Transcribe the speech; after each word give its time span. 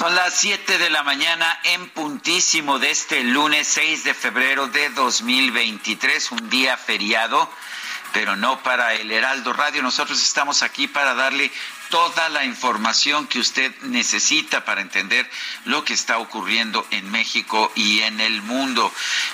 Son 0.00 0.14
las 0.14 0.32
7 0.32 0.78
de 0.78 0.88
la 0.88 1.02
mañana 1.02 1.60
en 1.62 1.90
puntísimo 1.90 2.78
de 2.78 2.90
este 2.90 3.22
lunes 3.22 3.68
6 3.68 4.04
de 4.04 4.14
febrero 4.14 4.66
de 4.68 4.88
2023, 4.88 6.32
un 6.32 6.48
día 6.48 6.78
feriado, 6.78 7.46
pero 8.14 8.34
no 8.34 8.62
para 8.62 8.94
el 8.94 9.12
Heraldo 9.12 9.52
Radio. 9.52 9.82
Nosotros 9.82 10.22
estamos 10.22 10.62
aquí 10.62 10.88
para 10.88 11.12
darle 11.12 11.52
toda 11.90 12.28
la 12.28 12.44
información 12.44 13.26
que 13.26 13.40
usted 13.40 13.74
necesita 13.82 14.64
para 14.64 14.80
entender 14.80 15.28
lo 15.64 15.84
que 15.84 15.92
está 15.92 16.18
ocurriendo 16.18 16.86
en 16.90 17.10
México 17.10 17.70
y 17.74 18.00
en 18.02 18.20
el 18.20 18.42
mundo. 18.42 18.90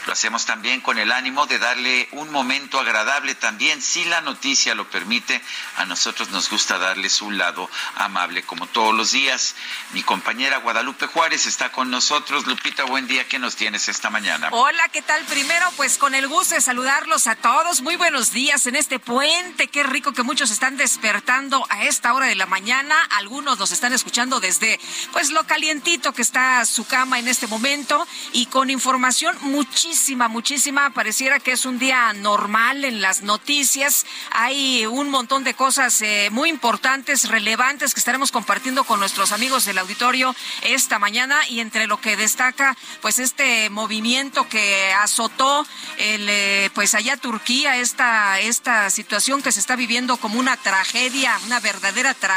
Lo 0.06 0.12
hacemos 0.12 0.46
también 0.46 0.80
con 0.80 0.98
el 0.98 1.12
ánimo 1.12 1.46
de 1.46 1.58
darle 1.58 2.08
un 2.12 2.30
momento 2.32 2.80
agradable 2.80 3.34
también, 3.34 3.82
si 3.82 4.04
la 4.06 4.22
noticia 4.22 4.74
lo 4.74 4.88
permite. 4.90 5.40
A 5.76 5.84
nosotros 5.84 6.30
nos 6.30 6.48
gusta 6.48 6.78
darles 6.78 7.20
un 7.20 7.36
lado 7.36 7.70
amable 7.94 8.42
como 8.42 8.66
todos 8.66 8.94
los 8.94 9.12
días. 9.12 9.54
Mi 9.92 10.02
compañera 10.02 10.58
Guadalupe 10.58 11.06
Juárez 11.06 11.46
está 11.46 11.70
con 11.70 11.90
nosotros. 11.90 12.46
Lupita, 12.46 12.84
buen 12.84 13.06
día. 13.06 13.28
¿Qué 13.28 13.38
nos 13.38 13.56
tienes 13.56 13.88
esta 13.88 14.08
mañana? 14.08 14.48
Hola, 14.52 14.88
¿qué 14.88 15.02
tal? 15.02 15.22
Primero, 15.26 15.70
pues 15.76 15.98
con 15.98 16.14
el 16.14 16.26
gusto 16.26 16.54
de 16.54 16.62
saludarlos 16.62 17.26
a 17.26 17.36
todos. 17.36 17.82
Muy 17.82 17.96
buenos 17.96 18.32
días 18.32 18.66
en 18.66 18.76
este 18.76 18.98
puente. 18.98 19.68
Qué 19.68 19.82
rico 19.82 20.14
que 20.14 20.22
muchos 20.22 20.50
están 20.50 20.78
despertando 20.78 21.66
a 21.68 21.84
esta 21.84 22.14
hora 22.14 22.26
de 22.26 22.34
la 22.34 22.45
mañana. 22.46 22.94
Algunos 23.10 23.58
nos 23.58 23.72
están 23.72 23.92
escuchando 23.92 24.40
desde 24.40 24.78
pues 25.12 25.30
lo 25.30 25.44
calientito 25.46 26.12
que 26.12 26.22
está 26.22 26.64
su 26.64 26.86
cama 26.86 27.18
en 27.18 27.28
este 27.28 27.46
momento 27.46 28.06
y 28.32 28.46
con 28.46 28.70
información 28.70 29.36
muchísima, 29.42 30.28
muchísima. 30.28 30.90
Pareciera 30.90 31.40
que 31.40 31.52
es 31.52 31.66
un 31.66 31.78
día 31.78 32.12
normal 32.12 32.84
en 32.84 33.00
las 33.00 33.22
noticias. 33.22 34.06
Hay 34.30 34.86
un 34.86 35.10
montón 35.10 35.44
de 35.44 35.54
cosas 35.54 36.00
eh, 36.02 36.28
muy 36.30 36.48
importantes, 36.48 37.28
relevantes 37.28 37.94
que 37.94 38.00
estaremos 38.00 38.32
compartiendo 38.32 38.84
con 38.84 39.00
nuestros 39.00 39.32
amigos 39.32 39.64
del 39.64 39.78
auditorio 39.78 40.34
esta 40.62 40.98
mañana 40.98 41.46
y 41.48 41.60
entre 41.60 41.86
lo 41.86 42.00
que 42.00 42.16
destaca 42.16 42.76
pues 43.02 43.18
este 43.18 43.70
movimiento 43.70 44.48
que 44.48 44.92
azotó 44.92 45.66
el 45.98 46.28
eh, 46.28 46.70
pues 46.74 46.94
allá 46.94 47.16
Turquía 47.16 47.76
esta 47.76 48.38
esta 48.40 48.88
situación 48.90 49.42
que 49.42 49.52
se 49.52 49.60
está 49.60 49.76
viviendo 49.76 50.16
como 50.16 50.38
una 50.38 50.56
tragedia, 50.56 51.38
una 51.44 51.60
verdadera 51.60 52.14
tragedia 52.14 52.35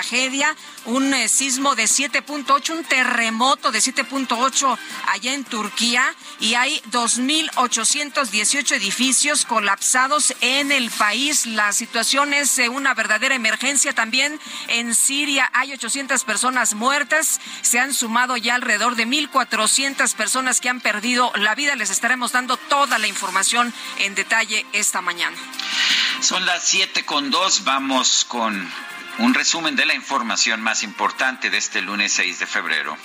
un 0.85 1.13
eh, 1.13 1.27
sismo 1.27 1.75
de 1.75 1.83
7.8, 1.83 2.69
un 2.71 2.83
terremoto 2.83 3.71
de 3.71 3.79
7.8 3.79 4.77
allá 5.07 5.33
en 5.33 5.43
Turquía 5.43 6.15
y 6.39 6.53
hay 6.55 6.81
2.818 6.91 8.75
edificios 8.75 9.45
colapsados 9.45 10.33
en 10.41 10.71
el 10.71 10.89
país. 10.91 11.45
La 11.45 11.73
situación 11.73 12.33
es 12.33 12.57
eh, 12.59 12.69
una 12.69 12.93
verdadera 12.93 13.35
emergencia 13.35 13.93
también. 13.93 14.39
En 14.67 14.95
Siria 14.95 15.49
hay 15.53 15.73
800 15.73 16.23
personas 16.23 16.73
muertas. 16.73 17.39
Se 17.61 17.79
han 17.79 17.93
sumado 17.93 18.37
ya 18.37 18.55
alrededor 18.55 18.95
de 18.95 19.05
1.400 19.05 20.15
personas 20.15 20.61
que 20.61 20.69
han 20.69 20.81
perdido 20.81 21.31
la 21.35 21.55
vida. 21.55 21.75
Les 21.75 21.89
estaremos 21.89 22.31
dando 22.31 22.57
toda 22.57 22.97
la 22.97 23.07
información 23.07 23.73
en 23.99 24.15
detalle 24.15 24.65
esta 24.73 25.01
mañana. 25.01 25.37
Son 26.21 26.45
las 26.45 26.63
siete 26.63 27.05
con 27.05 27.31
dos. 27.31 27.63
Vamos 27.63 28.25
con 28.27 28.69
un 29.19 29.33
resumen 29.33 29.75
de 29.75 29.85
la 29.85 29.93
información 29.93 30.61
más 30.61 30.83
importante 30.83 31.49
de 31.49 31.57
este 31.57 31.81
lunes 31.81 32.13
6 32.13 32.39
de 32.39 32.45
febrero. 32.45 32.97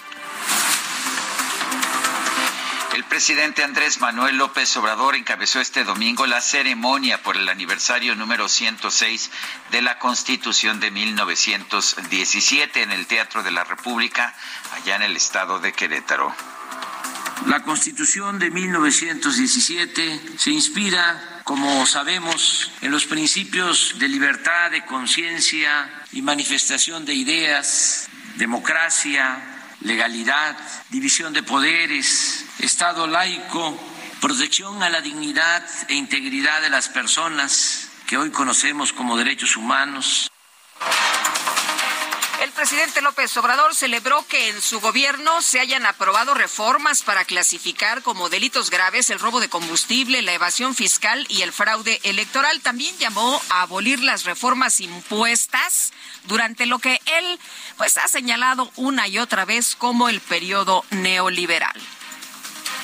El 2.94 3.02
presidente 3.04 3.64
Andrés 3.64 4.00
Manuel 4.00 4.36
López 4.36 4.76
Obrador 4.76 5.16
encabezó 5.16 5.60
este 5.60 5.82
domingo 5.82 6.26
la 6.26 6.40
ceremonia 6.40 7.20
por 7.22 7.36
el 7.36 7.48
aniversario 7.48 8.14
número 8.14 8.48
106 8.48 9.30
de 9.72 9.82
la 9.82 9.98
Constitución 9.98 10.78
de 10.78 10.92
1917 10.92 12.82
en 12.82 12.92
el 12.92 13.08
Teatro 13.08 13.42
de 13.42 13.50
la 13.50 13.64
República, 13.64 14.32
allá 14.74 14.94
en 14.94 15.02
el 15.02 15.16
estado 15.16 15.58
de 15.58 15.72
Querétaro. 15.72 16.32
La 17.46 17.64
Constitución 17.64 18.38
de 18.38 18.50
1917 18.50 20.20
se 20.38 20.50
inspira, 20.50 21.33
como 21.44 21.84
sabemos, 21.84 22.70
en 22.80 22.90
los 22.90 23.04
principios 23.04 23.98
de 23.98 24.08
libertad, 24.08 24.70
de 24.70 24.84
conciencia 24.86 26.02
y 26.12 26.22
manifestación 26.22 27.04
de 27.04 27.14
ideas, 27.14 28.08
democracia, 28.36 29.66
legalidad, 29.82 30.56
división 30.88 31.34
de 31.34 31.42
poderes, 31.42 32.46
Estado 32.58 33.06
laico, 33.06 33.78
protección 34.22 34.82
a 34.82 34.88
la 34.88 35.02
dignidad 35.02 35.62
e 35.88 35.94
integridad 35.94 36.62
de 36.62 36.70
las 36.70 36.88
personas 36.88 37.90
que 38.06 38.16
hoy 38.16 38.30
conocemos 38.30 38.94
como 38.94 39.18
derechos 39.18 39.58
humanos. 39.58 40.30
El 42.44 42.52
presidente 42.52 43.00
López 43.00 43.34
Obrador 43.38 43.74
celebró 43.74 44.22
que 44.28 44.50
en 44.50 44.60
su 44.60 44.78
gobierno 44.78 45.40
se 45.40 45.60
hayan 45.60 45.86
aprobado 45.86 46.34
reformas 46.34 47.00
para 47.00 47.24
clasificar 47.24 48.02
como 48.02 48.28
delitos 48.28 48.68
graves 48.68 49.08
el 49.08 49.18
robo 49.18 49.40
de 49.40 49.48
combustible, 49.48 50.20
la 50.20 50.34
evasión 50.34 50.74
fiscal 50.74 51.24
y 51.30 51.40
el 51.40 51.54
fraude 51.54 52.00
electoral. 52.02 52.60
También 52.60 52.94
llamó 52.98 53.40
a 53.48 53.62
abolir 53.62 54.00
las 54.00 54.24
reformas 54.24 54.82
impuestas 54.82 55.94
durante 56.24 56.66
lo 56.66 56.80
que 56.80 57.00
él 57.06 57.40
pues 57.78 57.96
ha 57.96 58.08
señalado 58.08 58.70
una 58.76 59.08
y 59.08 59.18
otra 59.18 59.46
vez 59.46 59.74
como 59.74 60.10
el 60.10 60.20
periodo 60.20 60.84
neoliberal. 60.90 61.80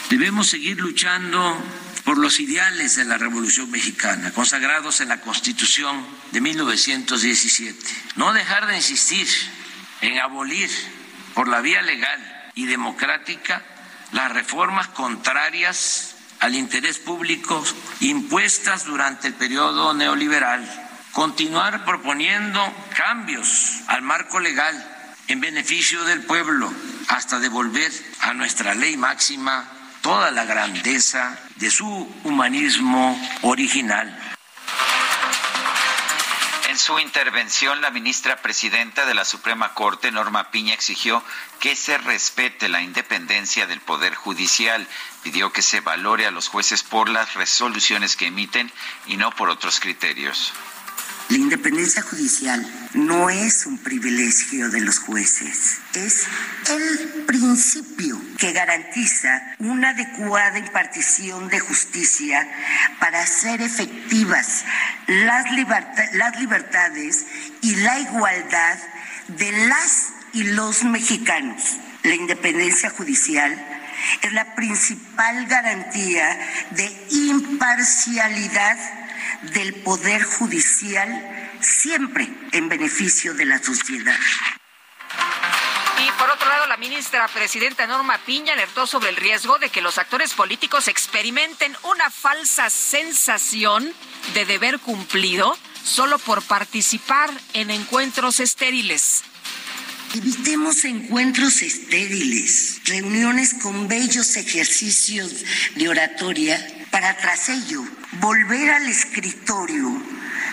Debemos 0.08 0.48
seguir 0.48 0.78
luchando 0.78 1.54
por 2.10 2.18
los 2.18 2.40
ideales 2.40 2.96
de 2.96 3.04
la 3.04 3.18
Revolución 3.18 3.70
Mexicana, 3.70 4.32
consagrados 4.32 5.00
en 5.00 5.10
la 5.10 5.20
Constitución 5.20 6.04
de 6.32 6.40
1917. 6.40 7.78
No 8.16 8.32
dejar 8.32 8.66
de 8.66 8.74
insistir 8.74 9.28
en 10.00 10.18
abolir 10.18 10.68
por 11.34 11.46
la 11.46 11.60
vía 11.60 11.82
legal 11.82 12.50
y 12.56 12.66
democrática 12.66 13.62
las 14.10 14.32
reformas 14.32 14.88
contrarias 14.88 16.16
al 16.40 16.56
interés 16.56 16.98
público 16.98 17.64
impuestas 18.00 18.86
durante 18.86 19.28
el 19.28 19.34
periodo 19.34 19.94
neoliberal. 19.94 20.68
Continuar 21.12 21.84
proponiendo 21.84 22.60
cambios 22.96 23.82
al 23.86 24.02
marco 24.02 24.40
legal 24.40 24.74
en 25.28 25.40
beneficio 25.40 26.02
del 26.02 26.22
pueblo 26.22 26.74
hasta 27.06 27.38
devolver 27.38 27.92
a 28.18 28.34
nuestra 28.34 28.74
ley 28.74 28.96
máxima 28.96 29.79
toda 30.02 30.30
la 30.30 30.44
grandeza 30.44 31.38
de 31.56 31.70
su 31.70 31.86
humanismo 32.24 33.20
original. 33.42 34.16
En 36.70 36.78
su 36.78 36.98
intervención, 37.00 37.80
la 37.80 37.90
ministra 37.90 38.36
presidenta 38.36 39.04
de 39.04 39.14
la 39.14 39.24
Suprema 39.24 39.74
Corte, 39.74 40.12
Norma 40.12 40.52
Piña, 40.52 40.72
exigió 40.72 41.22
que 41.58 41.74
se 41.74 41.98
respete 41.98 42.68
la 42.68 42.80
independencia 42.80 43.66
del 43.66 43.80
Poder 43.80 44.14
Judicial. 44.14 44.86
Pidió 45.24 45.52
que 45.52 45.62
se 45.62 45.80
valore 45.80 46.26
a 46.26 46.30
los 46.30 46.46
jueces 46.48 46.84
por 46.84 47.08
las 47.08 47.34
resoluciones 47.34 48.14
que 48.14 48.26
emiten 48.26 48.70
y 49.06 49.16
no 49.16 49.32
por 49.32 49.50
otros 49.50 49.80
criterios. 49.80 50.52
La 51.30 51.36
independencia 51.36 52.02
judicial 52.02 52.66
no 52.94 53.30
es 53.30 53.64
un 53.64 53.78
privilegio 53.78 54.68
de 54.68 54.80
los 54.80 54.98
jueces, 54.98 55.78
es 55.94 56.26
el 56.68 57.24
principio 57.24 58.20
que 58.36 58.50
garantiza 58.50 59.40
una 59.60 59.90
adecuada 59.90 60.58
impartición 60.58 61.48
de 61.48 61.60
justicia 61.60 62.48
para 62.98 63.22
hacer 63.22 63.62
efectivas 63.62 64.64
las, 65.06 65.52
libertades 65.52 67.24
y 67.62 67.76
la 67.76 68.00
igualdad 68.00 68.78
de 69.28 69.52
las 69.68 70.08
y 70.32 70.42
los 70.42 70.82
mexicanos. 70.82 71.76
La 72.02 72.16
independencia 72.16 72.90
judicial 72.90 73.56
es 74.22 74.32
la 74.32 74.56
principal 74.56 75.46
garantía 75.46 76.40
de 76.72 77.06
imparcialidad 77.10 78.99
del 79.42 79.74
Poder 79.82 80.22
Judicial, 80.22 81.50
siempre 81.60 82.28
en 82.52 82.68
beneficio 82.68 83.34
de 83.34 83.44
la 83.44 83.62
sociedad. 83.62 84.18
Y 85.98 86.10
por 86.18 86.30
otro 86.30 86.48
lado, 86.48 86.66
la 86.66 86.76
ministra 86.76 87.28
presidenta 87.28 87.86
Norma 87.86 88.18
Piña 88.24 88.54
alertó 88.54 88.86
sobre 88.86 89.10
el 89.10 89.16
riesgo 89.16 89.58
de 89.58 89.68
que 89.68 89.82
los 89.82 89.98
actores 89.98 90.32
políticos 90.32 90.88
experimenten 90.88 91.76
una 91.82 92.10
falsa 92.10 92.70
sensación 92.70 93.92
de 94.34 94.44
deber 94.46 94.78
cumplido 94.78 95.56
solo 95.84 96.18
por 96.18 96.42
participar 96.42 97.30
en 97.52 97.70
encuentros 97.70 98.40
estériles. 98.40 99.24
Evitemos 100.14 100.84
encuentros 100.84 101.62
estériles, 101.62 102.80
reuniones 102.84 103.54
con 103.62 103.86
bellos 103.86 104.36
ejercicios 104.36 105.44
de 105.76 105.88
oratoria 105.88 106.79
para 106.90 107.16
tras 107.16 107.48
ello 107.48 107.84
volver 108.20 108.70
al 108.70 108.88
escritorio 108.88 110.02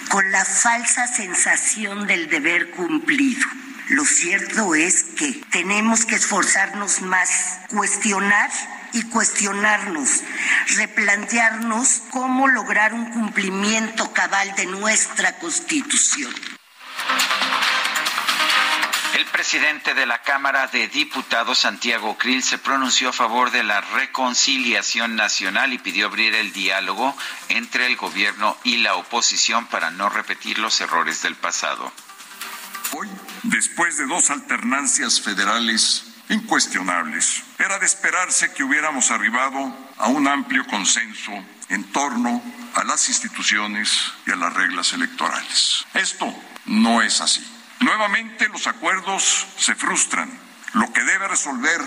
con 0.09 0.31
la 0.31 0.45
falsa 0.45 1.07
sensación 1.07 2.07
del 2.07 2.29
deber 2.29 2.71
cumplido. 2.71 3.45
Lo 3.89 4.05
cierto 4.05 4.75
es 4.75 5.03
que 5.03 5.41
tenemos 5.51 6.05
que 6.05 6.15
esforzarnos 6.15 7.01
más, 7.01 7.59
cuestionar 7.69 8.49
y 8.93 9.03
cuestionarnos, 9.03 10.23
replantearnos 10.75 12.03
cómo 12.11 12.47
lograr 12.47 12.93
un 12.93 13.05
cumplimiento 13.11 14.11
cabal 14.13 14.53
de 14.55 14.65
nuestra 14.65 15.37
Constitución. 15.39 16.33
El 19.17 19.25
presidente 19.25 19.95
de 19.95 20.05
la 20.05 20.21
Cámara 20.21 20.67
de 20.67 20.87
Diputados, 20.89 21.57
Santiago 21.57 22.19
Krill, 22.19 22.43
se 22.43 22.59
pronunció 22.59 23.09
a 23.09 23.13
favor 23.13 23.49
de 23.49 23.63
la 23.63 23.81
reconciliación 23.81 25.15
nacional 25.15 25.73
y 25.73 25.79
pidió 25.79 26.05
abrir 26.05 26.35
el 26.35 26.53
diálogo 26.53 27.17
entre 27.49 27.87
el 27.87 27.95
gobierno 27.95 28.55
y 28.63 28.77
la 28.77 28.93
oposición 28.93 29.65
para 29.65 29.89
no 29.89 30.07
repetir 30.07 30.59
los 30.59 30.79
errores 30.81 31.23
del 31.23 31.33
pasado. 31.33 31.91
Hoy, 32.91 33.09
después 33.41 33.97
de 33.97 34.05
dos 34.05 34.29
alternancias 34.29 35.19
federales 35.19 36.03
incuestionables, 36.29 37.41
era 37.57 37.79
de 37.79 37.87
esperarse 37.87 38.53
que 38.53 38.63
hubiéramos 38.63 39.09
arribado 39.09 39.75
a 39.97 40.09
un 40.09 40.27
amplio 40.27 40.63
consenso 40.67 41.31
en 41.69 41.85
torno 41.85 42.39
a 42.75 42.83
las 42.83 43.09
instituciones 43.09 43.99
y 44.27 44.31
a 44.31 44.35
las 44.35 44.53
reglas 44.53 44.93
electorales. 44.93 45.87
Esto 45.95 46.31
no 46.67 47.01
es 47.01 47.19
así. 47.19 47.56
Nuevamente 47.79 48.49
los 48.49 48.67
acuerdos 48.67 49.47
se 49.57 49.75
frustran. 49.75 50.29
Lo 50.73 50.91
que 50.91 51.03
debe 51.03 51.27
resolver 51.27 51.81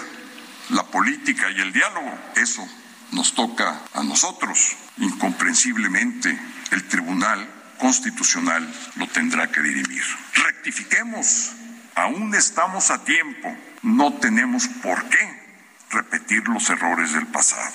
la 0.70 0.84
política 0.84 1.50
y 1.50 1.60
el 1.60 1.72
diálogo, 1.72 2.16
eso 2.36 2.66
nos 3.12 3.34
toca 3.34 3.80
a 3.94 4.02
nosotros. 4.02 4.76
Incomprensiblemente, 4.98 6.38
el 6.70 6.86
Tribunal 6.88 7.48
Constitucional 7.78 8.72
lo 8.96 9.06
tendrá 9.08 9.50
que 9.50 9.60
dirimir. 9.60 10.04
Rectifiquemos, 10.34 11.52
aún 11.94 12.34
estamos 12.34 12.90
a 12.90 13.04
tiempo, 13.04 13.56
no 13.82 14.14
tenemos 14.14 14.68
por 14.82 15.08
qué 15.08 15.40
repetir 15.90 16.46
los 16.48 16.68
errores 16.70 17.12
del 17.12 17.26
pasado. 17.26 17.72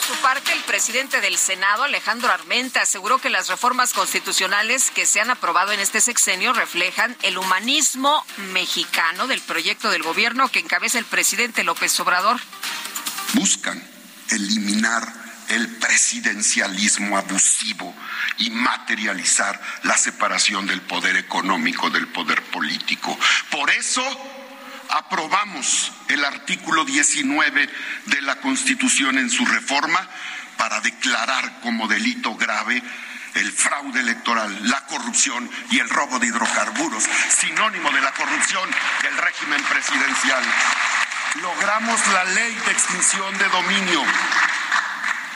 Por 0.00 0.16
su 0.16 0.22
parte, 0.22 0.52
el 0.52 0.60
presidente 0.60 1.20
del 1.20 1.36
Senado, 1.36 1.82
Alejandro 1.82 2.32
Armenta, 2.32 2.80
aseguró 2.80 3.18
que 3.18 3.28
las 3.28 3.48
reformas 3.48 3.92
constitucionales 3.92 4.90
que 4.90 5.04
se 5.04 5.20
han 5.20 5.30
aprobado 5.30 5.72
en 5.72 5.80
este 5.80 6.00
sexenio 6.00 6.54
reflejan 6.54 7.14
el 7.20 7.36
humanismo 7.36 8.24
mexicano 8.54 9.26
del 9.26 9.42
proyecto 9.42 9.90
del 9.90 10.02
gobierno 10.02 10.48
que 10.48 10.60
encabeza 10.60 10.98
el 10.98 11.04
presidente 11.04 11.64
López 11.64 12.00
Obrador. 12.00 12.40
Buscan 13.34 13.82
eliminar 14.30 15.12
el 15.48 15.68
presidencialismo 15.76 17.18
abusivo 17.18 17.94
y 18.38 18.50
materializar 18.50 19.60
la 19.82 19.98
separación 19.98 20.66
del 20.66 20.80
poder 20.80 21.16
económico 21.16 21.90
del 21.90 22.08
poder 22.08 22.42
político. 22.44 23.18
Por 23.50 23.68
eso 23.70 24.02
aprobamos 24.90 25.92
el 26.08 26.24
artículo 26.24 26.84
19 26.84 27.70
de 28.06 28.22
la 28.22 28.36
Constitución 28.36 29.18
en 29.18 29.30
su 29.30 29.44
reforma 29.46 30.08
para 30.56 30.80
declarar 30.80 31.60
como 31.62 31.88
delito 31.88 32.34
grave 32.36 32.82
el 33.34 33.52
fraude 33.52 34.00
electoral, 34.00 34.68
la 34.68 34.84
corrupción 34.86 35.48
y 35.70 35.78
el 35.78 35.88
robo 35.88 36.18
de 36.18 36.26
hidrocarburos, 36.26 37.04
sinónimo 37.28 37.90
de 37.92 38.00
la 38.00 38.12
corrupción 38.12 38.68
del 39.02 39.16
régimen 39.16 39.62
presidencial. 39.62 40.42
Logramos 41.42 42.06
la 42.08 42.24
ley 42.24 42.54
de 42.66 42.72
extinción 42.72 43.38
de 43.38 43.48
dominio 43.48 44.02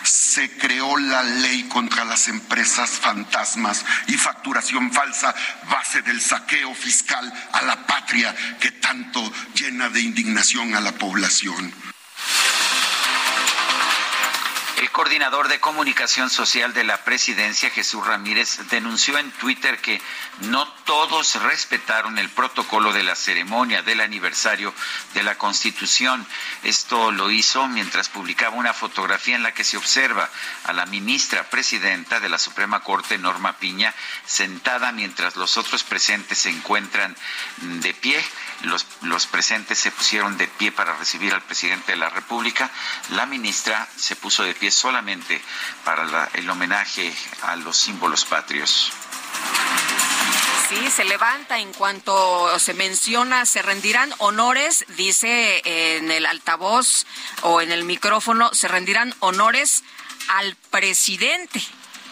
se 0.04 0.50
creó 0.56 0.96
la 0.96 1.22
ley 1.22 1.64
contra 1.64 2.04
las 2.04 2.28
empresas 2.28 2.90
fantasmas 2.90 3.84
y 4.06 4.14
facturación 4.14 4.92
falsa, 4.92 5.34
base 5.70 6.02
del 6.02 6.20
saqueo 6.20 6.74
fiscal 6.74 7.32
a 7.52 7.62
la 7.62 7.86
patria 7.86 8.34
que 8.60 8.70
tanto 8.72 9.32
llena 9.54 9.88
de 9.88 10.00
indignación 10.00 10.74
a 10.74 10.80
la 10.80 10.92
población. 10.92 11.93
Coordinador 14.94 15.48
de 15.48 15.58
comunicación 15.58 16.30
social 16.30 16.72
de 16.72 16.84
la 16.84 17.02
presidencia, 17.02 17.68
Jesús 17.68 18.06
Ramírez, 18.06 18.60
denunció 18.70 19.18
en 19.18 19.32
Twitter 19.32 19.80
que 19.80 20.00
no 20.42 20.68
todos 20.84 21.34
respetaron 21.42 22.16
el 22.16 22.30
protocolo 22.30 22.92
de 22.92 23.02
la 23.02 23.16
ceremonia 23.16 23.82
del 23.82 24.00
aniversario 24.00 24.72
de 25.14 25.24
la 25.24 25.36
Constitución. 25.36 26.24
Esto 26.62 27.10
lo 27.10 27.32
hizo 27.32 27.66
mientras 27.66 28.08
publicaba 28.08 28.54
una 28.54 28.72
fotografía 28.72 29.34
en 29.34 29.42
la 29.42 29.52
que 29.52 29.64
se 29.64 29.76
observa 29.76 30.30
a 30.62 30.72
la 30.72 30.86
ministra 30.86 31.50
presidenta 31.50 32.20
de 32.20 32.28
la 32.28 32.38
Suprema 32.38 32.78
Corte, 32.84 33.18
Norma 33.18 33.58
Piña, 33.58 33.92
sentada 34.24 34.92
mientras 34.92 35.34
los 35.34 35.56
otros 35.56 35.82
presentes 35.82 36.38
se 36.38 36.50
encuentran 36.50 37.16
de 37.56 37.94
pie. 37.94 38.24
Los, 38.64 38.86
los 39.02 39.26
presentes 39.26 39.78
se 39.78 39.90
pusieron 39.90 40.36
de 40.36 40.48
pie 40.48 40.72
para 40.72 40.96
recibir 40.96 41.32
al 41.32 41.42
presidente 41.42 41.92
de 41.92 41.98
la 41.98 42.10
República. 42.10 42.70
La 43.10 43.26
ministra 43.26 43.88
se 43.96 44.16
puso 44.16 44.42
de 44.42 44.54
pie 44.54 44.70
solamente 44.70 45.40
para 45.84 46.30
el 46.34 46.48
homenaje 46.48 47.14
a 47.42 47.56
los 47.56 47.76
símbolos 47.76 48.24
patrios. 48.24 48.92
Sí, 50.68 50.90
se 50.90 51.04
levanta 51.04 51.58
en 51.58 51.72
cuanto 51.74 52.58
se 52.58 52.72
menciona, 52.72 53.44
se 53.44 53.60
rendirán 53.60 54.12
honores, 54.18 54.86
dice 54.96 55.60
en 55.64 56.10
el 56.10 56.24
altavoz 56.24 57.06
o 57.42 57.60
en 57.60 57.70
el 57.70 57.84
micrófono, 57.84 58.52
se 58.54 58.68
rendirán 58.68 59.14
honores 59.20 59.84
al 60.28 60.56
presidente 60.70 61.62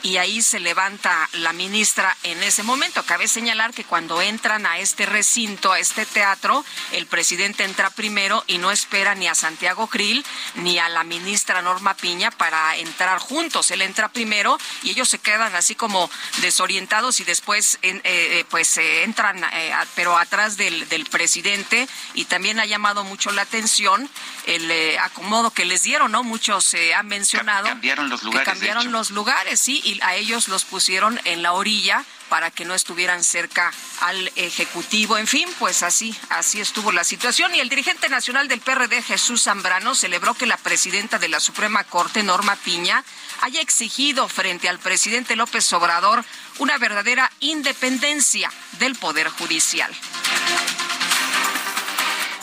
y 0.03 0.17
ahí 0.17 0.43
se 0.43 0.61
levanta 0.61 1.29
la 1.33 1.53
ministra 1.53 2.17
en 2.25 2.43
ese 2.43 2.63
momento. 2.63 3.05
Cabe 3.05 3.29
señalar 3.29 3.73
que 3.73 3.85
cuando 3.85 4.21
entran 4.21 4.67
a 4.67 4.79
este 4.79 5.07
recinto, 5.07 5.73
a 5.73 5.79
este 5.79 6.07
teatro, 6.07 6.65
el 6.93 7.07
presidente 7.07 7.65
entra 7.65 7.91
primero 7.91 8.43
y 8.47 8.59
no 8.59 8.71
espera 8.71 9.15
ni 9.15 9.29
a 9.29 9.35
Santiago 9.35 9.87
Krill 9.87 10.25
ni 10.57 10.79
a 10.79 10.89
la 10.89 11.05
ministra 11.05 11.63
Norma 11.63 11.95
Piña 11.95 12.31
para 12.31 12.77
entrar 12.77 13.19
juntos. 13.19 13.71
Él 13.71 13.83
entra 13.83 14.09
primero 14.09 14.59
y 14.83 14.91
ellos 14.91 15.09
se 15.09 15.19
quedan 15.19 15.55
así 15.55 15.75
como 15.75 16.11
desorientados 16.41 17.21
y 17.21 17.25
después 17.25 17.79
eh, 17.83 18.01
eh, 18.05 18.45
pues 18.51 18.77
entran, 18.79 19.43
eh, 19.45 19.73
pero 19.95 20.17
atrás 20.19 20.57
del, 20.57 20.87
presidente 21.11 21.89
y 22.15 22.25
también 22.27 22.61
ha 22.61 22.65
llamado 22.65 23.05
mucho 23.05 23.33
la 23.33 23.43
atención 23.43 24.09
el 24.47 24.99
acomodo 24.99 25.51
que 25.51 25.65
les 25.65 25.83
dieron, 25.83 26.13
¿no? 26.13 26.23
Muchos 26.23 26.75
han 26.97 27.07
mencionado. 27.07 27.67
Cambiaron 27.67 28.09
los 28.09 28.23
lugares. 28.23 28.49
cambiaron 28.49 28.93
los 28.93 29.11
lugares, 29.11 29.61
sí, 29.61 29.83
a 30.03 30.15
ellos 30.15 30.49
los 30.49 30.65
pusieron 30.65 31.21
en 31.25 31.43
la 31.43 31.53
orilla 31.53 32.05
para 32.29 32.51
que 32.51 32.65
no 32.65 32.75
estuvieran 32.75 33.23
cerca 33.23 33.71
al 34.01 34.33
Ejecutivo. 34.37 35.19
En 35.19 35.27
fin, 35.27 35.47
pues 35.59 35.83
así, 35.83 36.17
así 36.31 36.61
estuvo 36.61 36.91
la 36.91 37.05
situación. 37.05 37.55
Y 37.55 37.61
el 37.61 37.69
dirigente 37.69 38.09
nacional 38.09 38.49
del 38.49 38.61
PRD, 38.61 39.03
Jesús 39.03 39.43
Zambrano, 39.43 39.95
celebró 39.95 40.33
que 40.33 40.47
la 40.47 40.57
presidenta 40.57 41.19
de 41.19 41.29
la 41.29 41.41
Suprema 41.41 41.85
Corte, 41.85 42.23
Norma 42.23 42.57
Piña, 42.57 43.05
haya 43.43 43.61
exigido 43.61 44.29
frente 44.29 44.69
al 44.69 44.79
presidente 44.79 45.37
López 45.37 45.71
Obrador 45.75 46.25
una 46.59 46.79
verdadera 46.79 47.31
independencia 47.41 48.51
del 48.79 48.95
Poder 48.95 49.29
Judicial. 49.29 49.93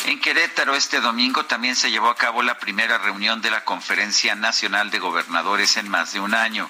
En 0.05 0.19
Querétaro 0.19 0.75
este 0.75 1.01
domingo 1.01 1.45
también 1.45 1.75
se 1.75 1.91
llevó 1.91 2.09
a 2.09 2.15
cabo 2.15 2.41
la 2.41 2.57
primera 2.57 2.97
reunión 2.97 3.41
de 3.41 3.51
la 3.51 3.63
Conferencia 3.63 4.33
Nacional 4.33 4.89
de 4.89 4.97
Gobernadores 4.97 5.77
en 5.77 5.87
más 5.87 6.13
de 6.13 6.19
un 6.19 6.33
año. 6.33 6.69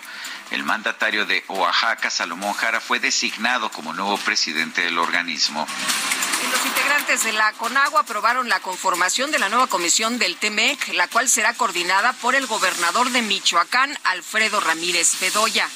El 0.51 0.63
mandatario 0.63 1.25
de 1.25 1.44
Oaxaca, 1.48 2.10
Salomón 2.10 2.53
Jara, 2.53 2.82
fue 2.82 3.00
designado 3.00 3.72
como 3.72 3.94
nuevo 3.94 4.18
presidente 4.18 4.82
del 4.82 4.98
organismo. 4.98 5.68
Los 6.51 6.65
integrantes 6.65 7.24
de 7.24 7.34
la 7.34 7.51
CONAGUA 7.53 8.01
aprobaron 8.01 8.50
la 8.50 8.60
conformación 8.60 9.32
de 9.32 9.39
la 9.39 9.50
nueva 9.50 9.68
comisión 9.68 10.18
del 10.18 10.38
TEMEC, 10.38 10.94
la 10.94 11.08
cual 11.08 11.29
será 11.29 11.53
coordinada 11.53 12.13
por 12.13 12.34
el 12.34 12.48
gobernador 12.48 13.12
de 13.12 13.22
Michoacán, 13.22 13.96
Alfredo 14.03 14.60
Ramírez 14.60 15.20
Bedoya. 15.20 15.70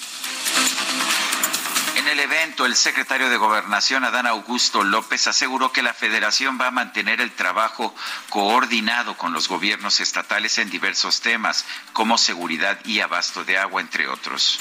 En 2.04 2.10
el 2.10 2.20
evento, 2.20 2.66
el 2.66 2.76
secretario 2.76 3.30
de 3.30 3.38
Gobernación, 3.38 4.04
Adán 4.04 4.28
Augusto 4.28 4.84
López, 4.84 5.26
aseguró 5.28 5.72
que 5.72 5.82
la 5.82 5.94
federación 5.94 6.60
va 6.60 6.68
a 6.68 6.72
mantener 6.72 7.22
el 7.22 7.32
trabajo 7.32 7.96
coordinado 8.28 9.16
con 9.16 9.32
los 9.32 9.48
gobiernos 9.48 10.02
estatales 10.02 10.58
en 10.58 10.70
diversos 10.70 11.22
temas, 11.22 11.64
como 11.94 12.18
seguridad 12.18 12.78
y 12.84 13.00
abasto 13.00 13.46
de 13.46 13.58
agua, 13.58 13.80
entre 13.80 14.10
otros. 14.10 14.60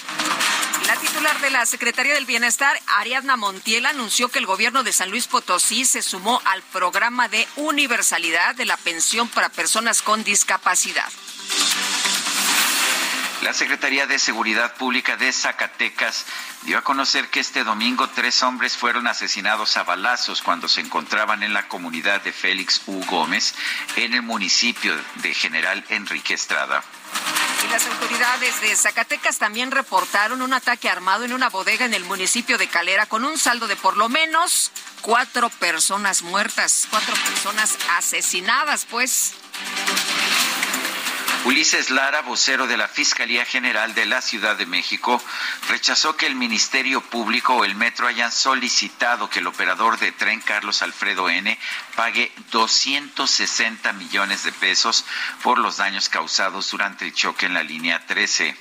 La 0.86 0.94
titular 0.94 1.40
de 1.40 1.50
la 1.50 1.66
Secretaría 1.66 2.14
del 2.14 2.26
Bienestar, 2.26 2.78
Ariadna 2.98 3.36
Montiel, 3.36 3.86
anunció 3.86 4.28
que 4.28 4.38
el 4.38 4.46
gobierno 4.46 4.84
de 4.84 4.92
San 4.92 5.10
Luis 5.10 5.26
Potosí 5.26 5.84
se 5.84 6.00
sumó 6.00 6.40
al 6.44 6.62
programa 6.62 7.26
de 7.26 7.48
universalidad 7.56 8.54
de 8.54 8.66
la 8.66 8.76
pensión 8.76 9.26
para 9.28 9.48
personas 9.48 10.00
con 10.00 10.22
discapacidad. 10.22 11.10
La 13.42 13.52
Secretaría 13.52 14.06
de 14.06 14.20
Seguridad 14.20 14.76
Pública 14.76 15.16
de 15.16 15.32
Zacatecas 15.32 16.26
dio 16.62 16.78
a 16.78 16.82
conocer 16.82 17.28
que 17.28 17.40
este 17.40 17.64
domingo 17.64 18.08
tres 18.08 18.40
hombres 18.44 18.76
fueron 18.76 19.08
asesinados 19.08 19.76
a 19.76 19.82
balazos 19.82 20.42
cuando 20.42 20.68
se 20.68 20.80
encontraban 20.80 21.42
en 21.42 21.52
la 21.52 21.66
comunidad 21.66 22.20
de 22.20 22.32
Félix 22.32 22.82
U. 22.86 23.04
Gómez 23.06 23.56
en 23.96 24.14
el 24.14 24.22
municipio 24.22 24.94
de 25.16 25.34
General 25.34 25.84
Enrique 25.88 26.34
Estrada. 26.34 26.84
Y 27.66 27.68
las 27.72 27.84
autoridades 27.84 28.60
de 28.60 28.76
Zacatecas 28.76 29.38
también 29.38 29.72
reportaron 29.72 30.40
un 30.40 30.52
ataque 30.52 30.88
armado 30.88 31.24
en 31.24 31.32
una 31.32 31.48
bodega 31.48 31.84
en 31.84 31.94
el 31.94 32.04
municipio 32.04 32.58
de 32.58 32.68
Calera 32.68 33.06
con 33.06 33.24
un 33.24 33.36
saldo 33.38 33.66
de 33.66 33.74
por 33.74 33.96
lo 33.96 34.08
menos 34.08 34.70
cuatro 35.00 35.50
personas 35.50 36.22
muertas, 36.22 36.86
cuatro 36.90 37.14
personas 37.16 37.76
asesinadas, 37.96 38.86
pues. 38.88 39.34
Ulises 41.44 41.90
Lara, 41.90 42.22
vocero 42.22 42.68
de 42.68 42.76
la 42.76 42.86
Fiscalía 42.86 43.44
General 43.44 43.94
de 43.94 44.06
la 44.06 44.22
Ciudad 44.22 44.54
de 44.54 44.64
México, 44.64 45.20
rechazó 45.68 46.16
que 46.16 46.26
el 46.26 46.36
Ministerio 46.36 47.00
Público 47.00 47.54
o 47.54 47.64
el 47.64 47.74
Metro 47.74 48.06
hayan 48.06 48.30
solicitado 48.30 49.28
que 49.28 49.40
el 49.40 49.48
operador 49.48 49.98
de 49.98 50.12
tren 50.12 50.40
Carlos 50.40 50.82
Alfredo 50.82 51.28
N 51.28 51.58
pague 51.96 52.32
260 52.52 53.92
millones 53.94 54.44
de 54.44 54.52
pesos 54.52 55.04
por 55.42 55.58
los 55.58 55.78
daños 55.78 56.08
causados 56.08 56.70
durante 56.70 57.06
el 57.06 57.12
choque 57.12 57.46
en 57.46 57.54
la 57.54 57.64
línea 57.64 58.06
13. 58.06 58.56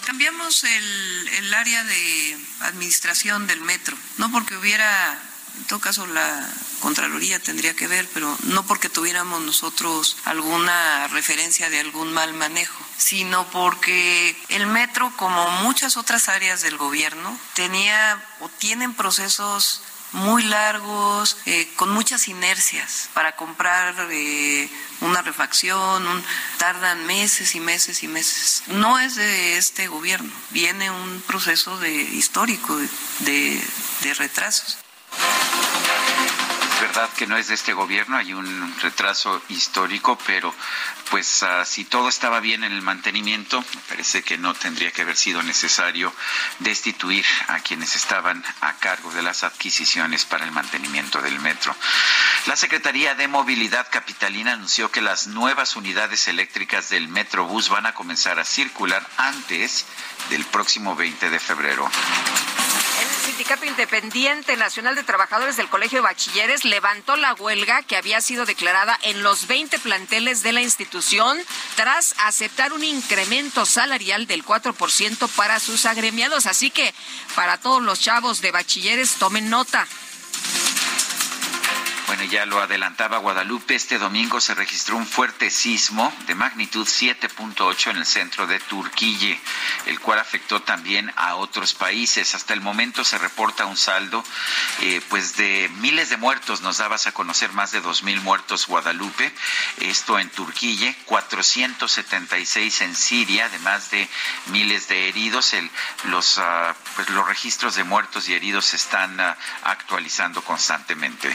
Cambiamos 0.04 0.62
el, 0.62 1.28
el 1.28 1.54
área 1.54 1.82
de 1.82 2.38
administración 2.60 3.46
del 3.46 3.60
metro, 3.62 3.96
no 4.18 4.30
porque 4.30 4.56
hubiera 4.56 5.20
en 5.56 5.64
todo 5.64 5.80
caso, 5.80 6.06
la 6.06 6.48
Contraloría 6.80 7.38
tendría 7.38 7.74
que 7.74 7.88
ver, 7.88 8.08
pero 8.12 8.36
no 8.44 8.66
porque 8.66 8.88
tuviéramos 8.88 9.40
nosotros 9.40 10.18
alguna 10.24 11.08
referencia 11.08 11.70
de 11.70 11.80
algún 11.80 12.12
mal 12.12 12.34
manejo, 12.34 12.84
sino 12.96 13.46
porque 13.50 14.36
el 14.48 14.66
metro, 14.66 15.12
como 15.16 15.48
muchas 15.62 15.96
otras 15.96 16.28
áreas 16.28 16.62
del 16.62 16.76
gobierno, 16.76 17.36
tenía 17.54 18.22
o 18.40 18.48
tienen 18.48 18.94
procesos 18.94 19.82
muy 20.12 20.42
largos, 20.44 21.36
eh, 21.46 21.68
con 21.76 21.90
muchas 21.90 22.28
inercias 22.28 23.10
para 23.12 23.36
comprar 23.36 23.94
eh, 24.10 24.70
una 25.00 25.22
refacción, 25.22 26.06
un, 26.06 26.24
tardan 26.58 27.06
meses 27.06 27.54
y 27.54 27.60
meses 27.60 28.02
y 28.02 28.08
meses. 28.08 28.62
No 28.68 28.98
es 28.98 29.16
de 29.16 29.58
este 29.58 29.88
gobierno, 29.88 30.32
viene 30.50 30.90
un 30.90 31.22
proceso 31.26 31.78
de 31.78 31.92
histórico 31.92 32.76
de, 32.76 33.62
de 34.02 34.14
retrasos. 34.14 34.78
Es 35.12 36.45
verdad 36.96 37.14
que 37.14 37.26
no 37.26 37.36
es 37.36 37.48
de 37.48 37.54
este 37.54 37.74
gobierno, 37.74 38.16
hay 38.16 38.32
un 38.32 38.74
retraso 38.80 39.42
histórico, 39.50 40.16
pero 40.26 40.54
pues 41.10 41.42
uh, 41.42 41.62
si 41.66 41.84
todo 41.84 42.08
estaba 42.08 42.40
bien 42.40 42.64
en 42.64 42.72
el 42.72 42.80
mantenimiento, 42.80 43.60
me 43.60 43.80
parece 43.82 44.22
que 44.22 44.38
no 44.38 44.54
tendría 44.54 44.90
que 44.92 45.02
haber 45.02 45.16
sido 45.16 45.42
necesario 45.42 46.10
destituir 46.60 47.26
a 47.48 47.58
quienes 47.58 47.96
estaban 47.96 48.42
a 48.62 48.72
cargo 48.78 49.12
de 49.12 49.22
las 49.22 49.44
adquisiciones 49.44 50.24
para 50.24 50.46
el 50.46 50.52
mantenimiento 50.52 51.20
del 51.20 51.38
metro. 51.40 51.76
La 52.46 52.56
Secretaría 52.56 53.14
de 53.14 53.28
Movilidad 53.28 53.88
Capitalina 53.90 54.54
anunció 54.54 54.90
que 54.90 55.02
las 55.02 55.26
nuevas 55.26 55.76
unidades 55.76 56.28
eléctricas 56.28 56.88
del 56.88 57.08
Metrobús 57.08 57.68
van 57.68 57.84
a 57.84 57.92
comenzar 57.92 58.38
a 58.38 58.44
circular 58.44 59.06
antes 59.18 59.84
del 60.30 60.46
próximo 60.46 60.96
20 60.96 61.28
de 61.28 61.40
febrero. 61.40 61.90
El 63.00 63.08
Sindicato 63.08 63.66
Independiente 63.66 64.56
Nacional 64.56 64.94
de 64.94 65.02
Trabajadores 65.02 65.58
del 65.58 65.68
Colegio 65.68 65.98
de 65.98 66.04
Bachilleres 66.04 66.64
levantó 66.86 67.16
la 67.16 67.34
huelga 67.34 67.82
que 67.82 67.96
había 67.96 68.20
sido 68.20 68.46
declarada 68.46 68.96
en 69.02 69.24
los 69.24 69.48
20 69.48 69.76
planteles 69.80 70.44
de 70.44 70.52
la 70.52 70.62
institución 70.62 71.36
tras 71.74 72.14
aceptar 72.18 72.72
un 72.72 72.84
incremento 72.84 73.66
salarial 73.66 74.28
del 74.28 74.44
4% 74.44 75.28
para 75.30 75.58
sus 75.58 75.84
agremiados. 75.84 76.46
Así 76.46 76.70
que 76.70 76.94
para 77.34 77.58
todos 77.58 77.82
los 77.82 77.98
chavos 77.98 78.40
de 78.40 78.52
bachilleres 78.52 79.14
tomen 79.14 79.50
nota. 79.50 79.84
Ya 82.24 82.44
lo 82.44 82.60
adelantaba 82.60 83.18
Guadalupe, 83.18 83.74
este 83.74 83.98
domingo 83.98 84.40
se 84.40 84.54
registró 84.54 84.96
un 84.96 85.06
fuerte 85.06 85.50
sismo 85.50 86.12
de 86.26 86.34
magnitud 86.34 86.86
7.8 86.86 87.90
en 87.90 87.98
el 87.98 88.06
centro 88.06 88.46
de 88.46 88.58
Turquille, 88.58 89.38
el 89.86 90.00
cual 90.00 90.18
afectó 90.18 90.60
también 90.60 91.12
a 91.16 91.36
otros 91.36 91.74
países. 91.74 92.34
Hasta 92.34 92.52
el 92.52 92.60
momento 92.60 93.04
se 93.04 93.18
reporta 93.18 93.66
un 93.66 93.76
saldo 93.76 94.24
eh, 94.80 95.00
pues 95.08 95.36
de 95.36 95.70
miles 95.76 96.10
de 96.10 96.16
muertos, 96.16 96.62
nos 96.62 96.78
dabas 96.78 97.06
a 97.06 97.12
conocer 97.12 97.52
más 97.52 97.70
de 97.70 97.82
2.000 97.82 98.20
muertos 98.22 98.66
Guadalupe, 98.66 99.32
esto 99.78 100.18
en 100.18 100.28
Turquille, 100.30 100.96
476 101.04 102.80
en 102.80 102.96
Siria, 102.96 103.46
además 103.46 103.90
de 103.90 104.08
miles 104.46 104.88
de 104.88 105.08
heridos. 105.08 105.54
Uh, 105.54 106.74
pues 106.96 107.08
los 107.10 107.26
registros 107.26 107.76
de 107.76 107.84
muertos 107.84 108.28
y 108.28 108.34
heridos 108.34 108.66
se 108.66 108.76
están 108.76 109.18
uh, 109.20 109.34
actualizando 109.64 110.42
constantemente. 110.42 111.34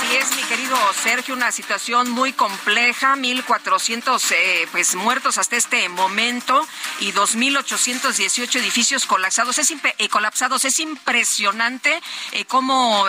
Así 0.00 0.16
es, 0.16 0.34
mi 0.34 0.42
querido 0.44 0.76
Sergio, 1.02 1.34
una 1.34 1.52
situación 1.52 2.08
muy 2.10 2.32
compleja, 2.32 3.16
1.400 3.16 4.30
eh, 4.30 4.66
pues, 4.72 4.94
muertos 4.94 5.36
hasta 5.36 5.56
este 5.56 5.86
momento 5.90 6.66
y 7.00 7.12
2.818 7.12 8.60
edificios 8.60 9.04
colapsados. 9.04 9.58
Es, 9.58 9.70
eh, 9.70 10.08
colapsados. 10.08 10.64
es 10.64 10.80
impresionante 10.80 12.00
eh, 12.32 12.46
cómo 12.46 13.04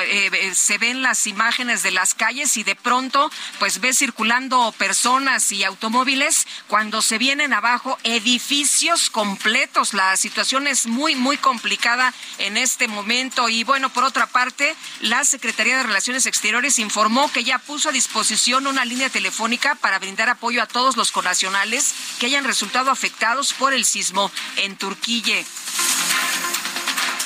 se 0.54 0.78
ven 0.80 1.02
las 1.02 1.28
imágenes 1.28 1.82
de 1.82 1.92
las 1.92 2.14
calles 2.14 2.58
y 2.58 2.64
de 2.64 2.76
pronto 2.76 3.32
pues 3.58 3.80
ves 3.80 3.98
circulando 3.98 4.74
personas 4.78 5.52
y 5.54 5.64
automóviles 5.64 6.46
cuando 6.68 7.02
se 7.02 7.18
vienen 7.18 7.54
abajo 7.54 7.98
edificios 8.04 9.10
completos. 9.10 9.94
La 9.94 10.18
situación 10.18 10.68
es 10.68 10.88
muy, 10.88 11.16
muy 11.16 11.38
complicada 11.38 12.14
en 12.38 12.58
este 12.58 12.90
momento 12.90 13.48
y 13.48 13.64
bueno, 13.64 13.90
por 13.90 14.04
otra 14.04 14.28
parte, 14.28 14.76
la 15.00 15.24
Secretaría 15.24 15.78
de 15.78 15.84
Relaciones 15.84 16.26
Exteriores 16.26 16.81
informó 16.82 17.32
que 17.32 17.44
ya 17.44 17.60
puso 17.60 17.90
a 17.90 17.92
disposición 17.92 18.68
una 18.68 18.86
línea 18.86 19.10
telefónica 19.10 19.76
para 19.76 20.00
brindar 20.00 20.30
apoyo 20.30 20.62
a 20.62 20.68
todos 20.68 20.98
los 20.98 21.12
connacionales 21.12 21.94
que 22.20 22.26
hayan 22.26 22.44
resultado 22.44 22.92
afectados 22.92 23.54
por 23.54 23.74
el 23.74 23.86
sismo 23.86 24.32
en 24.58 24.76
Turquía. 24.78 25.44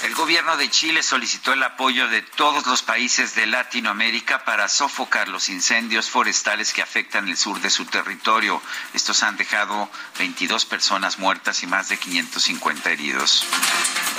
El 0.06 0.14
gobierno 0.14 0.56
de 0.56 0.70
Chile 0.70 1.02
solicitó 1.02 1.52
el 1.54 1.64
apoyo 1.64 2.08
de 2.08 2.22
todos 2.22 2.68
los 2.68 2.84
países 2.84 3.34
de 3.34 3.48
Latinoamérica 3.48 4.46
para 4.46 4.70
sofocar 4.70 5.28
los 5.30 5.50
incendios 5.50 6.12
forestales 6.12 6.74
que 6.74 6.84
afectan 6.84 7.28
el 7.28 7.36
sur 7.36 7.60
de 7.60 7.72
su 7.72 7.86
territorio. 7.86 8.62
Estos 8.94 9.24
han 9.24 9.36
dejado 9.36 9.90
22 10.20 10.66
personas 10.66 11.18
muertas 11.18 11.64
y 11.64 11.66
más 11.66 11.90
de 11.90 11.98
550 11.98 12.92
heridos. 12.92 13.46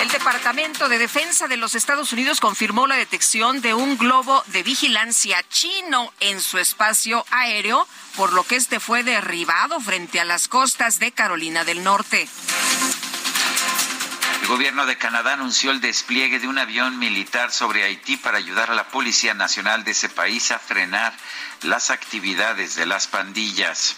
El 0.00 0.08
Departamento 0.08 0.88
de 0.88 0.98
Defensa 0.98 1.46
de 1.46 1.56
los 1.56 1.76
Estados 1.76 2.12
Unidos 2.12 2.40
confirmó 2.40 2.88
la 2.88 2.96
detección 2.96 3.60
de 3.60 3.72
un 3.72 3.96
globo 3.96 4.42
de 4.48 4.64
vigilancia 4.64 5.40
chino 5.50 6.12
en 6.18 6.40
su 6.40 6.58
espacio 6.58 7.24
aéreo, 7.30 7.86
por 8.16 8.32
lo 8.32 8.42
que 8.42 8.56
este 8.56 8.80
fue 8.80 9.04
derribado 9.04 9.78
frente 9.78 10.18
a 10.18 10.24
las 10.24 10.48
costas 10.48 10.98
de 10.98 11.12
Carolina 11.12 11.62
del 11.62 11.84
Norte. 11.84 12.28
El 14.46 14.52
gobierno 14.52 14.86
de 14.86 14.96
Canadá 14.96 15.32
anunció 15.32 15.72
el 15.72 15.80
despliegue 15.80 16.38
de 16.38 16.46
un 16.46 16.56
avión 16.56 17.00
militar 17.00 17.50
sobre 17.50 17.82
Haití 17.82 18.16
para 18.16 18.38
ayudar 18.38 18.70
a 18.70 18.76
la 18.76 18.86
Policía 18.86 19.34
Nacional 19.34 19.82
de 19.82 19.90
ese 19.90 20.08
país 20.08 20.52
a 20.52 20.60
frenar 20.60 21.12
las 21.62 21.90
actividades 21.90 22.76
de 22.76 22.86
las 22.86 23.08
pandillas. 23.08 23.96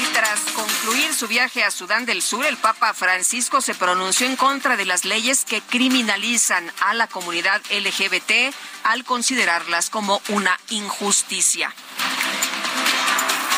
Y 0.00 0.12
tras 0.14 0.40
concluir 0.56 1.14
su 1.14 1.28
viaje 1.28 1.62
a 1.62 1.70
Sudán 1.70 2.06
del 2.06 2.22
Sur, 2.22 2.44
el 2.44 2.56
Papa 2.56 2.92
Francisco 2.92 3.60
se 3.60 3.76
pronunció 3.76 4.26
en 4.26 4.34
contra 4.34 4.76
de 4.76 4.84
las 4.84 5.04
leyes 5.04 5.44
que 5.44 5.60
criminalizan 5.60 6.68
a 6.80 6.92
la 6.94 7.06
comunidad 7.06 7.62
LGBT 7.70 8.52
al 8.82 9.04
considerarlas 9.04 9.90
como 9.90 10.20
una 10.30 10.58
injusticia. 10.70 11.72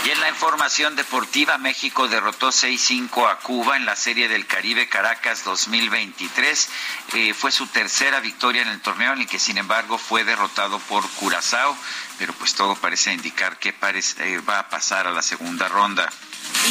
Y 0.04 0.11
en 0.11 0.20
la 0.20 0.28
información 0.28 0.96
deportiva, 0.96 1.56
México 1.56 2.08
derrotó 2.08 2.49
6-5 2.49 3.26
a 3.26 3.38
Cuba 3.38 3.78
en 3.78 3.87
la 3.87 3.96
Serie 3.96 4.28
del 4.28 4.46
Caribe 4.46 4.87
Caracas 4.87 5.44
2023. 5.44 6.68
Eh, 7.14 7.32
fue 7.32 7.50
su 7.50 7.66
tercera 7.68 8.20
victoria 8.20 8.61
en 8.61 8.68
el 8.68 8.82
torneo, 8.82 9.14
en 9.14 9.23
el 9.23 9.26
que 9.26 9.38
sin 9.38 9.56
embargo 9.56 9.96
fue 9.96 10.25
derrotado 10.25 10.78
por 10.80 11.08
Curazao, 11.12 11.75
pero 12.18 12.34
pues 12.34 12.54
todo 12.54 12.76
parece 12.76 13.14
indicar 13.14 13.58
que 13.58 13.70
eh, 13.70 14.40
va 14.46 14.58
a 14.58 14.68
pasar 14.68 15.06
a 15.06 15.11
la 15.11 15.23
segunda 15.23 15.68
ronda. 15.68 16.11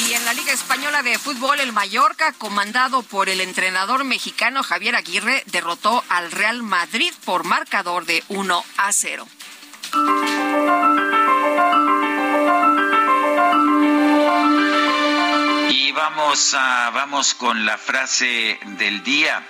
Y 0.06 0.14
en 0.14 0.24
la 0.26 0.34
Liga 0.36 0.54
Española 0.54 1.02
de 1.02 1.18
Fútbol, 1.18 1.60
el 1.60 1.74
Mallorca, 1.74 2.34
comandado 2.34 3.02
por 3.02 3.30
el 3.30 3.42
entrenador 3.42 4.04
mexicano 4.04 4.62
Javier 4.62 4.96
Aguirre, 4.96 5.44
derrotó 5.48 6.04
al 6.10 6.32
Real 6.32 6.62
Madrid 6.62 7.12
por 7.26 7.46
marcador 7.46 8.06
de 8.06 8.24
1 8.28 8.64
a 8.78 8.94
0. 8.94 9.28
Vamos, 15.94 16.54
a, 16.54 16.90
vamos 16.92 17.34
con 17.34 17.66
la 17.66 17.78
frase 17.78 18.60
del 18.78 19.04
día. 19.04 19.44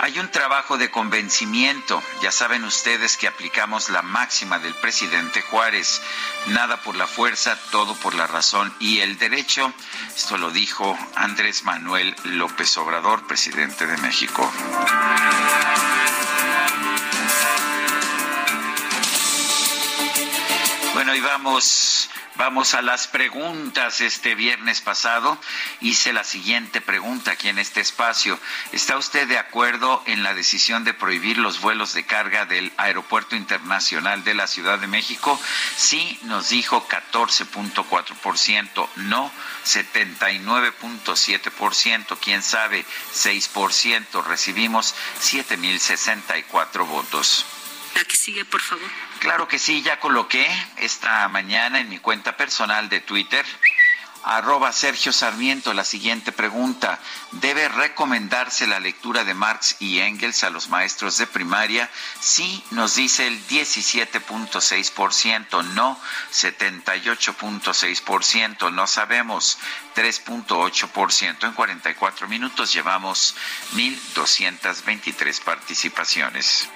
Hay 0.00 0.18
un 0.18 0.30
trabajo 0.30 0.78
de 0.78 0.90
convencimiento. 0.90 2.02
Ya 2.22 2.30
saben 2.30 2.64
ustedes 2.64 3.16
que 3.16 3.26
aplicamos 3.26 3.90
la 3.90 4.02
máxima 4.02 4.58
del 4.58 4.74
presidente 4.74 5.42
Juárez. 5.42 6.00
Nada 6.46 6.80
por 6.82 6.96
la 6.96 7.06
fuerza, 7.06 7.58
todo 7.70 7.94
por 7.94 8.14
la 8.14 8.26
razón 8.26 8.72
y 8.78 9.00
el 9.00 9.18
derecho. 9.18 9.72
Esto 10.14 10.38
lo 10.38 10.50
dijo 10.50 10.96
Andrés 11.16 11.64
Manuel 11.64 12.14
López 12.24 12.76
Obrador, 12.78 13.26
presidente 13.26 13.86
de 13.86 13.96
México. 13.98 14.50
Bueno, 20.98 21.14
y 21.14 21.20
vamos 21.20 22.10
Vamos 22.34 22.74
a 22.74 22.82
las 22.82 23.06
preguntas. 23.08 24.00
Este 24.00 24.36
viernes 24.36 24.80
pasado 24.80 25.36
hice 25.80 26.12
la 26.12 26.24
siguiente 26.24 26.80
pregunta 26.80 27.32
aquí 27.32 27.48
en 27.48 27.58
este 27.60 27.80
espacio. 27.80 28.40
¿Está 28.72 28.96
usted 28.96 29.28
de 29.28 29.38
acuerdo 29.38 30.02
en 30.06 30.24
la 30.24 30.34
decisión 30.34 30.82
de 30.82 30.94
prohibir 30.94 31.38
los 31.38 31.60
vuelos 31.60 31.94
de 31.94 32.04
carga 32.04 32.46
del 32.46 32.72
Aeropuerto 32.76 33.36
Internacional 33.36 34.24
de 34.24 34.34
la 34.34 34.48
Ciudad 34.48 34.80
de 34.80 34.88
México? 34.88 35.40
Sí, 35.76 36.18
nos 36.22 36.48
dijo 36.48 36.88
14.4%, 36.88 38.88
no 38.96 39.30
79.7%, 39.64 42.18
quién 42.20 42.42
sabe 42.42 42.84
6%. 43.14 44.24
Recibimos 44.24 44.96
7.064 45.20 46.86
votos. 46.86 47.46
La 47.94 48.04
que 48.04 48.16
sigue, 48.16 48.44
por 48.44 48.60
favor. 48.60 49.07
Claro 49.20 49.48
que 49.48 49.58
sí, 49.58 49.82
ya 49.82 50.00
coloqué 50.00 50.46
esta 50.76 51.26
mañana 51.28 51.80
en 51.80 51.88
mi 51.88 51.98
cuenta 51.98 52.36
personal 52.36 52.88
de 52.88 53.00
Twitter 53.00 53.44
arroba 54.28 54.72
Sergio 54.72 55.12
Sarmiento 55.12 55.72
la 55.72 55.84
siguiente 55.84 56.32
pregunta. 56.32 56.98
¿Debe 57.32 57.68
recomendarse 57.68 58.66
la 58.66 58.80
lectura 58.80 59.24
de 59.24 59.34
Marx 59.34 59.76
y 59.80 59.98
Engels 60.00 60.44
a 60.44 60.50
los 60.50 60.68
maestros 60.68 61.18
de 61.18 61.26
primaria? 61.26 61.90
Sí, 62.20 62.62
nos 62.70 62.94
dice 62.96 63.26
el 63.26 63.46
17.6%, 63.48 65.64
no 65.72 65.98
78.6%, 66.32 68.72
no 68.72 68.86
sabemos 68.86 69.58
3.8%. 69.96 71.46
En 71.46 71.52
44 71.52 72.28
minutos 72.28 72.72
llevamos 72.72 73.34
1.223 73.74 75.42
participaciones. 75.42 76.68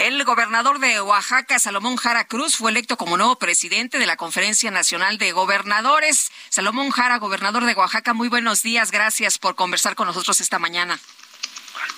El 0.00 0.24
gobernador 0.24 0.78
de 0.78 0.98
Oaxaca, 1.02 1.58
Salomón 1.58 1.96
Jara 1.96 2.24
Cruz, 2.24 2.56
fue 2.56 2.70
electo 2.70 2.96
como 2.96 3.18
nuevo 3.18 3.36
presidente 3.36 3.98
de 3.98 4.06
la 4.06 4.16
Conferencia 4.16 4.70
Nacional 4.70 5.18
de 5.18 5.32
Gobernadores. 5.32 6.32
Salomón 6.48 6.88
Jara, 6.88 7.18
gobernador 7.18 7.66
de 7.66 7.74
Oaxaca, 7.74 8.14
muy 8.14 8.28
buenos 8.28 8.62
días. 8.62 8.92
Gracias 8.92 9.38
por 9.38 9.56
conversar 9.56 9.96
con 9.96 10.06
nosotros 10.06 10.40
esta 10.40 10.58
mañana. 10.58 10.98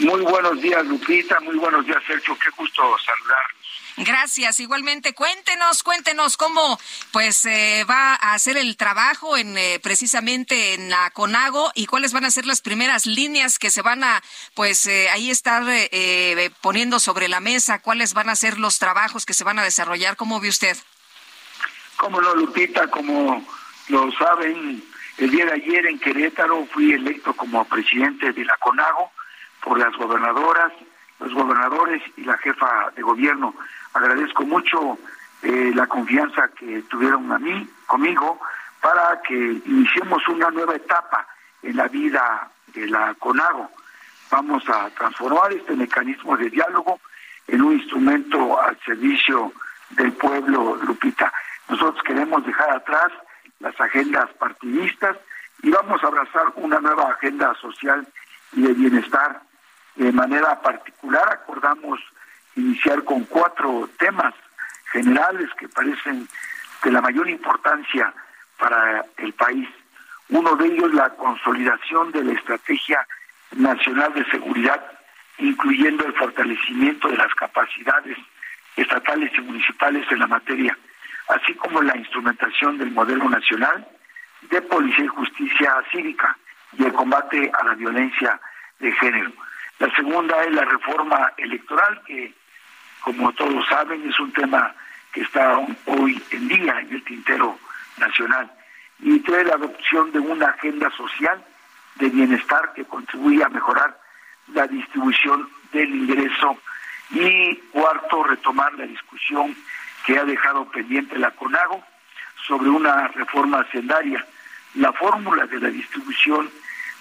Muy 0.01 0.21
buenos 0.23 0.61
días, 0.61 0.85
Lupita. 0.85 1.39
Muy 1.43 1.57
buenos 1.59 1.87
días, 1.87 2.03
Sergio. 2.05 2.37
Qué 2.43 2.51
gusto 2.57 2.83
saludarlos. 2.83 3.62
Gracias. 3.97 4.59
Igualmente, 4.61 5.15
cuéntenos, 5.15 5.83
cuéntenos 5.83 6.37
cómo 6.37 6.79
pues 7.13 7.45
eh, 7.45 7.85
va 7.89 8.15
a 8.15 8.33
hacer 8.33 8.57
el 8.57 8.77
trabajo 8.77 9.37
en 9.37 9.59
eh, 9.59 9.81
precisamente 9.83 10.75
en 10.75 10.89
la 10.89 11.11
CONAGO 11.11 11.73
y 11.75 11.87
cuáles 11.87 12.13
van 12.13 12.25
a 12.25 12.31
ser 12.31 12.47
las 12.47 12.63
primeras 12.63 13.05
líneas 13.07 13.59
que 13.59 13.71
se 13.71 13.83
van 13.83 14.03
a 14.03 14.23
pues 14.55 14.87
eh, 14.87 15.11
ahí 15.11 15.31
estar 15.31 15.63
poniendo 16.61 16.99
sobre 17.01 17.29
la 17.29 17.41
mesa, 17.41 17.81
cuáles 17.81 18.15
van 18.15 18.31
a 18.31 18.37
ser 18.37 18.59
los 18.59 18.79
trabajos 18.79 19.27
que 19.27 19.35
se 19.35 19.45
van 19.45 19.59
a 19.59 19.65
desarrollar. 19.65 20.17
¿Cómo 20.17 20.41
ve 20.41 20.49
usted? 20.49 20.77
Cómo 21.97 22.21
no, 22.21 22.35
Lupita, 22.35 22.89
como 22.89 23.47
lo 23.89 24.11
saben, 24.13 24.83
el 25.19 25.31
día 25.31 25.45
de 25.45 25.53
ayer 25.53 25.87
en 25.87 25.99
Querétaro 25.99 26.67
fui 26.73 26.93
electo 26.93 27.35
como 27.35 27.65
presidente 27.67 28.33
de 28.33 28.45
la 28.45 28.57
CONAGO 28.57 29.13
por 29.63 29.79
las 29.79 29.95
gobernadoras, 29.97 30.73
los 31.21 31.33
gobernadores 31.33 32.03
y 32.17 32.23
la 32.23 32.37
jefa 32.39 32.91
de 32.97 33.03
gobierno 33.03 33.55
agradezco 33.93 34.45
mucho 34.45 34.99
eh, 35.43 35.73
la 35.75 35.87
confianza 35.87 36.49
que 36.49 36.83
tuvieron 36.83 37.31
a 37.33 37.39
mí, 37.39 37.69
conmigo, 37.87 38.41
para 38.81 39.21
que 39.23 39.35
iniciemos 39.35 40.27
una 40.29 40.51
nueva 40.51 40.77
etapa 40.77 41.27
en 41.63 41.77
la 41.77 41.89
vida 41.89 42.49
de 42.75 42.89
la 42.89 43.15
CONAGO. 43.15 43.71
Vamos 44.31 44.69
a 44.69 44.89
transformar 44.91 45.53
este 45.53 45.77
mecanismo 45.77 46.37
de 46.37 46.49
diálogo 46.49 47.01
en 47.49 47.63
un 47.63 47.75
instrumento 47.75 48.61
al 48.61 48.79
servicio 48.85 49.53
del 49.91 50.13
pueblo, 50.13 50.77
Lupita. 50.77 51.33
Nosotros 51.69 52.03
queremos 52.05 52.45
dejar 52.47 52.71
atrás 52.71 53.13
las 53.61 53.79
agendas 53.81 54.29
partidistas 54.39 55.17
y 55.63 55.71
vamos 55.71 56.03
a 56.03 56.07
abrazar 56.07 56.53
una 56.57 56.81
nueva 56.81 57.11
agenda 57.11 57.55
social 57.61 58.07
y 58.53 58.63
de 58.63 58.73
bienestar. 58.73 59.43
De 59.95 60.11
manera 60.11 60.61
particular 60.61 61.29
acordamos 61.31 62.01
iniciar 62.57 63.05
con 63.05 63.25
cuatro 63.25 63.89
temas 63.99 64.35
generales 64.93 65.49
que 65.59 65.69
parecen 65.69 66.29
de 66.83 66.93
la 66.93 67.01
mayor 67.01 67.29
importancia 67.29 68.13
para 68.59 69.05
el 69.17 69.33
país. 69.33 69.69
Uno 70.29 70.57
de 70.57 70.67
ellos 70.67 70.93
la 70.95 71.11
consolidación 71.11 72.13
de 72.13 72.25
la 72.25 72.33
Estrategia 72.33 73.07
Nacional 73.53 74.13
de 74.15 74.25
Seguridad 74.27 74.81
incluyendo 75.39 76.05
el 76.07 76.13
fortalecimiento 76.15 77.09
de 77.09 77.17
las 77.17 77.35
capacidades 77.35 78.17
estatales 78.77 79.31
y 79.37 79.41
municipales 79.41 80.07
en 80.11 80.21
la 80.21 80.27
materia, 80.27 80.77
así 81.29 81.55
como 81.55 81.83
la 81.83 81.97
instrumentación 81.97 82.79
del 82.79 82.91
modelo 82.91 83.29
nacional 83.29 83.87
de 84.43 84.63
policía 84.63 85.05
y 85.05 85.09
justicia 85.09 85.75
cívica 85.91 86.37
y 86.79 86.85
el 86.85 86.93
combate 86.93 87.51
a 87.59 87.65
la 87.65 87.75
violencia 87.75 88.41
de 88.79 88.93
género. 88.93 89.33
La 89.79 89.95
segunda 89.95 90.43
es 90.45 90.53
la 90.53 90.65
reforma 90.65 91.33
electoral, 91.37 92.01
que 92.07 92.35
como 93.03 93.33
todos 93.33 93.67
saben 93.69 94.09
es 94.09 94.19
un 94.21 94.33
tema 94.33 94.75
que 95.13 95.23
está 95.23 95.59
hoy 95.87 96.23
en 96.31 96.49
día 96.49 96.81
en 96.81 96.93
el 96.93 97.05
tintero 97.05 97.59
nacional. 97.99 98.51
Y 99.01 99.19
tres, 99.21 99.47
la 99.47 99.55
adopción 99.55 100.13
de 100.13 100.21
una 100.21 100.47
agenda 100.47 100.91
social 100.97 101.45
de 101.97 102.09
bienestar 102.09 102.73
que 102.75 102.85
contribuye 102.85 103.43
a 103.45 103.49
mejorar 103.49 103.99
la 104.55 104.67
distribución 104.67 105.49
del 105.73 105.95
ingreso. 105.95 106.57
Y 107.11 107.57
cuarto, 107.73 108.25
retomar 108.25 108.73
la 108.75 108.87
discusión 108.87 109.55
que 110.07 110.19
ha 110.19 110.25
dejado 110.25 110.65
pendiente 110.67 111.19
la 111.19 111.31
CONAGO 111.33 111.83
sobre 112.47 112.71
una 112.71 113.09
reforma 113.09 113.61
hacendaria, 113.61 114.25
la 114.75 114.93
fórmula 114.93 115.47
de 115.47 115.61
la 115.61 115.69
distribución 115.69 116.51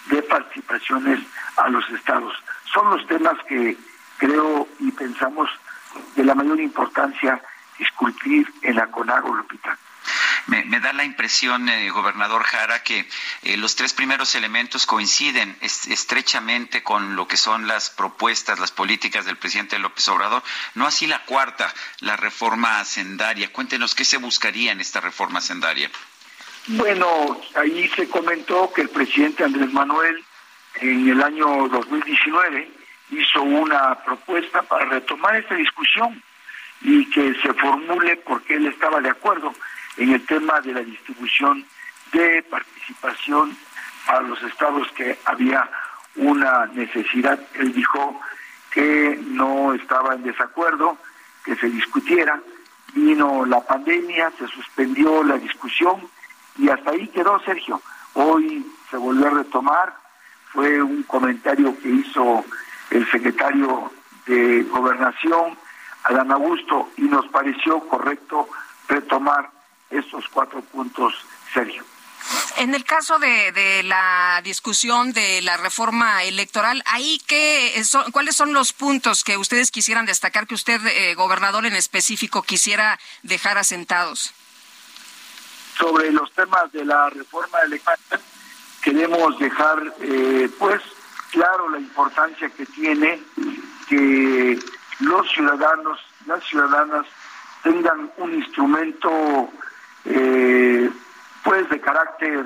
de 0.07 0.21
participaciones 0.23 1.19
a 1.57 1.69
los 1.69 1.87
estados. 1.91 2.33
Son 2.73 2.89
los 2.89 3.05
temas 3.07 3.37
que 3.47 3.77
creo 4.17 4.67
y 4.79 4.91
pensamos 4.91 5.49
de 6.15 6.23
la 6.23 6.35
mayor 6.35 6.59
importancia 6.59 7.41
discutir 7.77 8.47
en 8.61 8.75
la 8.75 8.87
CONAGO, 8.87 9.33
Lupita. 9.33 9.77
Me, 10.47 10.63
da 10.79 10.91
la 10.91 11.03
impresión, 11.03 11.69
eh, 11.69 11.89
gobernador 11.91 12.43
Jara, 12.43 12.81
que 12.83 13.07
eh, 13.43 13.57
los 13.57 13.75
tres 13.75 13.93
primeros 13.93 14.33
elementos 14.35 14.85
coinciden 14.85 15.55
estrechamente 15.61 16.83
con 16.83 17.15
lo 17.15 17.27
que 17.27 17.37
son 17.37 17.67
las 17.67 17.89
propuestas, 17.89 18.59
las 18.59 18.71
políticas 18.71 19.25
del 19.25 19.37
presidente 19.37 19.77
López 19.77 20.07
Obrador. 20.09 20.43
No 20.73 20.87
así 20.87 21.05
la 21.05 21.23
cuarta, 21.25 21.71
la 21.99 22.17
reforma 22.17 22.79
hacendaria. 22.79 23.53
Cuéntenos 23.53 23.93
qué 23.93 24.03
se 24.03 24.17
buscaría 24.17 24.71
en 24.71 24.81
esta 24.81 24.99
reforma 24.99 25.39
hacendaria. 25.39 25.89
Bueno, 26.67 27.39
ahí 27.55 27.87
se 27.95 28.09
comentó 28.09 28.71
que 28.73 28.81
el 28.81 28.89
presidente 28.89 29.43
Andrés 29.43 29.71
Manuel 29.71 30.23
en 30.75 31.07
el 31.07 31.21
año 31.21 31.67
2019 31.69 32.80
hizo 33.11 33.43
una 33.43 33.95
propuesta 34.03 34.61
para 34.63 34.85
retomar 34.85 35.35
esta 35.35 35.55
discusión 35.55 36.21
y 36.81 37.09
que 37.09 37.35
se 37.35 37.53
formule 37.53 38.17
porque 38.17 38.55
él 38.55 38.67
estaba 38.67 38.99
de 39.01 39.09
acuerdo 39.09 39.53
en 39.97 40.13
el 40.13 40.25
tema 40.25 40.59
de 40.61 40.73
la 40.73 40.81
distribución 40.81 41.65
de 42.11 42.43
participación 42.43 43.55
a 44.07 44.19
los 44.21 44.41
estados 44.43 44.87
que 44.93 45.17
había 45.25 45.69
una 46.15 46.65
necesidad. 46.67 47.39
Él 47.55 47.73
dijo 47.73 48.19
que 48.71 49.19
no 49.27 49.73
estaba 49.73 50.15
en 50.15 50.23
desacuerdo, 50.23 50.97
que 51.45 51.55
se 51.55 51.67
discutiera. 51.67 52.41
Vino 52.93 53.45
la 53.45 53.61
pandemia, 53.61 54.31
se 54.37 54.47
suspendió 54.47 55.23
la 55.23 55.37
discusión 55.37 56.09
y 56.57 56.69
hasta 56.69 56.91
ahí 56.91 57.07
quedó 57.07 57.39
Sergio. 57.41 57.81
Hoy 58.13 58.65
se 58.89 58.97
volvió 58.97 59.27
a 59.27 59.31
retomar, 59.31 59.93
fue 60.51 60.81
un 60.81 61.03
comentario 61.03 61.77
que 61.79 61.89
hizo 61.89 62.43
el 62.91 63.09
secretario 63.09 63.91
de 64.25 64.63
Gobernación, 64.63 65.57
Adán 66.03 66.31
Augusto, 66.31 66.89
y 66.97 67.03
nos 67.03 67.27
pareció 67.27 67.79
correcto 67.87 68.47
retomar 68.87 69.49
estos 69.89 70.27
cuatro 70.29 70.61
puntos, 70.61 71.13
Sergio. 71.53 71.83
En 72.57 72.75
el 72.75 72.83
caso 72.83 73.17
de, 73.17 73.81
la 73.83 74.41
discusión 74.43 75.11
de 75.13 75.41
la 75.41 75.57
reforma 75.57 76.23
electoral, 76.23 76.83
ahí 76.85 77.19
qué 77.27 77.81
son, 77.83 78.11
¿cuáles 78.11 78.35
son 78.35 78.53
los 78.53 78.73
puntos 78.73 79.23
que 79.23 79.37
ustedes 79.37 79.71
quisieran 79.71 80.05
destacar, 80.05 80.45
que 80.45 80.53
usted, 80.53 80.79
eh, 80.85 81.15
gobernador 81.15 81.65
en 81.65 81.75
específico, 81.75 82.43
quisiera 82.43 82.99
dejar 83.23 83.57
asentados? 83.57 84.33
Sobre 85.77 86.11
los 86.11 86.31
temas 86.33 86.71
de 86.71 86.85
la 86.85 87.09
reforma 87.09 87.59
electoral, 87.61 87.99
queremos 88.83 89.39
dejar, 89.39 89.95
eh, 90.01 90.49
pues, 90.59 90.81
claro 91.31 91.69
la 91.69 91.79
importancia 91.79 92.49
que 92.49 92.65
tiene 92.65 93.21
que 93.87 94.59
los 94.99 95.31
ciudadanos, 95.31 95.99
las 96.27 96.43
ciudadanas 96.45 97.05
tengan 97.63 98.11
un 98.17 98.33
instrumento 98.33 99.49
eh, 100.05 100.89
pues 101.43 101.69
de 101.69 101.81
carácter 101.81 102.45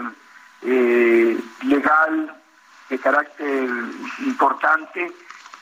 eh, 0.61 1.37
legal, 1.63 2.35
de 2.89 2.99
carácter 2.99 3.69
importante, 4.19 5.11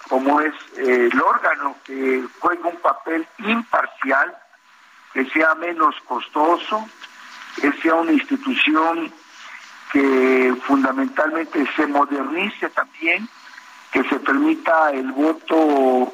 como 0.08 0.42
es 0.42 0.54
eh, 0.78 1.10
el 1.12 1.22
órgano 1.22 1.76
que 1.84 2.24
juega 2.40 2.70
un 2.70 2.78
papel 2.78 3.28
imparcial, 3.40 4.36
que 5.14 5.26
sea 5.30 5.56
menos 5.56 5.96
costoso, 6.06 6.88
que 7.60 7.72
sea 7.82 7.96
una 7.96 8.12
institución 8.12 9.12
que 9.94 10.56
fundamentalmente 10.66 11.66
se 11.76 11.86
modernice 11.86 12.68
también, 12.72 13.30
que 13.92 14.04
se 14.06 14.20
permita 14.20 14.90
el 14.92 15.12
voto 15.12 16.12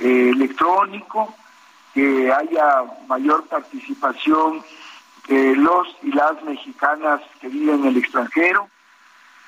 eh, 0.00 0.30
electrónico, 0.34 1.32
que 1.94 2.32
haya 2.32 2.82
mayor 3.06 3.46
participación 3.46 4.62
de 5.28 5.54
los 5.54 5.86
y 6.02 6.10
las 6.10 6.42
mexicanas 6.42 7.20
que 7.40 7.46
viven 7.46 7.82
en 7.82 7.86
el 7.86 7.98
extranjero. 7.98 8.68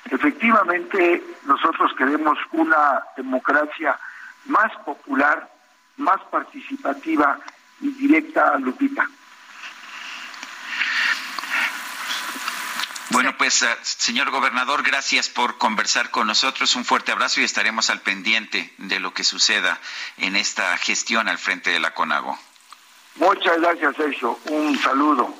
Efectivamente, 0.09 1.21
nosotros 1.45 1.91
queremos 1.97 2.37
una 2.53 3.03
democracia 3.17 3.99
más 4.45 4.71
popular, 4.85 5.49
más 5.97 6.21
participativa 6.31 7.37
y 7.81 7.89
directa, 7.89 8.57
Lupita. 8.59 9.09
Bueno, 13.23 13.37
pues, 13.37 13.61
eh, 13.61 13.77
señor 13.83 14.31
gobernador, 14.31 14.83
gracias 14.83 15.29
por 15.29 15.57
conversar 15.57 16.11
con 16.11 16.27
nosotros. 16.27 16.75
Un 16.75 16.83
fuerte 16.83 17.13
abrazo 17.13 17.39
y 17.39 17.45
estaremos 17.45 17.89
al 17.89 18.01
pendiente 18.01 18.73
de 18.79 18.99
lo 18.99 19.13
que 19.13 19.23
suceda 19.23 19.79
en 20.17 20.35
esta 20.35 20.75
gestión 20.75 21.29
al 21.29 21.37
frente 21.37 21.69
de 21.69 21.79
la 21.79 21.93
CONAGO. 21.93 22.37
Muchas 23.15 23.61
gracias, 23.61 23.95
Sergio. 23.95 24.37
Un 24.47 24.77
saludo. 24.77 25.33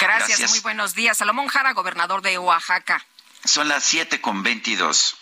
Gracias, 0.00 0.50
muy 0.50 0.58
buenos 0.58 0.96
días. 0.96 1.16
Salomón 1.16 1.46
Jara, 1.46 1.72
gobernador 1.72 2.20
de 2.20 2.36
Oaxaca. 2.36 3.06
Son 3.44 3.68
las 3.68 3.84
siete 3.84 4.20
con 4.20 4.42
veintidós. 4.42 5.16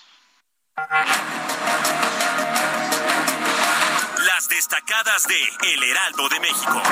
Las 4.16 4.48
destacadas 4.48 5.26
de 5.26 5.74
El 5.74 5.83
Heraldo 5.83 6.31
de 6.31 6.40
México. 6.40 6.83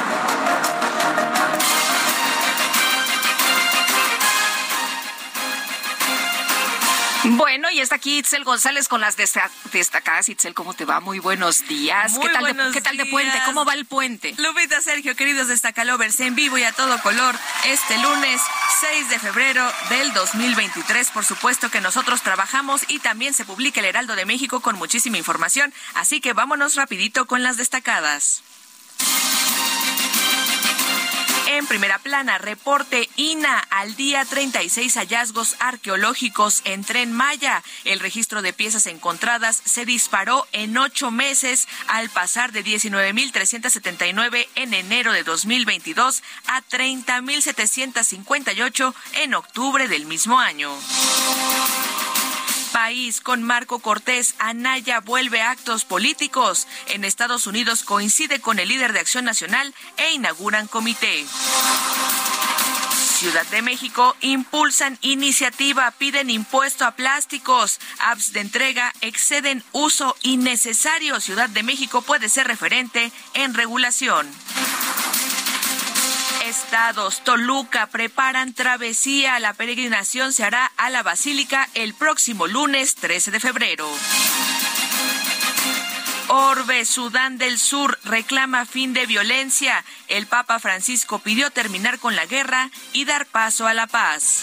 Bueno, 7.24 7.70
y 7.70 7.80
está 7.80 7.96
aquí 7.96 8.18
Itzel 8.18 8.44
González 8.44 8.88
con 8.88 9.00
las 9.00 9.16
destacadas. 9.16 10.28
Itzel, 10.28 10.54
¿cómo 10.54 10.74
te 10.74 10.84
va? 10.84 11.00
Muy 11.00 11.18
buenos 11.18 11.66
días. 11.68 12.12
Muy 12.12 12.26
¿Qué, 12.26 12.32
tal 12.32 12.40
buenos 12.40 12.66
de, 12.68 12.72
¿Qué 12.72 12.80
tal 12.80 12.96
de 12.96 13.06
puente? 13.06 13.36
¿Cómo 13.44 13.64
va 13.64 13.74
el 13.74 13.84
puente? 13.84 14.34
Lupita, 14.38 14.80
Sergio, 14.80 15.14
queridos 15.14 15.48
destacalovers, 15.48 16.18
en 16.20 16.34
vivo 16.34 16.56
y 16.56 16.62
a 16.62 16.72
todo 16.72 17.00
color, 17.02 17.34
este 17.66 17.98
lunes 17.98 18.40
6 18.80 19.10
de 19.10 19.18
febrero 19.18 19.70
del 19.90 20.12
2023. 20.14 21.10
Por 21.10 21.24
supuesto 21.24 21.70
que 21.70 21.80
nosotros 21.80 22.22
trabajamos 22.22 22.82
y 22.88 23.00
también 23.00 23.34
se 23.34 23.44
publica 23.44 23.80
el 23.80 23.86
Heraldo 23.86 24.16
de 24.16 24.24
México 24.24 24.60
con 24.60 24.76
muchísima 24.76 25.18
información, 25.18 25.74
así 25.94 26.20
que 26.20 26.32
vámonos 26.32 26.74
rapidito 26.76 27.26
con 27.26 27.42
las 27.42 27.56
destacadas. 27.56 28.42
En 31.60 31.66
primera 31.66 31.98
plana, 31.98 32.38
reporte 32.38 33.10
INA 33.16 33.58
al 33.58 33.94
día 33.94 34.24
36 34.24 34.96
hallazgos 34.96 35.56
arqueológicos 35.58 36.62
en 36.64 36.84
Tren 36.84 37.12
Maya. 37.12 37.62
El 37.84 38.00
registro 38.00 38.40
de 38.40 38.54
piezas 38.54 38.86
encontradas 38.86 39.60
se 39.62 39.84
disparó 39.84 40.46
en 40.52 40.78
ocho 40.78 41.10
meses 41.10 41.68
al 41.86 42.08
pasar 42.08 42.52
de 42.52 42.64
19.379 42.64 44.48
en 44.54 44.72
enero 44.72 45.12
de 45.12 45.22
2022 45.22 46.22
a 46.46 46.62
30.758 46.62 48.94
en 49.16 49.34
octubre 49.34 49.86
del 49.86 50.06
mismo 50.06 50.40
año 50.40 50.72
país 52.72 53.20
con 53.20 53.42
Marco 53.42 53.80
Cortés, 53.80 54.34
Anaya 54.38 55.00
vuelve 55.00 55.42
a 55.42 55.50
actos 55.50 55.84
políticos. 55.84 56.66
En 56.88 57.04
Estados 57.04 57.46
Unidos 57.46 57.82
coincide 57.84 58.40
con 58.40 58.58
el 58.58 58.68
líder 58.68 58.92
de 58.92 59.00
Acción 59.00 59.24
Nacional 59.24 59.74
e 59.96 60.12
inauguran 60.12 60.66
comité. 60.66 61.26
Ciudad 63.20 63.46
de 63.48 63.60
México 63.60 64.16
impulsan 64.22 64.98
iniciativa, 65.02 65.90
piden 65.90 66.30
impuesto 66.30 66.86
a 66.86 66.92
plásticos. 66.92 67.78
Apps 67.98 68.32
de 68.32 68.40
entrega 68.40 68.94
exceden 69.02 69.62
uso 69.72 70.16
innecesario. 70.22 71.20
Ciudad 71.20 71.50
de 71.50 71.62
México 71.62 72.00
puede 72.00 72.30
ser 72.30 72.46
referente 72.46 73.12
en 73.34 73.52
regulación. 73.52 74.26
Estados, 76.50 77.22
Toluca 77.22 77.86
preparan 77.86 78.54
travesía. 78.54 79.38
La 79.38 79.54
peregrinación 79.54 80.32
se 80.32 80.42
hará 80.42 80.66
a 80.76 80.90
la 80.90 81.04
Basílica 81.04 81.68
el 81.74 81.94
próximo 81.94 82.48
lunes 82.48 82.96
13 82.96 83.30
de 83.30 83.38
febrero. 83.38 83.88
Orbe, 86.26 86.84
Sudán 86.84 87.38
del 87.38 87.56
Sur, 87.56 88.00
reclama 88.02 88.66
fin 88.66 88.92
de 88.92 89.06
violencia. 89.06 89.84
El 90.08 90.26
Papa 90.26 90.58
Francisco 90.58 91.20
pidió 91.20 91.52
terminar 91.52 92.00
con 92.00 92.16
la 92.16 92.26
guerra 92.26 92.70
y 92.92 93.04
dar 93.04 93.26
paso 93.26 93.68
a 93.68 93.74
la 93.74 93.86
paz. 93.86 94.42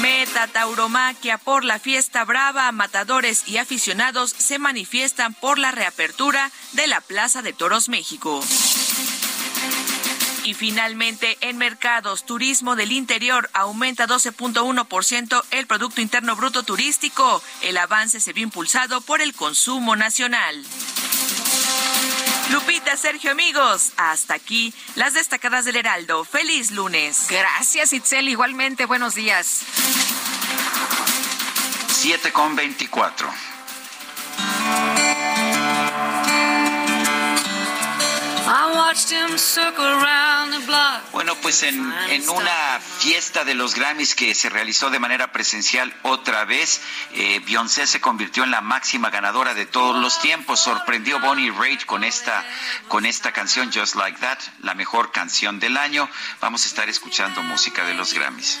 Meta 0.00 0.48
Tauromaquia 0.48 1.38
por 1.38 1.64
la 1.64 1.78
fiesta 1.78 2.24
brava, 2.24 2.70
matadores 2.72 3.46
y 3.46 3.58
aficionados 3.58 4.34
se 4.36 4.58
manifiestan 4.58 5.34
por 5.34 5.58
la 5.58 5.70
reapertura 5.70 6.50
de 6.72 6.88
la 6.88 7.00
Plaza 7.00 7.42
de 7.42 7.52
Toros 7.52 7.88
México. 7.88 8.42
Y 10.46 10.54
finalmente, 10.54 11.36
en 11.40 11.58
mercados, 11.58 12.24
turismo 12.24 12.76
del 12.76 12.92
interior 12.92 13.50
aumenta 13.52 14.06
12.1% 14.06 15.42
el 15.50 15.66
Producto 15.66 16.00
Interno 16.00 16.36
Bruto 16.36 16.62
Turístico. 16.62 17.42
El 17.62 17.76
avance 17.76 18.20
se 18.20 18.32
vio 18.32 18.44
impulsado 18.44 19.00
por 19.00 19.20
el 19.20 19.34
consumo 19.34 19.96
nacional. 19.96 20.64
Lupita, 22.52 22.96
Sergio, 22.96 23.32
amigos, 23.32 23.90
hasta 23.96 24.34
aquí 24.34 24.72
las 24.94 25.14
destacadas 25.14 25.64
del 25.64 25.74
Heraldo. 25.74 26.24
Feliz 26.24 26.70
lunes. 26.70 27.26
Gracias, 27.28 27.92
Itzel. 27.92 28.28
Igualmente, 28.28 28.86
buenos 28.86 29.16
días. 29.16 29.62
7 31.88 32.32
con 32.32 32.54
24. 32.54 33.28
Bueno, 41.12 41.34
pues 41.42 41.62
en, 41.62 41.92
en, 42.08 42.28
una 42.28 42.80
fiesta 42.98 43.44
de 43.44 43.54
los 43.54 43.74
Grammys 43.74 44.14
que 44.14 44.34
se 44.34 44.48
realizó 44.48 44.90
de 44.90 44.98
manera 44.98 45.32
presencial 45.32 45.92
otra 46.02 46.44
vez, 46.44 46.80
eh, 47.12 47.40
Beyoncé 47.44 47.86
se 47.86 48.00
convirtió 48.00 48.44
en 48.44 48.50
la 48.50 48.60
máxima 48.60 49.10
ganadora 49.10 49.54
de 49.54 49.66
todos 49.66 49.96
los 49.96 50.20
tiempos. 50.20 50.60
Sorprendió 50.60 51.18
Bonnie 51.20 51.50
Raitt 51.50 51.84
con 51.84 52.04
esta, 52.04 52.44
con 52.88 53.06
esta 53.06 53.32
canción 53.32 53.72
Just 53.72 53.96
Like 53.96 54.20
That, 54.20 54.38
la 54.62 54.74
mejor 54.74 55.10
canción 55.10 55.58
del 55.58 55.76
año. 55.76 56.08
Vamos 56.40 56.64
a 56.64 56.68
estar 56.68 56.88
escuchando 56.88 57.42
música 57.42 57.84
de 57.84 57.94
los 57.94 58.12
Grammys. 58.12 58.60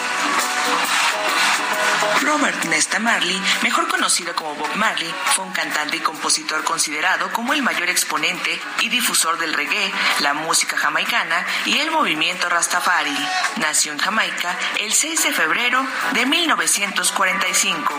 Robert 2.31 2.63
Nesta 2.63 2.97
Marley, 2.97 3.37
mejor 3.61 3.89
conocido 3.89 4.33
como 4.33 4.55
Bob 4.55 4.73
Marley, 4.75 5.13
fue 5.35 5.43
un 5.43 5.51
cantante 5.51 5.97
y 5.97 5.99
compositor 5.99 6.63
considerado 6.63 7.29
como 7.33 7.51
el 7.51 7.61
mayor 7.61 7.89
exponente 7.89 8.57
y 8.79 8.87
difusor 8.87 9.37
del 9.37 9.53
reggae, 9.53 9.91
la 10.21 10.33
música 10.33 10.77
jamaicana 10.77 11.45
y 11.65 11.79
el 11.79 11.91
movimiento 11.91 12.47
Rastafari. 12.47 13.17
Nació 13.57 13.91
en 13.91 13.97
Jamaica 13.97 14.57
el 14.79 14.93
6 14.93 15.23
de 15.23 15.33
febrero 15.33 15.85
de 16.13 16.25
1945. 16.25 17.93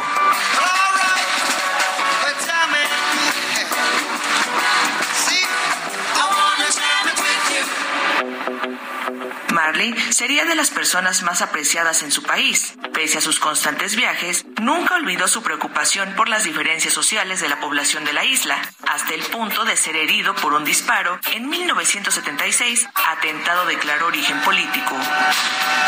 Marley 9.72 9.94
sería 10.10 10.44
de 10.44 10.54
las 10.54 10.68
personas 10.68 11.22
más 11.22 11.40
apreciadas 11.40 12.02
en 12.02 12.12
su 12.12 12.22
país. 12.22 12.74
Pese 12.92 13.16
a 13.16 13.20
sus 13.22 13.40
constantes 13.40 13.96
viajes, 13.96 14.44
nunca 14.60 14.96
olvidó 14.96 15.28
su 15.28 15.42
preocupación 15.42 16.12
por 16.14 16.28
las 16.28 16.44
diferencias 16.44 16.92
sociales 16.92 17.40
de 17.40 17.48
la 17.48 17.58
población 17.58 18.04
de 18.04 18.12
la 18.12 18.22
isla, 18.22 18.60
hasta 18.86 19.14
el 19.14 19.22
punto 19.22 19.64
de 19.64 19.78
ser 19.78 19.96
herido 19.96 20.34
por 20.34 20.52
un 20.52 20.66
disparo 20.66 21.18
en 21.32 21.48
1976, 21.48 22.86
atentado 23.12 23.64
de 23.64 23.78
claro 23.78 24.08
origen 24.08 24.38
político. 24.42 24.94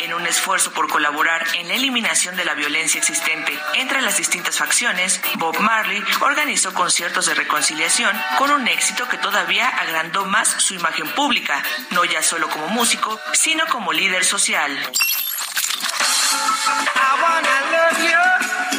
En 0.01 0.15
un 0.15 0.27
esfuerzo 0.27 0.73
por 0.73 0.89
colaborar 0.89 1.45
en 1.59 1.69
la 1.69 1.75
eliminación 1.75 2.37
de 2.37 2.47
la 2.47 2.55
violencia 2.55 2.99
existente 2.99 3.53
entre 3.75 4.01
las 4.01 4.17
distintas 4.17 4.57
facciones, 4.57 5.21
Bob 5.35 5.61
Marley 5.61 6.03
organizó 6.23 6.73
conciertos 6.73 7.27
de 7.27 7.35
reconciliación 7.35 8.19
con 8.39 8.51
un 8.51 8.67
éxito 8.67 9.07
que 9.11 9.19
todavía 9.19 9.69
agrandó 9.69 10.25
más 10.25 10.49
su 10.49 10.73
imagen 10.73 11.07
pública, 11.09 11.63
no 11.91 12.07
ya 12.07 12.23
solo 12.23 12.49
como 12.49 12.69
músico, 12.69 13.21
sino 13.35 13.67
como 13.75 13.93
líder 13.93 14.25
social. 14.25 14.71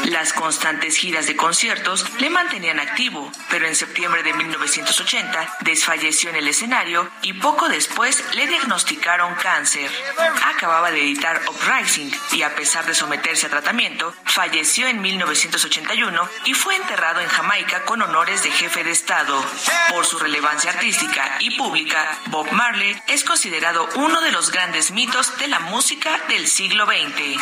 Las 0.05 0.33
constantes 0.33 0.97
giras 0.97 1.25
de 1.25 1.35
conciertos 1.35 2.05
le 2.19 2.29
mantenían 2.29 2.79
activo, 2.79 3.31
pero 3.49 3.65
en 3.65 3.75
septiembre 3.75 4.21
de 4.21 4.33
1980 4.33 5.57
desfalleció 5.61 6.29
en 6.29 6.35
el 6.35 6.47
escenario 6.47 7.09
y 7.23 7.33
poco 7.33 7.67
después 7.69 8.23
le 8.35 8.45
diagnosticaron 8.45 9.33
cáncer. 9.35 9.89
Acababa 10.45 10.91
de 10.91 11.01
editar 11.01 11.41
Uprising 11.47 12.11
y 12.33 12.43
a 12.43 12.53
pesar 12.55 12.85
de 12.85 12.93
someterse 12.93 13.47
a 13.47 13.49
tratamiento, 13.49 14.13
falleció 14.25 14.87
en 14.87 15.01
1981 15.01 16.29
y 16.45 16.53
fue 16.53 16.75
enterrado 16.75 17.21
en 17.21 17.27
Jamaica 17.27 17.81
con 17.83 18.01
honores 18.01 18.43
de 18.43 18.51
jefe 18.51 18.83
de 18.83 18.91
Estado. 18.91 19.43
Por 19.89 20.05
su 20.05 20.19
relevancia 20.19 20.69
artística 20.69 21.37
y 21.39 21.57
pública, 21.57 22.19
Bob 22.27 22.51
Marley 22.51 22.95
es 23.07 23.23
considerado 23.23 23.89
uno 23.95 24.21
de 24.21 24.31
los 24.31 24.51
grandes 24.51 24.91
mitos 24.91 25.35
de 25.37 25.47
la 25.47 25.59
música 25.59 26.19
del 26.29 26.47
siglo 26.47 26.85
XX. 26.85 27.41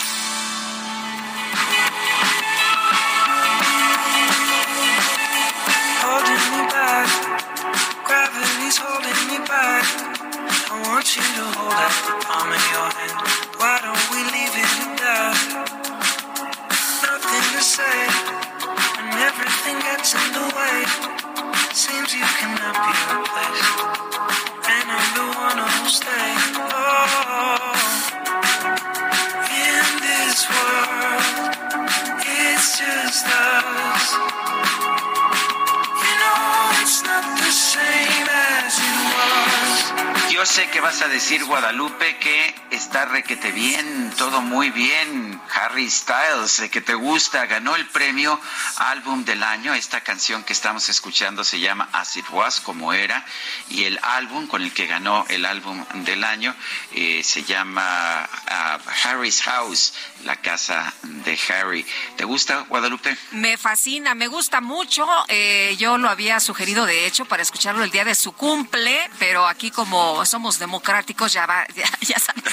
decir, 41.25 41.43
Guadalupe, 41.47 42.19
que 42.19 42.55
está 42.71 43.07
requete 43.25 43.53
bien, 43.53 44.13
todo 44.19 44.43
muy 44.43 44.69
bien. 44.69 45.41
Harry 45.55 45.91
Styles, 45.91 46.69
que 46.71 46.83
te 46.83 46.93
gusta, 46.93 47.47
ganó 47.47 47.75
el 47.75 47.87
premio 47.87 48.39
Álbum 48.77 49.25
del 49.25 49.43
Año. 49.43 49.73
Esta 49.73 50.03
canción 50.03 50.45
que 50.45 50.53
estamos 50.53 50.91
escuchando 50.91 51.43
se 51.43 51.59
llama 51.59 51.89
As 51.93 52.19
It 52.19 52.27
Was, 52.33 52.61
como 52.61 52.93
era, 52.93 53.25
y 53.71 53.85
el 53.85 53.99
álbum 54.03 54.47
con 54.47 54.61
el 54.61 54.75
que 54.75 54.87
ganó 54.87 55.25
el 55.31 55.47
álbum 55.47 55.83
del 56.05 56.23
año 56.23 56.55
eh, 56.93 57.23
se 57.25 57.45
llama 57.45 58.29
uh, 58.29 59.09
Harry's 59.09 59.41
House, 59.41 59.95
la 60.25 60.37
casa 60.37 60.93
de 61.03 61.39
Harry. 61.49 61.87
¿Te 62.17 62.25
gusta, 62.25 62.67
Guadalupe? 62.69 63.17
Me 63.31 63.57
fascina, 63.57 64.15
me 64.15 64.27
gusta 64.27 64.61
mucho. 64.61 65.07
Eh, 65.29 65.77
yo 65.79 65.97
lo 65.97 66.11
había 66.11 66.41
sugerido, 66.41 66.85
de 66.85 67.07
hecho, 67.07 67.25
para 67.25 67.43
escucharlo 67.43 67.85
el 67.85 67.91
día 67.91 68.05
de 68.05 68.15
su 68.15 68.33
cumple, 68.33 69.11
pero 69.19 69.47
aquí 69.47 69.71
como 69.71 70.27
somos 70.27 70.59
democráticos, 70.59 71.33
ya 71.33 71.47
va, 71.47 71.67
ya, 72.01 72.19
sabes. 72.19 72.45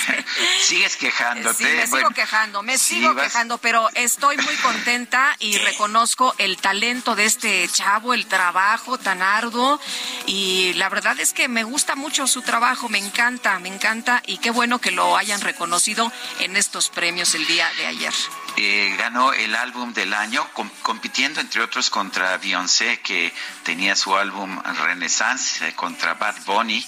Sigues 0.72 0.96
quejándote. 0.96 1.66
Sí, 1.66 1.66
me 1.66 1.86
sigo 1.86 2.10
quejando, 2.12 2.64
me 2.64 2.78
sigo 2.78 3.14
quejando, 3.14 3.58
pero 3.58 3.90
estoy 3.94 4.38
muy 4.38 4.56
contenta 4.56 5.36
y 5.38 5.58
reconozco 5.58 6.34
el 6.38 6.56
talento 6.56 7.14
de 7.14 7.26
este 7.26 7.68
chavo, 7.68 8.14
el 8.14 8.26
trabajo 8.26 8.98
tan 8.98 9.22
arduo 9.22 9.82
y 10.28 10.72
la 10.76 10.88
verdad 10.88 11.20
es 11.20 11.34
que 11.34 11.50
me 11.50 11.66
gusta 11.66 11.96
mucho 11.96 12.26
su 12.26 12.42
trabajo, 12.42 12.88
me 12.88 13.00
encanta, 13.00 13.60
me 13.60 13.68
encanta 13.68 14.24
y 14.26 14.38
qué 14.38 14.50
bueno 14.50 14.80
que 14.80 14.92
lo 14.92 15.18
hayan 15.18 15.42
reconocido 15.42 16.10
en 16.40 16.56
estos 16.56 16.88
premios 16.88 17.36
el 17.36 17.46
día 17.48 17.70
de 17.76 17.88
ayer. 17.88 18.14
Eh, 18.56 18.96
ganó 18.98 19.34
el 19.34 19.56
álbum 19.56 19.94
del 19.94 20.14
año, 20.14 20.48
compitiendo 20.84 21.42
entre 21.42 21.62
otros 21.62 21.90
contra 21.90 22.38
Beyoncé, 22.38 23.02
que 23.02 23.34
tenía 23.64 23.98
su 23.98 24.16
álbum 24.16 24.62
Renaissance, 24.64 25.68
eh, 25.68 25.74
contra 25.74 26.14
Bad 26.14 26.46
Bunny, 26.46 26.86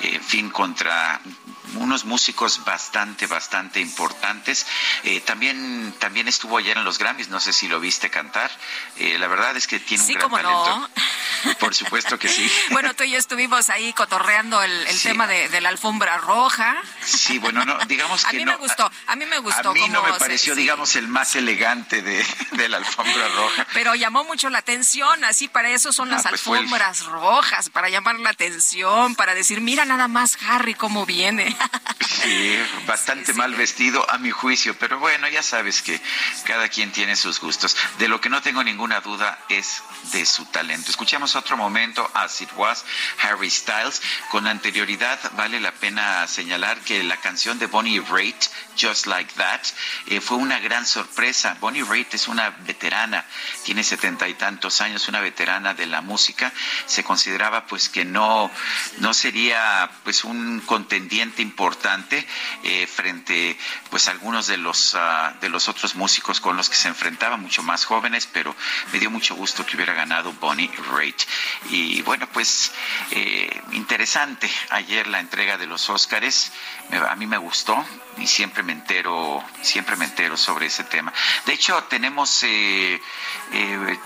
en 0.00 0.22
fin, 0.22 0.48
contra 0.48 1.20
unos 1.74 2.04
músicos 2.04 2.64
bastante, 2.64 3.26
bastante 3.26 3.80
importantes. 3.80 4.66
Eh, 5.02 5.20
también, 5.20 5.94
también 5.98 6.28
estuvo 6.28 6.58
ayer 6.58 6.76
en 6.76 6.84
los 6.84 6.98
Grammys, 6.98 7.28
no 7.28 7.40
sé 7.40 7.52
si 7.52 7.68
lo 7.68 7.80
viste 7.80 8.10
cantar. 8.10 8.50
Eh, 8.96 9.18
la 9.18 9.26
verdad 9.26 9.56
es 9.56 9.66
que 9.66 9.80
tiene 9.80 10.04
un 10.04 10.14
gran 10.14 10.30
talento. 10.30 10.90
Por 11.60 11.74
supuesto 11.74 12.18
que 12.18 12.28
sí. 12.28 12.50
bueno, 12.70 12.94
tú 12.94 13.04
y 13.04 13.12
yo 13.12 13.18
estuvimos 13.18 13.70
ahí 13.70 13.92
cotorreando 13.92 14.62
el, 14.62 14.86
tema 15.02 15.26
de, 15.26 15.60
la 15.60 15.68
alfombra 15.68 16.18
roja. 16.18 16.82
Sí, 17.04 17.38
bueno, 17.38 17.64
no, 17.64 17.78
digamos 17.86 18.24
que 18.24 18.36
a 18.36 18.38
mí 18.38 18.44
me 18.44 18.56
gustó, 18.56 18.90
a 19.06 19.16
mí 19.16 19.26
me 19.26 19.38
gustó. 19.38 19.70
A 19.70 19.72
mí 19.72 19.88
no 19.88 20.02
me 20.02 20.12
pareció, 20.14 20.54
digamos, 20.54 20.96
el 20.96 21.08
más 21.08 21.36
elegante 21.36 22.02
de, 22.02 22.68
la 22.68 22.78
alfombra 22.78 23.28
roja. 23.28 23.66
Pero 23.74 23.94
llamó 23.94 24.24
mucho 24.24 24.50
la 24.50 24.58
atención, 24.58 25.24
así 25.24 25.48
para 25.48 25.70
eso 25.70 25.92
son 25.92 26.10
las 26.10 26.26
ah, 26.26 26.30
pues 26.30 26.46
alfombras 26.46 27.04
rojas, 27.06 27.70
para 27.70 27.88
llamar 27.88 28.18
la 28.18 28.30
atención, 28.30 29.14
para 29.14 29.34
decir, 29.34 29.60
mira 29.60 29.84
nada 29.84 30.08
más 30.08 30.36
Harry 30.48 30.74
cómo 30.74 31.06
viene. 31.06 31.55
Sí, 32.22 32.58
bastante 32.86 33.32
mal 33.34 33.54
vestido 33.54 34.08
a 34.10 34.18
mi 34.18 34.30
juicio, 34.30 34.76
pero 34.78 34.98
bueno, 34.98 35.28
ya 35.28 35.42
sabes 35.42 35.82
que 35.82 36.00
cada 36.44 36.68
quien 36.68 36.90
tiene 36.90 37.14
sus 37.14 37.40
gustos. 37.40 37.76
De 37.98 38.08
lo 38.08 38.20
que 38.20 38.28
no 38.28 38.42
tengo 38.42 38.64
ninguna 38.64 39.00
duda 39.00 39.38
es 39.48 39.82
de 40.12 40.26
su 40.26 40.44
talento. 40.46 40.90
Escuchamos 40.90 41.36
otro 41.36 41.56
momento, 41.56 42.10
As 42.14 42.40
It 42.40 42.50
Was, 42.56 42.84
Harry 43.22 43.50
Styles. 43.50 44.02
Con 44.30 44.46
anterioridad 44.46 45.18
vale 45.36 45.60
la 45.60 45.72
pena 45.72 46.26
señalar 46.26 46.80
que 46.80 47.04
la 47.04 47.16
canción 47.18 47.58
de 47.58 47.66
Bonnie 47.66 48.00
Raitt, 48.00 48.46
Just 48.80 49.06
Like 49.06 49.34
That, 49.34 49.60
eh, 50.06 50.20
fue 50.20 50.36
una 50.36 50.58
gran 50.58 50.84
sorpresa. 50.84 51.56
Bonnie 51.60 51.84
Raitt 51.84 52.14
es 52.14 52.28
una 52.28 52.50
veterana, 52.50 53.24
tiene 53.64 53.84
setenta 53.84 54.28
y 54.28 54.34
tantos 54.34 54.80
años, 54.80 55.08
una 55.08 55.20
veterana 55.20 55.74
de 55.74 55.86
la 55.86 56.00
música. 56.00 56.52
Se 56.86 57.04
consideraba 57.04 57.66
pues 57.66 57.88
que 57.88 58.04
no, 58.04 58.50
no 58.98 59.14
sería 59.14 59.90
pues 60.02 60.24
un 60.24 60.60
contendiente 60.60 61.42
importante 61.46 62.26
eh, 62.62 62.86
frente 62.86 63.56
pues 63.90 64.08
a 64.08 64.10
algunos 64.10 64.46
de 64.46 64.56
los 64.56 64.94
ah, 64.94 65.34
de 65.40 65.48
los 65.48 65.68
otros 65.68 65.94
músicos 65.94 66.40
con 66.40 66.56
los 66.56 66.68
que 66.68 66.76
se 66.76 66.88
enfrentaba, 66.88 67.36
mucho 67.36 67.62
más 67.62 67.84
jóvenes, 67.84 68.28
pero 68.32 68.54
me 68.92 68.98
dio 68.98 69.10
mucho 69.10 69.34
gusto 69.34 69.64
que 69.64 69.76
hubiera 69.76 69.94
ganado 69.94 70.32
Bonnie 70.34 70.70
Raitt. 70.90 71.22
Y 71.70 72.02
bueno, 72.02 72.28
pues 72.32 72.72
eh, 73.10 73.62
interesante 73.72 74.50
ayer 74.70 75.06
la 75.06 75.20
entrega 75.20 75.56
de 75.56 75.66
los 75.66 75.88
Óscares, 75.88 76.52
a 77.08 77.16
mí 77.16 77.26
me 77.26 77.38
gustó 77.38 77.84
y 78.18 78.26
siempre 78.26 78.62
me 78.62 78.72
entero, 78.72 79.42
siempre 79.62 79.96
me 79.96 80.04
entero 80.04 80.36
sobre 80.36 80.66
ese 80.66 80.84
tema. 80.84 81.12
De 81.44 81.52
hecho, 81.52 81.82
tenemos, 81.84 82.42
eh, 82.42 83.00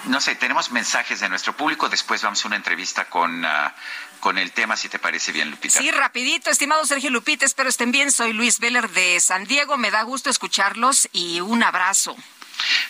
no 0.05 0.21
sé, 0.21 0.35
tenemos 0.35 0.71
mensajes 0.71 1.21
de 1.21 1.29
nuestro 1.29 1.57
público, 1.57 1.89
después 1.89 2.23
vamos 2.23 2.45
a 2.45 2.49
una 2.49 2.57
entrevista 2.57 3.07
con... 3.07 3.45
Ah, 3.45 3.75
con 4.21 4.39
el 4.39 4.53
tema, 4.53 4.77
si 4.77 4.89
te 4.89 4.99
parece 4.99 5.33
bien, 5.33 5.51
Lupita. 5.51 5.79
Sí, 5.79 5.91
rapidito, 5.91 6.51
estimado 6.51 6.85
Sergio 6.85 7.11
Lupita, 7.11 7.45
espero 7.45 7.69
estén 7.69 7.91
bien. 7.91 8.13
Soy 8.13 8.33
Luis 8.33 8.61
Veller 8.61 8.89
de 8.91 9.19
San 9.21 9.45
Diego, 9.45 9.77
me 9.77 9.91
da 9.91 10.03
gusto 10.03 10.31
escucharlos 10.31 11.09
y 11.13 11.41
un 11.41 11.63
abrazo. 11.63 12.17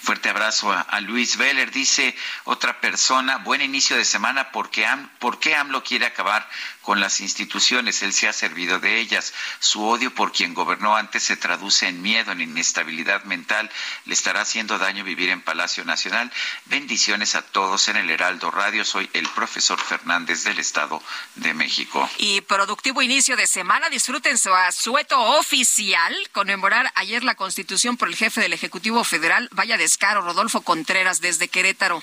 Fuerte 0.03 0.29
abrazo 0.29 0.73
a, 0.73 1.01
Luis 1.01 1.37
Veller. 1.37 1.71
Dice 1.71 2.17
otra 2.45 2.81
persona, 2.81 3.39
buen 3.39 3.61
inicio 3.61 3.97
de 3.97 4.05
semana, 4.05 4.51
porque 4.51 4.87
¿por 5.19 5.39
qué 5.39 5.55
AMLO 5.55 5.85
quiere 5.85 6.07
acabar 6.07 6.49
con 6.83 7.01
las 7.01 7.21
instituciones, 7.21 8.03
él 8.03 8.13
se 8.13 8.29
ha 8.29 8.33
servido 8.33 8.79
de 8.79 8.99
ellas. 9.01 9.33
Su 9.59 9.85
odio 9.85 10.15
por 10.15 10.33
quien 10.33 10.55
gobernó 10.55 10.97
antes 10.97 11.23
se 11.23 11.37
traduce 11.37 11.87
en 11.87 12.01
miedo, 12.01 12.33
en 12.33 12.41
inestabilidad 12.41 13.25
mental. 13.25 13.71
Le 14.07 14.15
estará 14.15 14.41
haciendo 14.41 14.79
daño 14.79 15.05
vivir 15.05 15.29
en 15.31 15.43
Palacio 15.43 15.85
Nacional. 15.85 16.33
Bendiciones 16.67 17.35
a 17.35 17.43
todos 17.43 17.89
en 17.89 17.97
el 17.97 18.11
Heraldo 18.11 18.51
Radio. 18.51 18.85
Soy 18.85 19.11
el 19.13 19.29
profesor 19.29 19.79
Fernández 19.79 20.45
del 20.45 20.59
Estado 20.59 21.03
de 21.35 21.53
México. 21.55 22.09
Y 22.19 22.41
productivo 22.43 23.03
inicio 23.03 23.37
de 23.37 23.47
semana. 23.47 23.89
Disfruten 23.91 24.39
su 24.39 24.55
asueto 24.55 25.21
oficial. 25.39 26.17
Conmemorar 26.33 26.91
ayer 26.95 27.25
la 27.25 27.35
Constitución 27.35 27.97
por 27.97 28.09
el 28.09 28.17
jefe 28.17 28.41
del 28.41 28.53
Ejecutivo 28.53 29.05
Federal. 29.05 29.49
Vaya 29.53 29.77
descaro, 29.77 30.23
Rodolfo 30.23 30.63
Contreras, 30.63 31.21
desde 31.21 31.49
Querétaro. 31.49 32.03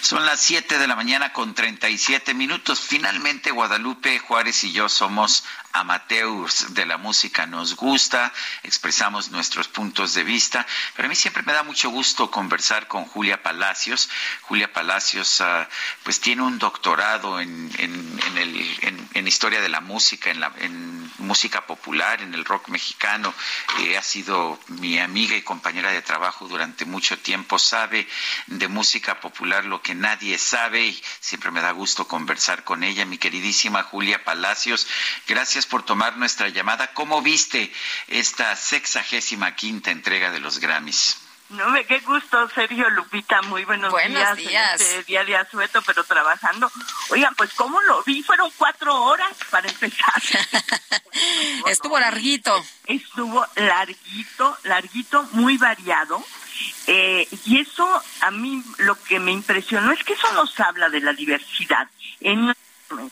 Son 0.00 0.26
las 0.26 0.40
7 0.40 0.78
de 0.78 0.86
la 0.86 0.96
mañana 0.96 1.32
con 1.32 1.54
37 1.54 2.34
minutos. 2.34 2.80
Finalmente, 2.80 3.50
Guadalupe 3.50 3.93
Juárez 4.26 4.64
y 4.64 4.72
yo 4.72 4.88
somos 4.88 5.44
amateurs 5.74 6.72
de 6.72 6.86
la 6.86 6.96
música 6.98 7.46
nos 7.46 7.74
gusta, 7.74 8.32
expresamos 8.62 9.30
nuestros 9.30 9.66
puntos 9.68 10.14
de 10.14 10.22
vista, 10.22 10.64
pero 10.94 11.06
a 11.06 11.08
mí 11.08 11.16
siempre 11.16 11.42
me 11.42 11.52
da 11.52 11.64
mucho 11.64 11.90
gusto 11.90 12.30
conversar 12.30 12.86
con 12.86 13.04
Julia 13.04 13.42
Palacios. 13.42 14.08
Julia 14.42 14.72
Palacios 14.72 15.40
ah, 15.40 15.68
pues 16.04 16.20
tiene 16.20 16.42
un 16.42 16.58
doctorado 16.58 17.40
en, 17.40 17.64
historia 19.26 19.60
de 19.60 19.68
la 19.68 19.80
música, 19.80 20.30
en 20.30 21.10
música 21.18 21.66
popular, 21.66 22.22
en 22.22 22.34
el 22.34 22.44
rock 22.44 22.68
mexicano. 22.68 23.34
Eh, 23.80 23.96
ha 23.96 24.02
sido 24.02 24.60
mi 24.68 24.98
amiga 24.98 25.36
y 25.36 25.42
compañera 25.42 25.90
de 25.90 26.02
trabajo 26.02 26.46
durante 26.46 26.84
mucho 26.84 27.18
tiempo, 27.18 27.58
sabe 27.58 28.06
de 28.46 28.68
música 28.68 29.20
popular 29.20 29.64
lo 29.64 29.82
que 29.82 29.94
nadie 29.94 30.38
sabe 30.38 30.86
y 30.86 31.02
siempre 31.20 31.50
me 31.50 31.60
da 31.60 31.72
gusto 31.72 32.06
conversar 32.06 32.62
con 32.62 32.84
ella, 32.84 33.04
mi 33.06 33.18
queridísima 33.18 33.82
Julia 33.82 34.22
Palacios. 34.22 34.86
Gracias 35.26 35.63
por 35.66 35.84
tomar 35.84 36.16
nuestra 36.16 36.48
llamada. 36.48 36.88
¿Cómo 36.94 37.22
viste 37.22 37.72
esta 38.08 38.54
sexagésima 38.56 39.54
quinta 39.54 39.90
entrega 39.90 40.30
de 40.30 40.40
los 40.40 40.58
Grammys? 40.58 41.18
No, 41.50 41.68
me 41.70 41.84
qué 41.84 42.00
gusto, 42.00 42.48
Sergio 42.54 42.88
Lupita, 42.90 43.42
muy 43.42 43.64
buenos, 43.64 43.90
buenos 43.90 44.36
días. 44.36 44.80
este 44.80 45.04
día 45.04 45.24
de 45.24 45.36
asueto, 45.36 45.82
pero 45.82 46.02
trabajando. 46.02 46.70
Oigan, 47.10 47.34
pues 47.34 47.52
¿cómo 47.52 47.80
lo 47.82 48.02
vi? 48.02 48.22
Fueron 48.22 48.50
cuatro 48.56 48.94
horas 49.02 49.36
para 49.50 49.68
empezar. 49.68 50.22
Estuvo 51.66 51.98
larguito. 52.00 52.64
Estuvo 52.86 53.46
larguito, 53.56 54.56
larguito, 54.64 55.22
muy 55.32 55.58
variado. 55.58 56.24
Eh, 56.86 57.28
y 57.44 57.60
eso 57.60 58.02
a 58.22 58.30
mí 58.30 58.62
lo 58.78 59.00
que 59.04 59.20
me 59.20 59.32
impresionó 59.32 59.92
es 59.92 60.02
que 60.02 60.14
eso 60.14 60.32
nos 60.32 60.58
habla 60.60 60.88
de 60.88 61.00
la 61.00 61.12
diversidad 61.12 61.88
en 62.20 62.54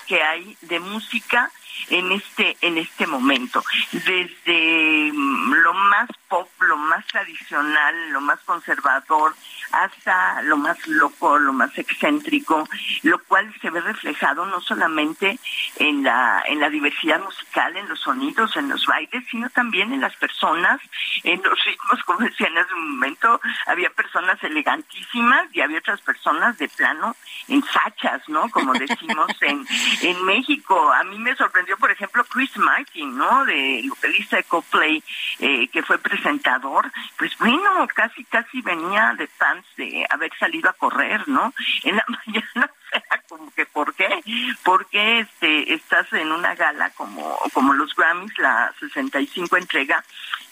que 0.07 0.23
hay 0.23 0.57
de 0.63 0.81
música 0.81 1.51
en 1.89 2.13
este 2.13 2.57
en 2.61 2.79
este 2.79 3.07
momento. 3.07 3.63
Desde 3.93 5.13
mm, 5.13 5.53
lo 5.55 5.75
más 5.75 6.09
pop 6.29 6.49
lo 6.61 6.77
más 6.77 7.07
tradicional 7.07 8.11
lo 8.11 8.21
más 8.21 8.41
conservador 8.41 9.35
hasta 9.73 10.43
lo 10.43 10.57
más 10.57 10.79
loco 10.87 11.39
lo 11.39 11.53
más 11.53 11.77
excéntrico 11.77 12.67
lo 13.03 13.19
cual 13.25 13.53
se 13.61 13.71
ve 13.71 13.81
reflejado 13.81 14.47
no 14.47 14.61
solamente 14.61 15.39
en 15.77 16.03
la 16.03 16.43
en 16.47 16.61
la 16.61 16.71
diversidad 16.71 17.21
musical 17.21 17.77
en 17.77 17.89
los 17.89 18.01
sonidos 18.01 18.57
en 18.57 18.69
los 18.69 18.87
bailes 18.87 19.25
sino 19.31 19.51
también 19.51 19.93
en 19.93 20.01
las 20.01 20.17
personas 20.17 20.81
en 21.25 21.43
los 21.43 21.65
ritmos 21.65 22.03
como 22.05 22.21
decía 22.21 22.47
en 22.47 22.59
ese 22.59 22.75
momento 22.75 23.41
había 23.67 23.91
personas 23.91 24.43
elegantísimas 24.43 25.49
y 25.53 25.61
había 25.61 25.79
otras 25.79 26.01
personas 26.01 26.57
de 26.59 26.69
plano 26.69 27.15
en 27.49 27.63
fachas 27.63 28.23
no 28.29 28.49
como 28.51 28.73
decimos 28.73 29.31
en 29.43 29.67
en 30.03 30.25
México. 30.25 30.93
A 30.93 31.05
mí 31.05 31.19
me 31.19 31.35
sorprendió 31.37 31.62
por 31.79 31.91
ejemplo, 31.91 32.25
Chris 32.25 32.57
Martin, 32.57 33.17
¿no? 33.17 33.45
De 33.45 33.85
vocalista 33.89 34.37
de 34.37 34.45
Coldplay, 34.45 35.03
eh, 35.39 35.69
que 35.69 35.83
fue 35.83 35.99
presentador. 35.99 36.91
Pues 37.17 37.37
bueno, 37.39 37.87
casi, 37.95 38.25
casi 38.25 38.61
venía 38.63 39.15
de 39.17 39.27
fans 39.27 39.65
de 39.77 40.07
haber 40.11 40.33
salido 40.39 40.71
a 40.71 40.75
correr, 40.75 41.27
¿no? 41.29 41.53
En 41.83 41.97
la 41.97 42.05
mañana, 42.27 42.71
como 43.29 43.51
que 43.53 43.67
por 43.67 43.95
qué, 43.95 44.09
porque 44.65 45.21
este, 45.21 45.75
estás 45.75 46.13
en 46.13 46.33
una 46.33 46.55
gala 46.55 46.91
como, 46.91 47.39
como 47.53 47.75
los 47.75 47.95
Grammys, 47.95 48.37
la 48.39 48.73
65 48.81 49.57
entrega, 49.57 50.05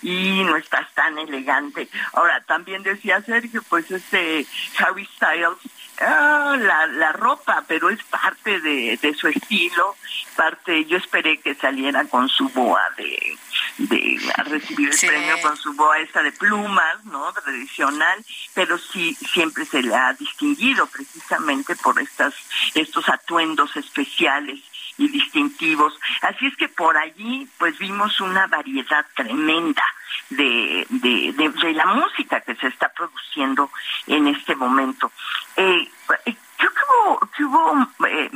y 0.03 0.43
no 0.45 0.57
estás 0.57 0.93
tan 0.95 1.19
elegante. 1.19 1.89
Ahora, 2.15 2.41
también 2.43 2.83
decía 2.83 3.21
Sergio, 3.23 3.63
pues 3.69 3.91
este 3.91 4.47
Harry 4.79 5.07
Styles, 5.17 5.59
ah, 6.01 6.57
la, 6.59 6.87
la 6.87 7.13
ropa, 7.13 7.65
pero 7.67 7.91
es 7.91 8.03
parte 8.05 8.61
de, 8.61 8.99
de 9.01 9.15
su 9.15 9.29
estilo, 9.29 9.95
parte, 10.37 10.85
yo 10.87 10.97
esperé 10.97 11.39
que 11.39 11.55
saliera 11.55 12.05
con 12.07 12.29
su 12.29 12.49
boa 12.49 12.83
de, 12.97 13.37
de 13.79 14.19
a 14.37 14.43
recibir 14.45 14.89
el 14.89 14.95
Sí. 14.95 15.07
premio 15.07 15.41
con 15.43 15.57
su 15.57 15.73
boa 15.75 15.99
esta 15.99 16.23
de 16.23 16.33
plumas, 16.33 17.05
¿no? 17.05 17.33
Tradicional, 17.33 18.25
pero 18.55 18.79
sí 18.79 19.15
siempre 19.33 19.65
se 19.65 19.83
le 19.83 19.95
ha 19.95 20.13
distinguido 20.15 20.87
precisamente 20.87 21.77
por 21.77 22.01
estas, 22.01 22.35
estos 22.75 23.09
atuendos 23.09 23.75
especiales 23.77 24.61
y 24.99 25.09
distintivos. 25.09 25.95
Así 26.23 26.47
es 26.47 26.57
que 26.57 26.69
por 26.69 26.97
allí 26.97 27.49
pues 27.59 27.79
vimos 27.79 28.21
una 28.21 28.47
variedad 28.49 29.07
tremenda 29.17 29.83
de, 30.29 30.87
de, 30.91 31.33
de, 31.33 31.49
de 31.49 31.73
la 31.73 31.87
música 31.87 32.41
que 32.43 32.55
se 32.57 32.67
está 32.69 32.89
produciendo 32.93 33.71
en 34.07 34.27
este 34.29 34.55
momento. 34.55 35.11
Eh, 35.57 35.89
eh, 36.27 36.35
creo 36.61 36.73
que 36.73 36.81
hubo, 36.93 37.31
que 37.37 37.45
hubo 37.45 38.07
eh, 38.07 38.31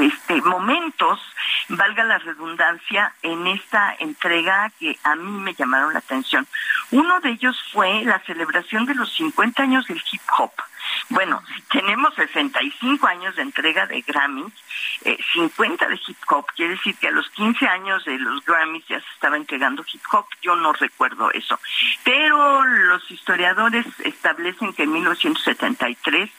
este, 0.00 0.42
momentos, 0.42 1.20
valga 1.68 2.04
la 2.04 2.18
redundancia, 2.18 3.14
en 3.22 3.46
esta 3.46 3.94
entrega 3.98 4.70
que 4.78 4.98
a 5.04 5.14
mí 5.14 5.40
me 5.40 5.54
llamaron 5.54 5.92
la 5.92 6.00
atención. 6.00 6.46
Uno 6.90 7.20
de 7.20 7.30
ellos 7.30 7.56
fue 7.72 8.02
la 8.04 8.18
celebración 8.20 8.84
de 8.86 8.94
los 8.94 9.12
50 9.14 9.62
años 9.62 9.86
del 9.86 10.02
hip 10.10 10.22
hop. 10.38 10.52
Bueno, 11.08 11.42
tenemos 11.70 12.14
65 12.14 13.06
años 13.06 13.36
de 13.36 13.42
entrega 13.42 13.86
de 13.86 14.00
Grammys, 14.02 14.52
eh, 15.04 15.18
50 15.34 15.88
de 15.88 16.00
hip 16.06 16.16
hop, 16.28 16.46
quiere 16.54 16.74
decir 16.74 16.96
que 16.96 17.08
a 17.08 17.10
los 17.10 17.28
15 17.30 17.66
años 17.66 18.04
de 18.04 18.18
los 18.18 18.44
Grammys 18.44 18.86
ya 18.88 19.00
se 19.00 19.08
estaba 19.14 19.36
entregando 19.36 19.84
hip 19.92 20.02
hop, 20.12 20.26
yo 20.40 20.56
no 20.56 20.72
recuerdo 20.72 21.30
eso. 21.32 21.58
Pero 22.04 22.64
los 22.64 23.10
historiadores 23.10 23.86
establecen 24.00 24.72
que 24.72 24.84
en 24.84 24.92
1973 24.92 26.30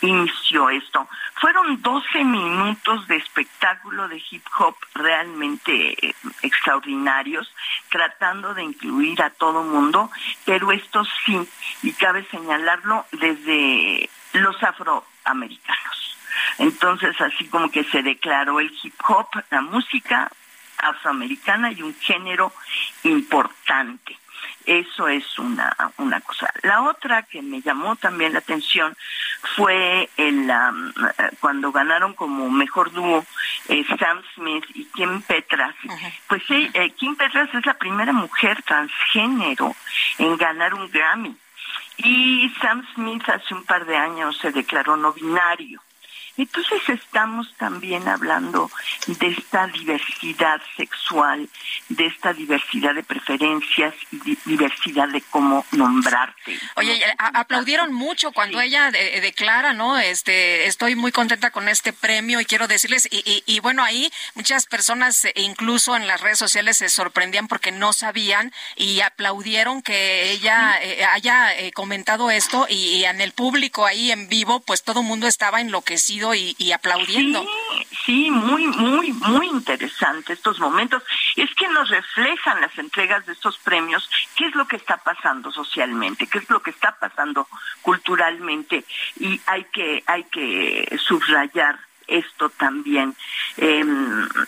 inició 0.00 0.70
esto. 0.70 1.08
Fueron 1.34 1.82
12 1.82 2.24
minutos 2.24 3.06
de 3.08 3.16
espectáculo 3.16 4.08
de 4.08 4.22
hip 4.30 4.44
hop 4.58 4.76
realmente 4.94 6.06
eh, 6.06 6.14
extraordinarios, 6.42 7.52
tratando 7.90 8.54
de 8.54 8.64
incluir 8.64 9.22
a 9.22 9.30
todo 9.30 9.62
mundo, 9.62 10.10
pero 10.44 10.72
esto 10.72 11.04
sí, 11.24 11.38
y 11.82 11.92
cabe 11.92 12.24
señalarlo 12.30 13.04
desde 13.12 14.05
los 14.32 14.62
afroamericanos. 14.62 16.16
Entonces, 16.58 17.20
así 17.20 17.46
como 17.48 17.70
que 17.70 17.84
se 17.84 18.02
declaró 18.02 18.60
el 18.60 18.72
hip 18.82 18.94
hop, 19.08 19.28
la 19.50 19.60
música 19.60 20.30
afroamericana 20.78 21.72
y 21.72 21.82
un 21.82 21.94
género 21.94 22.52
importante. 23.02 24.18
Eso 24.64 25.06
es 25.08 25.38
una, 25.38 25.74
una 25.98 26.20
cosa. 26.20 26.52
La 26.62 26.82
otra 26.82 27.22
que 27.22 27.40
me 27.40 27.62
llamó 27.62 27.96
también 27.96 28.32
la 28.32 28.40
atención 28.40 28.96
fue 29.54 30.10
el, 30.16 30.50
um, 30.50 30.92
cuando 31.40 31.70
ganaron 31.70 32.14
como 32.14 32.50
mejor 32.50 32.90
dúo 32.90 33.24
eh, 33.68 33.84
Sam 33.98 34.22
Smith 34.34 34.64
y 34.74 34.84
Kim 34.86 35.22
Petras. 35.22 35.74
Pues 36.28 36.42
sí, 36.48 36.68
eh, 36.74 36.90
Kim 36.90 37.14
Petras 37.16 37.48
es 37.54 37.64
la 37.64 37.74
primera 37.74 38.12
mujer 38.12 38.60
transgénero 38.62 39.74
en 40.18 40.36
ganar 40.36 40.74
un 40.74 40.90
Grammy. 40.90 41.36
Y 41.98 42.50
Sam 42.60 42.86
Smith 42.94 43.22
hace 43.28 43.54
un 43.54 43.64
par 43.64 43.86
de 43.86 43.96
años 43.96 44.36
se 44.38 44.52
declaró 44.52 44.96
no 44.96 45.12
binario. 45.12 45.80
Entonces 46.36 46.80
estamos 46.88 47.54
también 47.56 48.06
hablando 48.08 48.70
de 49.06 49.28
esta 49.28 49.66
diversidad 49.68 50.60
sexual, 50.76 51.48
de 51.88 52.06
esta 52.06 52.32
diversidad 52.32 52.94
de 52.94 53.02
preferencias 53.02 53.94
y 54.12 54.16
di- 54.20 54.38
diversidad 54.44 55.08
de 55.08 55.20
cómo 55.22 55.64
nombrarte. 55.72 56.58
Oye, 56.76 57.02
a- 57.18 57.40
aplaudieron 57.40 57.92
mucho 57.92 58.32
cuando 58.32 58.60
ella 58.60 58.90
de- 58.90 59.20
declara, 59.20 59.72
¿no? 59.72 59.98
Este, 59.98 60.66
estoy 60.66 60.94
muy 60.94 61.12
contenta 61.12 61.50
con 61.50 61.68
este 61.68 61.92
premio 61.92 62.40
y 62.40 62.44
quiero 62.44 62.68
decirles, 62.68 63.08
y, 63.10 63.18
y- 63.24 63.42
y 63.46 63.60
bueno, 63.60 63.82
ahí 63.82 64.10
muchas 64.34 64.66
personas, 64.66 65.24
eh, 65.24 65.32
incluso 65.36 65.96
en 65.96 66.06
las 66.06 66.20
redes 66.20 66.38
sociales, 66.38 66.76
se 66.76 66.88
sorprendían 66.88 67.48
porque 67.48 67.72
no 67.72 67.92
sabían 67.92 68.52
y 68.76 69.00
aplaudieron 69.00 69.82
que 69.82 70.30
ella 70.32 70.78
eh, 70.82 71.04
haya 71.04 71.54
eh, 71.56 71.72
comentado 71.72 72.30
esto 72.30 72.66
y, 72.68 72.96
y 72.96 73.04
en 73.04 73.20
el 73.20 73.32
público 73.32 73.86
ahí 73.86 74.10
en 74.12 74.28
vivo, 74.28 74.60
pues 74.60 74.82
todo 74.82 75.00
el 75.00 75.06
mundo 75.06 75.26
estaba 75.26 75.60
enloquecido 75.60 76.25
y, 76.34 76.72
aplaudiendo. 76.72 77.42
Sí, 77.42 77.86
sí, 78.04 78.30
muy, 78.30 78.66
muy, 78.66 79.12
muy 79.12 79.46
interesante 79.46 80.32
estos 80.32 80.58
momentos. 80.58 81.02
Es 81.36 81.54
que 81.54 81.68
nos 81.68 81.88
reflejan 81.88 82.60
las 82.60 82.76
entregas 82.78 83.26
de 83.26 83.32
estos 83.32 83.58
premios 83.58 84.08
qué 84.36 84.46
es 84.46 84.54
lo 84.54 84.66
que 84.66 84.76
está 84.76 84.96
pasando 84.98 85.50
socialmente, 85.52 86.26
qué 86.26 86.38
es 86.38 86.50
lo 86.50 86.60
que 86.60 86.70
está 86.70 86.96
pasando 86.98 87.48
culturalmente 87.82 88.84
y 89.18 89.40
hay 89.46 89.64
que, 89.72 90.02
hay 90.06 90.24
que 90.24 90.98
subrayar 91.02 91.85
esto 92.06 92.50
también 92.50 93.14
eh, 93.56 93.84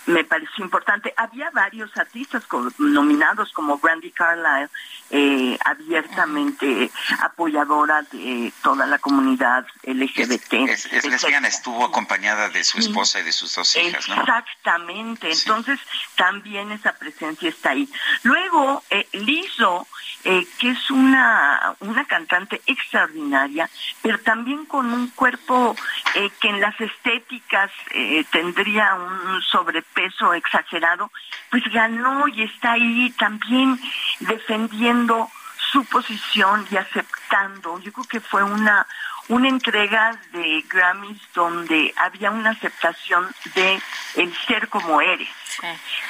me 0.06 0.24
pareció 0.24 0.64
importante. 0.64 1.12
Había 1.16 1.50
varios 1.50 1.96
artistas 1.96 2.44
nominados 2.78 3.52
como 3.52 3.78
Brandy 3.78 4.10
Carlile, 4.10 4.68
eh, 5.10 5.58
abiertamente 5.64 6.90
apoyadora 7.20 8.02
de 8.12 8.52
toda 8.62 8.86
la 8.86 8.98
comunidad 8.98 9.66
LGBT. 9.82 10.52
Es, 10.68 10.86
es 10.86 11.04
lesbiana, 11.04 11.48
estuvo 11.48 11.84
acompañada 11.84 12.50
de 12.50 12.62
su 12.64 12.78
esposa 12.78 13.20
y 13.20 13.24
de 13.24 13.32
sus 13.32 13.54
dos 13.54 13.76
hijas, 13.76 14.08
¿no? 14.08 14.20
Exactamente, 14.20 15.30
entonces 15.30 15.80
también 16.16 16.72
esa 16.72 16.92
presencia 16.92 17.48
está 17.48 17.70
ahí. 17.70 17.88
Luego, 18.22 18.82
eh, 18.90 19.06
Lizzo, 19.12 19.86
eh, 20.24 20.46
que 20.58 20.70
es 20.70 20.90
una, 20.90 21.76
una 21.80 22.04
cantante 22.04 22.60
extraordinaria, 22.66 23.70
pero 24.02 24.18
también 24.20 24.66
con 24.66 24.92
un 24.92 25.08
cuerpo 25.10 25.76
eh, 26.16 26.30
que 26.40 26.48
en 26.48 26.60
las 26.60 26.78
estéticas 26.80 27.47
eh, 27.90 28.24
tendría 28.30 28.94
un 28.94 29.40
sobrepeso 29.42 30.34
exagerado, 30.34 31.10
pues 31.50 31.62
ganó 31.72 32.28
y 32.28 32.42
está 32.42 32.72
ahí 32.72 33.10
también 33.18 33.78
defendiendo 34.20 35.28
su 35.70 35.84
posición 35.84 36.66
y 36.70 36.76
aceptando. 36.76 37.78
Yo 37.80 37.92
creo 37.92 38.06
que 38.06 38.20
fue 38.20 38.42
una 38.42 38.86
una 39.28 39.48
entrega 39.48 40.18
de 40.32 40.64
Grammys 40.68 41.20
donde 41.34 41.92
había 41.96 42.30
una 42.30 42.50
aceptación 42.50 43.28
de 43.54 43.80
el 44.16 44.34
ser 44.46 44.68
como 44.68 45.00
eres. 45.00 45.28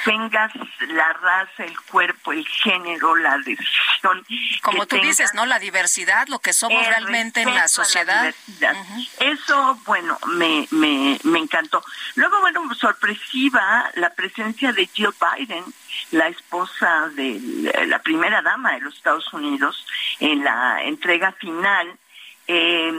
Tengas 0.05 0.51
la 0.87 1.13
raza, 1.13 1.63
el 1.63 1.79
cuerpo, 1.81 2.31
el 2.31 2.47
género, 2.47 3.15
la 3.15 3.37
decisión. 3.37 4.25
Como 4.61 4.85
tú 4.85 4.97
dices, 4.97 5.33
¿no? 5.33 5.45
La 5.45 5.59
diversidad, 5.59 6.27
lo 6.27 6.39
que 6.39 6.53
somos 6.53 6.85
realmente 6.85 7.41
en 7.41 7.53
la 7.53 7.67
sociedad. 7.67 8.33
Eso, 9.19 9.79
bueno, 9.85 10.17
me, 10.27 10.67
me, 10.71 11.19
me 11.23 11.39
encantó. 11.39 11.83
Luego, 12.15 12.39
bueno, 12.41 12.61
sorpresiva 12.75 13.89
la 13.95 14.09
presencia 14.13 14.71
de 14.71 14.87
Jill 14.87 15.13
Biden, 15.37 15.63
la 16.11 16.27
esposa 16.27 17.09
de 17.09 17.39
la 17.87 17.99
primera 17.99 18.41
dama 18.41 18.73
de 18.73 18.81
los 18.81 18.95
Estados 18.95 19.31
Unidos, 19.33 19.85
en 20.19 20.43
la 20.43 20.83
entrega 20.83 21.31
final. 21.33 21.97
Eh, 22.51 22.91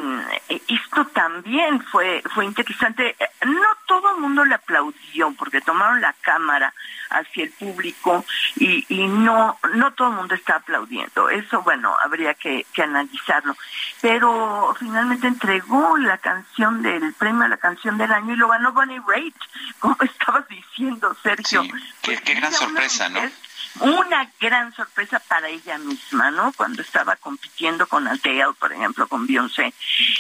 esto 0.69 1.05
también 1.07 1.83
fue 1.83 2.23
fue 2.33 2.45
interesante. 2.45 3.17
No 3.45 3.69
todo 3.89 4.15
el 4.15 4.21
mundo 4.21 4.45
le 4.45 4.55
aplaudió 4.55 5.33
porque 5.33 5.61
tomaron 5.61 6.01
la 6.01 6.13
cámara 6.21 6.73
hacia 7.11 7.43
el 7.43 7.51
público 7.51 8.25
y, 8.55 8.87
y 8.89 9.09
no 9.09 9.59
no 9.75 9.93
todo 9.95 10.11
el 10.11 10.15
mundo 10.15 10.37
está 10.37 10.55
aplaudiendo. 10.55 11.29
Eso, 11.31 11.63
bueno, 11.63 11.93
habría 12.05 12.35
que, 12.35 12.65
que 12.73 12.85
analizarlo. 12.85 13.57
Pero 14.01 14.73
finalmente 14.79 15.27
entregó 15.27 15.99
la 15.99 16.19
canción 16.19 16.81
del 16.83 17.13
premio 17.15 17.43
a 17.43 17.49
la 17.49 17.57
canción 17.57 17.99
del 17.99 18.13
año 18.13 18.35
y 18.35 18.37
lo 18.37 18.47
ganó 18.47 18.71
Bonnie 18.71 19.03
Raitt, 19.05 19.35
como 19.81 19.97
estabas 20.01 20.47
diciendo, 20.47 21.17
Sergio. 21.25 21.65
Sí, 21.65 21.73
qué, 22.03 22.17
qué 22.19 22.35
gran 22.35 22.51
una 22.51 22.57
sorpresa, 22.57 23.09
¿no? 23.09 23.21
Una 23.79 24.29
gran 24.41 24.75
sorpresa 24.75 25.21
para 25.21 25.49
ella 25.49 25.79
misma, 25.79 26.31
¿no? 26.31 26.53
Cuando 26.57 26.83
estaba 26.83 27.17
compitiendo 27.17 27.87
con 27.87 28.09
Adele, 28.09 28.53
por 28.59 28.73
ejemplo, 28.73 29.07
con 29.09 29.27
Beyoncé. 29.27 29.73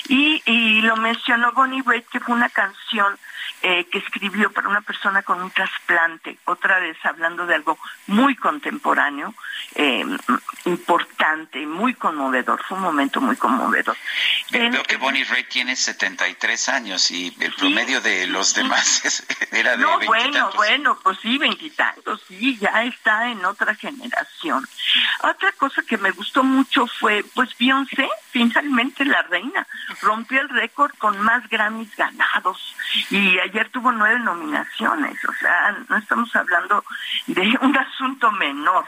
Y, 0.08 0.42
y 0.46 0.80
lo 0.82 0.96
mencionó 0.96 1.52
Bonnie 1.52 1.82
Raitt, 1.84 2.06
que 2.08 2.20
fue 2.20 2.34
una 2.34 2.48
canción 2.48 3.18
eh, 3.62 3.84
que 3.90 3.98
escribió 3.98 4.50
para 4.52 4.68
una 4.68 4.80
persona 4.80 5.22
con 5.22 5.42
un 5.42 5.50
trasplante, 5.50 6.38
otra 6.46 6.78
vez 6.78 6.96
hablando 7.04 7.44
de 7.46 7.56
algo 7.56 7.78
muy 8.06 8.34
contemporáneo, 8.36 9.34
eh, 9.74 10.04
importante, 10.64 11.66
muy 11.66 11.94
conmovedor, 11.94 12.62
fue 12.66 12.76
un 12.78 12.84
momento 12.84 13.20
muy 13.20 13.36
conmovedor. 13.36 13.96
Ve- 14.50 14.70
Veo 14.70 14.82
que 14.84 14.96
Bonnie 14.96 15.24
Raitt 15.24 15.48
tiene 15.48 15.76
73 15.76 16.68
años 16.70 17.10
y 17.10 17.34
el 17.40 17.52
promedio 17.54 18.00
de 18.00 18.26
los 18.28 18.54
demás 18.54 19.02
es- 19.04 19.26
era 19.52 19.72
de 19.76 19.82
No, 19.82 19.98
20 19.98 20.06
bueno, 20.06 20.50
bueno, 20.54 20.98
pues 21.02 21.18
sí, 21.20 21.36
veintitantos, 21.38 22.22
sí, 22.28 22.58
ya 22.58 22.82
está 22.84 23.28
en 23.28 23.39
en 23.40 23.46
otra 23.46 23.74
generación. 23.74 24.66
Otra 25.22 25.52
cosa 25.52 25.82
que 25.82 25.96
me 25.98 26.10
gustó 26.10 26.42
mucho 26.42 26.86
fue, 26.86 27.24
pues 27.34 27.56
Beyoncé, 27.58 28.08
finalmente 28.30 29.04
la 29.04 29.22
reina, 29.22 29.66
rompió 30.02 30.40
el 30.40 30.48
récord 30.50 30.92
con 30.98 31.18
más 31.20 31.48
Grammys 31.48 31.94
ganados 31.96 32.76
y 33.10 33.38
ayer 33.38 33.70
tuvo 33.70 33.92
nueve 33.92 34.18
nominaciones, 34.20 35.16
o 35.24 35.32
sea, 35.34 35.76
no 35.88 35.96
estamos 35.96 36.34
hablando 36.36 36.84
de 37.26 37.42
un 37.62 37.76
asunto 37.76 38.30
menor. 38.32 38.84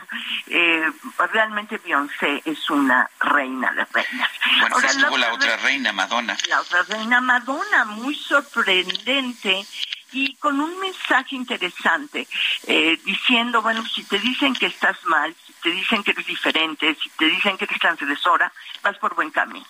Eh, 0.47 0.91
realmente 1.33 1.79
Beyoncé 1.79 2.43
es 2.45 2.69
una 2.71 3.09
reina 3.21 3.73
de 3.73 3.87
reinas. 3.87 4.31
Bueno, 4.61 4.79
estuvo 4.81 5.17
la 5.17 5.33
otra 5.33 5.57
reina, 5.57 5.93
Madonna. 5.93 6.37
La 6.49 6.61
otra 6.61 6.83
reina, 6.83 7.21
Madonna, 7.21 7.85
muy 7.87 8.15
sorprendente 8.15 9.65
y 10.13 10.35
con 10.37 10.61
un 10.61 10.79
mensaje 10.79 11.35
interesante, 11.37 12.29
eh, 12.67 12.99
diciendo, 13.05 13.63
bueno, 13.63 13.85
si 13.87 14.05
te 14.05 14.19
dicen 14.19 14.55
que 14.55 14.67
estás 14.67 14.97
mal, 15.07 15.35
si 15.47 15.53
te 15.55 15.71
dicen 15.71 16.03
que 16.03 16.11
eres 16.13 16.27
diferente, 16.27 16.97
si 17.03 17.09
te 17.11 17.27
dicen 17.27 17.57
que 17.57 17.65
eres 17.65 17.79
transgresora, 17.79 18.53
vas 18.83 18.99
por 18.99 19.15
buen 19.15 19.31
camino. 19.31 19.67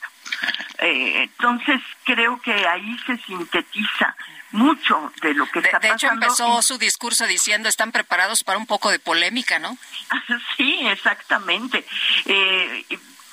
Eh, 0.79 1.23
entonces, 1.23 1.81
creo 2.05 2.41
que 2.41 2.53
ahí 2.67 2.97
se 3.07 3.17
sintetiza 3.19 4.17
mucho 4.51 5.13
de 5.23 5.35
lo 5.35 5.47
que 5.47 5.61
está 5.61 5.79
pasando. 5.79 5.89
De 5.89 5.95
hecho, 5.95 6.07
empezó 6.09 6.63
su 6.63 6.79
discurso 6.79 7.27
diciendo, 7.27 7.69
están 7.69 7.93
preparados 7.93 8.43
para 8.43 8.59
un 8.59 8.67
poco 8.67 8.91
de 8.91 8.99
polémica, 8.99 9.59
¿no? 9.59 9.77
sí, 10.57 10.81
exactamente. 10.87 11.87
Eh, 12.25 12.85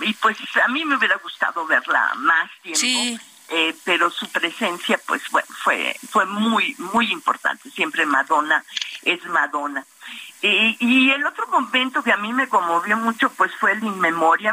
y, 0.01 0.14
pues 0.14 0.38
a 0.64 0.68
mí 0.70 0.86
me 0.86 0.95
hubiera 0.95 1.18
gustado 1.18 1.66
verla 1.66 2.14
más 2.16 2.49
tiempo. 2.62 2.80
Sí. 2.80 3.20
Eh, 3.51 3.75
pero 3.83 4.11
su 4.11 4.29
presencia 4.29 4.99
pues 5.07 5.23
bueno, 5.31 5.47
fue 5.63 5.95
fue 6.11 6.25
muy 6.27 6.75
muy 6.93 7.11
importante. 7.11 7.69
Siempre 7.71 8.05
Madonna 8.05 8.63
es 9.03 9.23
Madonna. 9.25 9.83
Y, 10.41 10.77
y, 10.79 11.11
el 11.11 11.25
otro 11.25 11.47
momento 11.47 12.01
que 12.03 12.11
a 12.11 12.17
mí 12.17 12.31
me 12.31 12.47
conmovió 12.47 12.95
mucho 12.95 13.29
pues 13.31 13.51
fue 13.55 13.73
el 13.73 13.83
In 13.83 13.99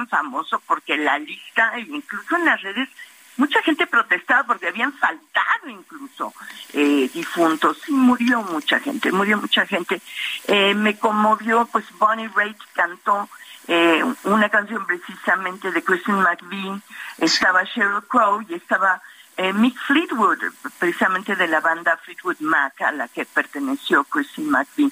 famoso 0.09 0.61
porque 0.67 0.97
la 0.97 1.19
lista 1.19 1.79
incluso 1.79 2.37
en 2.37 2.45
las 2.47 2.61
redes 2.63 2.89
mucha 3.37 3.63
gente 3.63 3.87
protestaba 3.87 4.45
porque 4.45 4.69
habían 4.69 4.93
faltado 4.95 5.69
incluso 5.69 6.33
eh, 6.73 7.11
difuntos. 7.13 7.79
Y 7.89 7.93
murió 7.93 8.41
mucha 8.43 8.81
gente 8.81 9.13
murió 9.13 9.37
mucha 9.37 9.67
gente. 9.67 10.01
Eh, 10.49 10.75
me 10.75 10.99
conmovió 10.99 11.67
pues 11.67 11.85
Bonnie 11.99 12.31
Raitt 12.35 12.59
cantó 12.73 13.29
eh, 13.69 14.05
una 14.25 14.49
canción 14.49 14.87
precisamente 14.87 15.71
de 15.71 15.83
Christine 15.83 16.23
McVie, 16.23 16.81
estaba 17.19 17.65
Sheryl 17.65 18.03
Crow 18.09 18.43
y 18.49 18.55
estaba 18.55 19.01
eh, 19.37 19.53
Mick 19.53 19.77
Fleetwood, 19.87 20.39
precisamente 20.79 21.37
de 21.37 21.49
la 21.49 21.61
banda 21.61 21.97
Fleetwood 21.99 22.41
Mac 22.41 22.81
a 22.81 22.93
la 22.93 23.09
que 23.09 23.27
perteneció 23.27 24.05
Christine 24.05 24.51
McVie 24.51 24.91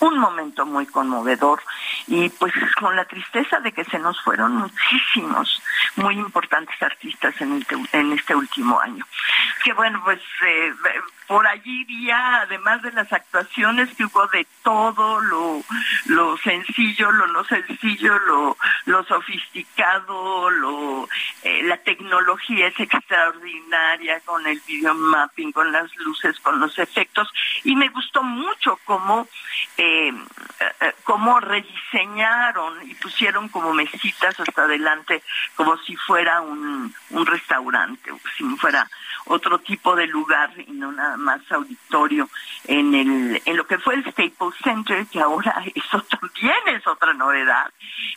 un 0.00 0.18
momento 0.18 0.66
muy 0.66 0.86
conmovedor 0.86 1.62
y 2.06 2.28
pues 2.30 2.52
con 2.78 2.94
la 2.96 3.04
tristeza 3.04 3.60
de 3.60 3.72
que 3.72 3.84
se 3.84 3.98
nos 3.98 4.20
fueron 4.22 4.56
muchísimos 4.56 5.62
muy 5.96 6.14
importantes 6.18 6.80
artistas 6.82 7.34
en, 7.40 8.12
este 8.12 8.34
último 8.34 8.78
año. 8.80 9.04
Que 9.64 9.72
bueno, 9.72 10.00
pues 10.04 10.20
eh, 10.46 10.72
por 11.26 11.46
allí 11.46 11.80
iría, 11.80 12.42
además 12.42 12.82
de 12.82 12.92
las 12.92 13.12
actuaciones 13.12 13.92
que 13.96 14.04
hubo 14.04 14.26
de 14.28 14.46
todo, 14.62 15.20
lo, 15.20 15.62
lo 16.06 16.36
sencillo, 16.38 17.10
lo 17.10 17.26
no 17.28 17.44
sencillo, 17.44 18.18
lo, 18.20 18.56
lo 18.84 19.04
sofisticado, 19.04 20.50
lo, 20.50 21.08
eh, 21.42 21.62
la 21.64 21.78
tecnología 21.78 22.68
es 22.68 22.78
extraordinaria 22.78 24.20
con 24.20 24.46
el 24.46 24.60
video 24.66 24.94
mapping, 24.94 25.52
con 25.52 25.72
las 25.72 25.94
luces, 25.96 26.38
con 26.40 26.60
los 26.60 26.78
efectos, 26.78 27.28
y 27.64 27.74
me 27.74 27.88
gustó 27.88 28.22
mucho 28.22 28.78
cómo, 28.84 29.26
eh 29.86 30.14
cómo 31.04 31.38
rediseñaron 31.38 32.90
y 32.90 32.94
pusieron 32.94 33.48
como 33.48 33.72
mesitas 33.72 34.38
hasta 34.40 34.64
adelante, 34.64 35.22
como 35.54 35.76
si 35.78 35.94
fuera 35.96 36.40
un, 36.40 36.94
un 37.10 37.26
restaurante, 37.26 38.10
si 38.36 38.44
fuera 38.56 38.88
otro 39.26 39.58
tipo 39.60 39.94
de 39.94 40.06
lugar 40.06 40.50
y 40.56 40.72
no 40.72 40.92
nada 40.92 41.16
más 41.16 41.40
auditorio 41.50 42.28
en 42.64 42.94
el 42.94 43.42
en 43.44 43.56
lo 43.56 43.66
que 43.66 43.78
fue 43.78 43.94
el 43.94 44.04
Staples 44.04 44.54
Center 44.62 45.06
que 45.06 45.20
ahora 45.20 45.62
eso 45.74 46.02
también 46.02 46.56
es 46.66 46.86
otra 46.86 47.12
novedad 47.12 47.70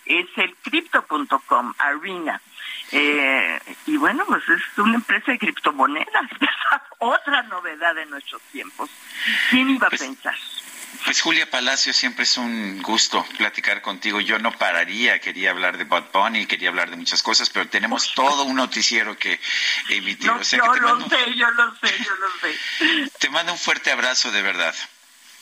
es 0.05 0.27
el 0.37 0.55
crypto.com 0.55 1.73
arena. 1.77 2.41
Eh, 2.91 3.59
y 3.85 3.97
bueno 3.97 4.23
pues 4.27 4.41
es 4.49 4.77
una 4.79 4.95
empresa 4.95 5.31
de 5.31 5.37
criptomonedas 5.37 6.29
otra 6.99 7.43
novedad 7.43 7.95
de 7.95 8.05
nuestros 8.07 8.41
tiempos. 8.51 8.89
Quién 9.51 9.69
iba 9.69 9.87
a 9.87 9.89
pues, 9.89 10.01
pensar 10.01 10.35
pues 11.05 11.21
Julia 11.21 11.49
Palacio, 11.49 11.93
siempre 11.93 12.23
es 12.23 12.37
un 12.37 12.81
gusto 12.81 13.25
platicar 13.37 13.81
contigo. 13.81 14.19
Yo 14.19 14.39
no 14.39 14.51
pararía, 14.51 15.19
quería 15.19 15.51
hablar 15.51 15.77
de 15.77 15.85
Bud 15.85 16.03
Bunny, 16.13 16.45
quería 16.45 16.69
hablar 16.69 16.89
de 16.89 16.97
muchas 16.97 17.23
cosas, 17.23 17.49
pero 17.49 17.67
tenemos 17.67 18.13
todo 18.13 18.43
un 18.43 18.55
noticiero 18.55 19.17
que 19.17 19.39
emitir. 19.89 20.27
yo 20.27 20.35
lo 20.35 20.43
sé, 20.43 20.57
yo 20.57 20.65
lo 20.75 21.09
sé, 21.09 21.35
yo 21.35 21.49
lo 21.51 21.77
sé. 21.79 23.11
Te 23.19 23.29
mando 23.29 23.53
un 23.53 23.59
fuerte 23.59 23.91
abrazo, 23.91 24.31
de 24.31 24.41
verdad. 24.41 24.75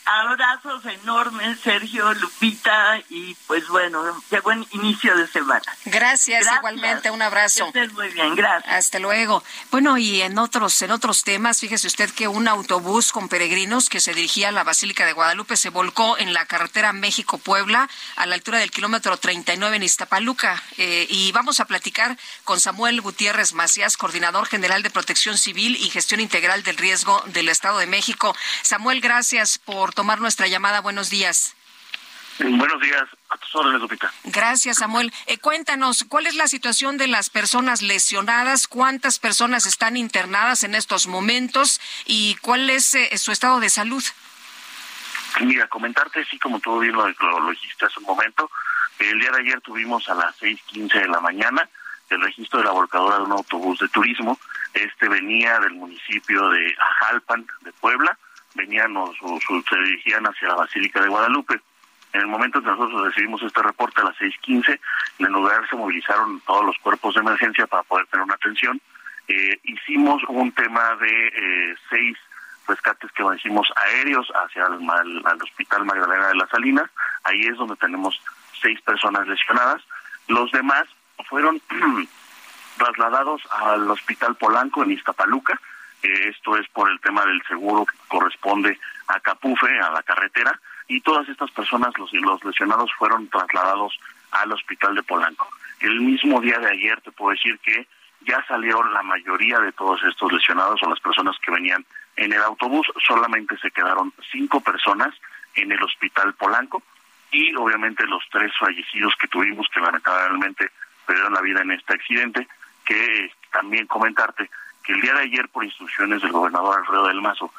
Abrazos 0.09 0.85
enormes, 0.85 1.59
Sergio, 1.59 2.13
Lupita, 2.13 2.97
y 3.09 3.35
pues 3.45 3.67
bueno, 3.67 4.01
qué 4.29 4.39
buen 4.39 4.65
inicio 4.71 5.13
de 5.17 5.27
semana. 5.27 5.65
Gracias, 5.83 6.47
igualmente, 6.57 7.11
un 7.11 7.21
abrazo. 7.21 7.69
Que 7.73 7.89
muy 7.89 8.07
bien, 8.09 8.33
gracias. 8.33 8.73
Hasta 8.73 8.99
luego. 8.99 9.43
Bueno, 9.69 9.97
y 9.97 10.21
en 10.21 10.37
otros, 10.39 10.81
en 10.81 10.91
otros 10.91 11.25
temas, 11.25 11.59
fíjese 11.59 11.87
usted 11.87 12.09
que 12.11 12.29
un 12.29 12.47
autobús 12.47 13.11
con 13.11 13.27
peregrinos 13.27 13.89
que 13.89 13.99
se 13.99 14.13
dirigía 14.13 14.47
a 14.47 14.51
la 14.53 14.63
Basílica 14.63 15.05
de 15.05 15.11
Guadalupe 15.11 15.57
se 15.57 15.71
volcó 15.71 16.17
en 16.17 16.33
la 16.33 16.45
carretera 16.45 16.93
México-Puebla 16.93 17.89
a 18.15 18.25
la 18.25 18.35
altura 18.35 18.59
del 18.59 18.71
kilómetro 18.71 19.17
39 19.17 19.75
en 19.75 19.83
Iztapaluca. 19.83 20.63
Eh, 20.77 21.05
y 21.09 21.33
vamos 21.33 21.59
a 21.59 21.65
platicar 21.65 22.17
con 22.45 22.61
Samuel 22.61 23.01
Gutiérrez 23.01 23.51
Macías, 23.51 23.97
coordinador 23.97 24.47
general 24.47 24.83
de 24.83 24.89
Protección 24.89 25.37
Civil 25.37 25.75
y 25.75 25.89
Gestión 25.89 26.21
Integral 26.21 26.63
del 26.63 26.77
Riesgo 26.77 27.21
del 27.25 27.49
Estado 27.49 27.79
de 27.79 27.87
México. 27.87 28.33
Samuel, 28.61 29.01
gracias 29.01 29.57
por 29.57 29.96
tomar 29.97 30.21
nuestra 30.21 30.45
llamada. 30.45 30.81
Buenos 30.81 31.09
días. 31.09 31.55
Buenos 32.37 32.79
días, 32.79 33.03
a 33.29 33.37
tus 33.37 33.55
órdenes, 33.55 33.81
Lupita. 33.81 34.13
Gracias, 34.25 34.77
Samuel. 34.77 35.11
Eh, 35.25 35.39
cuéntanos, 35.39 36.05
¿cuál 36.07 36.27
es 36.27 36.35
la 36.35 36.47
situación 36.47 36.97
de 36.97 37.07
las 37.07 37.31
personas 37.31 37.81
lesionadas? 37.81 38.67
¿Cuántas 38.67 39.17
personas 39.17 39.65
están 39.65 39.97
internadas 39.97 40.63
en 40.63 40.75
estos 40.75 41.07
momentos? 41.07 41.81
¿Y 42.05 42.35
cuál 42.41 42.69
es 42.69 42.93
eh, 42.93 43.17
su 43.17 43.31
estado 43.31 43.59
de 43.59 43.71
salud? 43.71 44.03
Mira, 45.41 45.67
comentarte, 45.67 46.23
sí, 46.25 46.37
como 46.37 46.59
tú 46.59 46.77
bien 46.79 46.93
lo, 46.93 47.07
lo, 47.07 47.49
dijiste 47.49 47.87
hace 47.87 47.99
un 47.99 48.05
momento, 48.05 48.51
el 48.99 49.19
día 49.19 49.31
de 49.31 49.39
ayer 49.39 49.61
tuvimos 49.61 50.07
a 50.09 50.13
las 50.13 50.39
6.15 50.39 50.93
de 50.93 51.07
la 51.07 51.21
mañana 51.21 51.67
el 52.11 52.21
registro 52.21 52.59
de 52.59 52.65
la 52.65 52.71
volcadora 52.71 53.17
de 53.17 53.23
un 53.23 53.31
autobús 53.31 53.79
de 53.79 53.87
turismo. 53.87 54.37
Este 54.75 55.09
venía 55.09 55.59
del 55.59 55.73
municipio 55.73 56.49
de 56.49 56.75
Ajalpan, 56.79 57.47
de 57.61 57.73
Puebla, 57.73 58.15
venían 58.57 58.97
o 58.97 59.13
se 59.13 59.77
dirigían 59.77 60.25
hacia 60.25 60.49
la 60.49 60.55
Basílica 60.55 61.01
de 61.01 61.07
Guadalupe. 61.07 61.61
En 62.13 62.21
el 62.21 62.27
momento 62.27 62.61
que 62.61 62.67
nosotros 62.67 63.05
recibimos 63.05 63.41
este 63.43 63.61
reporte 63.61 64.01
a 64.01 64.05
las 64.05 64.17
6.15, 64.17 64.79
en 65.19 65.25
el 65.25 65.31
lugar 65.31 65.67
se 65.69 65.75
movilizaron 65.75 66.41
todos 66.41 66.65
los 66.65 66.77
cuerpos 66.79 67.13
de 67.13 67.21
emergencia 67.21 67.67
para 67.67 67.83
poder 67.83 68.07
tener 68.07 68.25
una 68.25 68.33
atención. 68.33 68.81
Eh, 69.27 69.59
hicimos 69.63 70.23
un 70.27 70.51
tema 70.53 70.95
de 70.95 71.27
eh, 71.27 71.75
seis 71.89 72.17
rescates 72.67 73.11
que 73.11 73.23
hicimos 73.35 73.71
aéreos 73.75 74.27
hacia 74.29 74.65
el, 74.67 75.25
al 75.25 75.41
Hospital 75.41 75.85
Magdalena 75.85 76.29
de 76.29 76.35
las 76.35 76.49
Salinas. 76.49 76.89
Ahí 77.23 77.41
es 77.41 77.57
donde 77.57 77.75
tenemos 77.75 78.19
seis 78.61 78.81
personas 78.81 79.27
lesionadas. 79.27 79.81
Los 80.27 80.51
demás 80.51 80.85
fueron 81.29 81.61
trasladados 82.77 83.41
al 83.51 83.89
Hospital 83.89 84.35
Polanco 84.35 84.83
en 84.83 84.91
Iztapaluca 84.91 85.59
esto 86.29 86.57
es 86.57 86.67
por 86.69 86.89
el 86.89 86.99
tema 86.99 87.25
del 87.25 87.41
seguro 87.47 87.85
que 87.85 87.95
corresponde 88.07 88.79
a 89.07 89.19
Capufe, 89.19 89.67
a 89.79 89.91
la 89.91 90.03
carretera, 90.03 90.59
y 90.87 91.01
todas 91.01 91.27
estas 91.29 91.51
personas, 91.51 91.93
los, 91.97 92.11
los 92.13 92.43
lesionados, 92.43 92.91
fueron 92.97 93.27
trasladados 93.29 93.99
al 94.31 94.51
hospital 94.51 94.95
de 94.95 95.03
Polanco. 95.03 95.49
El 95.79 96.01
mismo 96.01 96.41
día 96.41 96.59
de 96.59 96.69
ayer 96.69 96.99
te 97.01 97.11
puedo 97.11 97.31
decir 97.31 97.59
que 97.59 97.87
ya 98.21 98.43
salieron 98.47 98.93
la 98.93 99.03
mayoría 99.03 99.59
de 99.59 99.71
todos 99.73 100.01
estos 100.03 100.31
lesionados 100.31 100.81
o 100.83 100.89
las 100.89 100.99
personas 100.99 101.35
que 101.43 101.51
venían 101.51 101.85
en 102.15 102.33
el 102.33 102.41
autobús, 102.41 102.87
solamente 103.05 103.57
se 103.57 103.71
quedaron 103.71 104.11
cinco 104.31 104.59
personas 104.59 105.13
en 105.55 105.71
el 105.71 105.81
hospital 105.83 106.33
Polanco 106.33 106.81
y 107.31 107.55
obviamente 107.55 108.05
los 108.07 108.23
tres 108.31 108.51
fallecidos 108.59 109.13
que 109.19 109.27
tuvimos 109.27 109.67
que 109.73 109.79
lamentablemente 109.79 110.71
perdieron 111.05 111.33
la 111.33 111.41
vida 111.41 111.61
en 111.61 111.71
este 111.71 111.93
accidente, 111.93 112.47
que 112.85 113.31
también 113.51 113.85
comentarte 113.87 114.49
que 114.87 114.93
el 114.93 115.01
día 115.01 115.13
de 115.15 115.23
ayer, 115.23 115.49
por 115.49 115.65
instrucciones 115.65 116.21
del 116.21 116.31
gobernador 116.31 116.79
Alfredo 116.79 117.07
del 117.07 117.21
Mazo, 117.21 117.51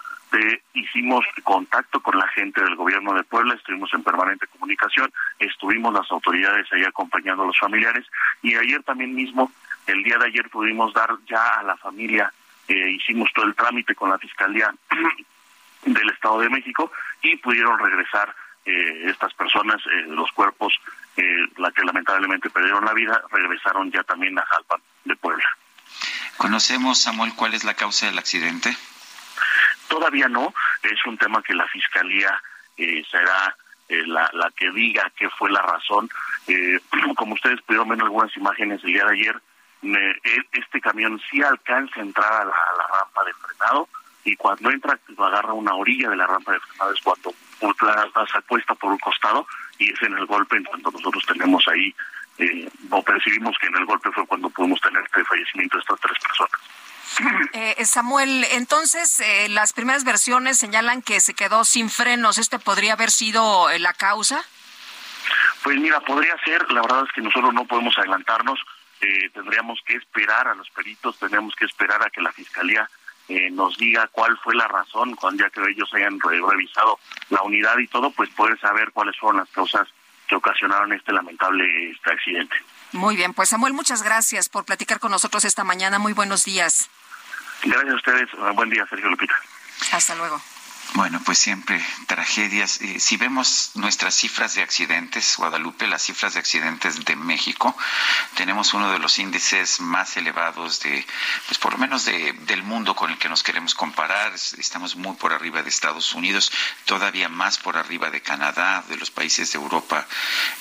hicimos 0.73 1.27
contacto 1.45 2.01
con 2.01 2.19
la 2.19 2.27
gente 2.29 2.63
del 2.63 2.75
gobierno 2.75 3.13
de 3.13 3.23
Puebla, 3.23 3.55
estuvimos 3.55 3.93
en 3.93 4.03
permanente 4.03 4.47
comunicación, 4.47 5.13
estuvimos 5.39 5.93
las 5.93 6.11
autoridades 6.11 6.67
ahí 6.73 6.85
acompañando 6.85 7.43
a 7.43 7.47
los 7.47 7.59
familiares 7.59 8.07
y 8.43 8.55
ayer 8.55 8.83
también 8.83 9.15
mismo, 9.15 9.53
el 9.87 10.03
día 10.03 10.17
de 10.17 10.27
ayer 10.27 10.49
pudimos 10.49 10.95
dar 10.95 11.11
ya 11.29 11.59
a 11.59 11.63
la 11.63 11.77
familia, 11.77 12.33
eh, 12.67 12.91
hicimos 12.93 13.31
todo 13.35 13.45
el 13.45 13.55
trámite 13.55 13.95
con 13.95 14.09
la 14.09 14.19
Fiscalía 14.19 14.75
del 15.85 16.11
Estado 16.11 16.41
de 16.41 16.49
México 16.49 16.91
y 17.23 17.37
pudieron 17.37 17.79
regresar 17.79 18.35
estas 18.65 19.33
personas, 19.33 19.81
los 20.09 20.31
cuerpos, 20.33 20.79
la 21.57 21.71
que 21.71 21.83
lamentablemente 21.85 22.51
perdieron 22.51 22.85
la 22.85 22.93
vida, 22.93 23.23
regresaron 23.33 23.91
ya 23.91 24.03
también 24.03 24.39
a 24.39 24.43
Jalpan 24.43 24.83
de 25.07 25.17
Puebla. 25.17 25.49
¿Conocemos, 26.39 26.99
Samuel, 27.03 27.35
cuál 27.35 27.55
es 27.55 27.65
la 27.65 27.75
causa 27.75 28.07
del 28.07 28.19
accidente? 28.19 28.75
Todavía 29.89 30.29
no, 30.29 30.55
es 30.83 31.07
un 31.07 31.19
tema 31.19 31.43
que 31.43 31.55
la 31.55 31.67
Fiscalía 31.69 32.41
será 33.11 33.57
la, 33.89 34.31
la, 34.33 34.51
que 34.57 34.71
diga 34.71 35.11
qué 35.17 35.29
fue 35.31 35.51
la 35.51 35.63
razón. 35.63 36.09
como 37.17 37.35
ustedes 37.35 37.61
pudieron 37.63 37.89
ver 37.89 38.01
algunas 38.01 38.35
imágenes 38.37 38.83
el 38.85 38.93
día 38.93 39.05
de 39.05 39.13
ayer, 39.13 39.43
e, 39.83 40.41
este 40.53 40.81
camión 40.81 41.21
sí 41.31 41.43
alcanza 41.43 42.01
a 42.01 42.03
entrar 42.03 42.33
a 42.33 42.45
la, 42.45 42.53
rampa 42.53 43.25
de 43.25 43.33
frenado 43.35 43.89
y 44.25 44.37
cuando 44.37 44.71
entra 44.71 44.99
lo 45.17 45.25
agarra 45.25 45.53
una 45.53 45.75
orilla 45.75 46.11
de 46.11 46.17
la 46.17 46.27
rampa 46.27 46.53
de 46.53 46.61
frenado 46.61 46.93
es 46.93 47.01
cuando 47.01 47.35
se 48.31 48.39
acuesta 48.39 48.75
por 48.75 48.93
un 48.93 48.99
costado 48.99 49.47
y 49.79 49.93
es 49.93 50.03
en 50.03 50.17
el 50.17 50.27
golpe 50.27 50.57
en 50.57 50.65
cuanto 50.65 50.91
nosotros 50.91 51.25
tenemos 51.27 51.67
ahí 51.69 51.95
eh, 52.39 52.69
o 52.91 53.03
percibimos 53.03 53.57
que 53.61 53.67
en 53.67 53.77
el 53.77 53.85
golpe 53.87 54.11
fue 54.13 54.27
cuando 54.27 54.51
pudimos 54.51 54.81
tener 54.81 55.03
este 55.05 55.25
fallecimiento 55.25 55.77
de 55.77 55.81
estas 55.81 56.01
tres 56.01 56.19
personas. 56.23 56.61
Eh, 57.53 57.85
Samuel, 57.85 58.45
entonces 58.53 59.21
eh, 59.21 59.49
las 59.49 59.73
primeras 59.73 60.05
versiones 60.05 60.59
señalan 60.59 61.03
que 61.03 61.21
se 61.21 61.35
quedó 61.35 61.65
sin 61.65 61.91
frenos. 61.91 62.39
¿Este 62.39 62.59
podría 62.59 62.93
haber 62.93 63.11
sido 63.11 63.67
la 63.79 63.93
causa? 63.95 64.45
Pues 65.63 65.77
mira, 65.79 66.01
podría 66.01 66.37
ser. 66.45 66.71
La 66.71 66.83
verdad 66.83 67.05
es 67.07 67.13
que 67.13 67.23
nosotros 67.23 67.53
no 67.53 67.65
podemos 67.65 67.97
adelantarnos. 67.99 68.61
Eh, 69.01 69.31
tendríamos 69.33 69.81
que 69.87 69.95
esperar 69.95 70.49
a 70.49 70.55
los 70.55 70.69
peritos, 70.71 71.19
tendríamos 71.19 71.55
que 71.55 71.65
esperar 71.65 72.03
a 72.03 72.11
que 72.11 72.21
la 72.21 72.33
fiscalía 72.33 72.89
eh, 73.29 73.49
nos 73.51 73.77
diga 73.77 74.09
cuál 74.09 74.37
fue 74.39 74.57
la 74.57 74.67
razón, 74.67 75.15
cuando 75.15 75.45
ya 75.45 75.51
que 75.51 75.61
ellos 75.71 75.93
hayan 75.95 76.19
revisado 76.19 76.99
la 77.31 77.43
unidad 77.43 77.79
y 77.79 77.87
todo, 77.87 78.11
pues 78.11 78.29
poder 78.31 78.59
saber 78.59 78.91
cuáles 78.93 79.17
fueron 79.19 79.39
las 79.39 79.51
causas 79.51 79.87
que 80.29 80.37
ocasionaron 80.37 80.93
este 80.93 81.13
lamentable 81.13 81.91
este 81.91 82.13
accidente. 82.13 82.57
Muy 82.93 83.17
bien, 83.17 83.35
pues 83.35 83.49
Samuel, 83.49 83.73
muchas 83.73 84.03
gracias 84.03 84.49
por 84.49 84.65
platicar 84.65 85.01
con 85.01 85.11
nosotros 85.11 85.45
esta 85.45 85.65
mañana. 85.65 85.99
Muy 85.99 86.13
buenos 86.13 86.45
días. 86.45 86.89
Gracias 87.63 87.91
a 87.91 87.97
ustedes. 87.97 88.29
Buen 88.55 88.71
día, 88.71 88.87
Sergio 88.89 89.09
Lupita. 89.09 89.35
Hasta 89.93 90.15
luego. 90.15 90.41
Bueno, 90.95 91.21
pues 91.23 91.39
siempre 91.39 91.85
tragedias. 92.07 92.81
Eh, 92.81 92.99
si 92.99 93.19
vemos 93.19 93.73
nuestras 93.75 94.15
cifras 94.15 94.55
de 94.55 94.63
accidentes, 94.63 95.37
Guadalupe, 95.37 95.87
las 95.87 96.03
cifras 96.03 96.33
de 96.33 96.41
accidentes 96.41 97.05
de 97.05 97.15
México, 97.15 97.77
tenemos 98.35 98.73
uno 98.73 98.91
de 98.91 98.99
los 98.99 99.19
índices 99.19 99.81
más 99.81 100.17
elevados 100.17 100.81
de, 100.81 101.07
pues 101.47 101.59
por 101.59 101.73
lo 101.73 101.79
menos 101.79 102.07
de, 102.07 102.33
del 102.33 102.63
mundo 102.63 102.97
con 102.97 103.11
el 103.11 103.19
que 103.19 103.29
nos 103.29 103.43
queremos 103.43 103.75
comparar. 103.75 104.33
Estamos 104.35 104.97
muy 104.97 105.15
por 105.17 105.33
arriba 105.35 105.63
de 105.63 105.69
Estados 105.69 106.15
Unidos, 106.15 106.51
todavía 106.87 107.29
más 107.29 107.59
por 107.59 107.77
arriba 107.77 108.11
de 108.11 108.23
Canadá, 108.23 108.83
de 108.89 108.97
los 108.97 109.11
países 109.11 109.53
de 109.53 109.59
Europa 109.59 110.07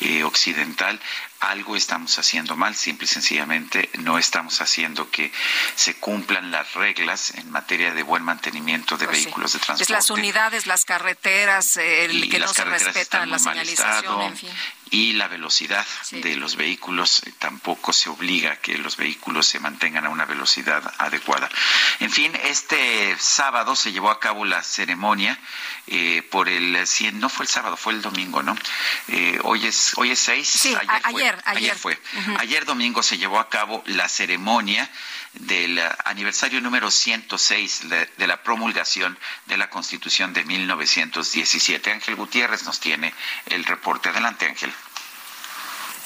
eh, 0.02 0.24
occidental 0.24 1.00
algo 1.40 1.76
estamos 1.76 2.18
haciendo 2.20 2.56
mal, 2.56 2.76
simple 2.76 3.06
y 3.06 3.08
sencillamente 3.08 3.90
no 4.00 4.18
estamos 4.18 4.62
haciendo 4.62 5.10
que 5.12 5.32
se 5.76 5.96
cumplan 5.96 6.52
las 6.52 6.74
reglas 6.74 7.32
en 7.36 7.52
materia 7.52 7.94
de 7.94 8.04
buen 8.04 8.24
mantenimiento 8.24 8.98
de 8.98 9.06
pues 9.06 9.24
vehículos 9.24 9.54
de 9.54 9.60
transporte. 9.60 9.84
Es 9.84 9.90
las 9.90 10.10
unidades, 10.10 10.66
las 10.66 10.86
carreteras, 10.86 11.78
el 11.78 12.30
que 12.30 12.40
no 12.40 12.48
se 12.48 12.66
respeta 12.66 13.26
la 13.26 13.40
señalización, 13.40 14.22
en 14.22 14.38
fin 14.38 14.50
y 14.92 15.14
la 15.14 15.28
velocidad 15.28 15.86
de 16.12 16.36
los 16.36 16.56
vehículos 16.56 17.24
eh, 17.26 17.34
tampoco 17.40 17.94
se 17.94 18.10
obliga 18.10 18.54
a 18.54 18.56
que 18.58 18.78
los 18.78 18.98
vehículos 18.98 19.48
se 19.48 19.60
mantengan 19.60 20.06
a 20.06 20.10
una 20.10 20.26
velocidad 20.26 20.84
adecuada. 20.98 21.50
En 22.00 22.12
fin, 22.12 22.34
este 22.44 23.16
sábado 23.20 23.76
se 23.76 23.92
llevó 23.92 24.10
a 24.10 24.20
cabo 24.20 24.46
la 24.46 24.64
ceremonia 24.64 25.38
eh, 25.88 26.22
por 26.30 26.50
el 26.50 26.78
no 27.14 27.30
fue 27.30 27.46
el 27.46 27.50
sábado, 27.50 27.78
fue 27.78 27.94
el 27.94 28.02
domingo, 28.02 28.44
¿no? 28.44 28.56
Eh, 29.08 29.40
hoy 29.44 29.66
es 29.66 29.94
hoy 29.98 30.12
es 30.12 30.20
6, 30.20 30.48
sí, 30.48 30.76
ayer, 31.04 31.42
ayer, 31.46 31.76
fue. 31.76 32.00
Ayer 32.38 32.66
domingo 32.66 33.04
se 33.04 33.18
llevó 33.18 33.40
a 33.40 33.50
cabo 33.50 33.84
la 33.86 34.08
ceremonia 34.10 34.90
del 35.40 35.80
aniversario 36.06 36.62
número 36.62 36.92
106 36.92 37.90
de 37.90 38.28
la 38.28 38.44
promulgación 38.44 39.18
de 39.46 39.58
la 39.58 39.70
Constitución 39.70 40.34
de 40.34 40.44
1917. 40.46 41.92
Ángel 41.92 42.16
Gutiérrez 42.16 42.64
nos 42.64 42.80
tiene 42.80 43.14
el 43.48 43.66
reporte. 43.66 44.10
Adelante, 44.10 44.46
Ángel. 44.46 44.74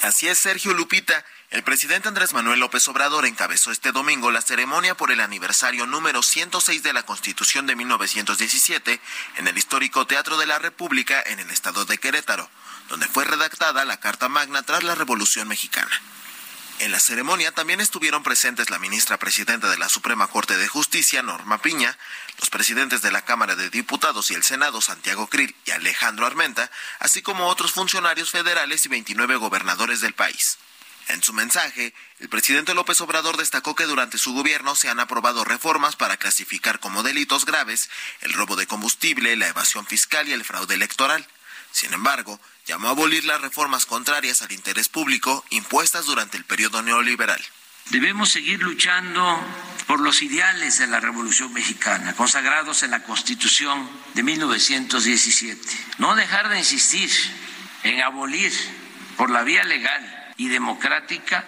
Así 0.02 0.28
es, 0.28 0.38
Sergio 0.38 0.74
Lupita. 0.74 1.24
El 1.50 1.62
presidente 1.62 2.08
Andrés 2.08 2.32
Manuel 2.32 2.60
López 2.60 2.88
Obrador 2.88 3.26
encabezó 3.26 3.72
este 3.72 3.92
domingo 3.92 4.30
la 4.30 4.40
ceremonia 4.40 4.96
por 4.96 5.12
el 5.12 5.20
aniversario 5.20 5.86
número 5.86 6.22
106 6.22 6.82
de 6.82 6.94
la 6.94 7.02
Constitución 7.02 7.66
de 7.66 7.76
1917 7.76 8.98
en 9.36 9.46
el 9.46 9.58
histórico 9.58 10.06
Teatro 10.06 10.38
de 10.38 10.46
la 10.46 10.58
República 10.58 11.22
en 11.26 11.40
el 11.40 11.50
estado 11.50 11.84
de 11.84 11.98
Querétaro, 11.98 12.48
donde 12.88 13.06
fue 13.06 13.24
redactada 13.24 13.84
la 13.84 14.00
Carta 14.00 14.30
Magna 14.30 14.62
tras 14.62 14.82
la 14.82 14.94
Revolución 14.94 15.46
Mexicana. 15.46 15.90
En 16.78 16.90
la 16.90 16.98
ceremonia 16.98 17.52
también 17.52 17.80
estuvieron 17.80 18.22
presentes 18.22 18.70
la 18.70 18.78
ministra 18.78 19.18
presidenta 19.18 19.70
de 19.70 19.78
la 19.78 19.88
Suprema 19.88 20.26
Corte 20.26 20.56
de 20.56 20.66
Justicia, 20.66 21.22
Norma 21.22 21.62
Piña, 21.62 21.96
los 22.38 22.50
presidentes 22.50 23.02
de 23.02 23.12
la 23.12 23.24
Cámara 23.24 23.54
de 23.54 23.70
Diputados 23.70 24.30
y 24.30 24.34
el 24.34 24.42
Senado, 24.42 24.80
Santiago 24.80 25.28
Krill 25.28 25.54
y 25.64 25.70
Alejandro 25.70 26.26
Armenta, 26.26 26.70
así 26.98 27.22
como 27.22 27.46
otros 27.46 27.72
funcionarios 27.72 28.30
federales 28.30 28.84
y 28.86 28.88
29 28.88 29.36
gobernadores 29.36 30.00
del 30.00 30.14
país. 30.14 30.58
En 31.08 31.22
su 31.22 31.32
mensaje, 31.32 31.94
el 32.20 32.28
presidente 32.28 32.74
López 32.74 33.00
Obrador 33.00 33.36
destacó 33.36 33.74
que 33.74 33.84
durante 33.84 34.18
su 34.18 34.32
gobierno 34.34 34.74
se 34.74 34.88
han 34.88 35.00
aprobado 35.00 35.44
reformas 35.44 35.96
para 35.96 36.16
clasificar 36.16 36.80
como 36.80 37.02
delitos 37.02 37.44
graves 37.44 37.90
el 38.20 38.32
robo 38.32 38.56
de 38.56 38.66
combustible, 38.66 39.36
la 39.36 39.48
evasión 39.48 39.86
fiscal 39.86 40.28
y 40.28 40.32
el 40.32 40.44
fraude 40.44 40.74
electoral. 40.74 41.26
Sin 41.72 41.92
embargo, 41.92 42.40
llamó 42.66 42.88
a 42.88 42.90
abolir 42.92 43.24
las 43.24 43.40
reformas 43.40 43.86
contrarias 43.86 44.42
al 44.42 44.52
interés 44.52 44.88
público 44.88 45.44
impuestas 45.50 46.06
durante 46.06 46.36
el 46.36 46.44
periodo 46.44 46.82
neoliberal. 46.82 47.42
Debemos 47.90 48.30
seguir 48.30 48.62
luchando 48.62 49.40
por 49.86 50.00
los 50.00 50.22
ideales 50.22 50.78
de 50.78 50.86
la 50.86 51.00
Revolución 51.00 51.52
Mexicana, 51.52 52.14
consagrados 52.14 52.82
en 52.82 52.92
la 52.92 53.02
Constitución 53.02 53.88
de 54.14 54.22
1917. 54.22 55.60
No 55.98 56.14
dejar 56.14 56.48
de 56.48 56.58
insistir 56.58 57.10
en 57.82 58.00
abolir 58.00 58.52
por 59.16 59.30
la 59.30 59.42
vía 59.42 59.64
legal 59.64 60.32
y 60.36 60.48
democrática 60.48 61.44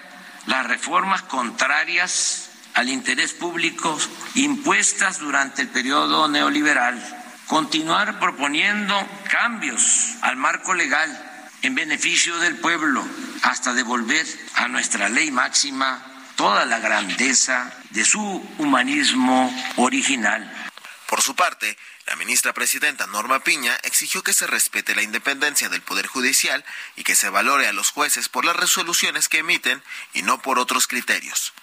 las 0.47 0.67
reformas 0.67 1.23
contrarias 1.23 2.51
al 2.75 2.89
interés 2.89 3.33
público 3.33 3.97
impuestas 4.35 5.21
durante 5.21 5.63
el 5.63 5.69
periodo 5.69 6.29
neoliberal 6.29 7.24
continuar 7.47 8.19
proponiendo 8.19 8.95
cambios 9.31 10.17
al 10.23 10.37
marco 10.37 10.75
legal 10.75 11.11
en 11.63 11.75
beneficio 11.75 12.37
del 12.39 12.57
pueblo 12.57 13.05
hasta 13.43 13.75
devolver 13.75 14.27
a 14.55 14.69
nuestra 14.69 15.09
ley 15.09 15.31
máxima 15.31 16.05
toda 16.37 16.65
la 16.65 16.79
grandeza 16.79 17.73
de 17.91 18.05
su 18.05 18.21
humanismo 18.59 19.53
original. 19.77 20.51
Por 21.09 21.23
su 21.23 21.37
parte, 21.37 21.77
la 22.07 22.17
ministra 22.17 22.53
presidenta 22.53 23.07
Norma 23.07 23.41
Piña 23.45 23.75
exigió 23.83 24.23
que 24.23 24.33
se 24.33 24.47
respete 24.47 24.95
la 24.95 25.03
independencia 25.03 25.69
del 25.69 25.81
Poder 25.81 26.07
Judicial 26.07 26.65
y 26.97 27.05
que 27.05 27.15
se 27.15 27.31
valore 27.31 27.67
a 27.67 27.73
los 27.73 27.91
jueces 27.91 28.29
por 28.29 28.45
las 28.45 28.57
resoluciones 28.57 29.29
que 29.29 29.39
emiten 29.39 29.83
y 30.13 30.23
no 30.23 30.43
por 30.43 30.59
otros 30.59 30.87
criterios. 30.87 31.55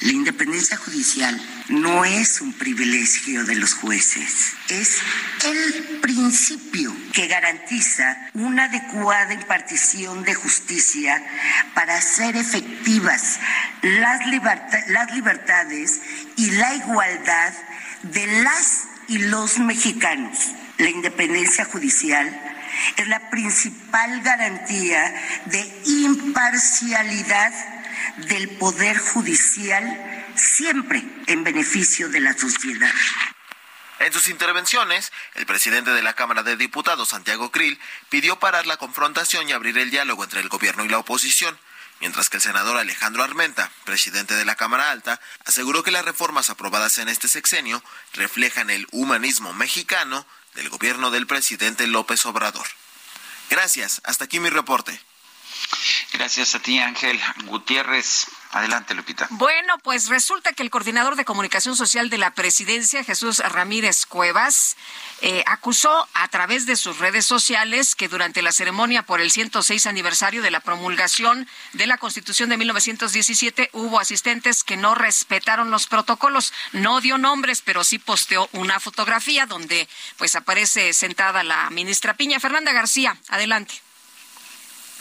La 0.00 0.12
independencia 0.12 0.78
judicial 0.78 1.38
no 1.68 2.06
es 2.06 2.40
un 2.40 2.54
privilegio 2.54 3.44
de 3.44 3.54
los 3.56 3.74
jueces, 3.74 4.54
es 4.70 4.96
el 5.44 6.00
principio 6.00 6.96
que 7.12 7.26
garantiza 7.26 8.16
una 8.32 8.64
adecuada 8.64 9.34
impartición 9.34 10.24
de 10.24 10.32
justicia 10.32 11.22
para 11.74 11.98
hacer 11.98 12.34
efectivas 12.36 13.40
las, 13.82 14.26
libertades 14.26 16.00
y 16.36 16.50
la 16.52 16.76
igualdad 16.76 17.52
de 18.04 18.26
las 18.42 18.84
y 19.08 19.18
los 19.18 19.58
mexicanos. 19.58 20.52
La 20.78 20.88
independencia 20.88 21.66
judicial 21.66 22.26
es 22.96 23.06
la 23.06 23.28
principal 23.28 24.22
garantía 24.22 25.14
de 25.44 25.82
imparcialidad 25.84 27.52
del 28.28 28.48
Poder 28.58 28.98
Judicial 28.98 30.26
siempre 30.36 31.02
en 31.26 31.44
beneficio 31.44 32.08
de 32.08 32.20
la 32.20 32.32
sociedad. 32.32 32.92
En 34.00 34.12
sus 34.14 34.28
intervenciones, 34.28 35.12
el 35.34 35.44
presidente 35.44 35.90
de 35.90 36.02
la 36.02 36.14
Cámara 36.14 36.42
de 36.42 36.56
Diputados, 36.56 37.10
Santiago 37.10 37.50
Krill, 37.50 37.78
pidió 38.08 38.38
parar 38.38 38.66
la 38.66 38.78
confrontación 38.78 39.46
y 39.48 39.52
abrir 39.52 39.76
el 39.76 39.90
diálogo 39.90 40.24
entre 40.24 40.40
el 40.40 40.48
gobierno 40.48 40.84
y 40.86 40.88
la 40.88 40.98
oposición, 40.98 41.58
mientras 42.00 42.30
que 42.30 42.38
el 42.38 42.42
senador 42.42 42.78
Alejandro 42.78 43.22
Armenta, 43.22 43.70
presidente 43.84 44.34
de 44.34 44.46
la 44.46 44.54
Cámara 44.54 44.90
Alta, 44.90 45.20
aseguró 45.44 45.82
que 45.82 45.90
las 45.90 46.06
reformas 46.06 46.48
aprobadas 46.48 46.96
en 46.96 47.10
este 47.10 47.28
sexenio 47.28 47.84
reflejan 48.14 48.70
el 48.70 48.86
humanismo 48.90 49.52
mexicano 49.52 50.26
del 50.54 50.70
gobierno 50.70 51.10
del 51.10 51.26
presidente 51.26 51.86
López 51.86 52.24
Obrador. 52.24 52.66
Gracias, 53.50 54.00
hasta 54.04 54.24
aquí 54.24 54.40
mi 54.40 54.48
reporte. 54.48 54.98
Gracias 56.12 56.54
a 56.54 56.60
ti, 56.60 56.78
Ángel 56.78 57.20
Gutiérrez. 57.46 58.26
Adelante, 58.52 58.94
Lupita. 58.94 59.28
Bueno, 59.30 59.78
pues 59.78 60.08
resulta 60.08 60.52
que 60.52 60.64
el 60.64 60.70
coordinador 60.70 61.14
de 61.14 61.24
comunicación 61.24 61.76
social 61.76 62.10
de 62.10 62.18
la 62.18 62.32
presidencia, 62.32 63.04
Jesús 63.04 63.38
Ramírez 63.38 64.06
Cuevas, 64.06 64.76
eh, 65.20 65.44
acusó 65.46 66.08
a 66.14 66.26
través 66.26 66.66
de 66.66 66.74
sus 66.74 66.98
redes 66.98 67.24
sociales 67.24 67.94
que 67.94 68.08
durante 68.08 68.42
la 68.42 68.50
ceremonia 68.50 69.04
por 69.04 69.20
el 69.20 69.30
106 69.30 69.86
aniversario 69.86 70.42
de 70.42 70.50
la 70.50 70.58
promulgación 70.58 71.48
de 71.74 71.86
la 71.86 71.98
Constitución 71.98 72.48
de 72.48 72.56
1917 72.56 73.70
hubo 73.72 74.00
asistentes 74.00 74.64
que 74.64 74.76
no 74.76 74.96
respetaron 74.96 75.70
los 75.70 75.86
protocolos. 75.86 76.52
No 76.72 77.00
dio 77.00 77.18
nombres, 77.18 77.62
pero 77.62 77.84
sí 77.84 78.00
posteó 78.00 78.48
una 78.52 78.80
fotografía 78.80 79.46
donde 79.46 79.88
pues 80.16 80.34
aparece 80.34 80.92
sentada 80.92 81.44
la 81.44 81.70
ministra 81.70 82.14
Piña. 82.14 82.40
Fernanda 82.40 82.72
García, 82.72 83.16
adelante. 83.28 83.80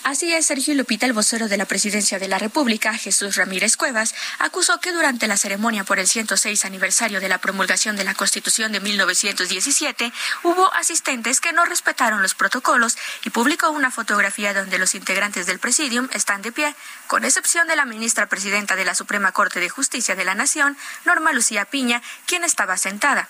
Así 0.04 0.34
es, 0.34 0.46
Sergio 0.46 0.74
Lupita, 0.76 1.06
el 1.06 1.14
vocero 1.14 1.48
de 1.48 1.58
la 1.58 1.66
Presidencia 1.66 2.20
de 2.20 2.28
la 2.28 2.40
República, 2.40 2.98
Jesús 2.98 3.36
Ramírez 3.36 3.76
Cuevas, 3.76 4.16
acusó 4.40 4.80
que 4.80 4.92
durante 4.92 5.28
la 5.28 5.38
ceremonia 5.38 5.84
por 5.84 6.00
el 6.00 6.08
106 6.08 6.66
aniversario 6.66 7.20
de 7.20 7.28
la 7.30 7.38
promulgación 7.38 7.96
de 7.96 8.06
la 8.06 8.16
Constitución 8.16 8.72
de 8.72 8.80
1917 8.80 10.12
hubo 10.44 10.74
asistentes 10.74 11.42
que 11.42 11.54
no 11.54 11.66
respetaron 11.66 12.22
los 12.22 12.34
protocolos 12.34 12.98
y 13.26 13.30
publicó 13.30 13.70
una 13.72 13.92
fotografía 13.92 14.54
donde 14.54 14.80
los 14.80 14.96
integrantes 14.96 15.46
del 15.46 15.60
presidium 15.60 16.08
están 16.14 16.42
de 16.42 16.54
pie, 16.54 16.76
con 17.08 17.26
excepción 17.26 17.68
de 17.68 17.76
la 17.76 17.86
ministra 17.86 18.28
presidenta 18.28 18.76
de 18.76 18.86
la 18.86 18.96
Suprema 18.96 19.32
Corte 19.34 19.60
de 19.60 19.70
Justicia 19.70 20.16
de 20.16 20.26
la 20.26 20.34
Nación, 20.34 20.78
Norma 21.06 21.34
Lucía 21.34 21.66
Piña, 21.66 22.02
quien 22.26 22.44
estaba 22.44 22.78
sentada. 22.78 23.28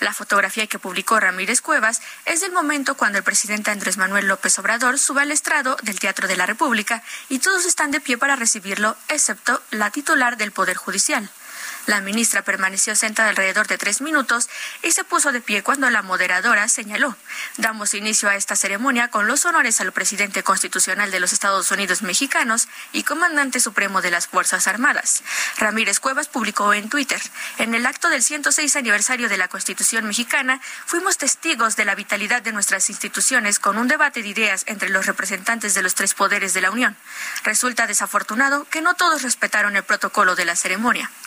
La 0.00 0.12
fotografía 0.12 0.66
que 0.66 0.78
publicó 0.78 1.18
Ramírez 1.18 1.60
Cuevas 1.60 2.02
es 2.26 2.40
del 2.40 2.52
momento 2.52 2.96
cuando 2.96 3.18
el 3.18 3.24
presidente 3.24 3.70
Andrés 3.70 3.96
Manuel 3.96 4.28
López 4.28 4.58
Obrador 4.58 4.98
sube 4.98 5.22
al 5.22 5.32
estrado 5.32 5.76
del 5.82 5.98
Teatro 5.98 6.28
de 6.28 6.36
la 6.36 6.46
República 6.46 7.02
y 7.28 7.38
todos 7.38 7.64
están 7.64 7.90
de 7.90 8.00
pie 8.00 8.18
para 8.18 8.36
recibirlo, 8.36 8.96
excepto 9.08 9.62
la 9.70 9.90
titular 9.90 10.36
del 10.36 10.52
Poder 10.52 10.76
Judicial. 10.76 11.30
La 11.86 12.00
ministra 12.00 12.42
permaneció 12.42 12.96
sentada 12.96 13.28
alrededor 13.28 13.68
de 13.68 13.78
tres 13.78 14.00
minutos 14.00 14.48
y 14.82 14.90
se 14.90 15.04
puso 15.04 15.30
de 15.30 15.40
pie 15.40 15.62
cuando 15.62 15.88
la 15.88 16.02
moderadora 16.02 16.68
señaló, 16.68 17.16
damos 17.58 17.94
inicio 17.94 18.28
a 18.28 18.34
esta 18.34 18.56
ceremonia 18.56 19.08
con 19.08 19.28
los 19.28 19.44
honores 19.44 19.80
al 19.80 19.92
presidente 19.92 20.42
constitucional 20.42 21.12
de 21.12 21.20
los 21.20 21.32
Estados 21.32 21.70
Unidos 21.70 22.02
mexicanos 22.02 22.66
y 22.92 23.04
comandante 23.04 23.60
supremo 23.60 24.02
de 24.02 24.10
las 24.10 24.26
Fuerzas 24.26 24.66
Armadas. 24.66 25.22
Ramírez 25.58 26.00
Cuevas 26.00 26.26
publicó 26.26 26.74
en 26.74 26.88
Twitter, 26.88 27.22
en 27.58 27.74
el 27.74 27.86
acto 27.86 28.08
del 28.08 28.22
106 28.22 28.74
aniversario 28.74 29.28
de 29.28 29.36
la 29.36 29.46
Constitución 29.46 30.06
mexicana, 30.06 30.60
fuimos 30.86 31.18
testigos 31.18 31.76
de 31.76 31.84
la 31.84 31.94
vitalidad 31.94 32.42
de 32.42 32.52
nuestras 32.52 32.90
instituciones 32.90 33.60
con 33.60 33.78
un 33.78 33.86
debate 33.86 34.22
de 34.22 34.28
ideas 34.28 34.64
entre 34.66 34.88
los 34.88 35.06
representantes 35.06 35.74
de 35.74 35.82
los 35.82 35.94
tres 35.94 36.14
poderes 36.14 36.52
de 36.52 36.62
la 36.62 36.72
Unión. 36.72 36.96
Resulta 37.44 37.86
desafortunado 37.86 38.66
que 38.70 38.82
no 38.82 38.94
todos 38.94 39.22
respetaron 39.22 39.76
el 39.76 39.84
protocolo 39.84 40.34
de 40.34 40.44
la 40.44 40.56
ceremonia. 40.56 41.10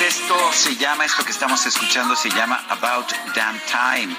esto 0.00 0.52
se 0.52 0.76
llama, 0.76 1.04
esto 1.04 1.24
que 1.24 1.32
estamos 1.32 1.66
escuchando 1.66 2.16
se 2.16 2.30
llama 2.30 2.64
About 2.70 3.12
Damn 3.34 3.60
Time. 3.70 4.16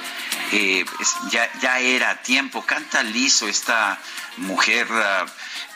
Eh, 0.51 0.85
ya, 1.31 1.49
ya 1.61 1.79
era 1.79 2.21
tiempo. 2.21 2.63
Canta 2.63 3.01
liso 3.01 3.47
esta 3.47 3.97
mujer, 4.37 4.87
ah, 4.91 5.25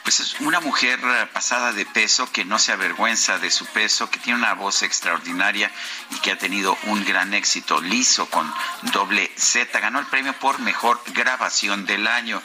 pues 0.04 0.20
es 0.20 0.40
una 0.42 0.60
mujer 0.60 1.00
ah, 1.04 1.30
pasada 1.34 1.74
de 1.74 1.86
peso 1.86 2.32
que 2.32 2.46
no 2.46 2.60
se 2.60 2.74
avergüenza 2.74 3.40
de 3.40 3.50
su 3.50 3.66
peso, 3.66 4.10
que 4.10 4.20
tiene 4.20 4.40
una 4.40 4.54
voz 4.54 4.84
extraordinaria 4.84 5.72
y 6.12 6.20
que 6.20 6.32
ha 6.32 6.38
tenido 6.38 6.78
un 6.84 7.04
gran 7.04 7.34
éxito. 7.34 7.82
Liso 7.82 8.30
con 8.30 8.54
doble 8.94 9.32
Z. 9.36 9.80
Ganó 9.80 10.00
el 10.00 10.06
premio 10.08 10.34
por 10.34 10.60
mejor 10.60 11.02
grabación 11.08 11.86
del 11.86 12.08
año. 12.08 12.42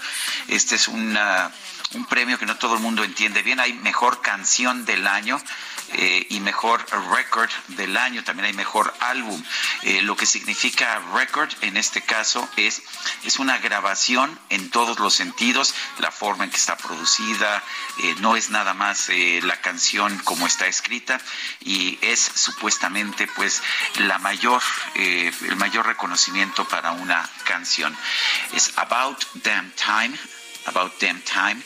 Este 0.48 0.76
es 0.76 0.88
una 0.88 1.52
un 1.94 2.06
premio 2.06 2.38
que 2.38 2.46
no 2.46 2.56
todo 2.56 2.74
el 2.74 2.80
mundo 2.80 3.04
entiende 3.04 3.42
bien. 3.42 3.60
Hay 3.60 3.72
mejor 3.72 4.20
canción 4.22 4.84
del 4.84 5.06
año 5.06 5.40
eh, 5.94 6.26
y 6.30 6.40
mejor 6.40 6.84
record 7.10 7.50
del 7.68 7.96
año. 7.96 8.24
También 8.24 8.46
hay 8.46 8.54
mejor 8.54 8.94
álbum. 9.00 9.42
Eh, 9.82 10.00
lo 10.02 10.16
que 10.16 10.24
significa 10.24 11.00
record 11.14 11.50
en 11.60 11.76
este 11.76 12.00
caso 12.02 12.48
es, 12.56 12.82
es 13.24 13.38
una 13.38 13.58
grabación 13.58 14.38
en 14.48 14.70
todos 14.70 14.98
los 15.00 15.14
sentidos, 15.14 15.74
la 15.98 16.10
forma 16.10 16.44
en 16.44 16.50
que 16.50 16.56
está 16.56 16.76
producida, 16.76 17.62
eh, 17.98 18.14
no 18.20 18.36
es 18.36 18.50
nada 18.50 18.74
más 18.74 19.10
la 19.42 19.60
canción 19.60 20.18
como 20.18 20.46
está 20.46 20.66
escrita 20.66 21.20
y 21.60 21.98
es 22.00 22.20
supuestamente 22.20 23.26
pues 23.26 23.62
la 23.98 24.18
mayor, 24.18 24.62
el 24.94 25.56
mayor 25.56 25.86
reconocimiento 25.86 26.66
para 26.66 26.92
una 26.92 27.28
canción. 27.44 27.94
Es 28.52 28.72
About 28.76 29.22
Damn 29.42 29.72
Time, 29.72 30.18
About 30.66 30.92
Damn 31.00 31.20
Time 31.22 31.62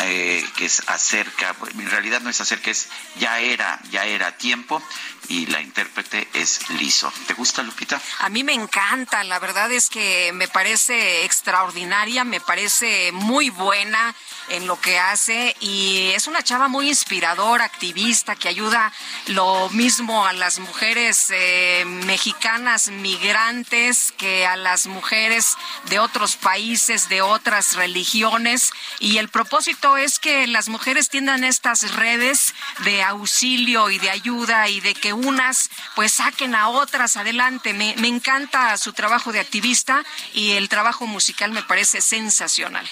eh, 0.00 0.44
que 0.56 0.64
es 0.64 0.82
acerca, 0.86 1.54
en 1.74 1.90
realidad 1.90 2.22
no 2.22 2.30
es 2.30 2.40
acerca, 2.40 2.70
es 2.70 2.88
ya 3.16 3.40
era, 3.40 3.78
ya 3.90 4.06
era 4.06 4.36
tiempo, 4.38 4.82
y 5.28 5.46
la 5.46 5.60
intérprete 5.60 6.28
es 6.32 6.68
Liso. 6.70 7.12
¿Te 7.26 7.34
gusta, 7.34 7.62
Lupita? 7.62 8.00
A 8.20 8.28
mí 8.30 8.42
me 8.42 8.54
encanta, 8.54 9.22
la 9.24 9.38
verdad 9.38 9.70
es 9.70 9.90
que 9.90 10.32
me 10.32 10.48
parece 10.48 11.24
extraordinaria, 11.24 12.24
me 12.24 12.40
parece 12.40 13.12
muy 13.12 13.50
buena 13.50 14.14
en 14.48 14.66
lo 14.66 14.80
que 14.80 14.98
hace 14.98 15.56
y 15.60 16.10
es 16.14 16.26
una 16.26 16.42
chava 16.42 16.68
muy 16.68 16.88
inspiradora, 16.88 17.64
activista, 17.64 18.36
que 18.36 18.48
ayuda 18.48 18.92
lo 19.26 19.68
mismo 19.70 20.26
a 20.26 20.32
las 20.32 20.58
mujeres 20.58 21.26
eh, 21.30 21.84
mexicanas 21.86 22.88
migrantes 22.88 24.12
que 24.16 24.46
a 24.46 24.56
las 24.56 24.86
mujeres 24.86 25.56
de 25.88 25.98
otros 25.98 26.36
países, 26.36 27.08
de 27.08 27.22
otras 27.22 27.74
religiones 27.74 28.72
y 28.98 29.18
el 29.18 29.28
propósito 29.28 29.96
es 29.96 30.18
que 30.18 30.46
las 30.46 30.68
mujeres 30.68 31.08
tiendan 31.08 31.44
estas 31.44 31.94
redes 31.94 32.54
de 32.84 33.02
auxilio 33.02 33.90
y 33.90 33.98
de 33.98 34.10
ayuda 34.10 34.68
y 34.68 34.80
de 34.80 34.94
que 34.94 35.12
unas 35.12 35.70
pues 35.94 36.12
saquen 36.12 36.54
a 36.54 36.68
otras 36.68 37.16
adelante. 37.16 37.74
Me, 37.74 37.94
me 37.98 38.08
encanta 38.08 38.76
su 38.78 38.92
trabajo 38.92 39.32
de 39.32 39.40
activista 39.40 40.04
y 40.34 40.52
el 40.52 40.68
trabajo 40.68 41.06
musical 41.06 41.52
me 41.52 41.62
parece 41.62 42.00
sensacional. 42.00 42.88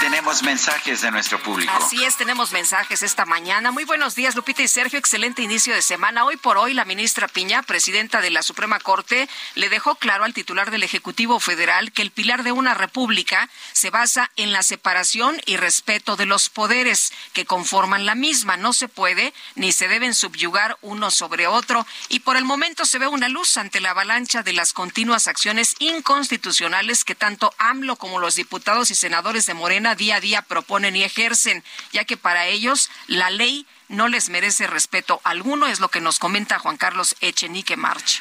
Tenemos 0.00 0.42
mensajes 0.42 1.02
de 1.02 1.10
nuestro 1.10 1.42
público. 1.42 1.72
Así 1.72 2.04
es, 2.04 2.16
tenemos 2.16 2.52
mensajes 2.52 3.02
esta 3.02 3.24
mañana. 3.24 3.70
Muy 3.70 3.84
buenos 3.84 4.14
días, 4.14 4.34
Lupita 4.34 4.62
y 4.62 4.68
Sergio. 4.68 4.98
Excelente 4.98 5.42
inicio 5.42 5.74
de 5.74 5.82
semana. 5.82 6.24
Hoy 6.24 6.36
por 6.36 6.58
hoy, 6.58 6.74
la 6.74 6.84
ministra 6.84 7.28
Piña, 7.28 7.62
presidenta 7.62 8.20
de 8.20 8.30
la 8.30 8.42
Suprema 8.42 8.80
Corte, 8.80 9.28
le 9.54 9.68
dejó 9.68 9.94
claro 9.94 10.24
al 10.24 10.34
titular 10.34 10.70
del 10.70 10.82
Ejecutivo 10.82 11.38
Federal 11.38 11.92
que 11.92 12.02
el 12.02 12.10
pilar 12.10 12.42
de 12.42 12.52
una 12.52 12.74
república 12.74 13.48
se 13.72 13.90
basa 13.90 14.30
en 14.36 14.52
la 14.52 14.62
separación 14.64 15.40
y 15.46 15.56
respeto 15.56 16.16
de 16.16 16.26
los 16.26 16.50
poderes 16.50 17.12
que 17.32 17.46
conforman 17.46 18.06
la 18.06 18.16
misma. 18.16 18.56
No 18.56 18.72
se 18.72 18.88
puede 18.88 19.32
ni 19.54 19.70
se 19.70 19.86
deben 19.86 20.14
subyugar 20.14 20.76
uno 20.82 21.12
sobre 21.12 21.46
otro. 21.46 21.86
Y 22.08 22.20
por 22.20 22.36
el 22.36 22.44
momento 22.44 22.84
se 22.84 22.98
ve 22.98 23.06
una 23.06 23.28
luz 23.28 23.56
ante 23.56 23.80
la 23.80 23.90
avalancha 23.90 24.42
de 24.42 24.52
las 24.52 24.72
continuas 24.72 25.28
acciones 25.28 25.76
inconstitucionales 25.78 27.04
que 27.04 27.14
tanto 27.14 27.54
AMLO 27.58 27.85
como 27.94 28.18
los 28.18 28.34
diputados 28.34 28.90
y 28.90 28.96
senadores 28.96 29.46
de 29.46 29.54
Morena 29.54 29.94
día 29.94 30.16
a 30.16 30.20
día 30.20 30.42
proponen 30.42 30.96
y 30.96 31.04
ejercen, 31.04 31.62
ya 31.92 32.04
que 32.04 32.16
para 32.16 32.46
ellos 32.46 32.90
la 33.06 33.30
ley 33.30 33.64
no 33.88 34.08
les 34.08 34.28
merece 34.30 34.66
respeto 34.66 35.20
alguno, 35.22 35.68
es 35.68 35.78
lo 35.78 35.88
que 35.88 36.00
nos 36.00 36.18
comenta 36.18 36.58
Juan 36.58 36.76
Carlos 36.76 37.14
Echenique 37.20 37.76
March. 37.76 38.20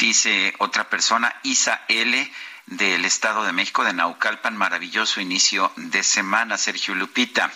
Dice 0.00 0.54
otra 0.58 0.90
persona, 0.90 1.32
Isa 1.44 1.82
L 1.86 2.32
del 2.66 3.04
Estado 3.04 3.44
de 3.44 3.52
México, 3.52 3.84
de 3.84 3.92
Naucalpan, 3.92 4.56
maravilloso 4.56 5.20
inicio 5.20 5.70
de 5.76 6.02
semana, 6.02 6.58
Sergio 6.58 6.94
Lupita. 6.96 7.52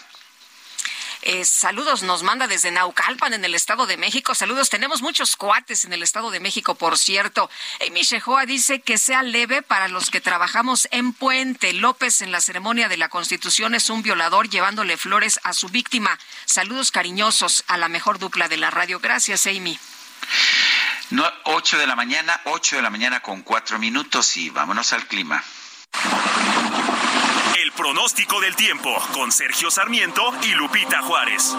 Eh, 1.23 1.45
saludos 1.45 2.03
nos 2.03 2.23
manda 2.23 2.47
desde 2.47 2.71
Naucalpan, 2.71 3.35
en 3.35 3.45
el 3.45 3.55
Estado 3.55 3.87
de 3.87 3.97
México. 3.97 4.35
Saludos, 4.35 4.71
tenemos 4.71 5.03
muchos 5.03 5.37
cuates 5.37 5.85
en 5.85 5.93
el 5.93 6.03
Estado 6.03 6.31
de 6.31 6.41
México, 6.41 6.75
por 6.75 6.97
cierto. 6.97 7.51
Amy 7.87 8.03
Shehoa 8.03 8.47
dice 8.47 8.81
que 8.81 8.97
sea 8.97 9.23
leve 9.23 9.63
para 9.63 9.89
los 9.89 10.11
que 10.11 10.21
trabajamos 10.21 10.89
en 10.91 11.13
Puente. 11.13 11.73
López 11.75 12.23
en 12.23 12.33
la 12.33 12.41
ceremonia 12.41 12.89
de 12.89 12.97
la 12.97 13.09
Constitución 13.09 13.75
es 13.75 13.91
un 13.91 14.03
violador 14.03 14.49
llevándole 14.49 14.97
flores 14.97 15.41
a 15.43 15.53
su 15.53 15.69
víctima. 15.69 16.19
Saludos 16.47 16.91
cariñosos 16.91 17.65
a 17.67 17.77
la 17.77 17.89
mejor 17.89 18.19
dupla 18.19 18.49
de 18.49 18.57
la 18.57 18.71
radio. 18.71 19.01
Gracias, 19.01 19.47
Amy. 19.47 19.79
No, 21.11 21.25
8 21.45 21.79
de 21.79 21.87
la 21.87 21.97
mañana, 21.97 22.41
8 22.45 22.77
de 22.77 22.83
la 22.83 22.91
mañana 22.91 23.21
con 23.21 23.43
cuatro 23.43 23.79
minutos 23.79 24.37
y 24.37 24.51
vámonos 24.51 24.93
al 24.93 25.07
clima. 25.07 25.43
El 27.63 27.73
pronóstico 27.73 28.41
del 28.41 28.57
tiempo 28.57 28.91
con 29.13 29.31
Sergio 29.31 29.71
Sarmiento 29.71 30.23
y 30.45 30.55
Lupita 30.55 31.03
Juárez. 31.03 31.55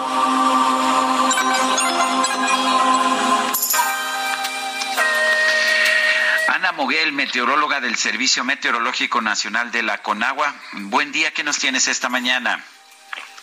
Ana 6.48 6.72
Moguel, 6.72 7.12
meteoróloga 7.12 7.80
del 7.80 7.94
Servicio 7.94 8.42
Meteorológico 8.42 9.20
Nacional 9.20 9.70
de 9.70 9.84
la 9.84 9.98
Conagua. 9.98 10.52
Buen 10.72 11.12
día, 11.12 11.30
¿qué 11.30 11.44
nos 11.44 11.60
tienes 11.60 11.86
esta 11.86 12.08
mañana? 12.08 12.64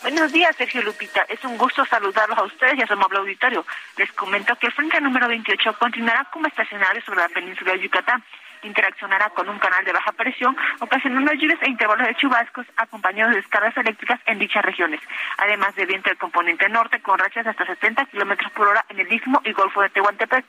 Buenos 0.01 0.33
días, 0.33 0.53
Sergio 0.57 0.81
Lupita. 0.81 1.21
Es 1.29 1.41
un 1.45 1.57
gusto 1.57 1.85
saludarlos 1.85 2.37
a 2.37 2.43
ustedes 2.43 2.77
y 2.77 2.81
a 2.81 2.87
su 2.87 2.93
amable 2.93 3.19
auditorio. 3.19 3.65
Les 3.95 4.11
comento 4.11 4.53
que 4.57 4.67
el 4.67 4.73
frente 4.73 4.99
número 4.99 5.29
28 5.29 5.77
continuará 5.79 6.25
como 6.25 6.47
estacionario 6.47 7.01
sobre 7.03 7.21
la 7.21 7.29
península 7.29 7.71
de 7.71 7.83
Yucatán. 7.83 8.21
Interaccionará 8.63 9.29
con 9.29 9.47
un 9.47 9.57
canal 9.59 9.85
de 9.85 9.93
baja 9.93 10.11
presión, 10.11 10.55
ocasionando 10.79 11.33
lluvias 11.33 11.61
e 11.61 11.69
intervalos 11.69 12.07
de 12.07 12.15
chubascos 12.15 12.65
acompañados 12.77 13.33
de 13.33 13.41
descargas 13.41 13.75
eléctricas 13.77 14.19
en 14.25 14.39
dichas 14.39 14.63
regiones, 14.63 14.99
además 15.37 15.75
de 15.75 15.85
viento 15.85 16.09
del 16.09 16.17
componente 16.17 16.67
norte 16.69 17.01
con 17.01 17.17
rachas 17.17 17.47
hasta 17.47 17.65
70 17.65 18.05
kilómetros 18.07 18.51
por 18.51 18.67
hora 18.67 18.85
en 18.89 18.99
el 18.99 19.11
istmo 19.11 19.41
y 19.45 19.53
golfo 19.53 19.81
de 19.81 19.89
Tehuantepec. 19.89 20.45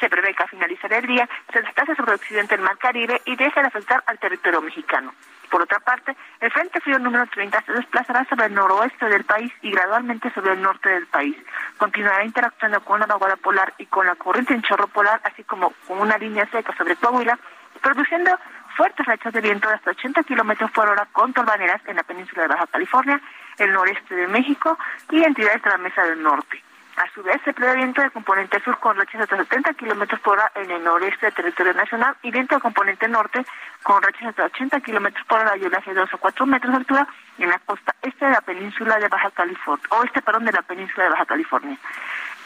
Se 0.00 0.08
prevé 0.08 0.34
que 0.34 0.42
a 0.42 0.46
finalizar 0.46 0.92
el 0.92 1.06
día 1.06 1.28
se 1.52 1.60
desplace 1.60 1.94
sobre 1.94 2.12
el 2.12 2.18
occidente 2.18 2.56
del 2.56 2.64
Mar 2.64 2.78
Caribe 2.78 3.20
y 3.26 3.36
deje 3.36 3.60
de 3.60 3.66
afectar 3.66 4.02
al 4.06 4.18
territorio 4.18 4.62
mexicano. 4.62 5.12
Por 5.52 5.60
otra 5.60 5.80
parte, 5.80 6.16
el 6.40 6.50
Frente 6.50 6.80
Frío 6.80 6.98
número 6.98 7.26
30 7.26 7.60
se 7.66 7.72
desplazará 7.72 8.24
sobre 8.24 8.46
el 8.46 8.54
noroeste 8.54 9.04
del 9.04 9.22
país 9.24 9.52
y 9.60 9.70
gradualmente 9.70 10.32
sobre 10.32 10.54
el 10.54 10.62
norte 10.62 10.88
del 10.88 11.06
país. 11.06 11.36
Continuará 11.76 12.24
interactuando 12.24 12.80
con 12.80 13.00
la 13.00 13.04
vaguada 13.04 13.36
polar 13.36 13.74
y 13.76 13.84
con 13.84 14.06
la 14.06 14.14
corriente 14.14 14.54
en 14.54 14.62
chorro 14.62 14.86
polar, 14.86 15.20
así 15.24 15.44
como 15.44 15.74
con 15.86 16.00
una 16.00 16.16
línea 16.16 16.48
seca 16.50 16.74
sobre 16.74 16.96
Coahuila, 16.96 17.38
produciendo 17.82 18.30
fuertes 18.78 19.04
rachas 19.04 19.34
de 19.34 19.42
viento 19.42 19.68
de 19.68 19.74
hasta 19.74 19.90
80 19.90 20.22
kilómetros 20.22 20.70
por 20.70 20.88
hora 20.88 21.06
con 21.12 21.34
torbaneras 21.34 21.82
en 21.86 21.96
la 21.96 22.02
península 22.02 22.44
de 22.44 22.48
Baja 22.48 22.66
California, 22.68 23.20
el 23.58 23.74
noreste 23.74 24.14
de 24.14 24.28
México 24.28 24.78
y 25.10 25.22
entidades 25.22 25.62
de 25.62 25.68
la 25.68 25.76
Mesa 25.76 26.02
del 26.02 26.22
Norte. 26.22 26.62
A 26.96 27.08
su 27.14 27.22
vez, 27.22 27.40
se 27.44 27.54
prevé 27.54 27.76
viento 27.76 28.02
de 28.02 28.10
componente 28.10 28.60
sur 28.60 28.78
con 28.78 28.96
rachas 28.96 29.22
hasta 29.22 29.36
70 29.36 29.74
kilómetros 29.74 30.20
por 30.20 30.38
hora 30.38 30.52
en 30.54 30.70
el 30.70 30.84
noreste 30.84 31.26
del 31.26 31.34
territorio 31.34 31.72
nacional 31.72 32.14
y 32.22 32.30
viento 32.30 32.54
de 32.54 32.60
componente 32.60 33.08
norte 33.08 33.44
con 33.82 34.02
rachas 34.02 34.28
hasta 34.28 34.44
80 34.44 34.80
kilómetros 34.80 35.26
por 35.26 35.40
hora 35.40 35.56
y 35.56 35.64
oleaje 35.64 35.94
de 35.94 36.00
2 36.00 36.14
o 36.14 36.18
4 36.18 36.46
metros 36.46 36.72
de 36.72 36.76
altura 36.76 37.08
en 37.38 37.48
la 37.48 37.58
costa 37.60 37.94
este 38.02 38.26
de 38.26 38.32
la 38.32 38.40
península 38.42 38.98
de 38.98 39.08
Baja 39.08 39.30
California, 39.30 39.86
o 39.90 40.04
este, 40.04 40.20
perdón, 40.20 40.44
de 40.44 40.52
la 40.52 40.62
península 40.62 41.04
de 41.04 41.10
Baja 41.10 41.24
California. 41.24 41.78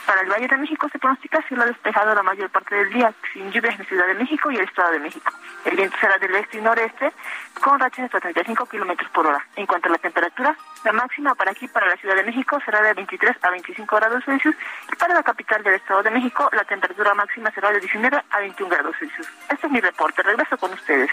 Para 0.07 0.21
el 0.21 0.31
Valle 0.31 0.47
de 0.47 0.57
México 0.57 0.89
se 0.91 1.01
pronostica 1.01 1.43
cielo 1.49 1.67
despejado 1.67 2.15
la 2.15 2.23
mayor 2.23 2.49
parte 2.51 2.77
del 2.77 2.93
día, 2.93 3.13
sin 3.33 3.51
lluvias 3.51 3.79
en 3.79 3.87
Ciudad 3.87 4.07
de 4.07 4.15
México 4.15 4.53
y 4.53 4.57
el 4.57 4.63
Estado 4.63 4.93
de 4.93 5.01
México. 5.01 5.33
El 5.65 5.77
viento 5.77 5.97
será 6.01 6.17
del 6.19 6.35
este 6.37 6.59
y 6.59 6.61
noreste, 6.61 7.13
con 7.61 7.81
rachas 7.81 7.99
de 7.99 8.05
hasta 8.05 8.21
35 8.21 8.67
kilómetros 8.67 9.11
por 9.11 9.27
hora. 9.27 9.45
En 9.57 9.67
cuanto 9.67 9.89
a 9.89 9.93
la 9.93 9.99
temperatura, 9.99 10.57
la 10.85 10.93
máxima 10.93 11.35
para 11.35 11.51
aquí, 11.51 11.67
para 11.67 11.89
la 11.89 11.97
Ciudad 11.97 12.15
de 12.15 12.23
México, 12.23 12.61
será 12.65 12.81
de 12.83 12.95
23 12.95 13.37
a 13.43 13.51
25 13.51 13.97
grados 13.97 14.25
Celsius 14.25 14.55
y 14.93 14.95
para 14.95 15.15
la 15.15 15.25
capital 15.25 15.63
del 15.65 15.75
Estado 15.75 16.05
de 16.05 16.11
México, 16.13 16.49
la 16.53 16.63
temperatura 16.63 17.13
máxima 17.15 17.51
será 17.51 17.73
de 17.73 17.81
19 17.81 18.23
a 18.31 18.39
21 18.39 18.71
grados 18.71 18.95
Celsius. 19.01 19.27
Este 19.49 19.67
es 19.67 19.73
mi 19.73 19.81
reporte. 19.81 20.23
Regreso 20.23 20.57
con 20.57 20.73
ustedes. 20.73 21.11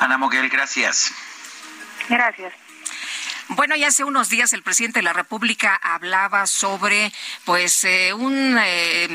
Ana 0.00 0.18
Moguel, 0.18 0.50
gracias. 0.50 1.10
Gracias. 2.10 2.63
Bueno, 3.48 3.76
ya 3.76 3.88
hace 3.88 4.04
unos 4.04 4.30
días 4.30 4.54
el 4.54 4.62
presidente 4.62 5.00
de 5.00 5.04
la 5.04 5.12
República 5.12 5.78
hablaba 5.82 6.46
sobre, 6.46 7.12
pues, 7.44 7.84
eh, 7.84 8.14
un, 8.14 8.58
eh, 8.58 9.06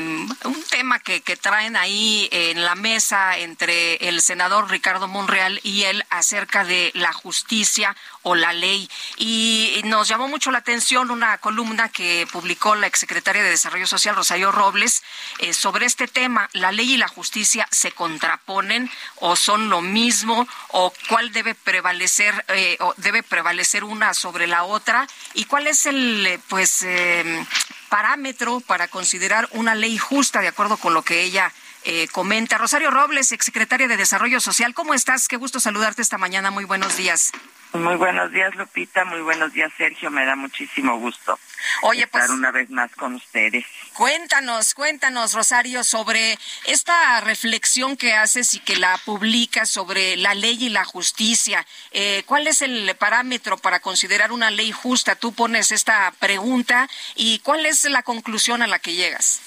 un 0.44 0.64
tema 0.70 1.00
que, 1.00 1.20
que 1.20 1.36
traen 1.36 1.76
ahí 1.76 2.28
en 2.30 2.64
la 2.64 2.76
mesa 2.76 3.38
entre 3.38 3.96
el 4.08 4.22
senador 4.22 4.70
Ricardo 4.70 5.08
Monreal 5.08 5.60
y 5.64 5.82
él 5.82 6.04
acerca 6.10 6.64
de 6.64 6.92
la 6.94 7.12
justicia 7.12 7.96
o 8.22 8.34
la 8.34 8.52
ley. 8.52 8.88
Y 9.16 9.80
nos 9.84 10.08
llamó 10.08 10.28
mucho 10.28 10.50
la 10.50 10.58
atención 10.58 11.10
una 11.10 11.38
columna 11.38 11.88
que 11.88 12.28
publicó 12.30 12.74
la 12.74 12.86
exsecretaria 12.86 13.42
de 13.42 13.50
Desarrollo 13.50 13.86
Social, 13.86 14.14
Rosario 14.14 14.52
Robles, 14.52 15.02
eh, 15.38 15.52
sobre 15.54 15.86
este 15.86 16.06
tema. 16.06 16.48
¿La 16.52 16.70
ley 16.70 16.94
y 16.94 16.98
la 16.98 17.08
justicia 17.08 17.66
se 17.70 17.92
contraponen 17.92 18.90
o 19.16 19.36
son 19.36 19.70
lo 19.70 19.80
mismo? 19.80 20.46
¿O 20.68 20.92
cuál 21.08 21.32
debe 21.32 21.54
prevalecer, 21.54 22.44
eh, 22.48 22.76
o 22.80 22.94
debe 22.96 23.22
prevalecer 23.22 23.84
una 23.84 24.14
sobre 24.20 24.46
la 24.46 24.64
otra? 24.64 25.08
¿Y 25.34 25.46
cuál 25.46 25.66
es 25.66 25.86
el, 25.86 26.26
eh, 26.26 26.40
pues, 26.48 26.82
eh, 26.82 27.46
parámetro 27.90 28.60
para 28.60 28.88
considerar 28.88 29.48
una 29.52 29.74
ley 29.74 29.98
justa 29.98 30.40
de 30.40 30.48
acuerdo 30.48 30.76
con 30.78 30.94
lo 30.94 31.02
que 31.02 31.22
ella 31.22 31.52
eh, 31.84 32.08
comenta. 32.12 32.58
Rosario 32.58 32.90
Robles, 32.90 33.32
exsecretaria 33.32 33.88
de 33.88 33.96
Desarrollo 33.96 34.40
Social, 34.40 34.74
¿cómo 34.74 34.94
estás? 34.94 35.28
Qué 35.28 35.36
gusto 35.36 35.60
saludarte 35.60 36.02
esta 36.02 36.18
mañana. 36.18 36.50
Muy 36.50 36.64
buenos 36.64 36.96
días. 36.96 37.32
Muy 37.72 37.94
buenos 37.96 38.32
días, 38.32 38.52
Lupita. 38.56 39.04
Muy 39.04 39.20
buenos 39.20 39.52
días, 39.52 39.70
Sergio. 39.78 40.10
Me 40.10 40.24
da 40.24 40.34
muchísimo 40.34 40.98
gusto 40.98 41.38
Oye, 41.82 42.02
estar 42.02 42.22
pues- 42.22 42.30
una 42.32 42.50
vez 42.50 42.68
más 42.70 42.90
con 42.96 43.14
ustedes. 43.14 43.64
Cuéntanos, 43.92 44.74
cuéntanos, 44.74 45.34
Rosario, 45.34 45.84
sobre 45.84 46.36
esta 46.64 47.20
reflexión 47.20 47.96
que 47.96 48.14
haces 48.14 48.54
y 48.54 48.60
que 48.60 48.76
la 48.76 48.98
publicas 49.04 49.68
sobre 49.68 50.16
la 50.16 50.34
ley 50.34 50.56
y 50.64 50.68
la 50.70 50.84
justicia. 50.84 51.64
Eh, 51.92 52.24
¿Cuál 52.26 52.48
es 52.48 52.62
el 52.62 52.94
parámetro 52.96 53.56
para 53.56 53.78
considerar 53.80 54.32
una 54.32 54.50
ley 54.50 54.72
justa? 54.72 55.14
Tú 55.14 55.32
pones 55.32 55.70
esta 55.70 56.12
pregunta 56.18 56.88
y 57.14 57.38
¿cuál 57.40 57.66
es 57.66 57.84
la 57.84 58.02
conclusión 58.02 58.62
a 58.62 58.66
la 58.66 58.78
que 58.80 58.94
llegas? 58.94 59.40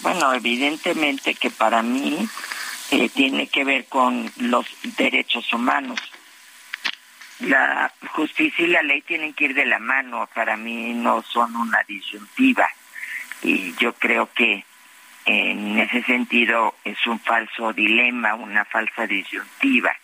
Bueno, 0.00 0.32
evidentemente 0.34 1.34
que 1.34 1.50
para 1.50 1.82
mí 1.82 2.28
eh, 2.90 3.08
tiene 3.08 3.48
que 3.48 3.64
ver 3.64 3.86
con 3.86 4.30
los 4.36 4.66
derechos 4.96 5.52
humanos. 5.52 5.98
La 7.46 7.92
justicia 8.12 8.64
y 8.64 8.68
la 8.68 8.82
ley 8.82 9.02
tienen 9.02 9.34
que 9.34 9.46
ir 9.46 9.54
de 9.54 9.66
la 9.66 9.78
mano, 9.78 10.28
para 10.34 10.56
mí 10.56 10.94
no 10.94 11.22
son 11.22 11.54
una 11.56 11.82
disyuntiva. 11.86 12.68
y 13.42 13.74
yo 13.74 13.92
creo 13.94 14.32
que 14.32 14.64
en 15.26 15.78
ese 15.78 16.02
sentido 16.02 16.74
es 16.84 17.06
un 17.06 17.20
falso 17.20 17.72
dilema, 17.72 18.34
una 18.34 18.64
falsa 18.64 19.06
disyuntiva. 19.06 19.94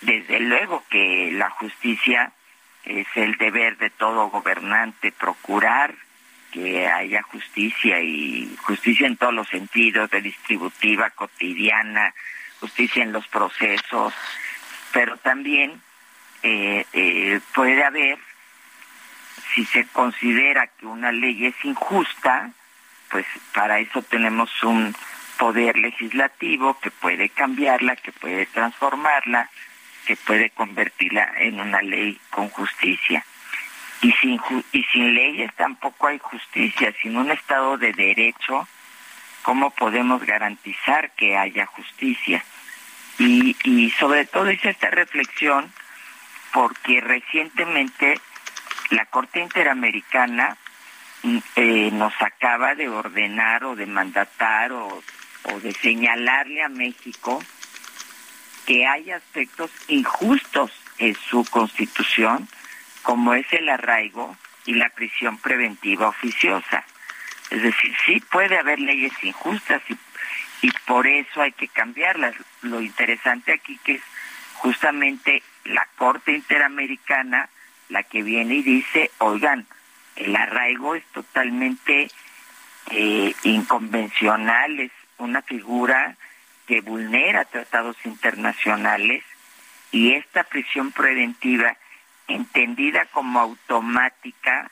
Desde 0.00 0.40
luego 0.40 0.84
que 0.90 1.30
la 1.32 1.50
justicia 1.50 2.32
es 2.84 3.06
el 3.14 3.36
deber 3.36 3.76
de 3.78 3.90
todo 3.90 4.28
gobernante 4.28 5.12
procurar 5.12 5.94
que 6.52 6.86
haya 6.86 7.22
justicia 7.22 8.00
y 8.00 8.56
justicia 8.62 9.06
en 9.06 9.16
todos 9.16 9.34
los 9.34 9.48
sentidos, 9.48 10.10
de 10.10 10.22
distributiva, 10.22 11.10
cotidiana, 11.10 12.14
justicia 12.60 13.02
en 13.02 13.12
los 13.12 13.26
procesos, 13.28 14.14
pero 14.92 15.16
también 15.18 15.82
eh, 16.48 16.86
eh, 16.92 17.40
puede 17.56 17.82
haber, 17.82 18.18
si 19.52 19.64
se 19.64 19.84
considera 19.88 20.68
que 20.68 20.86
una 20.86 21.10
ley 21.10 21.46
es 21.46 21.56
injusta, 21.64 22.52
pues 23.10 23.26
para 23.52 23.80
eso 23.80 24.00
tenemos 24.02 24.62
un 24.62 24.94
poder 25.38 25.76
legislativo 25.76 26.78
que 26.78 26.92
puede 26.92 27.30
cambiarla, 27.30 27.96
que 27.96 28.12
puede 28.12 28.46
transformarla, 28.46 29.50
que 30.06 30.14
puede 30.14 30.50
convertirla 30.50 31.32
en 31.38 31.58
una 31.58 31.82
ley 31.82 32.16
con 32.30 32.48
justicia. 32.50 33.24
Y 34.02 34.12
sin, 34.12 34.40
y 34.70 34.84
sin 34.84 35.14
leyes 35.14 35.52
tampoco 35.56 36.06
hay 36.06 36.20
justicia. 36.20 36.94
Sin 37.02 37.16
un 37.16 37.32
Estado 37.32 37.76
de 37.76 37.92
Derecho, 37.92 38.68
¿cómo 39.42 39.70
podemos 39.70 40.22
garantizar 40.24 41.10
que 41.10 41.36
haya 41.36 41.66
justicia? 41.66 42.44
Y, 43.18 43.56
y 43.64 43.90
sobre 43.98 44.26
todo 44.26 44.48
hice 44.48 44.70
esta 44.70 44.90
reflexión 44.90 45.72
porque 46.56 47.02
recientemente 47.02 48.18
la 48.88 49.04
Corte 49.04 49.40
Interamericana 49.40 50.56
eh, 51.54 51.90
nos 51.92 52.14
acaba 52.22 52.74
de 52.74 52.88
ordenar 52.88 53.62
o 53.64 53.76
de 53.76 53.84
mandatar 53.84 54.72
o, 54.72 55.02
o 55.52 55.60
de 55.60 55.72
señalarle 55.72 56.62
a 56.62 56.70
México 56.70 57.44
que 58.64 58.86
hay 58.86 59.10
aspectos 59.10 59.70
injustos 59.88 60.72
en 60.96 61.14
su 61.28 61.44
constitución, 61.44 62.48
como 63.02 63.34
es 63.34 63.52
el 63.52 63.68
arraigo 63.68 64.34
y 64.64 64.76
la 64.76 64.88
prisión 64.88 65.36
preventiva 65.36 66.08
oficiosa. 66.08 66.84
Es 67.50 67.60
decir, 67.60 67.94
sí 68.06 68.18
puede 68.30 68.56
haber 68.56 68.78
leyes 68.78 69.12
injustas 69.22 69.82
y 70.62 70.70
por 70.86 71.06
eso 71.06 71.42
hay 71.42 71.52
que 71.52 71.68
cambiarlas. 71.68 72.34
Lo 72.62 72.80
interesante 72.80 73.52
aquí 73.52 73.78
que 73.84 73.96
es 73.96 74.02
justamente 74.54 75.42
la 75.68 75.86
Corte 75.96 76.32
Interamericana 76.32 77.48
la 77.88 78.02
que 78.02 78.22
viene 78.22 78.56
y 78.56 78.62
dice, 78.62 79.10
oigan, 79.18 79.66
el 80.16 80.34
arraigo 80.34 80.94
es 80.94 81.04
totalmente 81.12 82.10
eh, 82.90 83.34
inconvencional, 83.44 84.80
es 84.80 84.92
una 85.18 85.42
figura 85.42 86.16
que 86.66 86.80
vulnera 86.80 87.44
tratados 87.44 87.96
internacionales 88.04 89.22
y 89.92 90.12
esta 90.12 90.42
prisión 90.44 90.90
preventiva, 90.92 91.76
entendida 92.28 93.04
como 93.06 93.38
automática, 93.38 94.70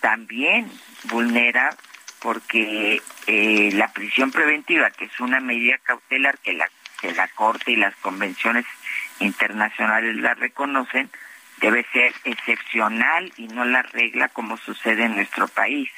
también 0.00 0.70
vulnera 1.04 1.74
porque 2.20 3.00
eh, 3.26 3.70
la 3.72 3.88
prisión 3.92 4.30
preventiva, 4.30 4.90
que 4.90 5.06
es 5.06 5.20
una 5.20 5.40
medida 5.40 5.78
cautelar 5.78 6.38
que 6.38 6.52
la, 6.52 6.68
que 7.00 7.12
la 7.12 7.28
Corte 7.28 7.72
y 7.72 7.76
las 7.76 7.96
convenciones 7.96 8.66
internacionales 9.20 10.16
la 10.16 10.34
reconocen, 10.34 11.10
debe 11.60 11.86
ser 11.92 12.12
excepcional 12.24 13.32
y 13.36 13.46
no 13.48 13.64
la 13.64 13.82
regla 13.82 14.28
como 14.28 14.56
sucede 14.56 15.04
en 15.04 15.14
nuestro 15.14 15.46
país. 15.48 15.90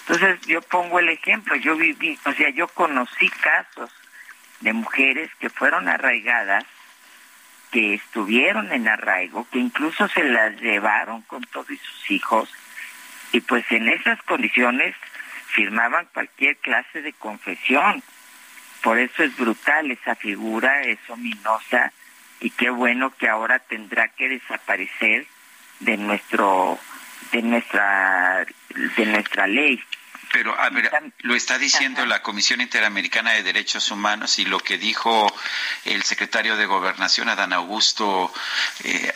Entonces 0.00 0.40
yo 0.46 0.60
pongo 0.62 0.98
el 0.98 1.08
ejemplo, 1.08 1.54
yo 1.56 1.76
viví, 1.76 2.18
o 2.24 2.32
sea, 2.32 2.50
yo 2.50 2.66
conocí 2.68 3.28
casos 3.28 3.90
de 4.60 4.72
mujeres 4.72 5.30
que 5.38 5.50
fueron 5.50 5.88
arraigadas, 5.88 6.64
que 7.70 7.94
estuvieron 7.94 8.72
en 8.72 8.88
arraigo, 8.88 9.46
que 9.50 9.58
incluso 9.58 10.08
se 10.08 10.24
las 10.24 10.60
llevaron 10.60 11.22
con 11.22 11.42
todos 11.44 11.68
sus 11.68 12.10
hijos, 12.10 12.52
y 13.32 13.40
pues 13.40 13.64
en 13.70 13.88
esas 13.88 14.20
condiciones 14.22 14.94
firmaban 15.46 16.06
cualquier 16.12 16.56
clase 16.58 17.00
de 17.02 17.12
confesión. 17.12 18.02
Por 18.82 18.98
eso 18.98 19.22
es 19.22 19.36
brutal 19.36 19.90
esa 19.90 20.14
figura, 20.16 20.82
es 20.82 20.98
ominosa, 21.08 21.92
y 22.42 22.50
qué 22.50 22.70
bueno 22.70 23.14
que 23.16 23.28
ahora 23.28 23.60
tendrá 23.60 24.08
que 24.08 24.28
desaparecer 24.28 25.26
de 25.80 25.96
nuestro 25.96 26.78
de 27.30 27.42
nuestra 27.42 28.44
de 28.96 29.06
nuestra 29.06 29.46
ley. 29.46 29.82
Pero 30.32 30.58
a 30.58 30.70
ver, 30.70 30.90
lo 31.20 31.34
está 31.34 31.58
diciendo 31.58 32.06
la 32.06 32.22
Comisión 32.22 32.62
Interamericana 32.62 33.32
de 33.32 33.42
Derechos 33.42 33.90
Humanos 33.90 34.38
y 34.38 34.46
lo 34.46 34.58
que 34.58 34.78
dijo 34.78 35.32
el 35.84 36.02
secretario 36.04 36.56
de 36.56 36.64
Gobernación, 36.64 37.28
Adán 37.28 37.52
Augusto, 37.52 38.32
eh, 38.82 39.12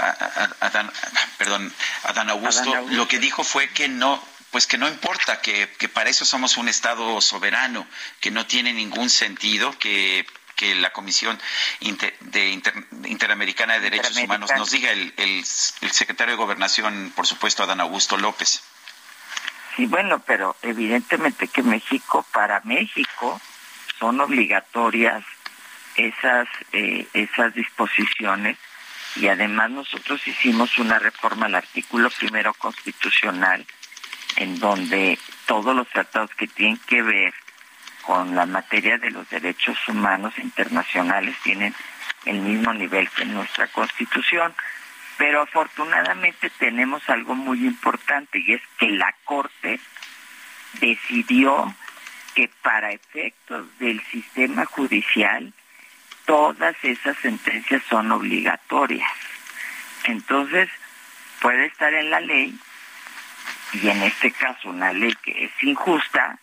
Adán, 0.61 0.93
perdón, 1.39 1.73
Adán 2.05 2.29
Augusto, 2.29 2.87
lo 2.91 3.09
que 3.09 3.19
dijo 3.19 3.45
fue 3.45 3.71
que 3.71 3.89
no, 3.89 4.23
pues 4.51 4.67
que 4.67 4.77
no 4.77 4.89
importa, 4.89 5.41
que, 5.41 5.71
que 5.79 5.89
para 5.89 6.11
eso 6.11 6.27
somos 6.27 6.59
un 6.59 6.69
Estado 6.69 7.19
soberano, 7.23 7.87
que 8.21 8.31
no 8.31 8.45
tiene 8.45 8.75
ningún 8.75 9.09
sentido, 9.09 9.77
que 9.79 10.27
que 10.57 10.75
la 10.75 10.91
Comisión 10.93 11.39
de 12.21 12.61
Interamericana 13.05 13.75
de 13.75 13.81
Derechos 13.81 14.17
Humanos 14.17 14.51
nos 14.57 14.71
diga 14.71 14.91
el, 14.91 15.13
el, 15.17 15.45
secretario 15.45 16.33
de 16.33 16.39
Gobernación, 16.39 17.13
por 17.15 17.27
supuesto, 17.27 17.63
Adán 17.63 17.81
Augusto 17.81 18.17
López. 18.17 18.63
Sí, 19.77 19.87
bueno, 19.87 20.23
pero 20.27 20.57
evidentemente 20.63 21.49
que 21.49 21.63
México, 21.63 22.27
para 22.33 22.61
México, 22.65 23.41
son 23.99 24.21
obligatorias 24.21 25.23
esas, 25.97 26.49
eh, 26.73 27.07
esas 27.13 27.55
disposiciones 27.55 28.57
y 29.17 29.29
además 29.29 29.71
nosotros 29.71 30.27
hicimos 30.27 30.79
una 30.79 30.99
reforma 30.99 31.47
al 31.47 31.55
artículo 31.55 32.11
primero 32.11 32.53
constitucional 32.55 33.67
en 34.37 34.59
donde 34.59 35.19
todos 35.47 35.75
los 35.75 35.89
tratados 35.89 36.31
que 36.35 36.47
tienen 36.47 36.79
que 36.87 37.03
ver 37.03 37.35
con 38.07 38.35
la 38.37 38.47
materia 38.47 38.99
de 38.99 39.11
los 39.11 39.29
derechos 39.29 39.77
humanos 39.89 40.33
internacionales 40.39 41.37
tienen 41.43 41.75
el 42.25 42.39
mismo 42.41 42.73
nivel 42.73 43.11
que 43.11 43.25
nuestra 43.25 43.67
Constitución. 43.67 44.55
Pero 45.19 45.43
afortunadamente 45.43 46.51
tenemos 46.51 47.09
algo 47.09 47.35
muy 47.35 47.67
importante 47.67 48.39
y 48.39 48.55
es 48.55 48.63
que 48.79 48.91
la 48.91 49.13
Corte 49.25 49.81
decidió 50.81 51.75
que 52.35 52.49
para 52.63 52.93
efectos 52.93 53.67
del 53.79 54.01
sistema 54.05 54.67
judicial 54.67 55.53
todas 56.27 56.77
esas 56.83 57.17
sentencias 57.19 57.83
son 57.89 58.13
obligatorias. 58.13 59.11
Entonces, 60.05 60.69
puede 61.41 61.67
estar 61.67 61.93
en 61.95 62.11
la 62.11 62.21
ley, 62.21 62.59
y 63.73 63.89
en 63.89 64.03
este 64.03 64.31
caso 64.33 64.69
una 64.69 64.93
ley 64.93 65.15
que 65.23 65.45
es 65.45 65.51
injusta, 65.63 66.39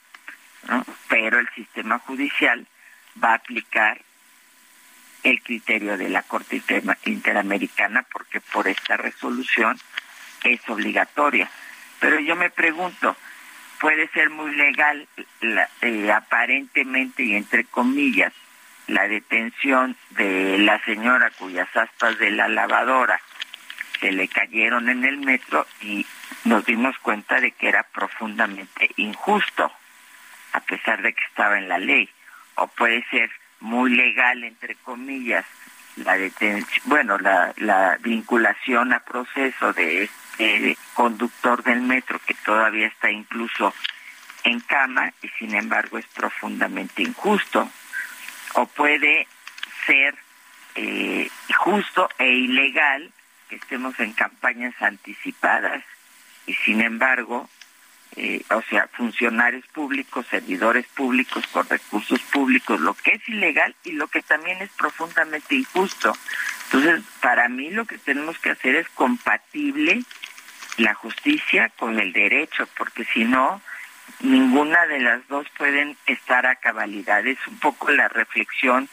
pero 1.08 1.40
el 1.40 1.50
sistema 1.50 2.00
judicial 2.00 2.66
va 3.22 3.32
a 3.32 3.36
aplicar 3.36 4.00
el 5.24 5.42
criterio 5.42 5.98
de 5.98 6.10
la 6.10 6.24
Corte 6.24 6.62
Interamericana 7.06 8.06
porque 8.12 8.42
por 8.42 8.68
esta 8.68 8.98
resolución 8.98 9.80
es 10.44 10.60
obligatoria. 10.70 11.50
Pero 12.00 12.20
yo 12.20 12.36
me 12.36 12.50
pregunto, 12.50 13.16
puede 13.80 14.08
ser 14.10 14.30
muy 14.30 14.54
legal 14.56 15.08
eh, 15.82 16.12
aparentemente 16.12 17.24
y 17.24 17.36
entre 17.36 17.64
comillas 17.66 18.34
la 18.88 19.08
detención 19.08 19.96
de 20.12 20.58
la 20.60 20.84
señora 20.84 21.32
cuyas 21.32 21.70
aspas 21.76 22.18
de 22.18 22.32
la 22.32 22.50
lavadora 22.50 23.20
se 24.02 24.12
le 24.12 24.28
cayeron 24.28 24.90
en 24.90 25.06
el 25.06 25.18
metro 25.18 25.66
y 25.80 26.06
nos 26.44 26.66
dimos 26.66 26.98
cuenta 27.00 27.40
de 27.40 27.52
que 27.52 27.70
era 27.70 27.84
profundamente 27.84 28.90
injusto 28.98 29.72
a 30.54 30.60
pesar 30.62 31.02
de 31.02 31.14
que 31.14 31.24
estaba 31.26 31.58
en 31.58 31.68
la 31.68 31.78
ley, 31.78 32.10
o 32.56 32.68
puede 32.68 33.04
ser 33.10 33.30
muy 33.60 33.92
legal, 33.92 34.44
entre 34.44 34.76
comillas, 34.76 35.46
la 35.98 36.18
detención, 36.18 36.82
bueno, 36.86 37.18
la, 37.18 37.54
la 37.58 37.98
vinculación 38.02 38.94
a 38.94 39.00
proceso 39.00 39.74
de 39.74 40.04
este 40.04 40.78
conductor 40.94 41.64
del 41.64 41.82
metro 41.82 42.20
que 42.26 42.34
todavía 42.34 42.88
está 42.88 43.12
incluso 43.12 43.74
en 44.44 44.60
cama 44.60 45.14
y 45.22 45.30
sin 45.40 45.56
embargo 45.56 45.98
es 45.98 46.06
profundamente 46.08 47.04
injusto, 47.04 47.70
o 48.56 48.66
puede 48.66 49.28
ser 49.86 50.16
eh, 50.76 51.30
justo 51.58 52.10
e 52.18 52.30
ilegal 52.30 53.12
que 53.50 53.56
estemos 53.56 54.00
en 54.00 54.14
campañas 54.14 54.74
anticipadas 54.82 55.84
y 56.46 56.54
sin 56.56 56.82
embargo 56.82 57.50
eh, 58.16 58.44
o 58.50 58.62
sea, 58.70 58.88
funcionarios 58.94 59.66
públicos, 59.68 60.26
servidores 60.30 60.86
públicos 60.88 61.46
con 61.48 61.68
recursos 61.68 62.22
públicos, 62.22 62.80
lo 62.80 62.94
que 62.94 63.12
es 63.12 63.30
ilegal 63.30 63.76
y 63.84 63.94
lo 63.94 64.08
que 64.08 64.22
también 64.22 64.62
es 64.62 64.70
profundamente 64.72 65.56
injusto. 65.56 66.16
Entonces, 66.66 67.04
para 67.22 67.50
mí 67.50 67.70
lo 67.72 67.86
que 67.86 67.98
tenemos 67.98 68.38
que 68.40 68.52
hacer 68.52 68.76
es 68.76 68.88
compatible 68.90 70.04
la 70.78 70.94
justicia 70.94 71.70
con 71.78 72.00
el 72.00 72.14
derecho, 72.14 72.68
porque 72.78 73.06
si 73.06 73.26
no, 73.26 73.62
ninguna 74.20 74.86
de 74.88 75.00
las 75.00 75.28
dos 75.28 75.48
pueden 75.58 75.98
estar 76.06 76.46
a 76.46 76.56
cabalidad. 76.56 77.26
Es 77.26 77.40
un 77.48 77.60
poco 77.60 77.92
la 77.92 78.08
reflexión 78.08 78.90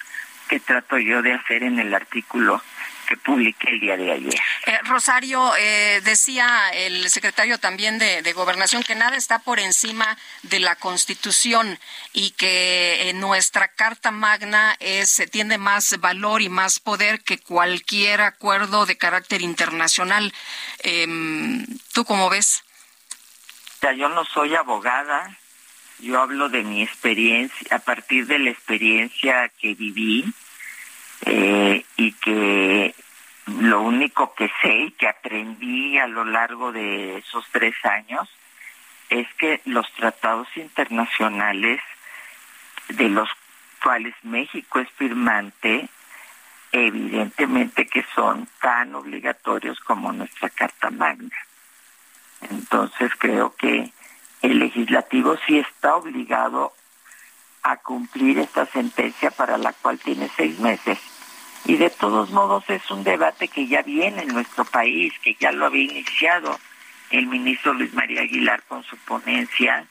que 0.48 0.60
trato 0.60 0.98
yo 0.98 1.22
de 1.22 1.34
hacer 1.34 1.62
en 1.62 1.78
el 1.78 1.94
artículo 1.94 2.62
que 3.10 3.16
publiqué 3.16 3.70
el 3.70 3.80
día 3.80 3.96
de 3.96 4.12
ayer. 4.12 4.34
Eh, 4.66 4.78
Rosario, 4.84 5.52
eh, 5.58 6.00
decía 6.04 6.70
el 6.72 7.10
secretario 7.10 7.58
también 7.58 7.98
de, 7.98 8.30
Gobernación 8.30 8.84
que 8.84 8.94
nada 8.94 9.16
está 9.16 9.40
por 9.40 9.58
encima 9.58 10.16
de 10.44 10.60
la 10.60 10.76
Constitución 10.76 11.78
y 12.12 12.30
que 12.30 13.10
nuestra 13.16 13.66
Carta 13.66 14.12
Magna 14.12 14.76
es, 14.78 15.22
tiene 15.32 15.58
más 15.58 15.98
valor 15.98 16.40
y 16.40 16.48
más 16.48 16.78
poder 16.78 17.20
que 17.22 17.38
cualquier 17.38 18.20
acuerdo 18.20 18.86
de 18.86 18.96
carácter 18.96 19.42
internacional. 19.42 20.32
Em, 20.78 21.66
¿Tú 21.92 22.04
cómo 22.04 22.30
ves? 22.30 22.62
yo 23.96 24.08
no 24.08 24.24
soy 24.24 24.54
abogada, 24.54 25.36
yo 25.98 26.20
hablo 26.20 26.48
de 26.48 26.62
mi 26.62 26.82
experiencia, 26.82 27.76
a 27.76 27.80
partir 27.80 28.26
de 28.26 28.38
la 28.38 28.50
experiencia 28.50 29.50
que 29.60 29.74
viví 29.74 30.32
eh, 31.26 31.84
y 31.96 32.12
que 32.12 32.94
lo 33.46 33.82
único 33.82 34.34
que 34.34 34.50
sé 34.62 34.72
y 34.72 34.90
que 34.92 35.08
aprendí 35.08 35.98
a 35.98 36.06
lo 36.06 36.24
largo 36.24 36.72
de 36.72 37.18
esos 37.18 37.44
tres 37.50 37.74
años 37.84 38.28
es 39.08 39.26
que 39.34 39.60
los 39.64 39.90
tratados 39.94 40.48
internacionales 40.56 41.80
de 42.88 43.08
los 43.08 43.28
cuales 43.82 44.14
México 44.22 44.78
es 44.78 44.88
firmante, 44.92 45.88
evidentemente 46.72 47.86
que 47.86 48.04
son 48.14 48.48
tan 48.60 48.94
obligatorios 48.94 49.80
como 49.80 50.12
nuestra 50.12 50.48
Carta 50.50 50.90
Magna. 50.90 51.36
Entonces 52.42 53.10
creo 53.18 53.54
que 53.56 53.92
el 54.42 54.58
legislativo 54.58 55.36
sí 55.46 55.58
está 55.58 55.96
obligado 55.96 56.72
a 57.62 57.76
cumplir 57.76 58.38
esta 58.38 58.64
sentencia 58.66 59.30
para 59.30 59.58
la 59.58 59.72
cual 59.72 59.98
tiene 59.98 60.30
seis 60.36 60.58
meses. 60.60 60.98
Y 61.64 61.76
de 61.76 61.90
todos 61.90 62.30
modos 62.30 62.64
es 62.68 62.90
un 62.90 63.04
debate 63.04 63.48
que 63.48 63.66
ya 63.66 63.82
viene 63.82 64.22
en 64.22 64.28
nuestro 64.28 64.64
país, 64.64 65.12
que 65.22 65.36
ya 65.38 65.52
lo 65.52 65.66
había 65.66 65.84
iniciado 65.84 66.58
el 67.10 67.26
ministro 67.26 67.74
Luis 67.74 67.92
María 67.92 68.22
Aguilar 68.22 68.62
con 68.68 68.82
su 68.84 68.96
ponencia, 68.98 69.84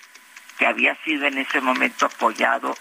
que 0.58 0.66
había 0.66 0.96
sido 1.04 1.28
en 1.28 1.38
ese 1.38 1.62
momento 1.62 2.06
apoyado 2.06 2.76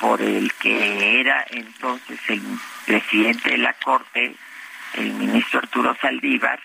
por 0.00 0.20
el 0.20 0.52
que 0.54 1.20
era 1.20 1.46
entonces 1.50 2.18
el 2.28 2.42
presidente 2.84 3.50
de 3.50 3.58
la 3.58 3.72
Corte, 3.74 4.34
el 4.94 5.12
ministro 5.14 5.60
Arturo 5.60 5.96
Saldívar, 6.00 6.60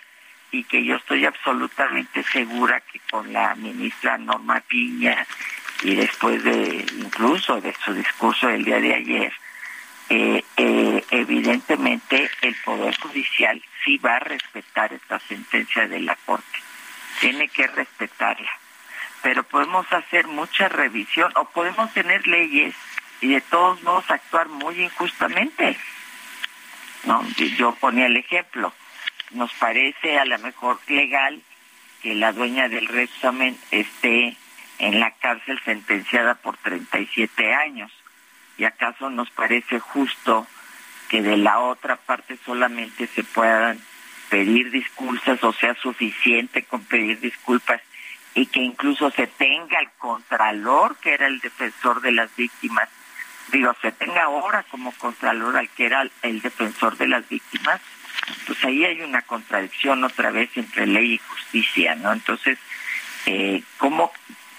y 0.51 0.63
que 0.65 0.83
yo 0.83 0.97
estoy 0.97 1.25
absolutamente 1.25 2.23
segura 2.23 2.81
que 2.81 2.99
con 3.09 3.31
la 3.31 3.55
ministra 3.55 4.17
Norma 4.17 4.61
Piña 4.61 5.25
y 5.83 5.95
después 5.95 6.43
de 6.43 6.85
incluso 6.97 7.59
de 7.61 7.73
su 7.83 7.93
discurso 7.93 8.47
del 8.47 8.65
día 8.65 8.79
de 8.79 8.93
ayer, 8.93 9.33
eh, 10.13 11.05
evidentemente 11.09 12.29
el 12.41 12.55
Poder 12.65 12.97
Judicial 12.99 13.61
sí 13.83 13.97
va 13.97 14.17
a 14.17 14.19
respetar 14.19 14.91
esta 14.91 15.19
sentencia 15.19 15.87
de 15.87 16.01
la 16.01 16.17
Corte, 16.25 16.59
tiene 17.21 17.47
que 17.47 17.67
respetarla, 17.67 18.51
pero 19.21 19.43
podemos 19.43 19.85
hacer 19.93 20.27
mucha 20.27 20.67
revisión 20.67 21.31
o 21.37 21.45
podemos 21.45 21.93
tener 21.93 22.27
leyes 22.27 22.75
y 23.21 23.29
de 23.29 23.41
todos 23.41 23.81
modos 23.83 24.09
actuar 24.09 24.49
muy 24.49 24.81
injustamente. 24.81 25.77
No, 27.05 27.25
yo 27.57 27.73
ponía 27.75 28.07
el 28.07 28.17
ejemplo, 28.17 28.73
nos 29.31 29.53
parece 29.53 30.19
a 30.19 30.25
lo 30.25 30.37
mejor 30.39 30.79
legal 30.87 31.41
que 32.03 32.15
la 32.15 32.33
dueña 32.33 32.67
del 32.67 32.87
resumen 32.87 33.57
esté 33.71 34.35
en 34.79 34.99
la 34.99 35.11
cárcel 35.11 35.57
sentenciada 35.63 36.35
por 36.35 36.57
37 36.57 37.53
años. 37.53 37.91
¿Y 38.61 38.65
acaso 38.65 39.09
nos 39.09 39.31
parece 39.31 39.79
justo 39.79 40.45
que 41.09 41.23
de 41.23 41.35
la 41.35 41.57
otra 41.57 41.95
parte 41.95 42.37
solamente 42.45 43.07
se 43.07 43.23
puedan 43.23 43.79
pedir 44.29 44.69
disculpas 44.69 45.43
o 45.43 45.51
sea 45.51 45.73
suficiente 45.73 46.61
con 46.65 46.83
pedir 46.83 47.19
disculpas 47.19 47.81
y 48.35 48.45
que 48.45 48.59
incluso 48.59 49.09
se 49.09 49.25
tenga 49.25 49.79
el 49.79 49.89
contralor 49.97 50.95
que 50.97 51.15
era 51.15 51.25
el 51.25 51.39
defensor 51.39 52.01
de 52.01 52.11
las 52.11 52.35
víctimas, 52.35 52.87
digo, 53.51 53.75
se 53.81 53.93
tenga 53.93 54.25
ahora 54.25 54.63
como 54.69 54.91
contralor 54.91 55.57
al 55.57 55.69
que 55.69 55.87
era 55.87 56.07
el 56.21 56.41
defensor 56.43 56.97
de 56.97 57.07
las 57.07 57.27
víctimas, 57.27 57.81
pues 58.45 58.63
ahí 58.63 58.85
hay 58.85 59.01
una 59.01 59.23
contradicción 59.23 60.03
otra 60.03 60.29
vez 60.29 60.55
entre 60.55 60.85
ley 60.85 61.13
y 61.13 61.17
justicia, 61.17 61.95
¿no? 61.95 62.13
Entonces, 62.13 62.59
eh, 63.25 63.63
como 63.79 64.11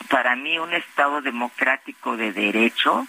para 0.08 0.34
mí 0.34 0.58
un 0.58 0.74
Estado 0.74 1.22
democrático 1.22 2.16
de 2.16 2.32
derecho 2.32 3.06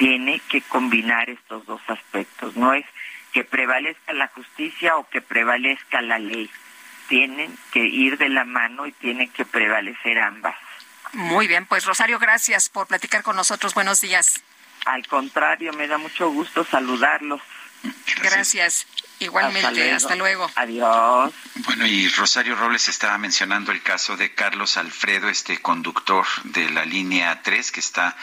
tiene 0.00 0.40
que 0.48 0.62
combinar 0.62 1.28
estos 1.28 1.66
dos 1.66 1.82
aspectos, 1.86 2.56
no 2.56 2.72
es 2.72 2.86
que 3.34 3.44
prevalezca 3.44 4.14
la 4.14 4.28
justicia 4.28 4.96
o 4.96 5.06
que 5.06 5.20
prevalezca 5.20 6.00
la 6.00 6.18
ley, 6.18 6.50
tienen 7.06 7.54
que 7.70 7.80
ir 7.80 8.16
de 8.16 8.30
la 8.30 8.46
mano 8.46 8.86
y 8.86 8.92
tienen 8.92 9.28
que 9.30 9.44
prevalecer 9.44 10.18
ambas. 10.18 10.56
Muy 11.12 11.46
bien, 11.48 11.66
pues 11.66 11.84
Rosario, 11.84 12.18
gracias 12.18 12.70
por 12.70 12.86
platicar 12.86 13.22
con 13.22 13.36
nosotros. 13.36 13.74
Buenos 13.74 14.00
días. 14.00 14.42
Al 14.86 15.06
contrario, 15.06 15.74
me 15.74 15.86
da 15.86 15.98
mucho 15.98 16.30
gusto 16.30 16.64
saludarlos. 16.64 17.42
Gracias. 18.22 18.86
Igualmente, 19.20 19.92
hasta 19.92 20.16
luego. 20.16 20.50
Adiós. 20.54 21.30
Bueno, 21.56 21.86
y 21.86 22.08
Rosario 22.08 22.56
Robles 22.56 22.88
estaba 22.88 23.18
mencionando 23.18 23.70
el 23.70 23.82
caso 23.82 24.16
de 24.16 24.32
Carlos 24.32 24.78
Alfredo, 24.78 25.28
este 25.28 25.58
conductor 25.58 26.24
de 26.44 26.70
la 26.70 26.86
línea 26.86 27.42
3 27.42 27.70
que 27.70 27.80
está 27.80 28.16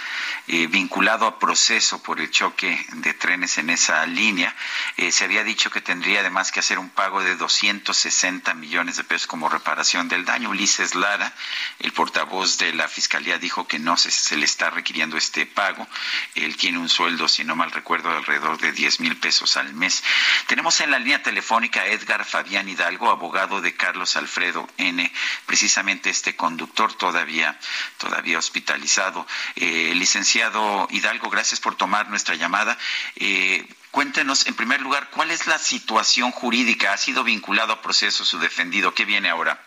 eh, 0.48 0.66
vinculado 0.66 1.28
a 1.28 1.38
proceso 1.38 2.02
por 2.02 2.20
el 2.20 2.32
choque 2.32 2.84
de 2.94 3.14
trenes 3.14 3.60
en 3.60 3.70
esa 3.70 4.04
línea. 4.08 4.56
Eh, 4.98 5.12
se 5.12 5.26
había 5.26 5.44
dicho 5.44 5.70
que 5.70 5.82
tendría 5.82 6.22
además 6.22 6.52
que 6.52 6.62
hacer 6.62 6.80
un 6.80 6.90
pago 6.90 7.22
de 7.22 7.36
260 7.36 8.56
millones 8.56 8.98
de 8.98 9.04
pesos 9.04 9.28
como 9.28 9.50
reparación 9.50 10.08
del 10.08 10.26
daño. 10.26 10.50
Ulises 10.50 10.96
Lara, 10.96 11.32
el 11.78 11.94
portavoz 11.94 12.58
de 12.58 12.74
la 12.74 12.88
Fiscalía, 12.88 13.38
dijo 13.38 13.68
que 13.68 13.78
no 13.78 13.98
se, 13.98 14.10
se 14.10 14.36
le 14.36 14.46
está 14.46 14.72
requiriendo 14.72 15.16
este 15.16 15.46
pago. 15.46 15.88
Él 16.34 16.58
tiene 16.58 16.80
un 16.80 16.90
sueldo, 16.90 17.28
si 17.28 17.44
no 17.44 17.56
mal 17.56 17.70
recuerdo, 17.70 18.10
de 18.10 18.18
alrededor 18.18 18.58
de 18.58 18.72
10 18.72 19.00
mil 19.02 19.16
pesos 19.18 19.58
al 19.58 19.76
mes. 19.76 20.04
Tenemos 20.48 20.82
en 20.82 20.87
la 20.88 21.00
línea 21.00 21.22
telefónica 21.22 21.86
Edgar 21.86 22.26
Fabián 22.26 22.68
Hidalgo, 22.68 23.10
abogado 23.10 23.62
de 23.62 23.76
Carlos 23.76 24.16
Alfredo 24.16 24.68
N., 24.78 25.12
precisamente 25.46 26.10
este 26.10 26.36
conductor 26.36 26.94
todavía, 26.94 27.58
todavía 27.98 28.38
hospitalizado. 28.38 29.26
Eh, 29.56 29.94
licenciado 29.96 30.88
Hidalgo, 30.90 31.30
gracias 31.30 31.60
por 31.60 31.76
tomar 31.76 32.10
nuestra 32.10 32.36
llamada. 32.36 32.78
Eh, 33.16 33.68
cuéntenos, 33.92 34.48
en 34.48 34.56
primer 34.56 34.82
lugar, 34.82 35.10
¿cuál 35.12 35.32
es 35.32 35.48
la 35.48 35.58
situación 35.58 36.32
jurídica? 36.32 36.94
¿Ha 36.94 36.98
sido 36.98 37.24
vinculado 37.24 37.74
a 37.74 37.82
proceso 37.82 38.26
su 38.26 38.40
defendido? 38.40 38.94
¿Qué 38.94 39.06
viene 39.06 39.30
ahora? 39.30 39.60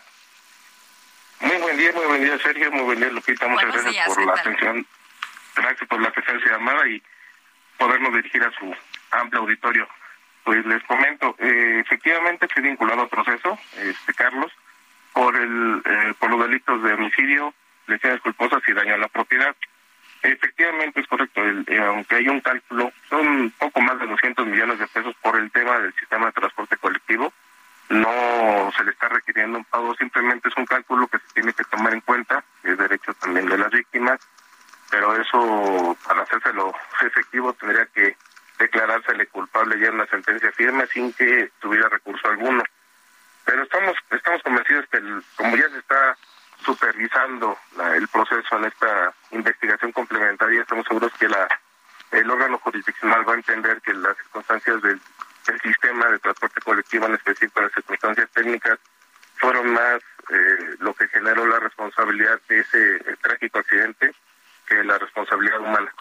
Muy 1.39 1.57
buen 1.57 1.77
día, 1.77 1.91
muy 1.93 2.05
buen 2.05 2.23
día, 2.23 2.37
Sergio. 2.39 2.71
Muy 2.71 2.83
buen 2.83 2.99
día, 2.99 3.09
Lupita. 3.09 3.47
Muchas 3.47 3.71
gracias 3.71 4.07
por 4.07 4.25
la 4.25 4.33
atención. 4.33 4.87
Gracias 5.55 5.89
por 5.89 6.01
la 6.01 6.11
presencia 6.11 6.51
llamada 6.51 6.87
y 6.87 7.01
podernos 7.77 8.13
dirigir 8.13 8.43
a 8.43 8.51
su 8.51 8.75
amplio 9.11 9.41
auditorio. 9.41 9.87
Pues 10.43 10.65
les 10.65 10.83
comento, 10.83 11.35
eh, 11.39 11.81
efectivamente 11.85 12.47
fui 12.47 12.63
vinculado 12.63 13.01
al 13.01 13.09
proceso, 13.09 13.57
este 13.77 14.13
Carlos, 14.13 14.51
por 15.13 15.35
el 15.35 15.81
eh, 15.85 16.13
por 16.17 16.31
los 16.31 16.41
delitos 16.47 16.81
de 16.81 16.93
homicidio, 16.93 17.53
lesiones 17.87 18.21
culposas 18.21 18.61
y 18.67 18.73
daño 18.73 18.95
a 18.95 18.97
la 18.97 19.07
propiedad. 19.07 19.55
Efectivamente 20.23 20.99
es 20.99 21.07
correcto, 21.07 21.41
eh, 21.43 21.79
aunque 21.79 22.15
hay 22.15 22.27
un 22.27 22.41
cálculo, 22.41 22.91
son 23.09 23.51
poco 23.57 23.81
más 23.81 23.99
de 23.99 24.07
200 24.07 24.45
millones 24.47 24.79
de 24.79 24.87
pesos 24.87 25.15
por 25.21 25.35
el 25.35 25.51
tema 25.51 25.79
del 25.79 25.93
sistema 25.95 26.27
de 26.27 26.31
transporte 26.33 26.77
colectivo. 26.77 27.33
No 27.89 28.71
se 28.77 28.83
le 28.83 28.91
está 28.91 29.09
requiriendo 29.09 29.57
un 29.57 29.65
pago, 29.65 29.93
simplemente 29.95 30.47
es 30.47 30.57
un 30.57 30.65
cálculo 30.65 31.07
que 31.07 31.19
se 31.19 31.33
tiene 31.33 31.53
que 31.53 31.63
tomar 31.65 31.93
en 31.93 32.01
cuenta, 32.01 32.43
es 32.63 32.77
derecho 32.77 33.13
también 33.15 33.47
de 33.47 33.57
las 33.57 33.71
víctimas, 33.71 34.19
pero 34.89 35.19
eso 35.19 35.97
para 36.07 36.23
hacérselo 36.23 36.73
efectivo 37.01 37.53
tendría 37.53 37.85
que 37.87 38.15
declarársele 38.61 39.25
culpable 39.27 39.79
ya 39.79 39.87
en 39.87 39.95
una 39.95 40.05
sentencia 40.07 40.51
firme 40.51 40.85
sin 40.87 41.11
que 41.13 41.51
tuviera 41.59 41.89
recurso 41.89 42.27
alguno. 42.27 42.63
Pero 43.45 43.63
estamos 43.63 43.95
estamos 44.11 44.41
convencidos 44.43 44.85
que 44.91 44.99
como 45.35 45.57
ya 45.57 45.67
se 45.69 45.79
está 45.79 46.15
supervisando 46.63 47.57
el 47.95 48.07
proceso 48.07 48.57
en 48.57 48.65
esta 48.65 49.13
investigación 49.31 49.91
complementaria, 49.91 50.61
estamos 50.61 50.85
seguros 50.85 51.11
que 51.19 51.27
la 51.27 51.47
el 52.11 52.29
órgano 52.29 52.59
jurisdiccional 52.59 53.27
va 53.27 53.33
a 53.33 53.37
entender 53.37 53.81
que 53.81 53.93
las 53.93 54.17
circunstancias 54.17 54.81
del, 54.81 54.99
sistema 55.63 56.05
de 56.07 56.19
transporte 56.19 56.61
colectivo, 56.61 57.07
en 57.07 57.15
específico 57.15 57.61
las 57.61 57.73
circunstancias 57.73 58.29
técnicas, 58.31 58.77
fueron 59.37 59.73
más 59.73 59.99
eh, 60.29 60.75
lo 60.79 60.93
que 60.93 61.07
generó 61.07 61.45
la 61.45 61.59
responsabilidad 61.59 62.39
de 62.47 62.59
ese 62.59 62.99
trágico 63.21 63.59
accidente 63.59 64.13
que 64.67 64.83
la 64.83 64.97
responsabilidad 64.99 65.59
humana. 65.59 65.91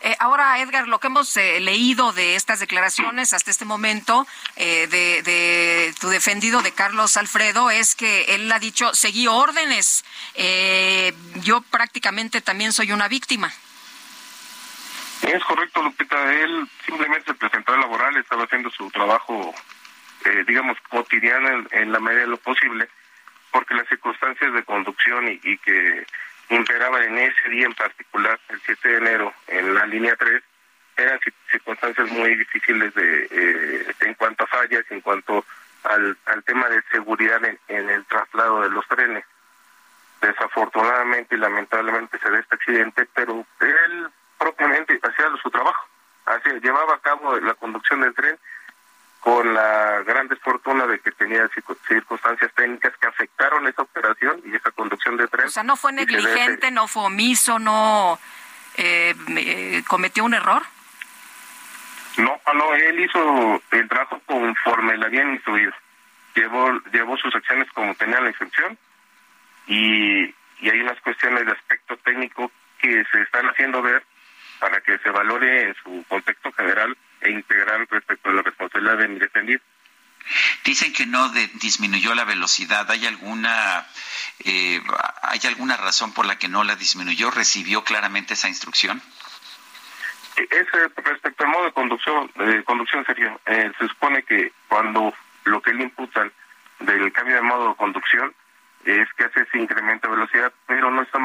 Eh, 0.00 0.16
ahora, 0.18 0.58
Edgar, 0.60 0.86
lo 0.86 0.98
que 0.98 1.06
hemos 1.06 1.36
eh, 1.36 1.60
leído 1.60 2.12
de 2.12 2.36
estas 2.36 2.60
declaraciones 2.60 3.32
hasta 3.32 3.50
este 3.50 3.64
momento 3.64 4.26
eh, 4.56 4.86
de, 4.86 5.94
tu 6.00 6.08
defendido 6.08 6.62
de 6.62 6.72
Carlos 6.72 7.16
Alfredo 7.16 7.70
es 7.70 7.94
que 7.94 8.34
él 8.34 8.50
ha 8.52 8.58
dicho, 8.58 8.94
seguí 8.94 9.26
órdenes, 9.26 10.04
yo 11.36 11.60
prácticamente 11.62 12.40
también 12.40 12.72
soy 12.72 12.92
una 12.92 13.08
víctima. 13.08 13.52
Es 15.22 15.42
correcto, 15.44 15.82
Lupita. 15.82 16.32
Él 16.34 16.68
simplemente 16.84 17.26
se 17.26 17.34
presentó 17.34 17.72
a 17.72 17.78
laboral, 17.78 18.16
estaba 18.16 18.44
haciendo 18.44 18.70
su 18.70 18.90
trabajo, 18.90 19.54
digamos, 20.46 20.76
cotidiano 20.90 21.66
en, 21.70 21.92
la 21.92 22.00
medida 22.00 22.22
de 22.22 22.26
lo 22.26 22.36
posible, 22.36 22.88
porque 23.50 23.74
las 23.74 23.88
circunstancias 23.88 24.52
de 24.52 24.64
conducción 24.64 25.28
y 25.28 25.58
que 25.58 26.04
imperaba 26.50 27.02
en 27.04 27.18
ese 27.18 27.48
día 27.48 27.66
en 27.66 27.74
particular, 27.74 28.38
el 28.48 28.60
7 28.64 28.88
de 28.88 28.96
enero, 28.96 29.34
en 29.48 29.74
la 29.74 29.86
línea 29.86 30.16
3, 30.16 30.42
eran 30.96 31.18
circunstancias 31.50 32.08
muy 32.10 32.34
difíciles 32.36 32.94
de 32.94 33.28
eh, 33.30 33.94
en 34.00 34.14
cuanto 34.14 34.44
a 34.44 34.46
fallas, 34.46 34.84
en 34.90 35.00
cuanto 35.00 35.44
al, 35.84 36.16
al 36.26 36.44
tema 36.44 36.68
de 36.68 36.82
seguridad 36.90 37.40
en, 37.44 37.90
el 37.90 38.04
traslado 38.06 38.62
de 38.62 38.70
los 38.70 38.86
trenes. 38.86 39.24
Desafortunadamente 40.20 41.34
y 41.34 41.38
lamentablemente 41.38 42.18
se 42.18 42.30
da 42.30 42.38
este 42.38 42.54
accidente, 42.54 43.08
pero 43.14 43.44
él 43.60 44.08
propiamente 44.38 44.98
hacía 45.02 45.26
su 45.42 45.50
trabajo, 45.50 45.86
hacía, 46.26 46.54
llevaba 46.54 46.94
a 46.94 47.00
cabo 47.00 47.38
la 47.40 47.54
conducción 47.54 48.00
del 48.00 48.14
tren 48.14 48.38
con 49.24 49.54
la 49.54 50.02
gran 50.02 50.28
desfortuna 50.28 50.86
de 50.86 50.98
que 51.00 51.10
tenía 51.12 51.48
circunstancias 51.88 52.52
técnicas 52.54 52.92
que 53.00 53.06
afectaron 53.06 53.66
esa 53.66 53.80
operación 53.80 54.42
y 54.44 54.54
esa 54.54 54.70
conducción 54.72 55.16
de 55.16 55.26
tren. 55.28 55.46
O 55.46 55.50
sea, 55.50 55.62
no 55.62 55.76
fue 55.76 55.94
negligente, 55.94 56.70
no 56.70 56.86
fue 56.86 57.04
omiso, 57.04 57.58
no 57.58 58.18
eh, 58.76 59.14
eh, 59.34 59.82
cometió 59.88 60.26
un 60.26 60.34
error. 60.34 60.60
No, 62.18 62.38
no, 62.52 62.74
él 62.74 63.00
hizo 63.00 63.62
el 63.70 63.88
trabajo 63.88 64.20
conforme 64.26 64.98
le 64.98 65.06
habían 65.06 65.32
instruido. 65.32 65.72
Llevó, 66.34 66.70
llevó 66.92 67.16
sus 67.16 67.34
acciones 67.34 67.66
como 67.72 67.94
tenía 67.94 68.20
la 68.20 68.28
instrucción 68.28 68.76
y, 69.66 70.24
y 70.60 70.70
hay 70.70 70.80
unas 70.80 71.00
cuestiones 71.00 71.46
de 71.46 71.52
aspecto 71.52 71.96
técnico 71.96 72.52
que 72.76 73.02
se 73.10 73.22
están 73.22 73.46
haciendo 73.46 73.80
ver 73.80 74.04
para 74.58 74.82
que 74.82 74.98
se 74.98 75.08
valore 75.08 75.68
en 75.68 75.74
su 75.76 76.04
contexto 76.10 76.52
general 76.52 76.94
e 77.24 77.30
integral 77.30 77.86
respecto 77.90 78.28
a 78.28 78.32
la 78.32 78.42
responsabilidad 78.42 78.98
de 78.98 79.08
mi 79.08 79.18
defendido. 79.18 79.60
Dicen 80.64 80.92
que 80.92 81.06
no 81.06 81.28
disminuyó 81.54 82.14
la 82.14 82.24
velocidad. 82.24 82.90
¿Hay 82.90 83.06
alguna 83.06 83.86
eh, 84.44 84.80
hay 85.22 85.40
alguna 85.44 85.76
razón 85.76 86.14
por 86.14 86.26
la 86.26 86.38
que 86.38 86.48
no 86.48 86.64
la 86.64 86.76
disminuyó? 86.76 87.30
¿Recibió 87.30 87.84
claramente 87.84 88.34
esa 88.34 88.48
instrucción? 88.48 89.02
Es 90.36 90.66
respecto 90.96 91.44
al 91.44 91.50
modo 91.50 91.64
de 91.64 91.72
conducción, 91.72 92.30
de 92.36 92.64
conducción 92.64 93.04
serio. 93.04 93.38
Eh, 93.46 93.70
se 93.78 93.88
supone 93.88 94.22
que 94.22 94.52
cuando 94.68 95.14
lo 95.44 95.60
que 95.60 95.74
le 95.74 95.84
imputan 95.84 96.32
del 96.80 97.12
cambio 97.12 97.36
de 97.36 97.42
modo 97.42 97.68
de 97.68 97.76
conducción 97.76 98.34
es 98.84 99.08
que 99.14 99.24
hace 99.24 99.42
ese 99.42 99.58
incremento 99.58 100.08
de 100.08 100.16
velocidad, 100.16 100.52
pero 100.66 100.90
no 100.90 101.02
están 101.02 101.24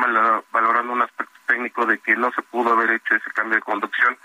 valorando 0.52 0.94
un 0.94 1.02
aspecto 1.02 1.34
técnico 1.48 1.86
de 1.86 1.98
que 2.00 2.16
no 2.16 2.32
se 2.32 2.42
pudo 2.44 2.74
haber 2.74 2.92
hecho 2.92 3.16
ese 3.16 3.32
cambio 3.32 3.56
de 3.56 3.62
conducción 3.62 4.18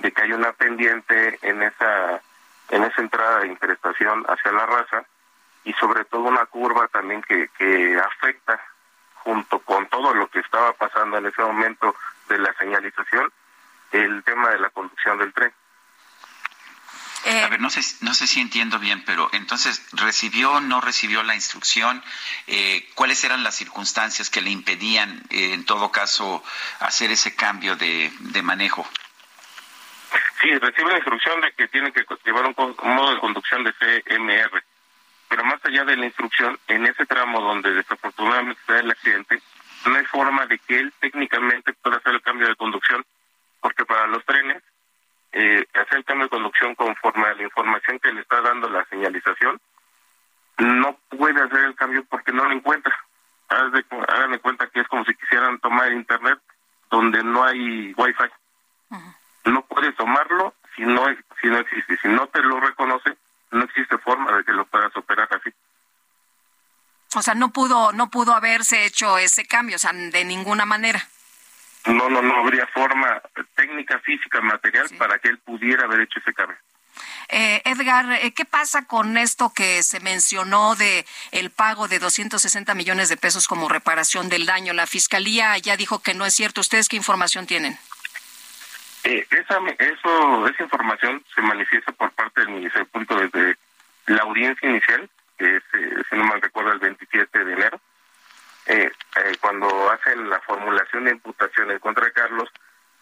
de 0.00 0.12
que 0.12 0.22
hay 0.22 0.32
una 0.32 0.52
pendiente 0.52 1.38
en 1.42 1.62
esa 1.62 2.20
en 2.70 2.84
esa 2.84 3.00
entrada 3.00 3.40
de 3.40 3.48
interestación 3.48 4.24
hacia 4.28 4.52
la 4.52 4.66
raza 4.66 5.04
y 5.64 5.72
sobre 5.74 6.04
todo 6.04 6.22
una 6.22 6.46
curva 6.46 6.88
también 6.88 7.22
que, 7.22 7.48
que 7.58 7.98
afecta 7.98 8.60
junto 9.14 9.58
con 9.60 9.86
todo 9.88 10.14
lo 10.14 10.28
que 10.28 10.40
estaba 10.40 10.72
pasando 10.72 11.18
en 11.18 11.26
ese 11.26 11.42
momento 11.42 11.94
de 12.28 12.38
la 12.38 12.52
señalización 12.54 13.30
el 13.92 14.22
tema 14.22 14.50
de 14.50 14.60
la 14.60 14.70
conducción 14.70 15.18
del 15.18 15.32
tren. 15.32 15.52
a 17.26 17.48
ver, 17.48 17.60
no 17.60 17.70
sé, 17.70 17.80
no 18.02 18.14
sé 18.14 18.28
si 18.28 18.40
entiendo 18.40 18.78
bien, 18.78 19.04
pero 19.04 19.28
entonces, 19.32 19.82
¿recibió 19.92 20.52
o 20.52 20.60
no 20.60 20.80
recibió 20.80 21.22
la 21.24 21.34
instrucción? 21.34 22.02
Eh, 22.46 22.88
¿Cuáles 22.94 23.22
eran 23.24 23.42
las 23.42 23.56
circunstancias 23.56 24.30
que 24.30 24.40
le 24.40 24.50
impedían, 24.50 25.22
eh, 25.30 25.52
en 25.54 25.64
todo 25.64 25.90
caso, 25.90 26.42
hacer 26.78 27.10
ese 27.10 27.34
cambio 27.34 27.74
de, 27.74 28.12
de 28.20 28.42
manejo? 28.42 28.88
Sí, 30.40 30.58
recibe 30.58 30.90
la 30.90 30.96
instrucción 30.96 31.40
de 31.42 31.52
que 31.52 31.68
tiene 31.68 31.92
que 31.92 32.04
llevar 32.24 32.46
un, 32.46 32.54
modo 32.56 33.14
de 33.14 33.20
conducción 33.20 33.62
de 33.62 33.74
CMR. 33.74 34.62
Pero 35.28 35.44
más 35.44 35.64
allá 35.64 35.84
de 35.84 35.96
la 35.96 36.06
instrucción, 36.06 36.58
en 36.66 36.86
ese 36.86 37.04
tramo 37.04 37.40
donde 37.40 37.74
desafortunadamente 37.74 38.60
se 38.66 38.78
el 38.78 38.90
accidente, 38.90 39.42
no 39.86 39.96
hay 39.96 40.04
forma 40.06 40.46
de 40.46 40.58
que 40.58 40.78
él 40.78 40.92
técnicamente 40.98 41.74
pueda 41.74 41.98
hacer 41.98 42.14
el 42.14 42.22
cambio 42.22 42.48
de 42.48 42.56
conducción, 42.56 43.04
porque 43.60 43.84
para 43.84 44.06
los 44.06 44.24
trenes, 44.24 44.62
eh, 45.32 45.66
hacer 45.74 45.98
el 45.98 46.04
cambio 46.04 46.24
de 46.24 46.30
conducción 46.30 46.74
conforme 46.74 47.26
a 47.26 47.34
la 47.34 47.42
información 47.42 47.98
que 47.98 48.12
le 48.12 48.22
está 48.22 48.40
dando 48.40 48.68
la 48.70 48.84
señalización, 48.86 49.60
no 50.58 50.98
puede 51.10 51.42
hacer 51.42 51.64
el 51.64 51.74
cambio 51.74 52.04
porque 52.08 52.32
no 52.32 52.44
lo 52.44 52.52
encuentra. 52.52 52.96
Háganme 53.48 54.38
cuenta 54.38 54.68
que 54.68 54.80
es 54.80 54.88
como 54.88 55.04
si 55.04 55.14
quisieran 55.14 55.58
tomar 55.60 55.92
internet 55.92 56.38
donde 56.90 57.22
no 57.22 57.44
hay 57.44 57.92
wifi 57.94 58.24
no 59.44 59.62
puedes 59.62 59.94
tomarlo 59.96 60.54
si 60.76 60.82
no, 60.82 61.06
si 61.40 61.48
no 61.48 61.58
existe. 61.58 61.96
Si 62.02 62.08
no 62.08 62.26
te 62.28 62.40
lo 62.42 62.60
reconoce, 62.60 63.16
no 63.50 63.64
existe 63.64 63.98
forma 63.98 64.36
de 64.36 64.44
que 64.44 64.52
lo 64.52 64.64
puedas 64.66 64.94
operar 64.96 65.28
así. 65.30 65.50
O 67.14 67.22
sea, 67.22 67.34
no 67.34 67.50
pudo, 67.50 67.92
no 67.92 68.08
pudo 68.08 68.34
haberse 68.34 68.84
hecho 68.84 69.18
ese 69.18 69.44
cambio, 69.44 69.76
o 69.76 69.78
sea, 69.78 69.92
de 69.92 70.24
ninguna 70.24 70.64
manera. 70.64 71.08
No, 71.86 72.08
no, 72.08 72.22
no 72.22 72.36
habría 72.36 72.66
forma 72.68 73.20
técnica, 73.56 73.98
física, 74.00 74.40
material 74.40 74.86
para 74.98 75.18
que 75.18 75.28
él 75.28 75.38
pudiera 75.38 75.84
haber 75.84 76.02
hecho 76.02 76.20
ese 76.20 76.32
cambio. 76.32 76.56
Eh, 77.28 77.62
Edgar, 77.64 78.12
eh, 78.12 78.32
¿qué 78.32 78.44
pasa 78.44 78.84
con 78.86 79.16
esto 79.16 79.52
que 79.54 79.82
se 79.82 80.00
mencionó 80.00 80.74
de 80.74 81.06
el 81.30 81.50
pago 81.50 81.88
de 81.88 81.98
260 81.98 82.74
millones 82.74 83.08
de 83.08 83.16
pesos 83.16 83.48
como 83.48 83.68
reparación 83.68 84.28
del 84.28 84.46
daño? 84.46 84.72
La 84.72 84.86
fiscalía 84.86 85.56
ya 85.58 85.76
dijo 85.76 86.00
que 86.00 86.14
no 86.14 86.26
es 86.26 86.34
cierto. 86.34 86.60
¿Ustedes 86.60 86.88
qué 86.88 86.96
información 86.96 87.46
tienen? 87.46 87.78
Eh, 89.04 89.26
esa, 89.30 89.58
eso, 89.78 90.46
esa 90.46 90.62
información 90.62 91.24
se 91.34 91.40
manifiesta 91.42 91.92
por 91.92 92.10
parte 92.12 92.40
del 92.42 92.50
Ministerio 92.50 92.86
Público 92.88 93.16
desde 93.16 93.56
la 94.06 94.22
audiencia 94.22 94.68
inicial, 94.68 95.08
que 95.38 95.56
es, 95.56 95.62
eh, 95.72 96.02
si 96.08 96.16
no 96.16 96.24
mal 96.24 96.40
recuerdo, 96.40 96.72
el 96.72 96.80
27 96.80 97.44
de 97.44 97.52
enero, 97.52 97.80
eh, 98.66 98.90
eh, 99.16 99.32
cuando 99.40 99.90
hacen 99.90 100.28
la 100.28 100.40
formulación 100.40 101.04
de 101.04 101.12
imputación 101.12 101.70
en 101.70 101.78
contra 101.78 102.04
de 102.04 102.12
Carlos, 102.12 102.48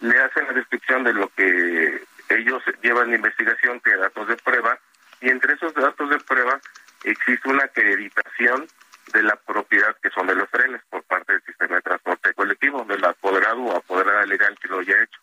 le 0.00 0.18
hacen 0.20 0.46
la 0.46 0.52
descripción 0.52 1.02
de 1.04 1.12
lo 1.12 1.28
que 1.30 2.04
ellos 2.28 2.62
llevan 2.82 3.10
de 3.10 3.16
investigación, 3.16 3.80
que 3.80 3.96
datos 3.96 4.28
de 4.28 4.36
prueba, 4.36 4.78
y 5.20 5.30
entre 5.30 5.54
esos 5.54 5.74
datos 5.74 6.08
de 6.10 6.18
prueba 6.20 6.60
existe 7.04 7.48
una 7.48 7.64
acreditación 7.64 8.68
de 9.12 9.22
la 9.22 9.36
propiedad 9.36 9.96
que 10.02 10.10
son 10.10 10.26
de 10.26 10.34
los 10.34 10.48
trenes 10.50 10.80
por 10.90 11.02
parte 11.04 11.32
del 11.32 11.42
sistema 11.42 11.76
de 11.76 11.82
transporte 11.82 12.34
colectivo, 12.34 12.84
del 12.84 13.04
apoderado 13.04 13.60
o 13.62 13.76
apoderada 13.76 14.26
legal 14.26 14.56
que 14.60 14.68
lo 14.68 14.80
haya 14.80 15.02
hecho. 15.02 15.20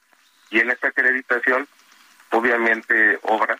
Y 0.49 0.59
en 0.59 0.71
esta 0.71 0.89
acreditación, 0.89 1.67
obviamente, 2.31 3.19
obra 3.23 3.57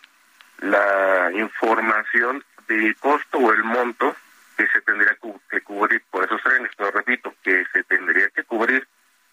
la 0.58 1.30
información 1.32 2.44
del 2.68 2.96
costo 2.96 3.38
o 3.38 3.52
el 3.52 3.62
monto 3.64 4.16
que 4.56 4.66
se 4.68 4.80
tendría 4.82 5.16
que 5.50 5.60
cubrir 5.60 6.02
por 6.10 6.24
esos 6.24 6.42
trenes. 6.42 6.70
Pero 6.76 6.90
repito, 6.90 7.34
que 7.42 7.64
se 7.72 7.84
tendría 7.84 8.28
que 8.30 8.44
cubrir 8.44 8.86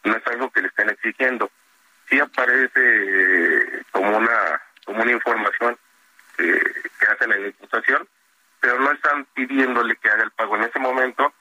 no 0.04 0.16
es 0.16 0.28
algo 0.28 0.52
que 0.52 0.62
le 0.62 0.68
estén 0.68 0.90
exigiendo. 0.90 1.50
Sí 2.10 2.20
aparece 2.20 2.72
eh, 2.76 3.84
como 3.92 4.18
una 4.18 4.62
como 4.86 5.02
una 5.02 5.12
información 5.12 5.78
que 6.36 7.06
hacen 7.08 7.32
en 7.32 7.42
la 7.42 7.48
imputación, 7.48 8.08
pero 8.60 8.80
no 8.80 8.92
están 8.92 9.26
pidiéndole 9.34 9.96
que 9.98 10.10
haga 10.10 10.24
el 10.24 10.32
pago 10.32 10.56
en 10.56 10.64
ese 10.64 10.80
momento, 10.80 11.34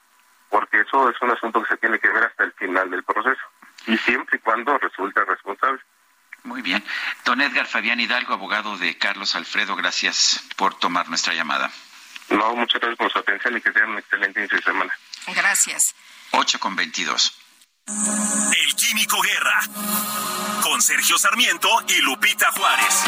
porque 0.49 0.81
eso 0.81 1.09
es 1.09 1.21
un 1.21 1.31
asunto 1.31 1.61
que 1.63 1.69
se 1.69 1.77
tiene 1.77 1.99
que 1.99 2.09
ver 2.09 2.23
hasta 2.23 2.43
el 2.43 2.51
final 2.53 2.89
del 2.91 3.03
proceso, 3.03 3.41
y 3.87 3.97
siempre 3.97 4.37
y 4.37 4.41
cuando 4.41 4.77
resulte 4.77 5.23
responsable. 5.25 5.81
Muy 6.43 6.61
bien. 6.61 6.83
Don 7.25 7.41
Edgar 7.41 7.67
Fabián 7.67 7.99
Hidalgo, 7.99 8.33
abogado 8.33 8.77
de 8.77 8.97
Carlos 8.97 9.35
Alfredo, 9.35 9.75
gracias 9.75 10.43
por 10.55 10.75
tomar 10.75 11.09
nuestra 11.09 11.33
llamada. 11.33 11.71
No, 12.29 12.55
muchas 12.55 12.81
gracias 12.81 12.97
por 12.97 13.11
su 13.11 13.19
atención 13.19 13.57
y 13.57 13.61
que 13.61 13.71
tengan 13.71 13.91
un 13.91 13.99
excelente 13.99 14.39
inicio 14.39 14.57
de 14.57 14.63
semana. 14.63 14.93
Gracias. 15.27 15.95
8 16.31 16.59
con 16.59 16.75
22. 16.75 17.42
El 17.85 18.75
Químico 18.75 19.21
Guerra, 19.21 19.59
con 20.61 20.81
Sergio 20.81 21.17
Sarmiento 21.17 21.67
y 21.89 21.99
Lupita 22.01 22.49
Juárez. 22.53 23.03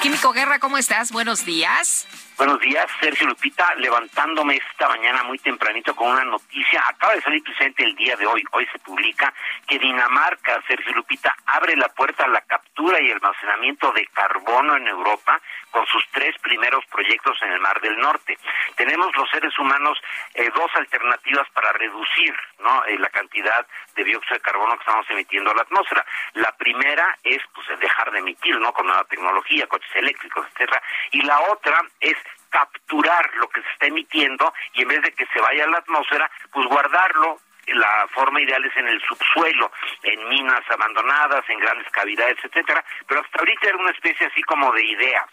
Químico 0.00 0.32
Guerra, 0.32 0.60
¿cómo 0.60 0.78
estás? 0.78 1.10
Buenos 1.10 1.44
días. 1.44 2.06
Buenos 2.38 2.60
días, 2.60 2.86
Sergio 3.00 3.26
Lupita, 3.26 3.74
levantándome 3.74 4.56
esta 4.56 4.88
mañana 4.88 5.24
muy 5.24 5.38
tempranito 5.40 5.94
con 5.96 6.12
una 6.12 6.24
noticia. 6.24 6.84
Acaba 6.88 7.14
de 7.14 7.22
salir 7.22 7.42
presente 7.42 7.82
el 7.82 7.96
día 7.96 8.14
de 8.16 8.26
hoy, 8.26 8.44
hoy 8.52 8.66
se 8.72 8.78
publica 8.78 9.34
que 9.66 9.78
Dinamarca, 9.78 10.62
Sergio 10.68 10.94
Lupita, 10.94 11.34
abre 11.46 11.76
la 11.76 11.88
puerta 11.88 12.24
a 12.24 12.28
la 12.28 12.40
captura 12.42 13.02
y 13.02 13.10
almacenamiento 13.10 13.92
de 13.92 14.06
carbono 14.06 14.76
en 14.76 14.86
Europa 14.86 15.40
con 15.70 15.86
sus 15.86 16.06
tres 16.12 16.36
primeros 16.38 16.84
proyectos 16.86 17.38
en 17.42 17.52
el 17.52 17.60
Mar 17.60 17.80
del 17.80 17.96
Norte. 17.98 18.38
Tenemos 18.76 19.14
los 19.16 19.28
seres 19.30 19.56
humanos 19.58 19.98
eh, 20.34 20.50
dos 20.54 20.70
alternativas 20.74 21.48
para 21.50 21.72
reducir 21.72 22.34
¿no? 22.58 22.84
Eh, 22.86 22.98
la 22.98 23.08
cantidad 23.08 23.66
de 23.94 24.04
dióxido 24.04 24.34
de 24.34 24.40
carbono 24.40 24.74
que 24.74 24.80
estamos 24.80 25.10
emitiendo 25.10 25.50
a 25.50 25.54
la 25.54 25.62
atmósfera. 25.62 26.04
La 26.34 26.52
primera 26.56 27.16
es 27.24 27.42
pues 27.54 27.66
dejar 27.78 28.10
de 28.10 28.18
emitir, 28.18 28.58
¿no? 28.58 28.72
Con 28.72 28.86
nueva 28.86 29.04
tecnología, 29.04 29.66
coches 29.66 29.94
eléctricos, 29.94 30.46
etcétera, 30.52 30.82
y 31.12 31.22
la 31.22 31.40
otra 31.50 31.80
es 32.00 32.16
capturar 32.50 33.30
lo 33.36 33.48
que 33.48 33.62
se 33.62 33.70
está 33.70 33.86
emitiendo 33.86 34.52
y 34.74 34.82
en 34.82 34.88
vez 34.88 35.02
de 35.02 35.12
que 35.12 35.26
se 35.26 35.40
vaya 35.40 35.64
a 35.64 35.68
la 35.68 35.78
atmósfera, 35.78 36.30
pues 36.52 36.66
guardarlo 36.66 37.38
la 37.66 38.08
forma 38.12 38.40
ideal 38.40 38.64
es 38.64 38.76
en 38.76 38.88
el 38.88 39.00
subsuelo, 39.02 39.70
en 40.02 40.28
minas 40.28 40.62
abandonadas, 40.70 41.48
en 41.48 41.58
grandes 41.58 41.88
cavidades, 41.92 42.38
etcétera, 42.42 42.84
pero 43.06 43.20
hasta 43.20 43.38
ahorita 43.38 43.68
era 43.68 43.76
una 43.76 43.92
especie 43.92 44.26
así 44.26 44.42
como 44.42 44.72
de 44.72 44.84
idea. 44.84 45.26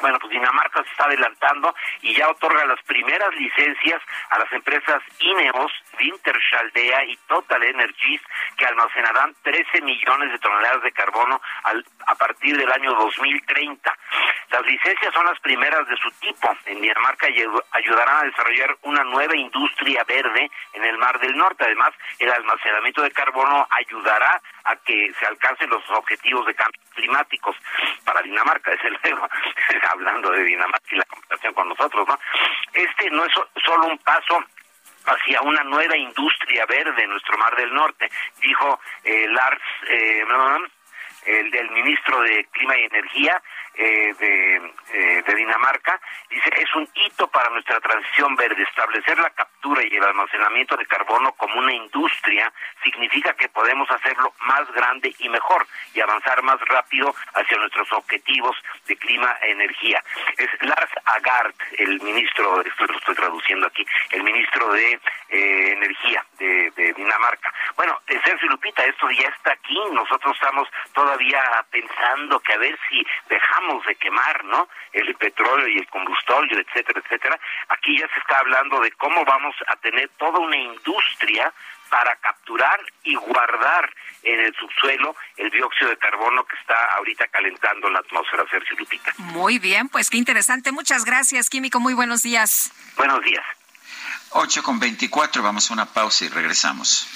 Bueno, 0.00 0.18
pues 0.20 0.30
Dinamarca 0.30 0.82
se 0.82 0.90
está 0.90 1.04
adelantando 1.04 1.74
y 2.02 2.14
ya 2.14 2.28
otorga 2.28 2.64
las 2.66 2.80
primeras 2.82 3.34
licencias 3.34 4.00
a 4.30 4.38
las 4.38 4.52
empresas 4.52 5.02
Ineos, 5.18 5.72
Wintershaldea 5.98 7.04
y 7.04 7.16
Total 7.28 7.62
Energies 7.62 8.22
que 8.56 8.66
almacenarán 8.66 9.34
13 9.42 9.80
millones 9.82 10.32
de 10.32 10.38
toneladas 10.38 10.82
de 10.82 10.92
carbono 10.92 11.40
a 12.06 12.14
partir 12.14 12.56
del 12.56 12.70
año 12.70 12.94
2030. 12.94 13.98
Las 14.50 14.66
licencias 14.66 15.12
son 15.12 15.26
las 15.26 15.38
primeras 15.40 15.86
de 15.88 15.96
su 15.96 16.10
tipo 16.20 16.48
en 16.66 16.80
Dinamarca 16.80 17.26
ayudarán 17.72 18.16
a 18.16 18.24
desarrollar 18.24 18.76
una 18.82 19.04
nueva 19.04 19.36
industria 19.36 20.04
verde 20.04 20.50
en 20.72 20.84
el 20.84 20.98
Mar 20.98 21.18
del 21.20 21.36
Norte. 21.36 21.64
Además, 21.64 21.90
el 22.18 22.30
almacenamiento 22.30 23.02
de 23.02 23.10
carbono 23.10 23.66
ayudará 23.70 24.40
a 24.64 24.76
que 24.76 25.12
se 25.18 25.26
alcancen 25.26 25.70
los 25.70 25.82
objetivos 25.90 26.46
de 26.46 26.54
cambio 26.54 26.80
climáticos 26.94 27.56
para 28.04 28.22
Dinamarca, 28.22 28.72
desde 28.72 28.90
luego, 29.02 29.28
hablando 29.90 30.30
de 30.30 30.44
Dinamarca 30.44 30.88
y 30.90 30.96
la 30.96 31.04
comparación 31.04 31.54
con 31.54 31.68
nosotros, 31.68 32.06
¿no? 32.08 32.18
Este 32.72 33.10
no 33.10 33.24
es 33.24 33.32
solo 33.64 33.86
un 33.86 33.98
paso 33.98 34.44
hacia 35.06 35.40
una 35.42 35.62
nueva 35.64 35.96
industria 35.96 36.66
verde 36.66 37.02
en 37.02 37.10
nuestro 37.10 37.38
Mar 37.38 37.56
del 37.56 37.72
Norte, 37.72 38.10
dijo 38.40 38.80
eh, 39.04 39.26
Lars, 39.28 39.62
eh, 39.88 40.24
el 41.26 41.70
ministro 41.70 42.20
de 42.22 42.46
Clima 42.52 42.76
y 42.76 42.84
Energía, 42.84 43.42
eh, 43.78 44.14
eh, 44.20 45.22
de, 45.24 45.34
Dinamarca, 45.36 46.00
dice, 46.28 46.50
es 46.56 46.74
un 46.74 46.88
hito 46.94 47.28
para 47.28 47.48
nuestra 47.50 47.78
transición 47.78 48.34
verde. 48.34 48.64
Establecer 48.64 49.16
la 49.18 49.30
captura 49.30 49.82
y 49.84 49.94
el 49.94 50.02
almacenamiento 50.02 50.76
de 50.76 50.84
carbono 50.86 51.30
como 51.32 51.60
una 51.60 51.72
industria 51.72 52.52
significa 52.82 53.34
que 53.34 53.48
podemos 53.48 53.88
hacerlo 53.90 54.32
más 54.40 54.70
grande 54.72 55.14
y 55.20 55.28
mejor 55.28 55.64
y 55.94 56.00
avanzar 56.00 56.42
más 56.42 56.60
rápido 56.62 57.14
hacia 57.34 57.56
nuestros 57.58 57.92
objetivos 57.92 58.56
de 58.88 58.96
clima 58.96 59.36
e 59.42 59.52
energía. 59.52 60.02
Es 60.36 60.48
Lars 60.60 60.90
Agard, 61.04 61.54
el 61.78 62.00
ministro, 62.00 62.60
esto 62.62 62.84
lo 62.84 62.98
estoy 62.98 63.14
traduciendo 63.14 63.68
aquí, 63.68 63.86
el 64.10 64.24
ministro 64.24 64.72
de 64.72 65.00
eh, 65.28 65.72
Energía 65.72 66.24
de, 66.38 66.72
de, 66.72 66.92
Dinamarca. 66.94 67.52
Bueno, 67.76 68.00
Sergio 68.06 68.48
Lupita, 68.48 68.82
esto 68.84 69.08
ya 69.10 69.28
está 69.28 69.52
aquí, 69.52 69.78
nosotros 69.92 70.34
estamos 70.34 70.68
todavía 70.92 71.42
pensando 71.70 72.40
que 72.40 72.54
a 72.54 72.58
ver 72.58 72.76
si 72.88 73.06
dejamos 73.28 73.67
de 73.86 73.96
quemar, 73.96 74.44
¿no? 74.44 74.68
El 74.92 75.14
petróleo 75.14 75.68
y 75.68 75.78
el 75.78 75.88
combustorio, 75.88 76.58
etcétera, 76.58 77.00
etcétera. 77.04 77.38
Aquí 77.68 77.98
ya 77.98 78.08
se 78.08 78.18
está 78.20 78.38
hablando 78.38 78.80
de 78.80 78.90
cómo 78.92 79.24
vamos 79.24 79.54
a 79.66 79.76
tener 79.76 80.08
toda 80.18 80.38
una 80.38 80.56
industria 80.56 81.52
para 81.90 82.16
capturar 82.16 82.80
y 83.02 83.14
guardar 83.14 83.90
en 84.22 84.40
el 84.40 84.54
subsuelo 84.54 85.16
el 85.36 85.50
dióxido 85.50 85.90
de 85.90 85.96
carbono 85.96 86.44
que 86.44 86.56
está 86.56 86.74
ahorita 86.96 87.28
calentando 87.28 87.88
la 87.90 88.00
atmósfera, 88.00 88.44
Sergio 88.50 88.76
Lupita. 88.78 89.12
Muy 89.18 89.58
bien, 89.58 89.88
pues 89.88 90.10
qué 90.10 90.18
interesante. 90.18 90.72
Muchas 90.72 91.04
gracias, 91.04 91.48
Químico. 91.48 91.80
Muy 91.80 91.94
buenos 91.94 92.22
días. 92.22 92.72
Buenos 92.96 93.22
días. 93.22 93.44
8 94.30 94.62
con 94.62 94.78
24, 94.78 95.42
vamos 95.42 95.70
a 95.70 95.74
una 95.74 95.86
pausa 95.86 96.26
y 96.26 96.28
regresamos. 96.28 97.08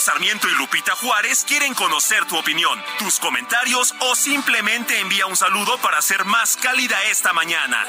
Sarmiento 0.00 0.48
y 0.48 0.54
Lupita 0.58 0.94
Juárez 0.96 1.44
quieren 1.46 1.74
conocer 1.74 2.24
tu 2.26 2.36
opinión, 2.38 2.78
tus 2.98 3.18
comentarios 3.18 3.94
o 4.00 4.14
simplemente 4.14 4.98
envía 5.00 5.26
un 5.26 5.36
saludo 5.36 5.78
para 5.78 6.00
ser 6.02 6.24
más 6.24 6.56
cálida 6.56 6.96
esta 7.10 7.32
mañana. 7.32 7.84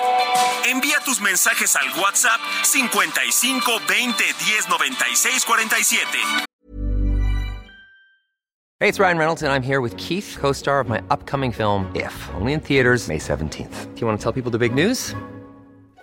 Envía 0.66 1.00
tus 1.06 1.22
mensajes 1.22 1.76
al 1.76 1.88
WhatsApp 2.00 2.40
55 2.64 3.82
20 3.88 4.24
10 4.24 4.70
96 4.70 5.46
47. 5.46 6.08
Hey, 8.80 8.90
it's 8.90 9.00
Ryan 9.00 9.18
Reynolds 9.18 9.44
and 9.44 9.52
I'm 9.52 9.64
here 9.64 9.80
with 9.80 9.96
Keith, 9.96 10.36
co-star 10.40 10.82
of 10.82 10.90
my 10.90 11.02
upcoming 11.10 11.52
film 11.54 11.90
If, 11.96 12.14
only 12.36 12.54
in 12.54 12.60
theaters 12.60 13.08
May 13.08 13.18
17th. 13.18 13.94
Do 13.96 14.02
you 14.02 14.08
want 14.08 14.20
to 14.20 14.24
tell 14.24 14.34
people 14.34 14.52
the 14.52 14.60
big 14.60 14.76
news? 14.76 15.16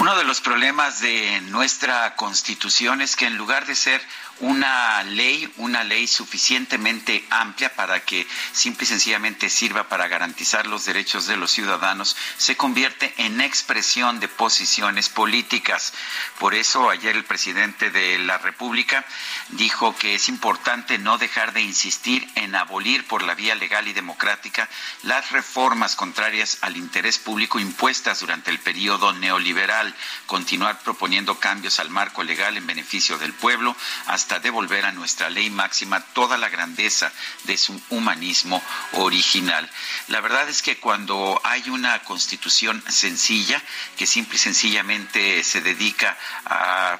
Uno 0.00 0.16
de 0.16 0.24
los 0.24 0.40
problemas 0.40 1.00
de 1.00 1.42
nuestra 1.42 2.16
constitución 2.16 3.02
es 3.02 3.16
que 3.16 3.26
en 3.26 3.36
lugar 3.36 3.66
de 3.66 3.74
ser 3.74 4.00
una 4.40 5.02
ley, 5.02 5.52
una 5.58 5.84
ley 5.84 6.06
suficientemente 6.06 7.24
amplia 7.30 7.74
para 7.74 8.00
que 8.00 8.26
simple 8.52 8.84
y 8.84 8.88
sencillamente 8.88 9.50
sirva 9.50 9.88
para 9.88 10.08
garantizar 10.08 10.66
los 10.66 10.84
derechos 10.84 11.26
de 11.26 11.36
los 11.36 11.50
ciudadanos, 11.50 12.16
se 12.36 12.56
convierte 12.56 13.12
en 13.18 13.40
expresión 13.40 14.20
de 14.20 14.28
posiciones 14.28 15.08
políticas. 15.08 15.92
Por 16.38 16.54
eso 16.54 16.90
ayer 16.90 17.16
el 17.16 17.24
presidente 17.24 17.90
de 17.90 18.18
la 18.18 18.38
República 18.38 19.04
dijo 19.50 19.96
que 19.96 20.14
es 20.14 20.28
importante 20.28 20.98
no 20.98 21.18
dejar 21.18 21.52
de 21.52 21.62
insistir 21.62 22.26
en 22.34 22.54
abolir 22.54 23.06
por 23.06 23.22
la 23.22 23.34
vía 23.34 23.54
legal 23.54 23.88
y 23.88 23.92
democrática 23.92 24.68
las 25.02 25.30
reformas 25.30 25.96
contrarias 25.96 26.58
al 26.62 26.76
interés 26.76 27.18
público 27.18 27.58
impuestas 27.58 28.20
durante 28.20 28.50
el 28.50 28.58
periodo 28.58 29.12
neoliberal. 29.12 29.94
continuar 30.26 30.80
proponiendo 30.80 31.38
cambios 31.38 31.80
al 31.80 31.90
marco 31.90 32.22
legal 32.22 32.56
en 32.56 32.66
beneficio 32.66 33.18
del 33.18 33.32
pueblo, 33.32 33.76
hasta 34.06 34.29
devolver 34.38 34.84
a 34.84 34.92
nuestra 34.92 35.28
ley 35.28 35.50
máxima 35.50 36.00
toda 36.00 36.38
la 36.38 36.48
grandeza 36.48 37.12
de 37.44 37.56
su 37.56 37.80
humanismo 37.90 38.62
original. 38.92 39.68
La 40.08 40.20
verdad 40.20 40.48
es 40.48 40.62
que 40.62 40.78
cuando 40.78 41.40
hay 41.44 41.68
una 41.70 41.98
constitución 42.04 42.82
sencilla, 42.88 43.62
que 43.96 44.06
simple 44.06 44.36
y 44.36 44.38
sencillamente 44.38 45.42
se 45.44 45.60
dedica 45.60 46.16
a, 46.44 46.98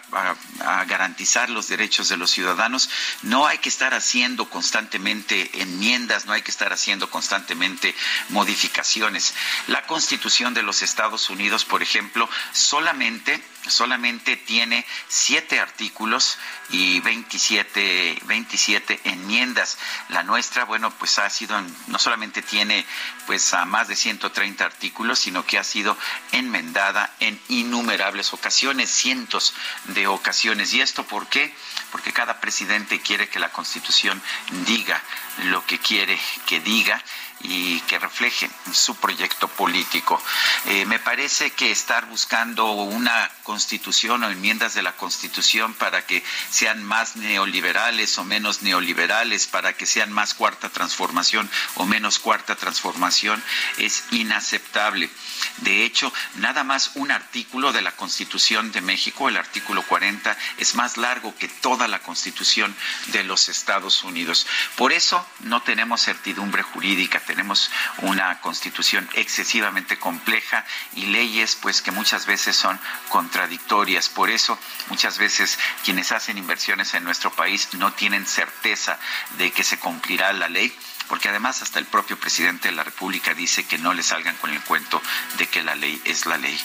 a 0.64 0.84
garantizar 0.84 1.50
los 1.50 1.68
derechos 1.68 2.08
de 2.08 2.16
los 2.16 2.30
ciudadanos, 2.30 2.90
no 3.22 3.46
hay 3.46 3.58
que 3.58 3.68
estar 3.68 3.94
haciendo 3.94 4.48
constantemente 4.50 5.50
enmiendas, 5.60 6.26
no 6.26 6.32
hay 6.32 6.42
que 6.42 6.50
estar 6.50 6.72
haciendo 6.72 7.10
constantemente 7.10 7.94
modificaciones. 8.30 9.34
La 9.66 9.86
Constitución 9.86 10.54
de 10.54 10.62
los 10.62 10.82
Estados 10.82 11.30
Unidos, 11.30 11.64
por 11.64 11.82
ejemplo, 11.82 12.28
solamente 12.52 13.42
solamente 13.68 14.36
tiene 14.36 14.86
siete 15.08 15.60
artículos 15.60 16.38
y 16.70 17.00
27, 17.20 18.18
27 18.24 19.00
enmiendas. 19.04 19.78
La 20.08 20.22
nuestra, 20.22 20.64
bueno, 20.64 20.90
pues 20.98 21.18
ha 21.18 21.28
sido, 21.28 21.60
no 21.88 21.98
solamente 21.98 22.40
tiene 22.40 22.86
pues 23.26 23.52
a 23.52 23.66
más 23.66 23.88
de 23.88 23.96
130 23.96 24.64
artículos, 24.64 25.18
sino 25.18 25.44
que 25.44 25.58
ha 25.58 25.64
sido 25.64 25.96
enmendada 26.32 27.14
en 27.20 27.38
innumerables 27.48 28.32
ocasiones, 28.32 28.90
cientos 28.90 29.54
de 29.84 30.06
ocasiones. 30.06 30.72
¿Y 30.72 30.80
esto 30.80 31.04
por 31.04 31.28
qué? 31.28 31.54
Porque 31.92 32.12
cada 32.12 32.40
presidente 32.40 33.00
quiere 33.00 33.28
que 33.28 33.38
la 33.38 33.50
Constitución 33.50 34.20
diga 34.66 35.02
lo 35.44 35.64
que 35.66 35.78
quiere 35.78 36.18
que 36.46 36.60
diga 36.60 37.02
y 37.42 37.80
que 37.80 37.98
refleje 37.98 38.50
su 38.72 38.96
proyecto 38.96 39.48
político. 39.48 40.22
Eh, 40.66 40.84
me 40.86 40.98
parece 40.98 41.50
que 41.50 41.70
estar 41.70 42.06
buscando 42.06 42.70
una 42.72 43.30
constitución 43.42 44.22
o 44.24 44.30
enmiendas 44.30 44.74
de 44.74 44.82
la 44.82 44.92
constitución 44.92 45.74
para 45.74 46.04
que 46.06 46.22
sean 46.50 46.84
más 46.84 47.16
neoliberales 47.16 48.18
o 48.18 48.24
menos 48.24 48.62
neoliberales, 48.62 49.46
para 49.46 49.72
que 49.72 49.86
sean 49.86 50.12
más 50.12 50.34
cuarta 50.34 50.68
transformación 50.68 51.50
o 51.76 51.86
menos 51.86 52.18
cuarta 52.18 52.56
transformación, 52.56 53.42
es 53.78 54.04
inaceptable. 54.10 55.10
De 55.58 55.84
hecho, 55.84 56.12
nada 56.36 56.64
más 56.64 56.92
un 56.94 57.10
artículo 57.10 57.72
de 57.72 57.82
la 57.82 57.92
Constitución 57.92 58.72
de 58.72 58.80
México, 58.80 59.28
el 59.28 59.36
artículo 59.36 59.82
40, 59.82 60.36
es 60.58 60.74
más 60.74 60.96
largo 60.96 61.34
que 61.36 61.48
toda 61.48 61.88
la 61.88 62.00
Constitución 62.00 62.74
de 63.06 63.24
los 63.24 63.48
Estados 63.48 64.04
Unidos. 64.04 64.46
Por 64.76 64.92
eso 64.92 65.26
no 65.40 65.62
tenemos 65.62 66.02
certidumbre 66.02 66.62
jurídica 66.62 67.20
tenemos 67.30 67.70
una 67.98 68.40
constitución 68.40 69.08
excesivamente 69.14 70.00
compleja 70.00 70.64
y 70.96 71.06
leyes 71.06 71.54
pues 71.54 71.80
que 71.80 71.92
muchas 71.92 72.26
veces 72.26 72.56
son 72.56 72.76
contradictorias. 73.08 74.08
Por 74.08 74.30
eso 74.30 74.58
muchas 74.88 75.16
veces 75.16 75.56
quienes 75.84 76.10
hacen 76.10 76.38
inversiones 76.38 76.92
en 76.94 77.04
nuestro 77.04 77.30
país 77.30 77.68
no 77.74 77.92
tienen 77.92 78.26
certeza 78.26 78.98
de 79.38 79.52
que 79.52 79.62
se 79.62 79.78
cumplirá 79.78 80.32
la 80.32 80.48
ley 80.48 80.76
porque 81.06 81.28
además 81.28 81.62
hasta 81.62 81.78
el 81.78 81.86
propio 81.86 82.18
presidente 82.18 82.68
de 82.68 82.74
la 82.74 82.82
República 82.82 83.32
dice 83.32 83.64
que 83.64 83.78
no 83.78 83.94
le 83.94 84.02
salgan 84.02 84.36
con 84.38 84.50
el 84.50 84.60
cuento 84.62 85.00
de 85.38 85.46
que 85.46 85.62
la 85.62 85.76
ley 85.76 86.02
es 86.04 86.26
la 86.26 86.36
ley. 86.36 86.60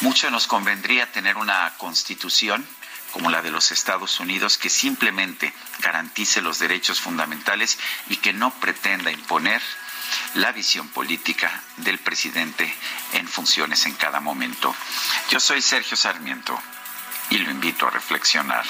Mucho 0.00 0.32
nos 0.32 0.48
convendría 0.48 1.12
tener 1.12 1.36
una 1.36 1.74
constitución 1.78 2.66
como 3.12 3.30
la 3.30 3.42
de 3.42 3.50
los 3.50 3.72
Estados 3.72 4.20
Unidos, 4.20 4.58
que 4.58 4.70
simplemente 4.70 5.52
garantice 5.80 6.42
los 6.42 6.58
derechos 6.58 7.00
fundamentales 7.00 7.78
y 8.08 8.16
que 8.16 8.32
no 8.32 8.50
pretenda 8.60 9.10
imponer 9.10 9.62
la 10.34 10.52
visión 10.52 10.88
política 10.88 11.62
del 11.76 11.98
presidente 11.98 12.72
en 13.12 13.28
funciones 13.28 13.86
en 13.86 13.94
cada 13.94 14.20
momento. 14.20 14.74
Yo 15.30 15.40
soy 15.40 15.62
Sergio 15.62 15.96
Sarmiento 15.96 16.60
y 17.30 17.38
lo 17.38 17.50
invito 17.50 17.86
a 17.86 17.90
reflexionar. 17.90 18.64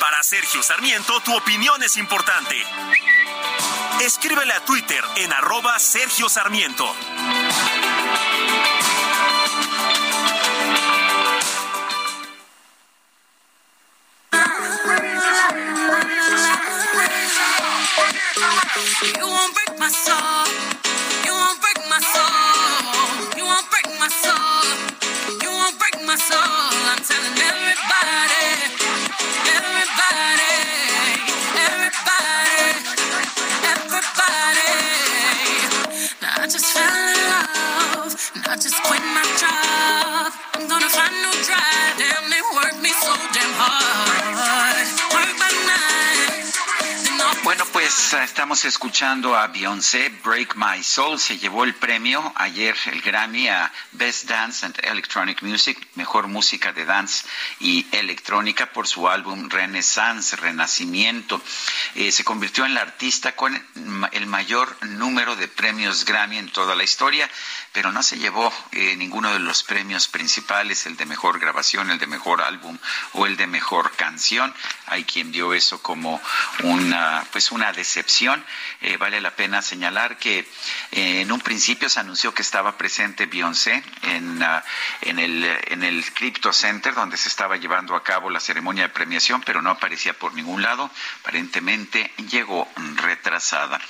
Para 0.00 0.22
Sergio 0.22 0.62
Sarmiento, 0.62 1.20
tu 1.20 1.36
opinión 1.36 1.82
es 1.82 1.96
importante. 1.96 2.56
Escríbele 4.00 4.52
a 4.52 4.64
Twitter 4.64 5.04
en 5.16 5.32
arroba 5.32 5.78
Sergio 5.78 6.28
Sarmiento. 6.28 6.94
You 18.80 19.26
won't 19.26 19.54
break 19.54 19.78
my 19.80 19.88
soul. 19.90 20.46
You 21.26 21.32
won't 21.34 21.60
break 21.60 21.80
my 21.90 21.98
soul. 21.98 23.36
You 23.36 23.44
won't 23.44 23.66
break 23.70 23.88
my 23.98 24.08
soul. 24.08 24.66
You 25.42 25.50
won't 25.50 25.78
break 25.78 25.98
my 26.06 26.16
soul. 26.16 26.38
I'm 26.90 27.02
telling 27.02 27.36
everybody, 27.50 28.46
everybody, 29.50 30.54
everybody, 31.66 32.70
everybody. 33.66 34.72
Now 36.22 36.42
I 36.42 36.46
just 36.46 36.66
fell 36.72 36.96
in 37.10 37.18
love. 37.34 38.14
Now 38.36 38.52
I 38.52 38.56
just 38.56 38.78
quit 38.84 39.02
my 39.02 39.26
job. 39.42 40.32
I'm 40.54 40.68
gonna 40.68 40.88
find 40.88 41.14
no 41.22 41.32
drive. 41.42 41.98
Damn, 41.98 42.30
they 42.30 42.42
work 42.54 42.76
me 42.82 42.90
so 43.02 43.12
damn 43.34 43.52
hard. 43.58 44.17
Bueno, 47.48 47.64
pues 47.72 48.12
estamos 48.12 48.66
escuchando 48.66 49.34
a 49.34 49.46
Beyoncé, 49.46 50.10
Break 50.22 50.54
My 50.56 50.84
Soul. 50.84 51.18
Se 51.18 51.38
llevó 51.38 51.64
el 51.64 51.74
premio 51.74 52.30
ayer, 52.36 52.76
el 52.92 53.00
Grammy, 53.00 53.48
a 53.48 53.72
Best 53.92 54.28
Dance 54.28 54.66
and 54.66 54.78
Electronic 54.82 55.40
Music, 55.40 55.78
mejor 55.94 56.28
música 56.28 56.74
de 56.74 56.84
dance 56.84 57.26
y 57.58 57.86
electrónica 57.90 58.70
por 58.70 58.86
su 58.86 59.08
álbum 59.08 59.48
Renaissance, 59.48 60.36
Renacimiento. 60.36 61.40
Eh, 61.94 62.12
se 62.12 62.22
convirtió 62.22 62.66
en 62.66 62.74
la 62.74 62.82
artista 62.82 63.34
con 63.34 63.58
el 64.12 64.26
mayor 64.26 64.76
número 64.84 65.34
de 65.34 65.48
premios 65.48 66.04
Grammy 66.04 66.36
en 66.36 66.52
toda 66.52 66.74
la 66.74 66.84
historia, 66.84 67.30
pero 67.72 67.92
no 67.92 68.02
se 68.02 68.18
llevó 68.18 68.52
eh, 68.72 68.96
ninguno 68.96 69.32
de 69.32 69.38
los 69.38 69.62
premios 69.62 70.08
principales, 70.08 70.86
el 70.86 70.96
de 70.96 71.06
mejor 71.06 71.38
grabación, 71.38 71.90
el 71.90 71.98
de 71.98 72.06
mejor 72.06 72.42
álbum 72.42 72.78
o 73.12 73.26
el 73.26 73.36
de 73.36 73.46
mejor 73.46 73.92
canción. 73.96 74.54
Hay 74.86 75.04
quien 75.04 75.32
dio 75.32 75.54
eso 75.54 75.82
como 75.82 76.20
una 76.62 77.24
pues 77.32 77.50
una 77.50 77.72
decepción. 77.72 78.44
Eh, 78.80 78.96
vale 78.96 79.20
la 79.20 79.34
pena 79.34 79.62
señalar 79.62 80.18
que 80.18 80.40
eh, 80.92 81.20
en 81.20 81.32
un 81.32 81.40
principio 81.40 81.88
se 81.88 82.00
anunció 82.00 82.34
que 82.34 82.42
estaba 82.42 82.76
presente 82.76 83.26
Beyoncé 83.26 83.82
en, 84.02 84.42
uh, 84.42 84.60
en, 85.02 85.18
el, 85.18 85.44
en 85.66 85.82
el 85.82 86.12
Crypto 86.12 86.52
Center 86.52 86.94
donde 86.94 87.16
se 87.16 87.28
estaba 87.28 87.56
llevando 87.56 87.94
a 87.94 88.02
cabo 88.02 88.30
la 88.30 88.40
ceremonia 88.40 88.84
de 88.84 88.88
premiación, 88.88 89.42
pero 89.42 89.62
no 89.62 89.70
aparecía 89.70 90.12
por 90.12 90.34
ningún 90.34 90.62
lado. 90.62 90.90
Aparentemente 91.20 92.12
llegó 92.30 92.68
retrasada. 92.96 93.80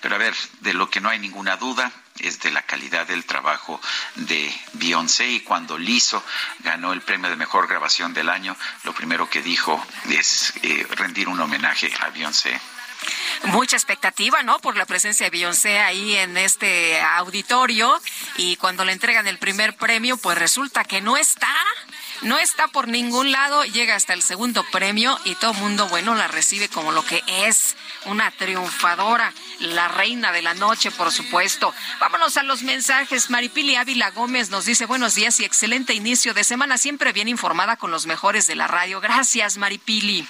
Pero 0.00 0.14
a 0.14 0.18
ver, 0.18 0.34
de 0.60 0.74
lo 0.74 0.90
que 0.90 1.00
no 1.00 1.08
hay 1.08 1.18
ninguna 1.18 1.56
duda, 1.56 1.90
es 2.20 2.40
de 2.40 2.50
la 2.50 2.62
calidad 2.62 3.06
del 3.06 3.24
trabajo 3.24 3.80
de 4.16 4.52
Beyoncé 4.74 5.28
y 5.28 5.40
cuando 5.40 5.78
Lizzo 5.78 6.22
ganó 6.60 6.92
el 6.92 7.02
premio 7.02 7.30
de 7.30 7.36
mejor 7.36 7.68
grabación 7.68 8.14
del 8.14 8.28
año, 8.28 8.56
lo 8.84 8.92
primero 8.92 9.28
que 9.28 9.42
dijo 9.42 9.84
es 10.08 10.52
eh, 10.62 10.86
rendir 10.90 11.28
un 11.28 11.40
homenaje 11.40 11.92
a 12.00 12.10
Beyoncé. 12.10 12.60
Mucha 13.44 13.76
expectativa, 13.76 14.42
¿no? 14.42 14.58
Por 14.58 14.76
la 14.76 14.84
presencia 14.84 15.24
de 15.24 15.30
Beyoncé 15.30 15.78
ahí 15.78 16.16
en 16.16 16.36
este 16.36 17.00
auditorio 17.00 18.00
y 18.36 18.56
cuando 18.56 18.84
le 18.84 18.92
entregan 18.92 19.28
el 19.28 19.38
primer 19.38 19.76
premio, 19.76 20.16
pues 20.16 20.36
resulta 20.36 20.84
que 20.84 21.00
no 21.00 21.16
está. 21.16 21.54
No 22.22 22.36
está 22.38 22.66
por 22.66 22.88
ningún 22.88 23.30
lado, 23.30 23.64
llega 23.64 23.94
hasta 23.94 24.12
el 24.12 24.22
segundo 24.22 24.64
premio 24.72 25.18
y 25.24 25.36
todo 25.36 25.54
mundo, 25.54 25.88
bueno, 25.88 26.16
la 26.16 26.26
recibe 26.26 26.68
como 26.68 26.90
lo 26.90 27.04
que 27.04 27.22
es, 27.26 27.76
una 28.06 28.30
triunfadora, 28.32 29.32
la 29.60 29.86
reina 29.86 30.32
de 30.32 30.42
la 30.42 30.54
noche, 30.54 30.90
por 30.90 31.12
supuesto. 31.12 31.72
Vámonos 32.00 32.36
a 32.36 32.42
los 32.42 32.62
mensajes. 32.62 33.30
Maripili 33.30 33.76
Ávila 33.76 34.10
Gómez 34.10 34.50
nos 34.50 34.64
dice 34.64 34.86
buenos 34.86 35.14
días 35.14 35.38
y 35.38 35.44
excelente 35.44 35.94
inicio 35.94 36.34
de 36.34 36.42
semana, 36.42 36.76
siempre 36.76 37.12
bien 37.12 37.28
informada 37.28 37.76
con 37.76 37.92
los 37.92 38.06
mejores 38.06 38.48
de 38.48 38.56
la 38.56 38.66
radio. 38.66 39.00
Gracias, 39.00 39.56
Maripili. 39.56 40.26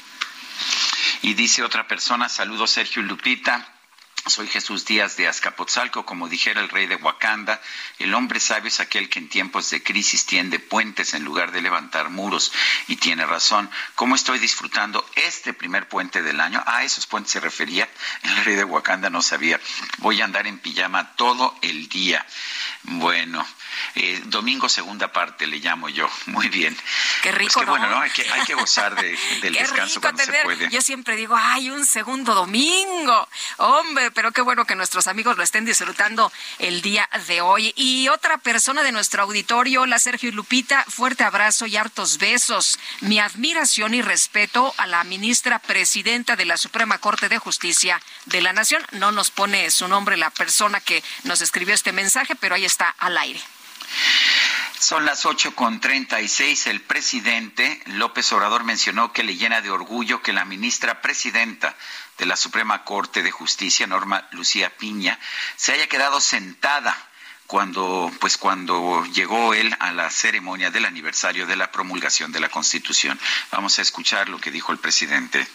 Y 1.23 1.35
dice 1.35 1.63
otra 1.63 1.89
persona, 1.89 2.29
saludos 2.29 2.71
Sergio 2.71 3.03
Lupita. 3.03 3.78
Soy 4.27 4.47
Jesús 4.49 4.85
Díaz 4.85 5.17
de 5.17 5.27
Azcapotzalco, 5.27 6.05
como 6.05 6.29
dijera 6.29 6.61
el 6.61 6.69
rey 6.69 6.87
de 6.87 6.97
Wakanda, 6.97 7.61
el 7.99 8.13
hombre 8.15 8.41
sabio 8.41 8.69
es 8.69 8.81
aquel 8.81 9.09
que 9.09 9.19
en 9.19 9.29
tiempos 9.29 9.71
de 9.71 9.83
crisis 9.83 10.27
tiende 10.27 10.59
puentes 10.59 11.15
en 11.15 11.25
lugar 11.25 11.51
de 11.51 11.63
levantar 11.63 12.11
muros. 12.11 12.53
Y 12.89 12.97
tiene 12.97 13.25
razón. 13.25 13.71
¿Cómo 13.95 14.15
estoy 14.15 14.39
disfrutando 14.39 15.09
este 15.15 15.55
primer 15.55 15.89
puente 15.89 16.23
del 16.23 16.41
año? 16.41 16.63
A 16.67 16.85
esos 16.85 17.07
puentes 17.07 17.33
se 17.33 17.41
refería 17.41 17.89
el 18.23 18.45
rey 18.45 18.55
de 18.57 18.65
Wakanda, 18.65 19.09
no 19.09 19.23
sabía. 19.23 19.61
Voy 19.99 20.21
a 20.21 20.25
andar 20.25 20.47
en 20.47 20.59
pijama 20.59 21.15
todo 21.17 21.57
el 21.63 21.89
día. 21.89 22.27
Bueno, 22.83 23.47
Eh, 23.95 24.21
domingo 24.27 24.69
segunda 24.69 25.13
parte 25.13 25.47
le 25.47 25.59
llamo 25.59 25.89
yo. 25.89 26.09
Muy 26.27 26.49
bien. 26.49 26.77
Qué 27.23 27.31
pues 27.31 27.35
rico, 27.35 27.61
qué 27.61 27.67
bueno, 27.67 27.89
¿no? 27.89 28.01
Hay 28.01 28.11
que, 28.11 28.29
hay 28.31 28.43
que 28.43 28.55
gozar 28.55 28.95
de, 28.95 29.11
del 29.43 29.55
qué 29.55 29.61
descanso 29.61 29.95
rico 29.95 30.01
cuando 30.03 30.25
tener, 30.25 30.41
se 30.41 30.45
puede. 30.45 30.71
Yo 30.71 30.81
siempre 30.81 31.17
digo, 31.17 31.37
ay, 31.37 31.71
un 31.71 31.85
segundo 31.85 32.35
domingo. 32.35 33.29
Hombre, 33.59 34.11
pero 34.11 34.33
qué 34.33 34.41
bueno 34.41 34.65
que 34.65 34.75
nuestros 34.75 35.07
amigos 35.07 35.37
lo 35.37 35.43
estén 35.43 35.65
disfrutando 35.65 36.33
el 36.59 36.83
día 36.83 37.09
de 37.27 37.41
hoy. 37.41 37.73
Y 37.77 38.09
otra 38.09 38.39
persona 38.39 38.83
de 38.83 38.93
nuestro 38.93 39.23
auditorio, 39.23 39.87
la 39.87 39.99
Sergio 39.99 40.31
Lupita, 40.33 40.85
fuerte 40.89 41.25
abrazo 41.25 41.67
y 41.67 41.77
hartos 41.77 42.19
besos. 42.19 42.79
Mi 43.01 43.19
admiración 43.19 43.95
y 43.95 44.03
respeto 44.03 44.75
a 44.77 44.87
la 44.87 45.05
ministra 45.05 45.59
presidenta 45.59 46.37
de 46.37 46.45
la 46.45 46.57
Suprema 46.57 46.99
Corte 46.99 47.29
de 47.29 47.39
Justicia 47.39 48.01
de 48.27 48.41
la 48.41 48.53
Nación. 48.53 48.83
No 48.93 49.13
nos 49.13 49.31
pone 49.31 49.71
su 49.71 49.89
nombre 49.89 50.17
la 50.17 50.31
persona 50.31 50.81
que 50.81 51.03
nos 51.25 51.41
escribió 51.41 51.75
este 51.75 51.93
mensaje, 51.93 52.35
pero 52.35 52.55
ahí 52.55 52.65
está 52.65 52.95
al 52.99 53.17
aire. 53.19 53.41
Son 54.79 55.05
las 55.05 55.27
ocho 55.27 55.55
con 55.55 55.81
treinta 55.81 56.21
y 56.21 56.29
seis. 56.29 56.67
El 56.67 56.81
presidente 56.81 57.83
López 57.87 58.33
Obrador 58.33 58.65
mencionó 58.65 59.13
que 59.13 59.25
le 59.25 59.37
llena 59.37 59.61
de 59.61 59.71
orgullo 59.71 60.23
que 60.23 60.33
la 60.33 60.45
ministra 60.45 61.03
presidenta 61.03 61.77
de 62.17 62.27
la 62.27 62.37
Suprema 62.37 62.85
Corte 62.85 63.23
de 63.23 63.31
Justicia, 63.31 63.87
Norma 63.87 64.29
Lucía 64.31 64.71
Piña, 64.77 65.19
se 65.57 65.73
haya 65.73 65.89
quedado 65.89 66.21
sentada 66.21 66.97
cuando, 67.47 68.11
pues 68.21 68.37
cuando 68.37 69.05
llegó 69.07 69.55
él 69.55 69.75
a 69.81 69.93
la 69.93 70.11
ceremonia 70.11 70.71
del 70.71 70.85
aniversario 70.85 71.47
de 71.47 71.57
la 71.57 71.73
promulgación 71.73 72.31
de 72.31 72.41
la 72.41 72.49
Constitución. 72.49 73.19
Vamos 73.51 73.79
a 73.79 73.83
escuchar 73.83 74.29
lo 74.29 74.39
que 74.39 74.51
dijo 74.51 74.71
el 74.73 74.79
presidente. 74.79 75.47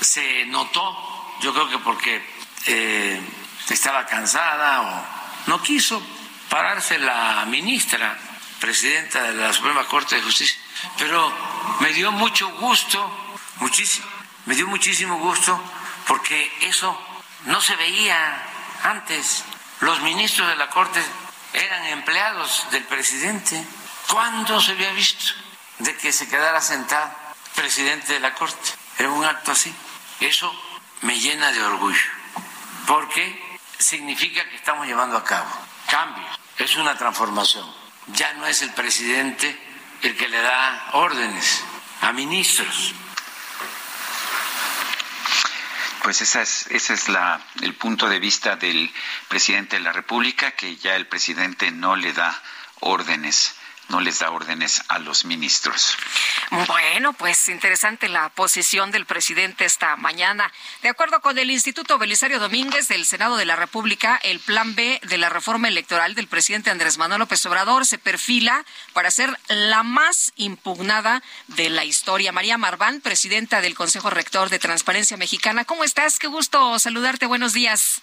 Se 0.00 0.46
notó, 0.46 1.36
yo 1.40 1.52
creo 1.52 1.68
que 1.70 1.78
porque 1.78 2.24
eh, 2.66 3.20
estaba 3.68 4.06
cansada 4.06 4.82
o 4.82 5.50
no 5.50 5.62
quiso 5.62 6.00
pararse 6.48 6.98
la 6.98 7.44
ministra, 7.46 8.16
presidenta 8.60 9.22
de 9.22 9.34
la 9.34 9.52
Suprema 9.52 9.84
Corte 9.84 10.16
de 10.16 10.22
Justicia. 10.22 10.60
Pero 10.96 11.32
me 11.80 11.92
dio 11.92 12.10
mucho 12.12 12.48
gusto, 12.58 13.36
muchísimo, 13.56 14.06
me 14.46 14.54
dio 14.54 14.66
muchísimo 14.66 15.18
gusto 15.18 15.60
porque 16.06 16.50
eso 16.62 17.00
no 17.46 17.60
se 17.60 17.76
veía 17.76 18.42
antes. 18.82 19.44
Los 19.80 20.00
ministros 20.00 20.48
de 20.48 20.56
la 20.56 20.70
Corte 20.70 21.00
eran 21.52 21.84
empleados 21.86 22.66
del 22.70 22.84
presidente. 22.84 23.62
¿Cuándo 24.08 24.60
se 24.60 24.72
había 24.72 24.90
visto 24.92 25.34
de 25.78 25.96
que 25.96 26.12
se 26.12 26.28
quedara 26.28 26.60
sentado 26.60 27.10
presidente 27.54 28.14
de 28.14 28.20
la 28.20 28.34
Corte 28.34 28.70
en 28.98 29.10
un 29.10 29.24
acto 29.24 29.52
así? 29.52 29.72
Eso 30.20 30.52
me 31.02 31.18
llena 31.20 31.52
de 31.52 31.62
orgullo 31.62 32.10
porque 32.86 33.58
significa 33.78 34.48
que 34.48 34.56
estamos 34.56 34.86
llevando 34.86 35.16
a 35.16 35.24
cabo 35.24 35.67
cambios, 35.90 36.38
es 36.58 36.76
una 36.76 36.96
transformación. 36.96 37.66
Ya 38.08 38.32
no 38.34 38.46
es 38.46 38.62
el 38.62 38.70
presidente 38.72 39.58
el 40.02 40.16
que 40.16 40.28
le 40.28 40.40
da 40.40 40.90
órdenes 40.92 41.64
a 42.02 42.12
ministros. 42.12 42.94
Pues 46.02 46.22
esa 46.22 46.42
es, 46.42 46.66
ese 46.68 46.94
es 46.94 47.08
la, 47.08 47.40
el 47.60 47.74
punto 47.74 48.08
de 48.08 48.18
vista 48.18 48.56
del 48.56 48.90
presidente 49.28 49.76
de 49.76 49.82
la 49.82 49.92
República, 49.92 50.52
que 50.52 50.76
ya 50.76 50.96
el 50.96 51.06
presidente 51.06 51.70
no 51.70 51.96
le 51.96 52.12
da 52.12 52.40
órdenes 52.80 53.57
no 53.88 54.00
les 54.00 54.18
da 54.18 54.30
órdenes 54.30 54.82
a 54.88 54.98
los 54.98 55.24
ministros. 55.24 55.96
Bueno, 56.50 57.12
pues 57.14 57.48
interesante 57.48 58.08
la 58.08 58.28
posición 58.30 58.90
del 58.90 59.06
presidente 59.06 59.64
esta 59.64 59.96
mañana. 59.96 60.52
De 60.82 60.88
acuerdo 60.88 61.20
con 61.20 61.38
el 61.38 61.50
Instituto 61.50 61.98
Belisario 61.98 62.38
Domínguez 62.38 62.88
del 62.88 63.06
Senado 63.06 63.36
de 63.36 63.44
la 63.44 63.56
República, 63.56 64.20
el 64.22 64.40
plan 64.40 64.74
B 64.74 65.00
de 65.02 65.18
la 65.18 65.28
reforma 65.28 65.68
electoral 65.68 66.14
del 66.14 66.28
presidente 66.28 66.70
Andrés 66.70 66.98
Manuel 66.98 67.20
López 67.20 67.44
Obrador 67.46 67.86
se 67.86 67.98
perfila 67.98 68.64
para 68.92 69.10
ser 69.10 69.38
la 69.48 69.82
más 69.82 70.32
impugnada 70.36 71.22
de 71.48 71.70
la 71.70 71.84
historia. 71.84 72.32
María 72.32 72.58
Marván, 72.58 73.00
presidenta 73.00 73.60
del 73.60 73.74
Consejo 73.74 74.10
Rector 74.10 74.50
de 74.50 74.58
Transparencia 74.58 75.16
Mexicana, 75.16 75.64
¿cómo 75.64 75.84
estás? 75.84 76.18
Qué 76.18 76.26
gusto 76.26 76.78
saludarte. 76.78 77.26
Buenos 77.26 77.52
días. 77.52 78.02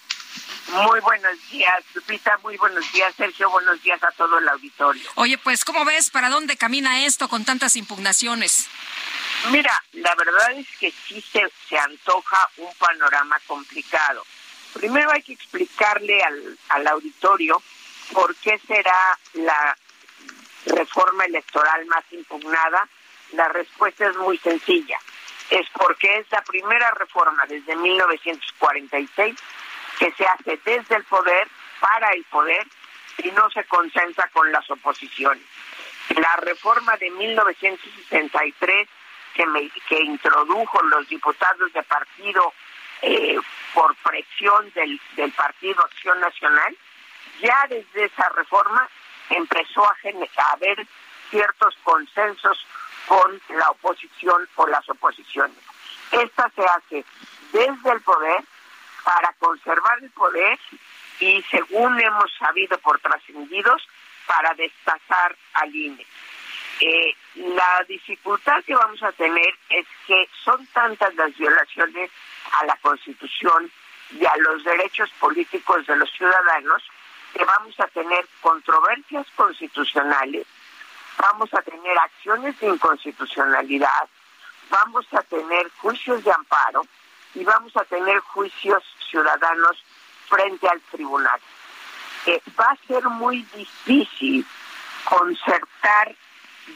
Muy 0.68 1.00
buenos 1.00 1.50
días, 1.50 1.84
Lupita. 1.94 2.38
Muy 2.42 2.56
buenos 2.56 2.90
días, 2.92 3.14
Sergio. 3.14 3.48
Buenos 3.50 3.80
días 3.82 4.02
a 4.02 4.10
todo 4.12 4.38
el 4.38 4.48
auditorio. 4.48 5.08
Oye, 5.14 5.38
pues, 5.38 5.64
¿cómo 5.64 5.84
ves 5.84 6.10
para 6.10 6.28
dónde 6.28 6.56
camina 6.56 7.04
esto 7.04 7.28
con 7.28 7.44
tantas 7.44 7.76
impugnaciones? 7.76 8.68
Mira, 9.50 9.82
la 9.92 10.14
verdad 10.16 10.52
es 10.52 10.66
que 10.78 10.90
sí 10.90 11.20
se, 11.20 11.48
se 11.68 11.78
antoja 11.78 12.50
un 12.56 12.72
panorama 12.74 13.38
complicado. 13.46 14.24
Primero 14.72 15.10
hay 15.12 15.22
que 15.22 15.34
explicarle 15.34 16.22
al, 16.22 16.58
al 16.70 16.86
auditorio 16.88 17.62
por 18.12 18.34
qué 18.36 18.60
será 18.66 19.18
la 19.34 19.76
reforma 20.66 21.24
electoral 21.24 21.86
más 21.86 22.04
impugnada. 22.10 22.88
La 23.32 23.48
respuesta 23.48 24.08
es 24.08 24.16
muy 24.16 24.36
sencilla. 24.38 24.98
Es 25.48 25.66
porque 25.72 26.18
es 26.18 26.26
la 26.32 26.42
primera 26.42 26.90
reforma 26.92 27.46
desde 27.46 27.76
1946 27.76 29.36
que 29.98 30.12
se 30.12 30.26
hace 30.26 30.58
desde 30.64 30.96
el 30.96 31.04
poder, 31.04 31.48
para 31.80 32.10
el 32.12 32.24
poder, 32.24 32.66
y 33.18 33.30
no 33.30 33.48
se 33.50 33.64
concentra 33.64 34.28
con 34.28 34.50
las 34.52 34.68
oposiciones. 34.70 35.42
La 36.16 36.36
reforma 36.36 36.96
de 36.96 37.10
1963 37.10 38.88
que, 39.34 39.46
me, 39.46 39.70
que 39.88 40.00
introdujo 40.00 40.82
los 40.84 41.08
diputados 41.08 41.72
de 41.72 41.82
partido 41.82 42.52
eh, 43.02 43.38
por 43.74 43.94
presión 43.96 44.70
del, 44.74 45.00
del 45.16 45.32
Partido 45.32 45.80
Acción 45.82 46.20
Nacional, 46.20 46.76
ya 47.40 47.66
desde 47.68 48.04
esa 48.04 48.28
reforma 48.30 48.88
empezó 49.30 49.84
a, 49.84 49.96
a 50.36 50.52
haber 50.52 50.86
ciertos 51.30 51.76
consensos 51.82 52.66
con 53.06 53.40
la 53.50 53.70
oposición 53.70 54.48
o 54.56 54.66
las 54.66 54.88
oposiciones. 54.88 55.58
Esta 56.12 56.50
se 56.54 56.62
hace 56.62 57.04
desde 57.52 57.90
el 57.90 58.00
poder 58.00 58.44
para 59.06 59.32
conservar 59.34 60.02
el 60.02 60.10
poder 60.10 60.58
y, 61.20 61.40
según 61.42 62.00
hemos 62.00 62.32
sabido 62.40 62.76
por 62.78 62.98
trascendidos, 62.98 63.86
para 64.26 64.52
destazar 64.54 65.36
al 65.54 65.72
INE. 65.72 66.04
Eh, 66.80 67.14
la 67.36 67.84
dificultad 67.88 68.64
que 68.64 68.74
vamos 68.74 69.00
a 69.04 69.12
tener 69.12 69.54
es 69.70 69.86
que 70.08 70.28
son 70.44 70.66
tantas 70.66 71.14
las 71.14 71.34
violaciones 71.38 72.10
a 72.60 72.66
la 72.66 72.76
Constitución 72.82 73.70
y 74.10 74.26
a 74.26 74.36
los 74.38 74.64
derechos 74.64 75.08
políticos 75.20 75.86
de 75.86 75.96
los 75.96 76.10
ciudadanos 76.10 76.82
que 77.32 77.44
vamos 77.44 77.78
a 77.78 77.86
tener 77.86 78.26
controversias 78.40 79.26
constitucionales, 79.36 80.46
vamos 81.16 81.54
a 81.54 81.62
tener 81.62 81.96
acciones 81.96 82.58
de 82.58 82.66
inconstitucionalidad, 82.66 84.08
vamos 84.68 85.06
a 85.12 85.22
tener 85.22 85.70
juicios 85.78 86.24
de 86.24 86.32
amparo 86.32 86.82
y 87.36 87.44
vamos 87.44 87.76
a 87.76 87.84
tener 87.84 88.18
juicios 88.20 88.82
ciudadanos 89.08 89.82
frente 90.28 90.68
al 90.68 90.80
tribunal. 90.90 91.40
Va 92.58 92.70
a 92.70 92.86
ser 92.86 93.04
muy 93.04 93.42
difícil 93.54 94.44
concertar 95.04 96.14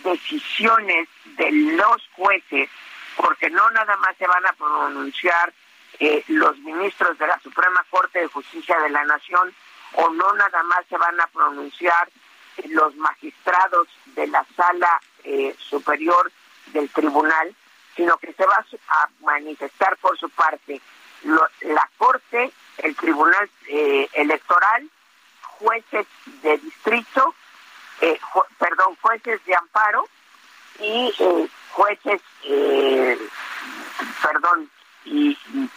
decisiones 0.04 1.08
de 1.24 1.50
los 1.50 2.08
jueces, 2.12 2.70
porque 3.16 3.50
no 3.50 3.68
nada 3.70 3.96
más 3.96 4.16
se 4.16 4.26
van 4.26 4.46
a 4.46 4.52
pronunciar 4.52 5.52
eh, 5.98 6.22
los 6.28 6.56
ministros 6.58 7.18
de 7.18 7.26
la 7.26 7.38
Suprema 7.40 7.84
Corte 7.90 8.20
de 8.20 8.28
Justicia 8.28 8.78
de 8.78 8.90
la 8.90 9.04
Nación, 9.04 9.52
o 9.94 10.08
no 10.10 10.32
nada 10.34 10.62
más 10.62 10.86
se 10.88 10.96
van 10.96 11.20
a 11.20 11.26
pronunciar 11.26 12.08
los 12.68 12.94
magistrados 12.96 13.88
de 14.06 14.26
la 14.28 14.44
Sala 14.56 15.00
eh, 15.24 15.54
Superior 15.58 16.30
del 16.66 16.88
Tribunal, 16.90 17.54
sino 17.96 18.16
que 18.18 18.32
se 18.32 18.46
va 18.46 18.64
a 18.88 19.08
manifestar 19.20 19.96
por 19.96 20.16
su 20.18 20.28
parte 20.30 20.80
lo, 21.24 21.46
la 21.62 21.88
Corte, 21.98 22.52
el 22.78 22.96
Tribunal 22.96 23.50
eh, 23.68 24.08
Electoral, 24.14 24.88
jueces 25.42 26.06
de 26.42 26.58
distrito, 26.58 27.34
eh, 28.00 28.18
perdón, 28.58 28.96
jueces 29.00 29.44
de 29.44 29.54
amparo 29.54 30.08
y 30.78 31.12
eh, 31.18 31.48
jueces, 31.72 32.22
perdón, 34.22 34.70
y, 35.04 35.36
y 35.52 35.70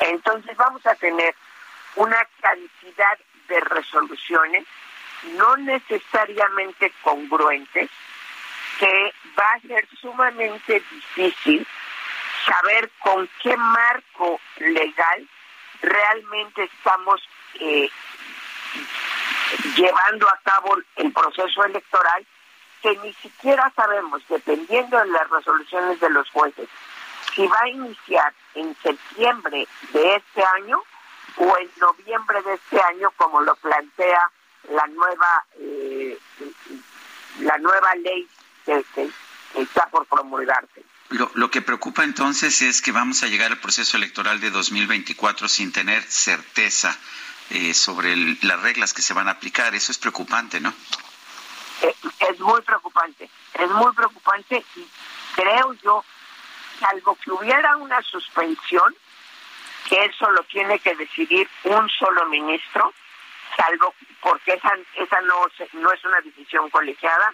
entonces 0.00 0.56
vamos 0.56 0.84
a 0.86 0.94
tener 0.94 1.34
una 1.96 2.26
cantidad 2.40 3.18
de 3.48 3.60
resoluciones 3.60 4.66
no 5.34 5.56
necesariamente 5.56 6.92
congruentes 7.02 7.90
que 8.78 9.12
va 9.38 9.52
a 9.52 9.60
ser 9.60 9.88
sumamente 10.00 10.82
difícil 10.90 11.66
saber 12.46 12.90
con 13.02 13.28
qué 13.42 13.56
marco 13.56 14.40
legal 14.58 15.28
realmente 15.82 16.64
estamos 16.64 17.20
eh, 17.60 17.90
llevando 19.76 20.28
a 20.28 20.40
cabo 20.44 20.76
el 20.96 21.12
proceso 21.12 21.64
electoral 21.64 22.26
que 22.82 22.96
ni 22.98 23.12
siquiera 23.14 23.72
sabemos, 23.74 24.22
dependiendo 24.28 24.98
de 24.98 25.06
las 25.06 25.28
resoluciones 25.28 25.98
de 26.00 26.10
los 26.10 26.28
jueces, 26.30 26.68
si 27.34 27.46
va 27.46 27.60
a 27.62 27.68
iniciar 27.68 28.32
en 28.54 28.76
septiembre 28.82 29.66
de 29.92 30.16
este 30.16 30.44
año 30.44 30.80
o 31.38 31.56
en 31.58 31.70
noviembre 31.80 32.42
de 32.42 32.54
este 32.54 32.80
año, 32.80 33.10
como 33.16 33.40
lo 33.40 33.54
plantea 33.56 34.30
la 34.70 34.86
nueva 34.86 35.44
eh, 35.58 36.18
la 37.40 37.58
nueva 37.58 37.94
ley 37.96 38.26
que, 38.64 38.84
está 39.54 39.86
por 39.90 40.06
promulgarse. 40.06 40.82
Lo, 41.10 41.30
lo, 41.34 41.50
que 41.50 41.62
preocupa 41.62 42.02
entonces 42.02 42.62
es 42.62 42.82
que 42.82 42.90
vamos 42.90 43.22
a 43.22 43.28
llegar 43.28 43.52
al 43.52 43.58
proceso 43.58 43.96
electoral 43.96 44.40
de 44.40 44.50
2024 44.50 45.48
sin 45.48 45.72
tener 45.72 46.02
certeza 46.02 46.98
eh, 47.50 47.74
sobre 47.74 48.16
las 48.42 48.60
reglas 48.60 48.92
que 48.92 49.02
se 49.02 49.14
van 49.14 49.28
a 49.28 49.32
aplicar. 49.32 49.74
Eso 49.74 49.92
es 49.92 49.98
preocupante, 49.98 50.58
¿no? 50.58 50.74
Es, 51.80 51.94
es 52.28 52.40
muy 52.40 52.60
preocupante, 52.62 53.30
es 53.54 53.70
muy 53.70 53.92
preocupante 53.92 54.64
y 54.74 54.86
creo 55.36 55.74
yo, 55.74 56.04
salvo 56.80 57.16
que 57.22 57.30
hubiera 57.30 57.76
una 57.76 58.02
suspensión, 58.02 58.96
que 59.88 60.06
eso 60.06 60.28
lo 60.30 60.42
tiene 60.44 60.80
que 60.80 60.96
decidir 60.96 61.48
un 61.64 61.88
solo 61.90 62.26
ministro, 62.26 62.92
salvo 63.56 63.94
porque 64.20 64.54
esa, 64.54 64.72
esa 64.96 65.20
no, 65.20 65.34
no 65.74 65.92
es 65.92 66.04
una 66.04 66.20
decisión 66.22 66.68
colegiada, 66.70 67.32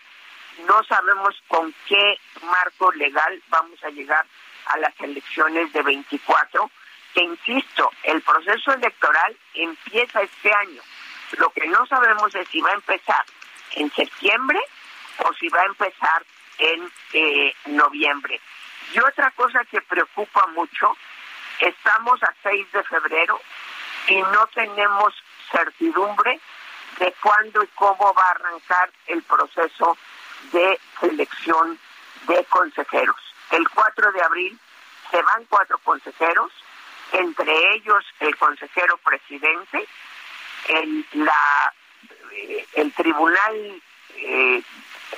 no 0.66 0.82
sabemos 0.84 1.34
con 1.48 1.74
qué 1.86 2.18
marco 2.42 2.92
legal 2.92 3.42
vamos 3.48 3.82
a 3.84 3.90
llegar 3.90 4.24
a 4.66 4.78
las 4.78 4.98
elecciones 5.00 5.72
de 5.72 5.82
24, 5.82 6.70
que 7.14 7.22
insisto, 7.22 7.90
el 8.04 8.22
proceso 8.22 8.72
electoral 8.72 9.36
empieza 9.54 10.22
este 10.22 10.52
año. 10.52 10.82
Lo 11.38 11.50
que 11.50 11.66
no 11.66 11.86
sabemos 11.86 12.34
es 12.34 12.48
si 12.48 12.60
va 12.60 12.70
a 12.70 12.74
empezar 12.74 13.24
en 13.72 13.90
septiembre 13.92 14.60
o 15.18 15.32
si 15.34 15.48
va 15.48 15.60
a 15.60 15.66
empezar 15.66 16.24
en 16.58 16.90
eh, 17.12 17.54
noviembre. 17.66 18.40
Y 18.94 18.98
otra 19.00 19.30
cosa 19.32 19.64
que 19.70 19.80
preocupa 19.80 20.46
mucho, 20.48 20.96
estamos 21.60 22.22
a 22.22 22.34
6 22.42 22.72
de 22.72 22.82
febrero 22.84 23.40
y 24.08 24.20
no 24.20 24.46
tenemos 24.54 25.14
certidumbre 25.50 26.40
de 26.98 27.14
cuándo 27.22 27.62
y 27.62 27.66
cómo 27.68 28.12
va 28.14 28.22
a 28.22 28.30
arrancar 28.30 28.90
el 29.06 29.22
proceso 29.22 29.96
de 30.50 30.78
selección 31.00 31.78
de 32.26 32.44
consejeros. 32.46 33.16
El 33.50 33.68
4 33.68 34.12
de 34.12 34.22
abril 34.22 34.58
se 35.10 35.22
van 35.22 35.44
cuatro 35.48 35.78
consejeros, 35.78 36.50
entre 37.12 37.74
ellos 37.74 38.04
el 38.20 38.36
consejero 38.36 38.96
presidente, 38.98 39.86
el, 40.68 41.06
la, 41.12 41.74
eh, 42.32 42.66
el 42.74 42.92
tribunal 42.94 43.82
eh, 44.16 44.62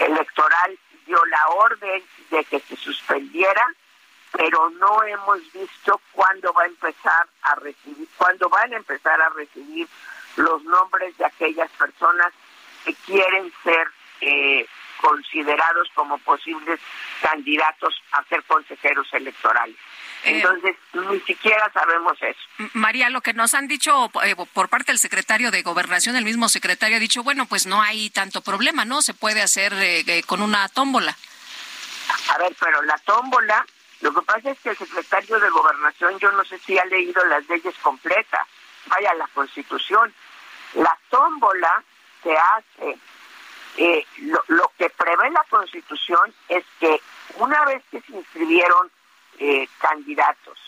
electoral 0.01 0.79
dio 1.07 1.25
la 1.27 1.49
orden 1.49 2.03
de 2.31 2.45
que 2.45 2.61
se 2.61 2.77
suspendiera, 2.77 3.67
pero 4.33 4.71
no 4.71 5.03
hemos 5.05 5.41
visto 5.53 6.01
cuándo 6.13 6.53
va 6.53 6.63
a 6.63 6.67
empezar 6.67 7.29
a 7.43 7.55
recibir, 7.57 8.09
cuándo 8.17 8.49
van 8.49 8.73
a 8.73 8.77
empezar 8.77 9.21
a 9.21 9.29
recibir 9.29 9.87
los 10.37 10.65
nombres 10.65 11.17
de 11.19 11.25
aquellas 11.27 11.71
personas 11.73 12.33
que 12.85 12.95
quieren 13.07 13.53
ser 13.63 13.89
eh, 14.21 14.67
considerados 15.05 15.89
como 15.95 16.17
posibles 16.19 16.81
candidatos 17.21 17.95
a 18.13 18.25
ser 18.25 18.43
consejeros 18.45 19.07
electorales. 19.13 19.77
Eh, 20.25 20.37
Entonces, 20.37 20.77
ni 20.95 21.21
siquiera 21.21 21.71
sabemos 21.75 22.17
eso. 22.23 22.41
María, 22.73 23.11
lo 23.11 23.21
que 23.21 23.35
nos 23.35 23.53
han 23.53 23.69
dicho 23.69 24.11
eh, 24.23 24.35
por 24.55 24.71
parte 24.71 24.93
del 24.93 24.99
secretario 24.99 25.51
de 25.51 25.63
Gobernación, 25.63 26.17
el 26.17 26.25
mismo 26.25 26.49
secretario 26.49 26.97
ha 26.97 27.01
dicho, 27.01 27.23
bueno, 27.23 27.45
pues 27.45 27.67
no 27.67 27.83
hay 27.83 28.09
tanto 28.09 28.41
problema, 28.41 28.87
¿no? 28.87 29.03
Se 29.03 29.13
puede 29.13 29.43
hacer 29.43 29.75
eh, 29.77 30.23
con 30.27 30.41
una 30.41 30.67
tómbola. 30.71 31.15
A 32.31 32.39
ver, 32.39 32.57
pero 32.59 32.81
la 32.83 32.97
tómbola, 32.99 33.67
lo 34.01 34.15
que 34.15 34.23
pasa 34.23 34.53
es 34.53 34.59
que 34.61 34.71
el 34.71 34.79
secretario 34.79 35.39
de 35.39 35.51
Gobernación, 35.51 36.19
yo 36.19 36.33
no 36.33 36.45
sé 36.47 36.59
si 36.61 36.79
ha 36.79 36.85
leído 36.87 37.23
las 37.27 37.47
leyes 37.47 37.75
completas, 37.83 38.47
vaya, 38.87 39.13
la 39.15 39.27
Constitución. 39.35 40.15
La 40.75 40.97
tómbola 41.11 41.85
se 42.23 42.35
hace 42.35 42.99
eh, 43.77 44.07
lo, 44.49 44.73
que 44.79 44.89
prevé 44.91 45.31
la 45.31 45.45
Constitución 45.51 46.33
es 46.49 46.65
que 46.79 47.01
una 47.39 47.65
vez 47.65 47.83
que 47.91 48.01
se 48.03 48.13
inscribieron 48.13 48.91
eh, 49.39 49.69
candidatos, 49.79 50.59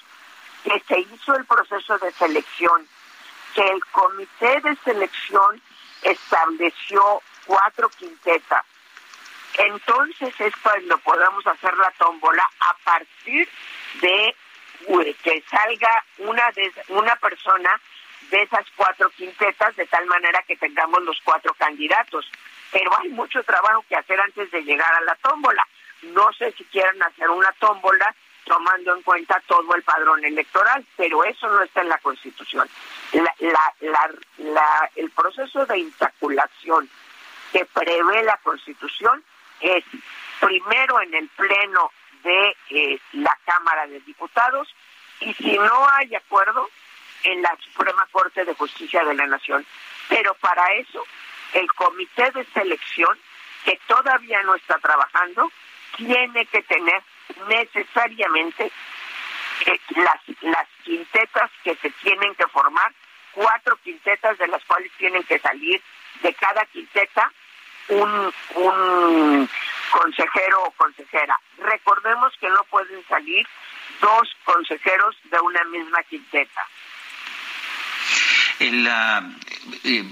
que 0.64 0.82
se 0.88 1.00
hizo 1.00 1.36
el 1.36 1.44
proceso 1.44 1.98
de 1.98 2.10
selección, 2.12 2.86
que 3.54 3.62
el 3.62 3.84
comité 3.86 4.60
de 4.60 4.76
selección 4.84 5.62
estableció 6.02 7.22
cuatro 7.44 7.88
quintetas, 7.90 8.64
entonces 9.58 10.34
es 10.40 10.56
cuando 10.56 10.98
podemos 10.98 11.46
hacer 11.46 11.76
la 11.76 11.90
tómbola 11.92 12.50
a 12.60 12.74
partir 12.84 13.48
de 14.00 14.34
que 15.22 15.42
salga 15.48 16.04
una 16.18 16.50
de, 16.52 16.70
una 16.88 17.16
persona 17.16 17.80
de 18.30 18.42
esas 18.42 18.66
cuatro 18.76 19.08
quintetas 19.10 19.74
de 19.76 19.86
tal 19.86 20.04
manera 20.06 20.42
que 20.42 20.56
tengamos 20.56 21.02
los 21.02 21.18
cuatro 21.24 21.54
candidatos 21.54 22.30
pero 22.72 22.90
hay 22.98 23.08
mucho 23.10 23.42
trabajo 23.42 23.84
que 23.88 23.96
hacer 23.96 24.20
antes 24.20 24.50
de 24.50 24.62
llegar 24.62 24.92
a 24.94 25.00
la 25.02 25.14
tómbola. 25.16 25.66
No 26.02 26.32
sé 26.32 26.52
si 26.52 26.64
quieren 26.64 27.02
hacer 27.02 27.30
una 27.30 27.52
tómbola 27.52 28.14
tomando 28.44 28.94
en 28.94 29.02
cuenta 29.02 29.42
todo 29.46 29.74
el 29.74 29.82
padrón 29.82 30.24
electoral, 30.24 30.86
pero 30.96 31.24
eso 31.24 31.48
no 31.48 31.62
está 31.62 31.82
en 31.82 31.88
la 31.88 31.98
Constitución. 31.98 32.68
el 33.12 35.10
proceso 35.10 35.66
de 35.66 35.78
intaculación 35.78 36.88
que 37.52 37.64
prevé 37.66 38.22
la 38.22 38.36
Constitución 38.38 39.22
es 39.60 39.84
primero 40.40 41.00
en 41.00 41.14
el 41.14 41.28
Pleno 41.28 41.90
de 42.22 42.56
eh, 42.70 42.98
la 43.12 43.36
Cámara 43.44 43.86
de 43.86 44.00
Diputados 44.00 44.68
y 45.20 45.32
si 45.34 45.56
no 45.58 45.88
hay 45.90 46.14
acuerdo 46.14 46.68
en 47.24 47.42
la 47.42 47.56
Suprema 47.60 48.06
Corte 48.12 48.44
de 48.44 48.54
Justicia 48.54 49.04
de 49.04 49.14
la 49.14 49.26
Nación. 49.26 49.66
Pero 50.08 50.34
para 50.34 50.72
eso 50.74 51.04
el 51.54 51.72
comité 51.72 52.30
de 52.32 52.44
selección, 52.52 53.18
que 53.64 53.78
todavía 53.86 54.42
no 54.42 54.54
está 54.54 54.78
trabajando, 54.78 55.50
tiene 55.96 56.46
que 56.46 56.62
tener 56.62 57.02
necesariamente 57.48 58.70
eh, 59.66 59.80
las, 59.96 60.68
quintetas 60.84 61.50
que 61.64 61.74
se 61.76 61.90
tienen 61.90 62.34
que 62.34 62.46
formar, 62.48 62.92
cuatro 63.32 63.76
quintetas 63.82 64.38
de 64.38 64.48
las 64.48 64.64
cuales 64.64 64.92
tienen 64.98 65.22
que 65.24 65.38
salir 65.38 65.82
de 66.22 66.32
cada 66.34 66.64
quinteta 66.66 67.32
un, 67.88 68.32
consejero 69.90 70.62
o 70.64 70.70
consejera. 70.72 71.38
Recordemos 71.58 72.32
que 72.40 72.48
no 72.48 72.62
pueden 72.64 73.04
salir 73.08 73.46
dos 74.00 74.36
consejeros 74.44 75.16
de 75.24 75.40
una 75.40 75.64
misma 75.64 76.02
quinteta. 76.04 76.66
El, 78.58 78.86
eh, 79.84 80.02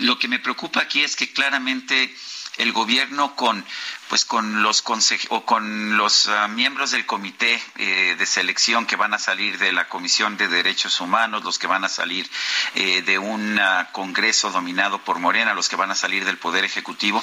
lo 0.00 0.18
que 0.18 0.28
me 0.28 0.38
preocupa 0.38 0.80
aquí 0.80 1.02
es 1.02 1.16
que 1.16 1.32
claramente 1.32 2.14
el 2.58 2.72
gobierno 2.72 3.36
con 3.36 3.64
pues 4.08 4.24
con 4.24 4.62
los 4.62 4.84
o 5.30 5.44
con 5.44 5.96
los 5.96 6.28
ah, 6.28 6.46
miembros 6.48 6.92
del 6.92 7.06
comité 7.06 7.60
eh, 7.76 8.14
de 8.16 8.26
selección 8.26 8.86
que 8.86 8.96
van 8.96 9.14
a 9.14 9.18
salir 9.18 9.58
de 9.58 9.72
la 9.72 9.88
Comisión 9.88 10.36
de 10.36 10.48
Derechos 10.48 11.00
Humanos, 11.00 11.42
los 11.42 11.58
que 11.58 11.66
van 11.66 11.84
a 11.84 11.88
salir 11.88 12.30
eh, 12.74 13.02
de 13.02 13.18
un 13.18 13.58
ah, 13.58 13.88
Congreso 13.92 14.50
dominado 14.50 14.98
por 15.02 15.18
Morena, 15.18 15.54
los 15.54 15.68
que 15.68 15.76
van 15.76 15.90
a 15.90 15.96
salir 15.96 16.24
del 16.24 16.38
Poder 16.38 16.64
Ejecutivo, 16.64 17.22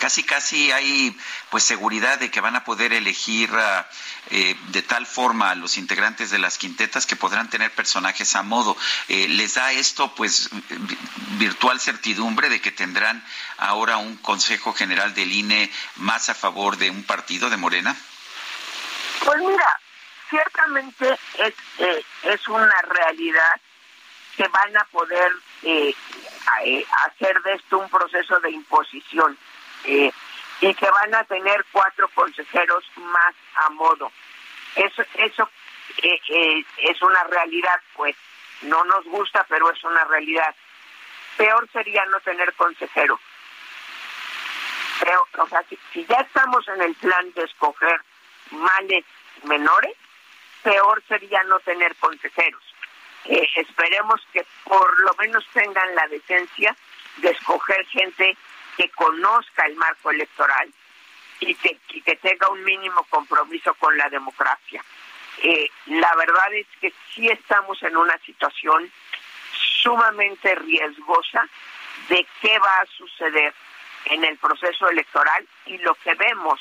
casi 0.00 0.22
casi 0.22 0.70
hay 0.70 1.16
pues 1.50 1.64
seguridad 1.64 2.18
de 2.18 2.30
que 2.30 2.40
van 2.40 2.56
a 2.56 2.64
poder 2.64 2.92
elegir 2.92 3.50
ah, 3.54 3.88
eh, 4.30 4.54
de 4.68 4.82
tal 4.82 5.06
forma 5.06 5.50
a 5.50 5.54
los 5.54 5.78
integrantes 5.78 6.30
de 6.30 6.38
las 6.38 6.58
quintetas 6.58 7.06
que 7.06 7.16
podrán 7.16 7.48
tener 7.48 7.74
personajes 7.74 8.36
a 8.36 8.42
modo. 8.42 8.76
les 9.08 9.54
da 9.54 9.72
esto 9.72 10.14
pues 10.14 10.50
virtual 11.38 11.80
certidumbre 11.80 12.50
de 12.50 12.60
que 12.60 12.70
tendrán 12.70 13.24
ahora 13.56 13.96
un 13.96 14.16
Consejo 14.16 14.72
General 14.72 15.14
del 15.14 15.32
INE 15.32 15.70
más 15.96 16.17
a 16.28 16.34
favor 16.34 16.76
de 16.76 16.90
un 16.90 17.04
partido 17.04 17.48
de 17.48 17.56
Morena? 17.56 17.94
Pues 19.24 19.38
mira, 19.38 19.80
ciertamente 20.28 21.16
es, 21.38 21.54
eh, 21.78 22.04
es 22.24 22.48
una 22.48 22.80
realidad 22.82 23.60
que 24.36 24.48
van 24.48 24.76
a 24.76 24.84
poder 24.86 25.30
eh, 25.62 25.94
eh, 26.64 26.86
hacer 27.06 27.40
de 27.42 27.54
esto 27.54 27.78
un 27.78 27.88
proceso 27.88 28.40
de 28.40 28.50
imposición 28.50 29.38
y 29.84 30.74
que 30.74 30.90
van 30.90 31.14
a 31.14 31.22
tener 31.24 31.64
cuatro 31.70 32.08
consejeros 32.08 32.84
más 32.96 33.34
a 33.54 33.70
modo. 33.70 34.10
Eso, 34.74 35.02
eso 35.14 35.48
es 36.02 37.02
una 37.02 37.24
realidad, 37.24 37.80
pues 37.94 38.16
no 38.62 38.82
nos 38.84 39.04
gusta, 39.04 39.46
pero 39.48 39.70
es 39.70 39.82
una 39.84 40.04
realidad. 40.04 40.54
Peor 41.36 41.68
sería 41.72 42.04
no 42.06 42.18
tener 42.20 42.52
consejero 42.54 43.20
o 45.16 45.48
sea, 45.48 45.64
si, 45.68 46.04
ya 46.06 46.16
estamos 46.16 46.66
en 46.68 46.82
el 46.82 46.94
plan 46.94 47.32
de 47.32 47.44
escoger 47.44 48.00
males 48.50 49.04
menores, 49.44 49.94
peor 50.62 51.02
sería 51.08 51.42
no 51.44 51.58
tener 51.60 51.94
consejeros. 51.96 52.62
Eh, 53.24 53.48
esperemos 53.56 54.20
que 54.32 54.44
por 54.64 55.00
lo 55.02 55.14
menos 55.14 55.44
tengan 55.52 55.94
la 55.94 56.06
decencia 56.08 56.74
de 57.18 57.30
escoger 57.30 57.84
gente 57.86 58.36
que 58.76 58.88
conozca 58.90 59.66
el 59.66 59.76
marco 59.76 60.10
electoral 60.10 60.72
y 61.40 61.54
que, 61.54 61.78
que 62.04 62.16
tenga 62.16 62.48
un 62.48 62.64
mínimo 62.64 63.04
compromiso 63.10 63.74
con 63.74 63.96
la 63.96 64.08
democracia. 64.08 64.82
Eh, 65.42 65.70
la 65.86 66.12
verdad 66.16 66.52
es 66.54 66.66
que 66.80 66.92
sí 67.14 67.28
estamos 67.28 67.80
en 67.82 67.96
una 67.96 68.18
situación 68.18 68.90
sumamente 69.82 70.54
riesgosa 70.56 71.48
de 72.08 72.26
qué 72.40 72.58
va 72.58 72.76
a 72.80 72.86
suceder 72.86 73.54
en 74.10 74.24
el 74.24 74.36
proceso 74.38 74.88
electoral 74.88 75.46
y 75.66 75.78
lo 75.78 75.94
que 75.96 76.14
vemos 76.14 76.60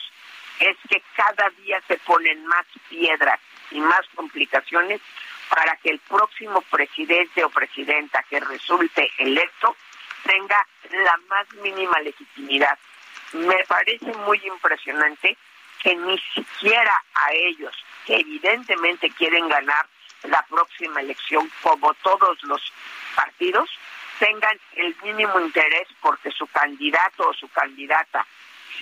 es 0.60 0.76
que 0.90 1.02
cada 1.16 1.50
día 1.62 1.82
se 1.88 1.98
ponen 1.98 2.46
más 2.48 2.66
piedras 2.90 3.40
y 3.72 3.80
más 3.80 4.02
complicaciones 4.16 5.02
para 5.50 5.76
que 5.78 5.92
el 5.92 6.00
próximo 6.00 6.62
presidente 6.62 7.44
o 7.44 7.50
presidenta 7.50 8.24
que 8.24 8.40
resulte 8.40 9.10
electo 9.18 9.76
tenga 10.24 10.68
la 10.92 11.18
más 11.30 11.48
mínima 11.62 12.00
legitimidad. 12.02 12.78
Me 13.34 13.64
parece 13.68 14.12
muy 14.26 14.42
impresionante 14.46 15.38
que 15.82 15.96
ni 15.96 16.18
siquiera 16.34 17.04
a 17.14 17.32
ellos, 17.34 17.76
que 18.06 18.20
evidentemente 18.20 19.10
quieren 19.12 19.48
ganar 19.48 19.86
la 20.24 20.44
próxima 20.50 21.02
elección, 21.02 21.50
como 21.62 21.94
todos 21.96 22.42
los 22.44 22.74
partidos, 23.16 23.70
tengan 24.20 24.60
el 24.76 24.96
mínimo 25.04 25.40
interés 25.40 25.88
porque 26.02 26.32
su 26.32 26.48
candidato 26.48 27.30
o 27.30 27.34
su 27.34 27.48
candidata, 27.50 28.26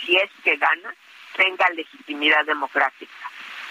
si 0.02 0.16
es 0.18 0.30
que 0.44 0.56
gana, 0.58 0.94
tenga 1.36 1.70
legitimidad 1.72 2.46
democrática. 2.46 3.14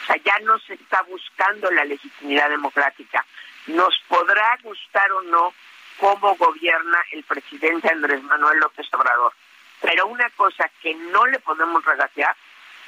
O 0.03 0.07
sea, 0.07 0.17
ya 0.17 0.39
no 0.41 0.59
se 0.59 0.75
está 0.75 1.03
buscando 1.03 1.71
la 1.71 1.85
legitimidad 1.85 2.51
democrática. 2.51 3.25
Nos 3.67 3.99
podrá 4.09 4.59
gustar 4.63 5.11
o 5.13 5.23
no 5.23 5.55
cómo 5.99 6.35
gobierna 6.37 6.99
el 7.13 7.23
presidente 7.25 7.91
Andrés 7.91 8.23
Manuel 8.23 8.59
López 8.59 8.87
Obrador, 8.93 9.33
pero 9.81 10.07
una 10.07 10.29
cosa 10.31 10.71
que 10.83 10.95
no 10.95 11.27
le 11.27 11.39
podemos 11.39 11.85
regatear 11.85 12.37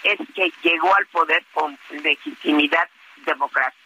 es 0.03 0.19
que 0.35 0.53
llegó 0.63 0.95
al 0.95 1.07
poder 1.07 1.45
con 1.53 1.79
legitimidad 1.91 2.89
democrática. 3.25 3.86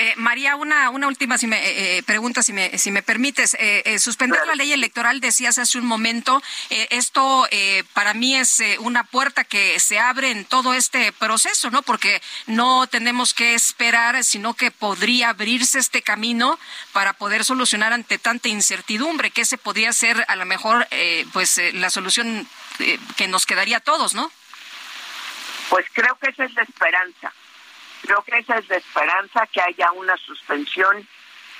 Eh, 0.00 0.14
María, 0.14 0.54
una, 0.54 0.90
una 0.90 1.08
última 1.08 1.38
si 1.38 1.48
me, 1.48 1.58
eh, 1.58 1.98
eh, 1.98 2.02
pregunta, 2.04 2.44
si 2.44 2.52
me, 2.52 2.78
si 2.78 2.92
me 2.92 3.02
permites. 3.02 3.56
suspender 3.98 4.46
la 4.46 4.54
ley 4.54 4.72
electoral, 4.72 5.20
decías 5.20 5.58
hace 5.58 5.76
un 5.76 5.86
momento, 5.86 6.40
esto 6.70 7.48
para 7.94 8.14
mí 8.14 8.36
es 8.36 8.62
una 8.78 9.02
puerta 9.02 9.42
que 9.42 9.80
se 9.80 9.98
abre 9.98 10.30
en 10.30 10.44
todo 10.44 10.74
este 10.74 11.12
proceso, 11.12 11.70
¿no? 11.70 11.82
Porque 11.82 12.22
no 12.46 12.86
tenemos 12.86 13.34
que 13.34 13.54
esperar, 13.54 14.22
sino 14.22 14.54
que 14.54 14.70
podría 14.70 15.30
abrirse 15.30 15.80
este 15.80 16.02
camino 16.02 16.60
para 16.92 17.14
poder 17.14 17.44
solucionar 17.44 17.92
ante 17.92 18.18
tanta 18.18 18.48
incertidumbre, 18.48 19.32
que 19.32 19.40
ese 19.42 19.58
podría 19.58 19.92
ser 19.92 20.24
a 20.28 20.36
lo 20.36 20.44
mejor 20.44 20.86
pues 21.32 21.60
la 21.74 21.90
solución 21.90 22.46
que 23.16 23.26
nos 23.26 23.46
quedaría 23.46 23.78
a 23.78 23.80
todos, 23.80 24.14
¿no? 24.14 24.30
Pues 25.70 25.86
creo 25.92 26.16
que 26.18 26.30
esa 26.30 26.44
es 26.44 26.54
la 26.54 26.62
esperanza 26.62 27.32
Creo 28.08 28.22
que 28.22 28.38
esa 28.38 28.56
es 28.56 28.66
la 28.70 28.76
esperanza, 28.76 29.46
que 29.52 29.60
haya 29.60 29.92
una 29.92 30.16
suspensión 30.16 31.06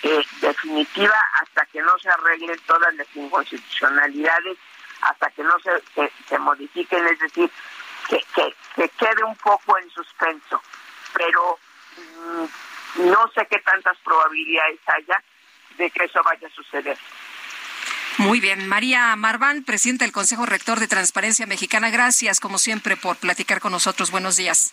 eh, 0.02 0.24
definitiva 0.40 1.22
hasta 1.42 1.66
que 1.66 1.82
no 1.82 1.98
se 1.98 2.08
arreglen 2.08 2.58
todas 2.66 2.94
las 2.94 3.06
inconstitucionalidades, 3.14 4.56
hasta 5.02 5.30
que 5.32 5.42
no 5.42 5.52
se, 5.58 6.10
se, 6.26 6.38
modifiquen, 6.38 7.06
es 7.06 7.18
decir, 7.18 7.50
que, 8.08 8.24
que, 8.34 8.88
quede 8.88 9.24
un 9.24 9.36
poco 9.36 9.76
en 9.76 9.90
suspenso. 9.90 10.62
Pero 11.12 11.58
mm, 11.98 13.10
no 13.10 13.30
sé 13.34 13.46
qué 13.50 13.58
tantas 13.58 13.98
probabilidades 13.98 14.80
haya 14.86 15.22
de 15.76 15.90
que 15.90 16.04
eso 16.04 16.22
vaya 16.22 16.48
a 16.48 16.50
suceder. 16.50 16.96
Muy 18.16 18.40
bien. 18.40 18.66
María 18.66 19.14
Marván, 19.16 19.64
presidenta 19.64 20.06
del 20.06 20.12
Consejo 20.12 20.46
Rector 20.46 20.80
de 20.80 20.88
Transparencia 20.88 21.44
Mexicana, 21.44 21.90
gracias 21.90 22.40
como 22.40 22.56
siempre 22.56 22.96
por 22.96 23.18
platicar 23.18 23.60
con 23.60 23.72
nosotros. 23.72 24.10
Buenos 24.10 24.38
días. 24.38 24.72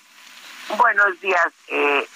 Buenos 0.78 1.20
días 1.22 1.48
eh, 1.68 2.08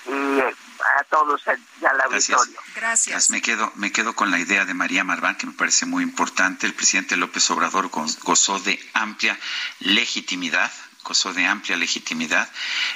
a 0.97 1.03
todos 1.05 1.41
y 1.81 1.85
al 1.85 2.01
auditorio. 2.01 2.59
Gracias. 2.75 3.29
Me 3.29 3.41
quedo, 3.41 3.71
me 3.75 3.91
quedo 3.91 4.15
con 4.15 4.31
la 4.31 4.39
idea 4.39 4.65
de 4.65 4.73
María 4.73 5.03
Marván, 5.03 5.37
que 5.37 5.45
me 5.45 5.53
parece 5.53 5.85
muy 5.85 6.03
importante. 6.03 6.65
El 6.65 6.73
presidente 6.73 7.17
López 7.17 7.49
Obrador 7.51 7.89
gozó 7.89 8.59
de 8.59 8.79
amplia 8.93 9.37
legitimidad 9.79 10.71
gozó 11.09 11.33
de 11.33 11.45
amplia 11.45 11.75
legitimidad. 11.75 12.47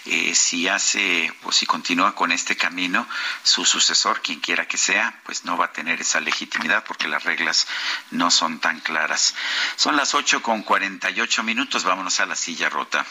Eh, 0.06 0.36
si 0.36 0.68
hace 0.68 1.34
o 1.44 1.52
si 1.52 1.66
continúa 1.66 2.14
con 2.14 2.32
este 2.32 2.56
camino, 2.56 3.08
su 3.42 3.66
sucesor, 3.66 4.22
quien 4.22 4.40
quiera 4.40 4.68
que 4.68 4.78
sea, 4.78 5.20
pues 5.24 5.46
no 5.46 5.58
va 5.58 5.66
a 5.66 5.74
tener 5.74 6.00
esa 6.00 6.20
legitimidad 6.20 6.84
porque 6.86 7.08
las 7.08 7.24
reglas 7.24 7.66
no 8.12 8.30
son 8.30 8.60
tan 8.60 8.80
claras. 8.82 9.34
Son 9.76 9.96
las 9.96 10.14
ocho 10.14 10.44
con 10.44 10.62
cuarenta 10.62 11.10
y 11.10 11.22
ocho 11.22 11.42
minutos. 11.42 11.84
Vámonos 11.84 12.20
a 12.20 12.28
la 12.28 12.36
silla 12.36 12.70
rota. 12.70 13.04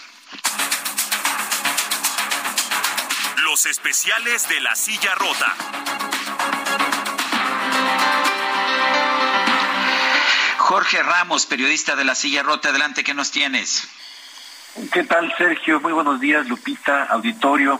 Los 3.53 3.67
especiales 3.67 4.49
de 4.49 4.61
la 4.61 4.75
silla 4.75 5.15
rota. 5.15 5.55
Jorge 10.57 11.03
Ramos, 11.03 11.45
periodista 11.45 11.95
de 11.95 12.05
la 12.07 12.15
silla 12.15 12.43
rota, 12.43 12.71
adelante, 12.71 13.05
¿qué 13.05 13.13
nos 13.13 13.31
tienes? 13.31 13.91
¿Qué 14.91 15.05
tal, 15.05 15.35
Sergio? 15.37 15.81
Muy 15.81 15.93
buenos 15.93 16.19
días, 16.19 16.49
Lupita, 16.49 17.05
auditorio. 17.05 17.79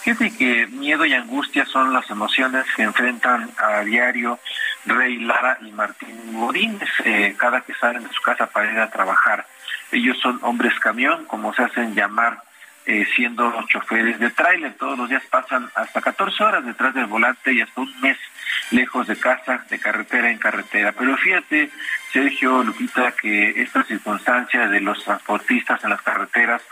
Fíjate 0.00 0.34
que 0.34 0.68
miedo 0.68 1.04
y 1.04 1.12
angustia 1.12 1.66
son 1.66 1.92
las 1.92 2.08
emociones 2.08 2.64
que 2.74 2.84
enfrentan 2.84 3.52
a 3.58 3.80
diario 3.80 4.40
Rey 4.86 5.18
Lara 5.18 5.58
y 5.60 5.70
Martín 5.72 6.32
Godínez 6.32 6.88
eh, 7.04 7.34
cada 7.36 7.60
que 7.60 7.74
salen 7.74 8.04
de 8.04 8.14
su 8.14 8.22
casa 8.22 8.46
para 8.46 8.72
ir 8.72 8.78
a 8.78 8.88
trabajar. 8.88 9.46
Ellos 9.92 10.16
son 10.22 10.38
hombres 10.40 10.72
camión, 10.80 11.26
como 11.26 11.52
se 11.52 11.62
hacen 11.62 11.94
llamar 11.94 12.42
eh, 12.86 13.06
siendo 13.14 13.52
choferes 13.68 14.18
de 14.18 14.30
tráiler. 14.30 14.74
Todos 14.74 14.98
los 14.98 15.08
días 15.08 15.22
pasan 15.30 15.70
hasta 15.74 16.00
14 16.00 16.44
horas 16.44 16.64
detrás 16.64 16.94
del 16.94 17.06
volante 17.06 17.52
y 17.52 17.60
hasta 17.60 17.80
un 17.80 18.00
mes 18.00 18.18
lejos 18.70 19.06
de 19.06 19.16
casa, 19.16 19.64
de 19.70 19.78
carretera 19.78 20.30
en 20.30 20.38
carretera. 20.38 20.92
Pero 20.92 21.16
fíjate, 21.16 21.70
Sergio 22.12 22.62
Lupita, 22.62 23.12
que 23.12 23.62
esta 23.62 23.84
circunstancia 23.84 24.68
de 24.68 24.80
los 24.80 25.02
transportistas 25.04 25.82
en 25.84 25.90
las 25.90 26.02
carreteras 26.02 26.62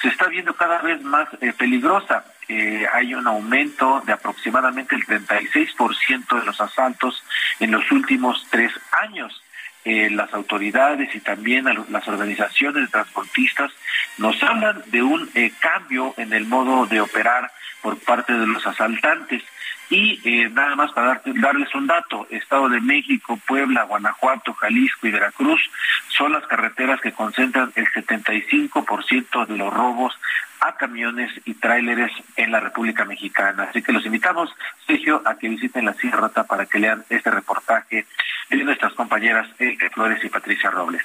se 0.00 0.08
está 0.08 0.26
viendo 0.28 0.54
cada 0.54 0.80
vez 0.82 1.02
más 1.02 1.28
eh, 1.40 1.52
peligrosa. 1.52 2.24
Eh, 2.48 2.86
hay 2.92 3.14
un 3.14 3.26
aumento 3.26 4.02
de 4.06 4.12
aproximadamente 4.12 4.94
el 4.94 5.04
36% 5.04 6.38
de 6.38 6.46
los 6.46 6.60
asaltos 6.60 7.24
en 7.58 7.72
los 7.72 7.90
últimos 7.90 8.46
tres 8.50 8.72
años. 8.92 9.42
Eh, 9.88 10.10
las 10.10 10.34
autoridades 10.34 11.14
y 11.14 11.20
también 11.20 11.64
las 11.90 12.08
organizaciones 12.08 12.82
de 12.82 12.88
transportistas 12.88 13.70
nos 14.18 14.42
hablan 14.42 14.82
de 14.86 15.00
un 15.00 15.30
eh, 15.36 15.52
cambio 15.60 16.12
en 16.16 16.32
el 16.32 16.44
modo 16.44 16.86
de 16.86 17.00
operar 17.00 17.52
por 17.82 17.96
parte 18.00 18.32
de 18.32 18.48
los 18.48 18.66
asaltantes. 18.66 19.44
Y 19.88 20.20
eh, 20.24 20.50
nada 20.50 20.74
más 20.74 20.90
para 20.90 21.22
darles 21.24 21.72
un 21.72 21.86
dato, 21.86 22.26
Estado 22.30 22.68
de 22.68 22.80
México, 22.80 23.38
Puebla, 23.46 23.84
Guanajuato, 23.84 24.54
Jalisco 24.54 25.06
y 25.06 25.12
Veracruz 25.12 25.60
son 26.08 26.32
las 26.32 26.44
carreteras 26.48 27.00
que 27.00 27.12
concentran 27.12 27.70
el 27.76 27.86
75% 27.86 29.46
de 29.46 29.56
los 29.56 29.72
robos 29.72 30.18
a 30.60 30.76
camiones 30.76 31.30
y 31.44 31.54
tráileres 31.54 32.10
en 32.36 32.50
la 32.50 32.60
República 32.60 33.04
Mexicana. 33.04 33.64
Así 33.70 33.82
que 33.82 33.92
los 33.92 34.04
invitamos, 34.06 34.50
Sergio, 34.86 35.22
a 35.24 35.36
que 35.38 35.48
visiten 35.48 35.84
la 35.84 35.94
Sierra 35.94 36.28
para 36.28 36.66
que 36.66 36.78
lean 36.78 37.04
este 37.10 37.30
reportaje 37.30 38.06
de 38.50 38.56
nuestras 38.56 38.92
compañeras 38.94 39.48
Erika 39.58 39.90
Flores 39.90 40.22
y 40.24 40.28
Patricia 40.28 40.70
Robles. 40.70 41.02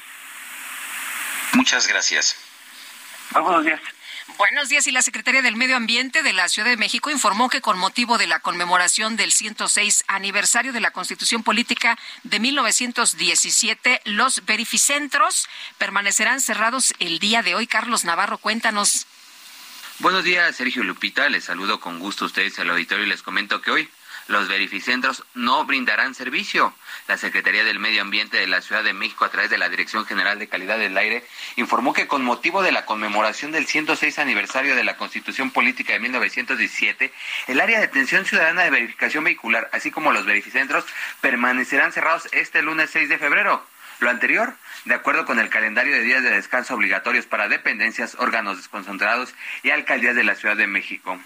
Muchas 1.54 1.88
gracias. 1.88 2.36
Buenos 3.34 3.66
días. 3.66 3.82
Buenos 4.38 4.70
días. 4.70 4.88
Y 4.88 4.92
la 4.92 5.02
Secretaría 5.02 5.42
del 5.42 5.56
Medio 5.56 5.76
Ambiente 5.76 6.24
de 6.24 6.34
la 6.34 6.48
Ciudad 6.50 6.70
de 6.70 6.78
México 6.78 7.10
informó 7.10 7.50
que 7.50 7.62
con 7.62 7.78
motivo 7.78 8.18
de 8.18 8.28
la 8.28 8.40
conmemoración 8.40 9.16
del 9.16 9.32
106 9.32 10.04
aniversario 10.08 10.74
de 10.74 10.80
la 10.80 10.92
Constitución 10.92 11.44
Política 11.44 11.98
de 12.24 12.40
1917, 12.40 14.02
los 14.06 14.46
verificentros 14.46 15.48
permanecerán 15.78 16.42
cerrados 16.42 16.94
el 17.00 17.20
día 17.20 17.44
de 17.44 17.56
hoy. 17.56 17.68
Carlos 17.68 18.06
Navarro, 18.06 18.38
cuéntanos. 18.38 19.08
Buenos 20.02 20.24
días, 20.24 20.56
Sergio 20.56 20.84
Lupita. 20.84 21.30
Les 21.30 21.44
saludo 21.44 21.80
con 21.80 22.00
gusto 22.00 22.26
a 22.26 22.28
ustedes 22.28 22.58
al 22.58 22.72
auditorio 22.72 23.06
y 23.06 23.10
les 23.10 23.22
comento 23.22 23.62
que 23.62 23.70
hoy 23.70 23.90
los 24.30 24.48
verificentros 24.48 25.24
no 25.36 25.64
brindarán 25.66 26.16
servicio. 26.16 26.74
La 27.08 27.18
Secretaría 27.18 27.64
del 27.64 27.78
Medio 27.78 28.02
Ambiente 28.02 28.38
de 28.38 28.48
la 28.48 28.64
Ciudad 28.64 28.84
de 28.84 28.94
México, 28.94 29.26
a 29.26 29.30
través 29.30 29.52
de 29.52 29.60
la 29.60 29.70
Dirección 29.70 30.04
General 30.08 30.40
de 30.40 30.48
Calidad 30.48 30.80
del 30.80 30.98
Aire, 30.98 31.24
informó 31.56 31.94
que 31.94 32.08
con 32.08 32.24
motivo 32.24 32.64
de 32.64 32.72
la 32.72 32.84
conmemoración 32.88 33.52
del 33.52 33.68
106 33.68 34.18
aniversario 34.18 34.76
de 34.76 34.84
la 34.84 34.98
Constitución 34.98 35.52
Política 35.52 35.94
de 35.94 36.00
1917, 36.00 37.14
el 37.46 37.62
área 37.62 37.78
de 37.78 37.86
atención 37.86 38.26
ciudadana 38.26 38.64
de 38.64 38.72
verificación 38.72 39.24
vehicular, 39.24 39.70
así 39.72 39.92
como 39.92 40.12
los 40.12 40.26
verificentros, 40.26 40.84
permanecerán 41.22 41.94
cerrados 41.94 42.28
este 42.32 42.64
lunes 42.64 42.90
6 42.90 43.08
de 43.08 43.20
febrero. 43.20 43.64
Lo 44.00 44.10
anterior, 44.10 44.56
de 44.86 44.94
acuerdo 44.94 45.26
con 45.26 45.40
el 45.40 45.50
calendario 45.50 45.94
de 45.94 46.02
días 46.02 46.24
de 46.24 46.32
descanso 46.32 46.76
obligatorios 46.76 47.26
para 47.26 47.48
dependencias, 47.48 48.16
órganos 48.20 48.58
desconcentrados 48.58 49.34
y 49.64 49.70
alcaldías 49.70 50.16
de 50.16 50.24
la 50.24 50.36
Ciudad 50.36 50.56
de 50.56 50.68
México. 50.68 51.20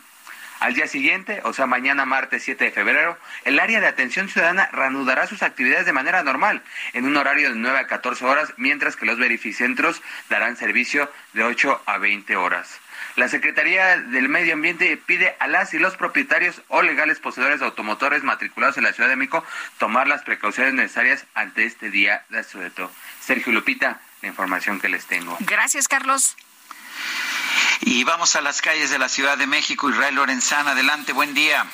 Al 0.60 0.74
día 0.74 0.88
siguiente, 0.88 1.42
o 1.44 1.54
sea, 1.54 1.66
mañana 1.66 2.06
martes 2.06 2.44
7 2.44 2.66
de 2.66 2.72
febrero, 2.72 3.18
el 3.44 3.60
área 3.60 3.82
de 3.82 3.88
atención 3.88 4.30
ciudadana 4.30 4.70
reanudará 4.72 5.28
sus 5.28 5.44
actividades 5.44 5.86
de 5.86 5.94
manera 5.94 6.24
normal, 6.24 6.64
en 6.94 7.06
un 7.06 7.18
horario 7.18 7.50
de 7.50 7.58
9 7.58 7.78
a 7.78 7.88
14 7.88 8.26
horas, 8.26 8.54
mientras 8.58 8.96
que 8.96 9.06
los 9.06 9.18
verificentros 9.18 10.02
darán 10.30 10.56
servicio 10.56 11.12
de 11.34 11.44
8 11.44 11.84
a 11.86 11.98
20 11.98 12.36
horas. 12.38 12.80
La 13.16 13.28
Secretaría 13.30 13.98
del 13.98 14.30
Medio 14.30 14.54
Ambiente 14.54 14.98
pide 14.98 15.36
a 15.40 15.48
las 15.48 15.74
y 15.74 15.80
los 15.80 15.96
propietarios 15.96 16.62
o 16.68 16.82
legales 16.82 17.20
poseedores 17.20 17.60
de 17.60 17.66
automotores 17.66 18.24
matriculados 18.24 18.78
en 18.78 18.84
la 18.84 18.94
Ciudad 18.94 19.10
de 19.10 19.16
México 19.16 19.44
tomar 19.78 20.08
las 20.08 20.24
precauciones 20.24 20.74
necesarias 20.74 21.26
ante 21.34 21.66
este 21.66 21.90
día 21.90 22.26
de 22.30 22.40
asueto. 22.40 22.92
Sergio 23.22 23.54
Lupita, 23.54 24.02
la 24.22 24.28
información 24.28 24.80
que 24.80 24.90
les 24.90 25.06
tengo. 25.06 25.38
Gracias, 25.42 25.88
Carlos. 25.88 26.36
Y 27.82 28.04
vamos 28.04 28.36
a 28.36 28.42
las 28.42 28.62
calles 28.62 28.90
de 28.90 28.98
la 28.98 29.10
Ciudad 29.10 29.38
de 29.38 29.48
México. 29.48 29.90
Israel 29.90 30.16
Lorenzana, 30.16 30.72
adelante, 30.72 31.14
buen 31.14 31.34
día. 31.34 31.66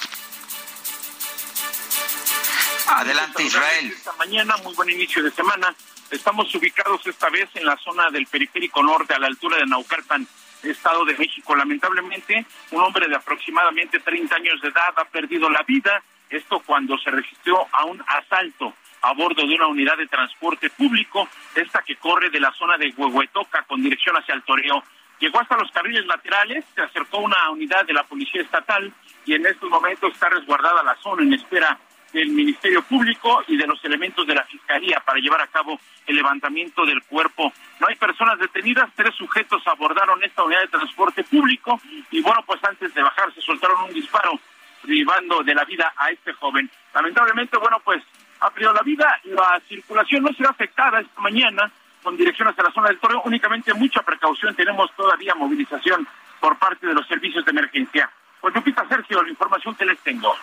Adelante, 2.88 3.44
Israel. 3.44 3.94
Esta 3.96 4.14
mañana, 4.14 4.58
muy 4.58 4.74
buen 4.74 4.90
inicio 4.90 5.24
de 5.24 5.32
semana. 5.32 5.74
Estamos 6.10 6.54
ubicados 6.54 7.06
esta 7.08 7.30
vez 7.30 7.50
en 7.54 7.66
la 7.66 7.78
zona 7.78 8.10
del 8.10 8.28
periférico 8.28 8.84
norte, 8.84 9.14
a 9.14 9.20
la 9.20 9.28
altura 9.28 9.58
de 9.58 9.66
Naucalpan, 9.66 10.28
Estado 10.64 11.06
de 11.06 11.18
México. 11.18 11.56
Lamentablemente, 11.56 12.46
un 12.72 12.82
hombre 12.82 13.08
de 13.08 13.16
aproximadamente 13.16 14.00
30 14.00 14.36
años 14.36 14.62
de 14.62 14.70
edad 14.70 14.94
ha 14.96 15.06
perdido 15.06 15.50
la 15.50 15.64
vida. 15.64 16.04
Esto 16.30 16.62
cuando 16.66 16.98
se 17.00 17.12
registró 17.12 17.68
a 17.72 17.86
un 17.86 18.02
asalto 18.08 18.74
a 19.02 19.14
bordo 19.14 19.48
de 19.48 19.56
una 19.56 19.68
unidad 19.68 19.98
de 19.98 20.08
transporte 20.08 20.70
público, 20.70 21.28
esta 21.56 21.82
que 21.82 21.96
corre 21.96 22.30
de 22.30 22.40
la 22.40 22.52
zona 22.54 22.78
de 22.78 22.94
Huehuetoca 22.96 23.64
con 23.64 23.82
dirección 23.82 24.16
hacia 24.16 24.36
el 24.36 24.44
Toreo. 24.44 24.84
Llegó 25.20 25.40
hasta 25.40 25.58
los 25.58 25.72
carriles 25.72 26.06
laterales, 26.06 26.66
se 26.74 26.82
acercó 26.82 27.20
una 27.20 27.50
unidad 27.50 27.86
de 27.86 27.94
la 27.94 28.04
Policía 28.04 28.42
Estatal 28.42 28.94
y 29.26 29.34
en 29.34 29.46
estos 29.46 29.70
momentos 29.70 30.14
está 30.14 30.30
resguardada 30.30 30.84
la 30.84 30.96
zona 30.96 31.24
en 31.24 31.34
espera 31.34 31.80
del 32.14 32.30
Ministerio 32.30 32.82
Público 32.84 33.44
y 33.48 33.58
de 33.58 33.68
los 33.68 33.84
elementos 33.86 34.26
de 34.28 34.36
la 34.36 34.44
Fiscalía 34.44 35.02
para 35.06 35.20
llevar 35.20 35.42
a 35.42 35.48
cabo 35.48 35.80
el 36.08 36.16
levantamiento 36.16 36.86
del 36.86 37.02
cuerpo. 37.04 37.52
No 37.80 37.88
hay 37.88 37.96
personas 37.96 38.40
detenidas, 38.40 38.90
tres 38.96 39.16
sujetos 39.16 39.62
abordaron 39.68 40.24
esta 40.24 40.44
unidad 40.44 40.62
de 40.62 40.68
transporte 40.68 41.24
público 41.24 41.80
y 42.12 42.22
bueno, 42.22 42.44
pues 42.46 42.64
antes 42.64 42.94
de 42.94 43.02
bajar 43.02 43.34
se 43.34 43.42
soltaron 43.42 43.84
un 43.86 43.94
disparo 43.94 44.40
privando 44.82 45.44
de 45.44 45.56
la 45.56 45.64
vida 45.66 45.94
a 45.96 46.10
este 46.10 46.34
joven. 46.34 46.70
Lamentablemente, 46.94 47.58
bueno, 47.58 47.80
pues 47.84 48.04
ha 48.40 48.50
perdido 48.50 48.74
la 48.74 48.82
vida, 48.82 49.20
la 49.26 49.62
circulación 49.68 50.24
no 50.24 50.34
será 50.34 50.50
afectada 50.50 51.00
esta 51.00 51.22
mañana 51.22 51.72
con 52.02 52.18
dirección 52.18 52.48
hacia 52.48 52.64
la 52.64 52.72
zona 52.72 52.88
del 52.90 53.00
Toreo, 53.00 53.22
únicamente 53.26 53.74
mucha 53.74 54.02
precaución, 54.02 54.56
tenemos 54.56 54.92
todavía 54.96 55.36
movilización 55.36 56.08
por 56.40 56.58
parte 56.58 56.88
de 56.88 56.94
los 56.94 57.08
servicios 57.08 57.46
de 57.46 57.52
emergencia. 57.52 58.10
Pues 58.40 58.56
Lupita 58.56 58.88
Sergio, 58.88 59.22
la 59.22 59.30
información 59.30 59.76
que 59.76 59.86
les 59.86 60.00
tengo. 60.00 60.36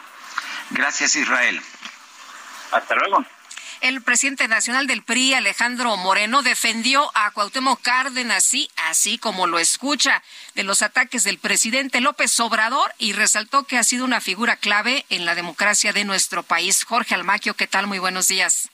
Gracias, 0.70 1.16
Israel. 1.16 1.60
Hasta 2.70 2.94
luego. 2.94 3.24
El 3.80 4.02
presidente 4.02 4.48
nacional 4.48 4.88
del 4.88 5.04
PRI, 5.04 5.34
Alejandro 5.34 5.96
Moreno, 5.96 6.42
defendió 6.42 7.12
a 7.14 7.30
Cuauhtémoc 7.30 7.80
Cárdenas, 7.80 8.42
sí, 8.42 8.68
así 8.76 9.18
como 9.18 9.46
lo 9.46 9.60
escucha, 9.60 10.22
de 10.56 10.64
los 10.64 10.82
ataques 10.82 11.22
del 11.22 11.38
presidente 11.38 12.00
López 12.00 12.40
Obrador 12.40 12.92
y 12.98 13.12
resaltó 13.12 13.64
que 13.64 13.78
ha 13.78 13.84
sido 13.84 14.04
una 14.04 14.20
figura 14.20 14.56
clave 14.56 15.06
en 15.10 15.24
la 15.24 15.36
democracia 15.36 15.92
de 15.92 16.04
nuestro 16.04 16.42
país. 16.42 16.82
Jorge 16.82 17.14
Almaquio, 17.14 17.54
¿qué 17.54 17.68
tal? 17.68 17.86
Muy 17.86 18.00
buenos 18.00 18.26
días. 18.26 18.68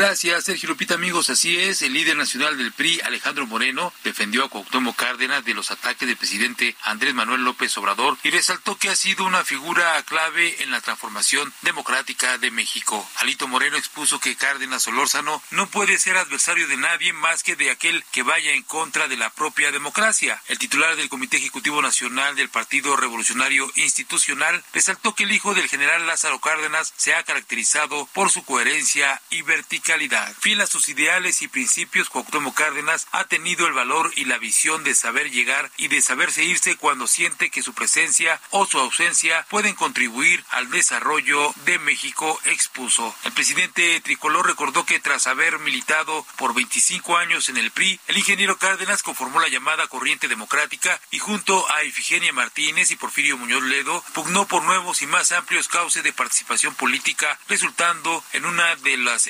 Gracias, 0.00 0.44
Sergio 0.44 0.70
Lupita, 0.70 0.94
amigos. 0.94 1.28
Así 1.28 1.58
es, 1.58 1.82
el 1.82 1.92
líder 1.92 2.16
nacional 2.16 2.56
del 2.56 2.72
PRI, 2.72 3.02
Alejandro 3.04 3.46
Moreno, 3.46 3.92
defendió 4.02 4.42
a 4.42 4.48
Cuauhtémoc 4.48 4.96
Cárdenas 4.96 5.44
de 5.44 5.52
los 5.52 5.70
ataques 5.70 6.08
del 6.08 6.16
presidente 6.16 6.74
Andrés 6.84 7.12
Manuel 7.12 7.44
López 7.44 7.76
Obrador 7.76 8.16
y 8.22 8.30
resaltó 8.30 8.78
que 8.78 8.88
ha 8.88 8.96
sido 8.96 9.26
una 9.26 9.44
figura 9.44 10.02
clave 10.04 10.62
en 10.62 10.70
la 10.70 10.80
transformación 10.80 11.52
democrática 11.60 12.38
de 12.38 12.50
México. 12.50 13.06
Alito 13.16 13.46
Moreno 13.46 13.76
expuso 13.76 14.18
que 14.20 14.36
Cárdenas 14.36 14.84
Solórzano 14.84 15.42
no 15.50 15.68
puede 15.68 15.98
ser 15.98 16.16
adversario 16.16 16.66
de 16.66 16.78
nadie 16.78 17.12
más 17.12 17.42
que 17.42 17.54
de 17.54 17.70
aquel 17.70 18.02
que 18.10 18.22
vaya 18.22 18.52
en 18.52 18.62
contra 18.62 19.06
de 19.06 19.18
la 19.18 19.28
propia 19.28 19.70
democracia. 19.70 20.42
El 20.48 20.58
titular 20.58 20.96
del 20.96 21.10
Comité 21.10 21.36
Ejecutivo 21.36 21.82
Nacional 21.82 22.36
del 22.36 22.48
Partido 22.48 22.96
Revolucionario 22.96 23.70
Institucional 23.74 24.64
resaltó 24.72 25.14
que 25.14 25.24
el 25.24 25.32
hijo 25.32 25.52
del 25.52 25.68
general 25.68 26.06
Lázaro 26.06 26.38
Cárdenas 26.38 26.94
se 26.96 27.14
ha 27.14 27.22
caracterizado 27.22 28.08
por 28.14 28.30
su 28.30 28.46
coherencia 28.46 29.20
y 29.28 29.42
verticalidad 29.42 29.89
Fiel 30.38 30.60
a 30.60 30.66
sus 30.68 30.88
ideales 30.88 31.42
y 31.42 31.48
principios, 31.48 32.10
Cuauhtémoc 32.10 32.54
Cárdenas 32.56 33.08
ha 33.10 33.24
tenido 33.24 33.66
el 33.66 33.72
valor 33.72 34.12
y 34.14 34.24
la 34.24 34.38
visión 34.38 34.84
de 34.84 34.94
saber 34.94 35.32
llegar 35.32 35.68
y 35.78 35.88
de 35.88 36.00
saberse 36.00 36.44
irse 36.44 36.76
cuando 36.76 37.08
siente 37.08 37.50
que 37.50 37.62
su 37.62 37.74
presencia 37.74 38.40
o 38.50 38.66
su 38.66 38.78
ausencia 38.78 39.44
pueden 39.50 39.74
contribuir 39.74 40.44
al 40.50 40.70
desarrollo 40.70 41.52
de 41.64 41.80
México, 41.80 42.38
expuso. 42.44 43.12
El 43.24 43.32
presidente 43.32 44.00
tricolor 44.00 44.46
recordó 44.46 44.86
que 44.86 45.00
tras 45.00 45.26
haber 45.26 45.58
militado 45.58 46.24
por 46.36 46.54
25 46.54 47.16
años 47.16 47.48
en 47.48 47.56
el 47.56 47.72
PRI, 47.72 47.98
el 48.06 48.16
ingeniero 48.16 48.58
Cárdenas 48.58 49.02
conformó 49.02 49.40
la 49.40 49.48
llamada 49.48 49.88
Corriente 49.88 50.28
Democrática 50.28 51.00
y 51.10 51.18
junto 51.18 51.68
a 51.72 51.82
Ifigenia 51.82 52.32
Martínez 52.32 52.92
y 52.92 52.96
Porfirio 52.96 53.36
Muñoz 53.36 53.64
Ledo 53.64 54.04
pugnó 54.12 54.46
por 54.46 54.62
nuevos 54.62 55.02
y 55.02 55.08
más 55.08 55.32
amplios 55.32 55.66
cauces 55.66 56.04
de 56.04 56.12
participación 56.12 56.76
política, 56.76 57.40
resultando 57.48 58.22
en 58.32 58.44
una 58.44 58.76
de 58.76 58.96
las 58.96 59.26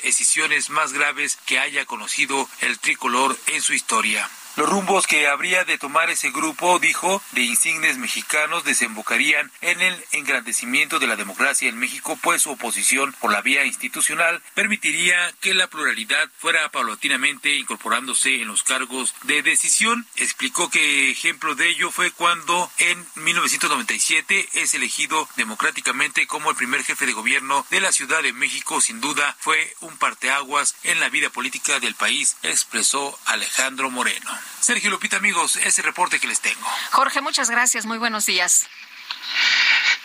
más 0.69 0.91
graves 0.91 1.37
que 1.45 1.59
haya 1.59 1.85
conocido 1.85 2.47
el 2.61 2.79
tricolor 2.79 3.37
en 3.47 3.61
su 3.61 3.73
historia. 3.73 4.27
Los 4.57 4.69
rumbos 4.69 5.07
que 5.07 5.27
habría 5.27 5.63
de 5.63 5.77
tomar 5.77 6.09
ese 6.09 6.29
grupo, 6.29 6.77
dijo, 6.79 7.21
de 7.31 7.41
insignes 7.41 7.97
mexicanos 7.97 8.65
desembocarían 8.65 9.49
en 9.61 9.79
el 9.81 10.05
engrandecimiento 10.11 10.99
de 10.99 11.07
la 11.07 11.15
democracia 11.15 11.69
en 11.69 11.77
México, 11.77 12.19
pues 12.21 12.41
su 12.41 12.51
oposición 12.51 13.15
por 13.19 13.31
la 13.31 13.41
vía 13.41 13.65
institucional 13.65 14.41
permitiría 14.53 15.31
que 15.39 15.53
la 15.53 15.67
pluralidad 15.67 16.29
fuera 16.37 16.69
paulatinamente 16.69 17.55
incorporándose 17.55 18.41
en 18.41 18.49
los 18.49 18.63
cargos 18.63 19.15
de 19.23 19.41
decisión. 19.41 20.05
Explicó 20.17 20.69
que 20.69 21.11
ejemplo 21.11 21.55
de 21.55 21.69
ello 21.69 21.89
fue 21.89 22.11
cuando 22.11 22.69
en 22.77 23.05
1997 23.15 24.49
es 24.53 24.73
elegido 24.73 25.29
democráticamente 25.37 26.27
como 26.27 26.49
el 26.49 26.57
primer 26.57 26.83
jefe 26.83 27.05
de 27.05 27.13
gobierno 27.13 27.65
de 27.69 27.79
la 27.79 27.91
Ciudad 27.93 28.21
de 28.21 28.33
México. 28.33 28.81
Sin 28.81 28.99
duda 28.99 29.35
fue 29.39 29.75
un 29.79 29.97
parteaguas 29.97 30.75
en 30.83 30.99
la 30.99 31.09
vida 31.09 31.29
política 31.29 31.79
del 31.79 31.95
país, 31.95 32.35
expresó 32.43 33.17
Alejandro 33.25 33.89
Moreno. 33.89 34.40
Sergio 34.59 34.89
Lupita, 34.89 35.17
amigos, 35.17 35.55
ese 35.57 35.81
reporte 35.81 36.19
que 36.19 36.27
les 36.27 36.39
tengo. 36.39 36.67
Jorge, 36.91 37.21
muchas 37.21 37.49
gracias. 37.49 37.85
Muy 37.85 37.97
buenos 37.97 38.25
días. 38.25 38.67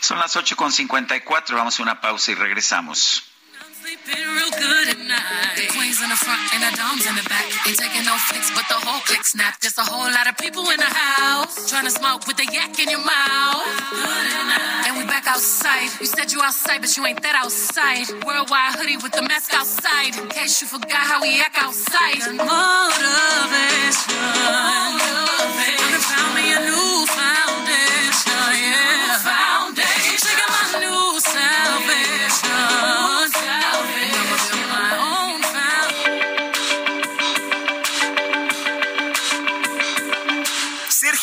Son 0.00 0.18
las 0.18 0.36
8.54. 0.36 1.54
Vamos 1.54 1.78
a 1.78 1.82
una 1.82 2.00
pausa 2.00 2.32
y 2.32 2.34
regresamos. 2.34 3.24
Sleeping 3.96 4.24
real 4.34 4.50
good 4.50 4.88
at 4.88 4.98
night. 4.98 5.68
Queens 5.72 6.02
in 6.02 6.08
the 6.08 6.16
front 6.16 6.40
and 6.54 6.62
the 6.62 6.76
doms 6.76 7.06
in 7.06 7.14
the 7.16 7.22
back. 7.28 7.44
Ain't 7.66 7.78
taking 7.78 8.04
no 8.04 8.16
flicks, 8.28 8.50
but 8.54 8.64
the 8.68 8.74
whole 8.74 9.00
click 9.00 9.24
snap. 9.24 9.60
Just 9.60 9.78
a 9.78 9.82
whole 9.82 10.10
lot 10.10 10.28
of 10.28 10.36
people 10.38 10.68
in 10.70 10.78
the 10.78 10.92
house. 10.92 11.70
Trying 11.70 11.84
to 11.84 11.90
smoke 11.90 12.26
with 12.26 12.38
a 12.40 12.46
yak 12.52 12.78
in 12.78 12.90
your 12.90 13.04
mouth. 13.04 13.66
And 14.86 14.96
we 14.98 15.04
back 15.04 15.26
outside. 15.26 15.90
You 16.00 16.06
said 16.06 16.32
you 16.32 16.40
outside, 16.42 16.80
but 16.80 16.96
you 16.96 17.06
ain't 17.06 17.22
that 17.22 17.34
outside. 17.34 18.08
Worldwide 18.24 18.74
hoodie 18.76 18.96
with 18.96 19.12
the 19.12 19.22
mask 19.22 19.54
outside. 19.54 20.16
In 20.16 20.28
case 20.28 20.60
you 20.60 20.68
forgot 20.68 21.06
how 21.06 21.22
we 21.22 21.40
act 21.40 21.56
outside. 21.58 22.20
Motivation. 22.36 23.96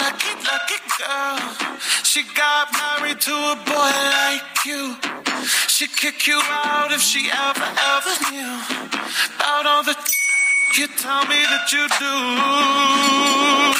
Lucky, 0.00 0.32
lucky 0.46 0.78
girl. 0.98 1.38
She 2.04 2.22
got 2.34 2.72
married 2.72 3.20
to 3.20 3.32
a 3.32 3.56
boy 3.66 3.92
like 4.16 4.64
you. 4.66 4.96
She'd 5.68 5.96
kick 5.96 6.26
you 6.26 6.40
out 6.44 6.92
if 6.92 7.00
she 7.00 7.30
ever, 7.30 7.68
ever 7.94 8.14
knew 8.30 8.54
about 9.36 9.66
all 9.66 9.82
the 9.82 9.96
you 10.78 10.86
tell 10.86 11.24
me 11.26 11.36
that 11.50 11.72
you 11.72 11.88
do. 13.74 13.79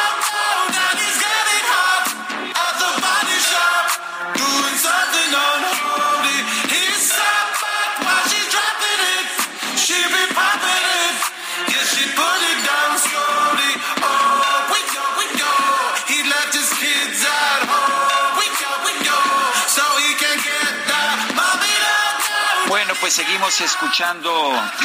pues 23.01 23.13
seguimos 23.13 23.59
escuchando 23.61 24.31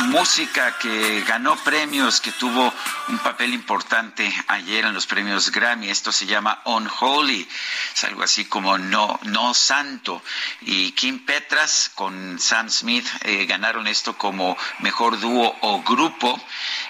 música 0.07 0.79
que 0.79 1.21
ganó 1.29 1.55
premios, 1.57 2.23
que 2.23 2.33
tuvo 2.33 2.73
un 3.09 3.19
papel 3.19 3.53
importante 3.53 4.33
ayer 4.49 4.87
en 4.87 4.95
los 4.95 5.07
premios 5.07 5.53
Grammy. 5.53 5.91
Esto 5.91 6.11
se 6.13 6.25
llama 6.25 6.63
Unholy, 6.65 7.47
es 7.95 8.05
algo 8.05 8.23
así 8.23 8.47
como 8.47 8.79
no, 8.79 9.21
no 9.25 9.53
santo. 9.53 10.23
Y 10.63 10.93
Kim 10.93 11.27
Petras 11.27 11.91
con 11.95 12.41
Sam 12.41 12.71
Smith 12.71 13.07
eh, 13.21 13.45
ganaron 13.45 13.87
esto 13.87 14.17
como 14.17 14.57
mejor 14.79 15.21
dúo 15.21 15.55
o 15.61 15.83
grupo. 15.83 16.41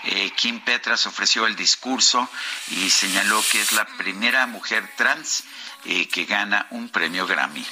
Eh, 0.04 0.30
Kim 0.36 0.60
Petras 0.60 1.08
ofreció 1.08 1.46
el 1.46 1.56
discurso 1.56 2.28
y 2.68 2.88
señaló 2.88 3.42
que 3.50 3.60
es 3.60 3.72
la 3.72 3.84
primera 3.84 4.46
mujer 4.46 4.88
trans 4.96 5.42
eh, 5.86 6.06
que 6.06 6.24
gana 6.24 6.68
un 6.70 6.88
premio 6.88 7.26
Grammy. 7.26 7.66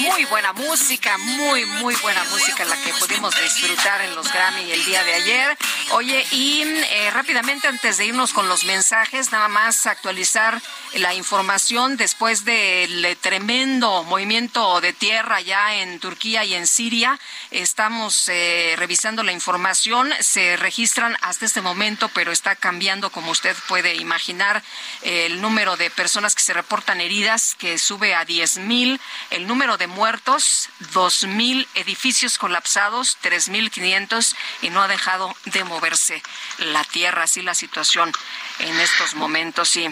Muy 0.00 0.24
buena 0.26 0.52
música, 0.52 1.18
muy, 1.18 1.64
muy 1.64 1.94
buena 1.96 2.22
música 2.24 2.64
la 2.64 2.76
que 2.82 2.92
pudimos 2.94 3.34
disfrutar 3.40 4.00
en 4.02 4.14
los 4.14 4.30
Grammy 4.32 4.70
el 4.70 4.84
día 4.84 5.02
de 5.04 5.14
ayer. 5.14 5.58
Oye, 5.92 6.26
y 6.32 6.62
eh, 6.62 7.10
rápidamente 7.12 7.68
antes 7.68 7.98
de 7.98 8.06
irnos 8.06 8.32
con 8.32 8.48
los 8.48 8.64
mensajes, 8.64 9.32
nada 9.32 9.48
más 9.48 9.86
actualizar 9.86 10.60
la 10.94 11.14
información 11.14 11.96
después 11.96 12.44
del 12.44 13.16
tremendo 13.20 14.04
movimiento 14.04 14.80
de 14.80 14.92
tierra 14.92 15.40
ya 15.40 15.76
en 15.76 16.00
Turquía 16.00 16.44
y 16.44 16.54
en 16.54 16.66
Siria. 16.66 17.18
Estamos 17.50 18.28
eh, 18.28 18.74
revisando 18.76 19.22
la 19.22 19.32
información, 19.32 20.12
se 20.20 20.56
registran 20.56 21.16
hasta 21.22 21.46
este 21.46 21.60
momento, 21.60 22.10
pero 22.14 22.32
está 22.32 22.56
cambiando, 22.56 23.10
como 23.10 23.30
usted 23.30 23.56
puede 23.66 23.94
imaginar, 23.94 24.62
el 25.02 25.40
número 25.40 25.76
de 25.76 25.90
personas 25.90 26.34
se 26.42 26.54
reportan 26.54 27.00
heridas, 27.00 27.54
que 27.58 27.78
sube 27.78 28.14
a 28.14 28.24
10 28.24 28.58
mil, 28.58 29.00
el 29.30 29.46
número 29.46 29.76
de 29.76 29.86
muertos, 29.86 30.68
2 30.92 31.24
mil 31.24 31.66
edificios 31.74 32.38
colapsados, 32.38 33.18
3.500 33.22 34.34
y 34.62 34.70
no 34.70 34.82
ha 34.82 34.88
dejado 34.88 35.34
de 35.46 35.64
moverse 35.64 36.22
la 36.58 36.84
tierra, 36.84 37.24
así 37.24 37.42
la 37.42 37.54
situación 37.54 38.12
en 38.60 38.78
estos 38.80 39.14
momentos, 39.14 39.68
sí. 39.68 39.88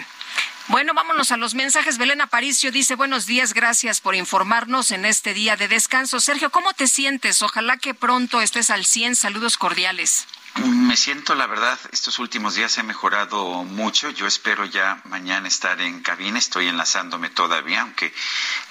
Bueno, 0.69 0.93
vámonos 0.93 1.31
a 1.31 1.37
los 1.37 1.55
mensajes. 1.55 1.97
Belén 1.97 2.19
Aparicio 2.19 2.73
dice, 2.73 2.95
buenos 2.95 3.25
días, 3.25 3.53
gracias 3.53 4.01
por 4.01 4.15
informarnos 4.15 4.91
en 4.91 5.05
este 5.05 5.33
día 5.33 5.55
de 5.55 5.69
descanso. 5.69 6.19
Sergio, 6.19 6.49
¿cómo 6.49 6.73
te 6.73 6.87
sientes? 6.87 7.41
Ojalá 7.41 7.77
que 7.77 7.93
pronto 7.93 8.41
estés 8.41 8.69
al 8.69 8.85
100. 8.85 9.15
Saludos 9.15 9.55
cordiales. 9.55 10.27
Me 10.65 10.97
siento, 10.97 11.35
la 11.35 11.45
verdad, 11.45 11.77
estos 11.91 12.17
últimos 12.17 12.55
días 12.55 12.77
he 12.77 12.83
mejorado 12.83 13.63
mucho. 13.63 14.09
Yo 14.09 14.25
espero 14.25 14.65
ya 14.65 15.01
mañana 15.05 15.47
estar 15.47 15.79
en 15.81 16.01
cabina. 16.01 16.39
Estoy 16.39 16.67
enlazándome 16.67 17.29
todavía, 17.29 17.81
aunque 17.81 18.11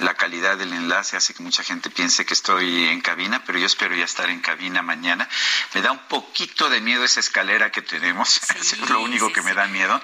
la 0.00 0.14
calidad 0.14 0.56
del 0.56 0.72
enlace 0.72 1.16
hace 1.16 1.32
que 1.34 1.42
mucha 1.42 1.62
gente 1.62 1.88
piense 1.90 2.26
que 2.26 2.34
estoy 2.34 2.88
en 2.88 3.00
cabina, 3.00 3.44
pero 3.44 3.58
yo 3.58 3.66
espero 3.66 3.94
ya 3.94 4.04
estar 4.04 4.28
en 4.30 4.40
cabina 4.40 4.82
mañana. 4.82 5.28
Me 5.74 5.82
da 5.82 5.92
un 5.92 6.00
poquito 6.08 6.68
de 6.68 6.80
miedo 6.80 7.04
esa 7.04 7.20
escalera 7.20 7.70
que 7.70 7.82
tenemos. 7.82 8.40
es 8.60 8.78
lo 8.88 9.00
único 9.00 9.32
que 9.32 9.42
me 9.42 9.54
da 9.54 9.66
miedo. 9.66 10.00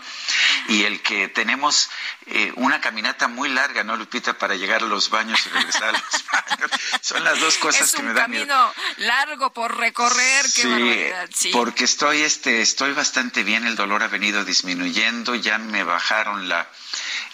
Y 0.68 0.84
el 0.84 1.02
que 1.02 1.28
tenemos 1.28 1.90
eh, 2.26 2.52
una 2.56 2.80
caminata 2.80 3.26
muy 3.26 3.48
larga, 3.48 3.82
¿no, 3.82 3.96
Lupita? 3.96 4.38
Para 4.38 4.54
llegar 4.54 4.82
a 4.82 4.86
los 4.86 5.10
baños 5.10 5.44
y 5.46 5.48
regresar 5.48 5.88
a 5.88 5.92
los 5.92 6.02
baños. 6.32 6.70
Son 7.00 7.24
las 7.24 7.40
dos 7.40 7.56
cosas 7.58 7.90
que 7.92 8.02
me 8.02 8.12
dan 8.12 8.30
miedo. 8.30 8.44
Es 8.44 8.50
un 8.50 8.56
camino 8.56 8.72
largo 8.98 9.52
por 9.52 9.76
recorrer. 9.76 10.42
Qué 10.54 10.62
Sí, 10.62 10.68
barbaridad. 10.68 11.28
Sí. 11.34 11.50
Porque 11.72 11.84
estoy 11.84 12.20
este 12.20 12.60
estoy 12.60 12.92
bastante 12.92 13.44
bien 13.44 13.66
el 13.66 13.76
dolor 13.76 14.02
ha 14.02 14.08
venido 14.08 14.44
disminuyendo 14.44 15.34
ya 15.34 15.56
me 15.56 15.84
bajaron 15.84 16.46
la 16.46 16.68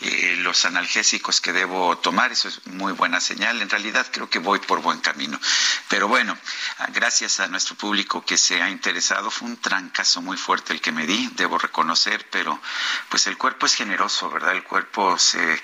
eh, 0.01 0.37
los 0.39 0.65
analgésicos 0.65 1.41
que 1.41 1.53
debo 1.53 1.99
tomar 1.99 2.31
eso 2.31 2.47
es 2.47 2.65
muy 2.69 2.93
buena 2.93 3.21
señal 3.21 3.61
en 3.61 3.69
realidad 3.69 4.07
creo 4.13 4.31
que 4.31 4.39
voy 4.39 4.61
por 4.61 4.81
buen 4.81 5.01
camino. 5.01 5.41
Pero 5.89 6.07
bueno 6.07 6.39
ah, 6.79 6.87
gracias 6.93 7.41
a 7.41 7.49
nuestro 7.49 7.75
público 7.75 8.25
que 8.25 8.39
se 8.39 8.63
ha 8.63 8.71
interesado 8.71 9.29
fue 9.29 9.49
un 9.49 9.57
trancazo 9.57 10.23
muy 10.23 10.37
fuerte 10.37 10.73
el 10.73 10.81
que 10.81 10.93
me 10.93 11.05
di 11.05 11.29
debo 11.35 11.59
reconocer 11.59 12.25
pero 12.31 12.61
pues 13.09 13.27
el 13.27 13.37
cuerpo 13.37 13.67
es 13.67 13.75
generoso 13.75 14.31
verdad 14.31 14.53
el 14.53 14.63
cuerpo 14.63 15.19
se 15.19 15.61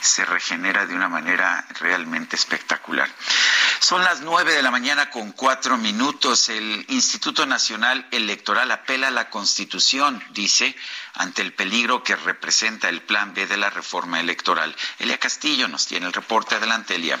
se 0.00 0.24
regenera 0.24 0.86
de 0.86 0.94
una 0.94 1.10
manera 1.10 1.66
realmente 1.78 2.36
espectacular. 2.36 3.10
Son 3.80 4.02
las 4.02 4.22
nueve 4.22 4.54
de 4.54 4.62
la 4.62 4.70
mañana 4.70 5.10
con 5.10 5.32
cuatro 5.32 5.76
minutos. 5.76 6.48
El 6.48 6.86
Instituto 6.88 7.44
Nacional 7.44 8.06
Electoral 8.16 8.70
apela 8.70 9.08
a 9.08 9.10
la 9.10 9.30
Constitución, 9.30 10.22
dice, 10.30 10.74
ante 11.14 11.42
el 11.42 11.52
peligro 11.52 12.02
que 12.02 12.16
representa 12.16 12.88
el 12.88 13.02
Plan 13.02 13.34
B 13.34 13.46
de 13.46 13.56
la 13.56 13.70
reforma 13.70 14.20
electoral. 14.20 14.74
Elia 14.98 15.18
Castillo 15.18 15.68
nos 15.68 15.86
tiene 15.86 16.06
el 16.06 16.12
reporte. 16.12 16.54
Adelante, 16.54 16.94
Elia. 16.94 17.18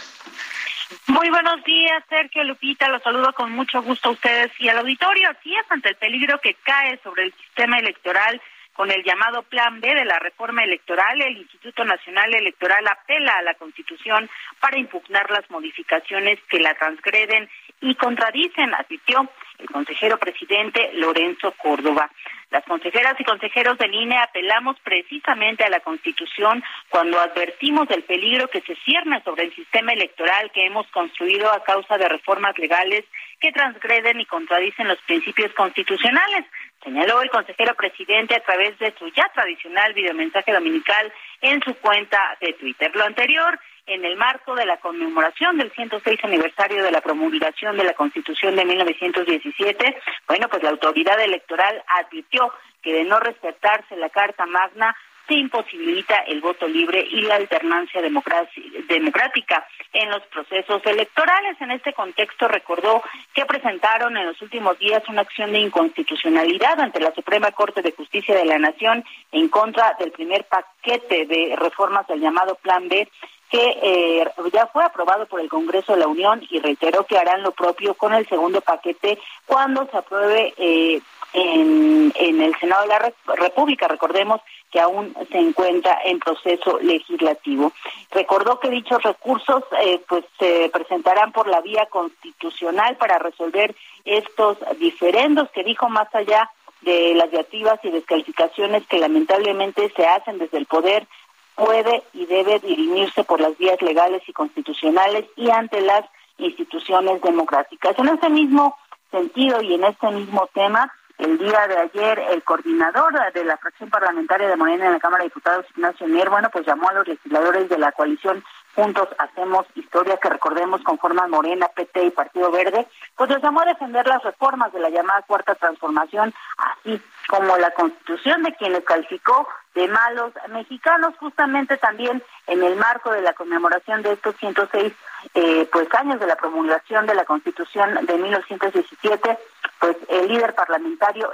Muy 1.06 1.30
buenos 1.30 1.62
días, 1.64 2.02
Sergio 2.08 2.44
Lupita. 2.44 2.88
Los 2.88 3.02
saludo 3.02 3.32
con 3.32 3.52
mucho 3.52 3.82
gusto 3.82 4.10
a 4.10 4.12
ustedes 4.12 4.52
y 4.58 4.68
al 4.68 4.78
auditorio. 4.78 5.30
Así 5.30 5.54
es, 5.54 5.64
ante 5.70 5.90
el 5.90 5.96
peligro 5.96 6.40
que 6.40 6.54
cae 6.62 6.98
sobre 7.02 7.24
el 7.24 7.34
sistema 7.34 7.78
electoral 7.78 8.40
con 8.74 8.90
el 8.90 9.02
llamado 9.04 9.42
Plan 9.44 9.80
B 9.80 9.94
de 9.94 10.04
la 10.04 10.18
reforma 10.18 10.64
electoral, 10.64 11.20
el 11.22 11.38
Instituto 11.38 11.84
Nacional 11.84 12.34
Electoral 12.34 12.86
apela 12.88 13.36
a 13.36 13.42
la 13.42 13.54
Constitución 13.54 14.28
para 14.60 14.78
impugnar 14.78 15.30
las 15.30 15.48
modificaciones 15.48 16.40
que 16.48 16.58
la 16.58 16.74
transgreden 16.74 17.48
y 17.80 17.94
contradicen, 17.94 18.74
advirtió 18.74 19.30
el 19.58 19.66
consejero 19.66 20.18
presidente 20.18 20.90
Lorenzo 20.94 21.52
Córdoba. 21.52 22.10
Las 22.50 22.64
consejeras 22.64 23.18
y 23.18 23.24
consejeros 23.24 23.78
del 23.78 23.94
INE 23.94 24.16
apelamos 24.18 24.78
precisamente 24.80 25.64
a 25.64 25.70
la 25.70 25.80
Constitución 25.80 26.62
cuando 26.88 27.18
advertimos 27.18 27.88
del 27.88 28.04
peligro 28.04 28.48
que 28.48 28.60
se 28.60 28.76
cierne 28.76 29.22
sobre 29.24 29.44
el 29.44 29.54
sistema 29.54 29.92
electoral 29.92 30.50
que 30.52 30.66
hemos 30.66 30.86
construido 30.88 31.52
a 31.52 31.64
causa 31.64 31.98
de 31.98 32.08
reformas 32.08 32.56
legales 32.58 33.04
que 33.40 33.52
transgreden 33.52 34.20
y 34.20 34.26
contradicen 34.26 34.88
los 34.88 34.98
principios 35.02 35.52
constitucionales, 35.54 36.44
señaló 36.82 37.22
el 37.22 37.30
consejero 37.30 37.74
presidente 37.74 38.36
a 38.36 38.44
través 38.44 38.78
de 38.78 38.94
su 38.98 39.08
ya 39.08 39.28
tradicional 39.34 39.92
videomensaje 39.94 40.52
dominical 40.52 41.12
en 41.40 41.60
su 41.62 41.74
cuenta 41.74 42.36
de 42.40 42.52
Twitter. 42.52 42.94
Lo 42.94 43.04
anterior 43.04 43.58
en 43.86 44.04
el 44.04 44.16
marco 44.16 44.54
de 44.54 44.66
la 44.66 44.78
conmemoración 44.78 45.58
del 45.58 45.70
106 45.72 46.20
aniversario 46.24 46.82
de 46.82 46.90
la 46.90 47.00
promulgación 47.00 47.76
de 47.76 47.84
la 47.84 47.94
Constitución 47.94 48.56
de 48.56 48.64
1917, 48.64 49.96
bueno, 50.26 50.48
pues 50.48 50.62
la 50.62 50.70
autoridad 50.70 51.20
electoral 51.20 51.82
advirtió 51.86 52.52
que 52.82 52.92
de 52.92 53.04
no 53.04 53.20
respetarse 53.20 53.96
la 53.96 54.10
Carta 54.10 54.46
Magna, 54.46 54.94
se 55.26 55.34
imposibilita 55.34 56.16
el 56.26 56.40
voto 56.40 56.68
libre 56.68 57.06
y 57.10 57.22
la 57.22 57.36
alternancia 57.36 58.02
democrática 58.02 59.66
en 59.92 60.10
los 60.10 60.22
procesos 60.26 60.82
electorales. 60.84 61.56
En 61.60 61.70
este 61.70 61.94
contexto 61.94 62.46
recordó 62.46 63.02
que 63.32 63.46
presentaron 63.46 64.16
en 64.16 64.26
los 64.26 64.40
últimos 64.42 64.78
días 64.78 65.02
una 65.08 65.22
acción 65.22 65.52
de 65.52 65.60
inconstitucionalidad 65.60 66.78
ante 66.78 67.00
la 67.00 67.14
Suprema 67.14 67.52
Corte 67.52 67.80
de 67.80 67.92
Justicia 67.92 68.34
de 68.34 68.44
la 68.44 68.58
Nación 68.58 69.02
en 69.32 69.48
contra 69.48 69.96
del 69.98 70.12
primer 70.12 70.44
paquete 70.44 71.24
de 71.24 71.56
reformas 71.56 72.06
del 72.06 72.20
llamado 72.20 72.56
Plan 72.56 72.88
B 72.88 73.08
que 73.54 73.78
eh, 73.84 74.28
ya 74.52 74.66
fue 74.66 74.82
aprobado 74.82 75.26
por 75.26 75.40
el 75.40 75.48
Congreso 75.48 75.92
de 75.92 76.00
la 76.00 76.08
Unión 76.08 76.42
y 76.50 76.58
reiteró 76.58 77.06
que 77.06 77.16
harán 77.16 77.44
lo 77.44 77.52
propio 77.52 77.94
con 77.94 78.12
el 78.12 78.26
segundo 78.26 78.60
paquete 78.60 79.16
cuando 79.46 79.86
se 79.92 79.96
apruebe 79.96 80.52
eh, 80.56 81.00
en, 81.34 82.12
el 82.16 82.52
Senado 82.58 82.82
de 82.82 82.88
la 82.88 83.12
República. 83.36 83.86
Recordemos 83.86 84.40
que 84.72 84.80
aún 84.80 85.14
se 85.30 85.38
encuentra 85.38 86.00
en 86.04 86.18
proceso 86.18 86.80
legislativo. 86.80 87.72
Recordó 88.10 88.58
que 88.58 88.70
dichos 88.70 89.00
recursos 89.04 89.62
eh, 89.82 90.00
pues 90.08 90.24
se 90.36 90.68
presentarán 90.70 91.30
por 91.30 91.46
la 91.46 91.60
vía 91.60 91.86
constitucional 91.86 92.96
para 92.96 93.20
resolver 93.20 93.76
estos 94.04 94.58
diferendos 94.80 95.48
que 95.50 95.62
dijo 95.62 95.88
más 95.88 96.12
allá 96.12 96.50
de 96.80 97.14
las 97.14 97.30
diativas 97.30 97.78
y 97.84 97.90
descalificaciones 97.90 98.84
que 98.88 98.98
lamentablemente 98.98 99.92
se 99.94 100.06
hacen 100.06 100.38
desde 100.38 100.58
el 100.58 100.66
poder 100.66 101.06
puede 101.54 102.02
y 102.12 102.26
debe 102.26 102.58
dirimirse 102.60 103.24
por 103.24 103.40
las 103.40 103.56
vías 103.58 103.80
legales 103.82 104.22
y 104.26 104.32
constitucionales 104.32 105.26
y 105.36 105.50
ante 105.50 105.80
las 105.80 106.04
instituciones 106.38 107.20
democráticas. 107.22 107.98
En 107.98 108.08
ese 108.08 108.28
mismo 108.28 108.76
sentido 109.10 109.62
y 109.62 109.74
en 109.74 109.84
este 109.84 110.10
mismo 110.10 110.48
tema, 110.52 110.92
el 111.18 111.38
día 111.38 111.66
de 111.68 111.78
ayer, 111.78 112.18
el 112.32 112.42
coordinador 112.42 113.14
de 113.32 113.44
la 113.44 113.56
fracción 113.56 113.88
parlamentaria 113.88 114.48
de 114.48 114.56
Morena 114.56 114.86
en 114.86 114.92
la 114.92 115.00
Cámara 115.00 115.22
de 115.22 115.28
Diputados, 115.28 115.66
Ignacio 115.76 116.08
Mier, 116.08 116.28
bueno, 116.28 116.50
pues 116.52 116.66
llamó 116.66 116.88
a 116.88 116.94
los 116.94 117.06
legisladores 117.06 117.68
de 117.68 117.78
la 117.78 117.92
coalición 117.92 118.42
Juntos 118.74 119.08
Hacemos 119.18 119.66
Historia, 119.74 120.16
que 120.16 120.28
recordemos 120.28 120.82
conforman 120.82 121.30
Morena, 121.30 121.68
PT 121.68 122.04
y 122.04 122.10
Partido 122.10 122.50
Verde, 122.50 122.86
pues 123.16 123.30
los 123.30 123.42
llamó 123.42 123.60
a 123.60 123.66
defender 123.66 124.06
las 124.06 124.22
reformas 124.22 124.72
de 124.72 124.80
la 124.80 124.90
llamada 124.90 125.22
Cuarta 125.22 125.54
Transformación, 125.54 126.34
así 126.58 127.00
como 127.28 127.56
la 127.56 127.70
constitución 127.70 128.42
de 128.42 128.54
quienes 128.54 128.84
calificó 128.84 129.48
de 129.74 129.88
malos 129.88 130.32
mexicanos, 130.50 131.14
justamente 131.18 131.76
también 131.76 132.22
en 132.46 132.62
el 132.62 132.76
marco 132.76 133.10
de 133.10 133.22
la 133.22 133.32
conmemoración 133.32 134.02
de 134.02 134.12
estos 134.12 134.36
106 134.36 134.92
eh, 135.34 135.68
pues 135.72 135.88
años 135.94 136.20
de 136.20 136.26
la 136.26 136.36
promulgación 136.36 137.06
de 137.06 137.14
la 137.14 137.24
Constitución 137.24 138.06
de 138.06 138.18
1917, 138.18 139.38
pues 139.80 139.96
el 140.08 140.28
líder 140.28 140.54
parlamentario 140.54 141.32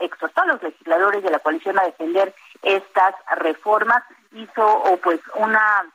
exhortó 0.00 0.42
a 0.42 0.46
los 0.46 0.62
legisladores 0.62 1.22
de 1.22 1.30
la 1.30 1.38
coalición 1.38 1.78
a 1.78 1.84
defender 1.84 2.34
estas 2.62 3.14
reformas, 3.36 4.02
hizo 4.32 4.98
pues 5.02 5.20
una 5.36 5.86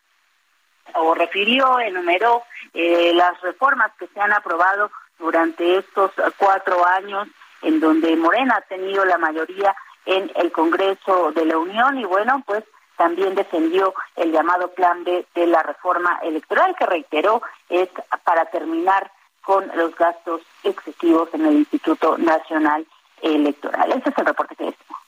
o 0.96 1.14
refirió, 1.14 1.80
enumeró 1.80 2.44
eh, 2.74 3.12
las 3.14 3.40
reformas 3.42 3.92
que 3.98 4.08
se 4.08 4.20
han 4.20 4.34
aprobado 4.34 4.92
durante 5.20 5.78
estos 5.78 6.12
cuatro 6.38 6.86
años 6.86 7.28
en 7.62 7.80
donde 7.80 8.16
Morena 8.16 8.58
ha 8.58 8.62
tenido 8.62 9.06
la 9.06 9.18
mayoría 9.18 9.76
en 10.06 10.32
el 10.36 10.52
Congreso 10.52 11.32
de 11.32 11.46
la 11.46 11.58
Unión 11.58 11.98
y 11.98 12.06
bueno, 12.06 12.44
pues 12.46 12.64
también 12.98 13.36
defendió 13.36 13.94
el 14.16 14.32
llamado 14.32 14.74
plan 14.74 15.04
B 15.04 15.26
de 15.34 15.48
la 15.48 15.64
reforma 15.64 16.20
electoral 16.24 16.76
que 16.78 16.86
reiteró 16.86 17.42
es 17.70 17.90
para 18.24 18.46
terminar 18.46 19.12
con 19.42 19.70
los 19.76 19.96
gastos 19.96 20.42
excesivos 20.64 21.30
en 21.34 21.46
el 21.46 21.56
Instituto 21.56 22.18
Nacional 22.18 22.86
Electoral. 23.22 23.92
Ese 23.92 24.10
es 24.10 24.18
el 24.18 24.26
reporte 24.26 24.56
que 24.56 24.66
les 24.66 24.78
tengo. 24.78 25.00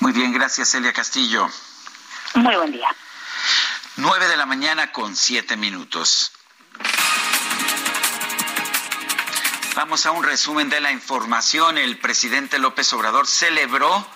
Muy 0.00 0.12
bien, 0.12 0.32
gracias 0.32 0.68
Celia 0.68 0.92
Castillo. 0.92 1.46
Muy 2.34 2.56
buen 2.56 2.72
día. 2.72 2.88
Nueve 3.96 4.26
de 4.26 4.38
la 4.38 4.46
mañana 4.46 4.90
con 4.90 5.14
siete 5.14 5.58
minutos. 5.58 6.32
Vamos 9.76 10.06
a 10.06 10.12
un 10.12 10.24
resumen 10.24 10.70
de 10.70 10.80
la 10.80 10.92
información. 10.92 11.76
El 11.76 11.98
presidente 11.98 12.58
López 12.58 12.90
Obrador 12.94 13.26
celebró 13.26 14.06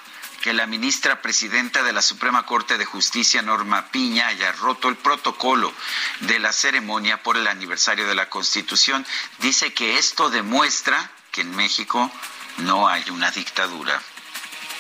que 0.41 0.55
la 0.55 0.67
ministra 0.67 1.21
presidenta 1.21 1.83
de 1.83 1.93
la 1.93 2.01
Suprema 2.01 2.47
Corte 2.47 2.79
de 2.79 2.87
Justicia, 2.87 3.43
Norma 3.43 3.91
Piña, 3.91 4.29
haya 4.29 4.51
roto 4.53 4.89
el 4.89 4.97
protocolo 4.97 5.75
de 6.21 6.39
la 6.39 6.55
ceremonia 6.55 7.23
por 7.23 7.37
el 7.37 7.47
aniversario 7.47 8.09
de 8.09 8.15
la 8.15 8.31
Constitución. 8.31 9.07
Dice 9.41 9.75
que 9.75 9.99
esto 9.99 10.31
demuestra 10.31 11.11
que 11.33 11.43
en 11.43 11.55
México 11.55 12.11
no 12.59 12.89
hay 12.89 13.05
una 13.11 13.31
dictadura 13.31 14.01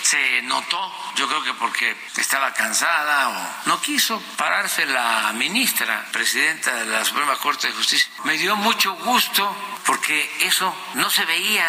se 0.08 0.42
notó, 0.42 0.92
yo 1.16 1.26
creo 1.26 1.42
que 1.42 1.54
porque 1.54 1.96
estaba 2.16 2.54
cansada 2.54 3.28
o 3.28 3.68
no 3.68 3.80
quiso 3.80 4.20
pararse 4.36 4.86
la 4.86 5.32
ministra, 5.32 6.06
presidenta 6.12 6.72
de 6.74 6.86
la 6.86 7.04
Suprema 7.04 7.36
Corte 7.38 7.66
de 7.66 7.72
Justicia. 7.72 8.08
Me 8.22 8.38
dio 8.38 8.54
mucho 8.54 8.94
gusto 8.94 9.42
porque 9.84 10.30
eso 10.42 10.72
no 10.94 11.10
se 11.10 11.24
veía 11.24 11.66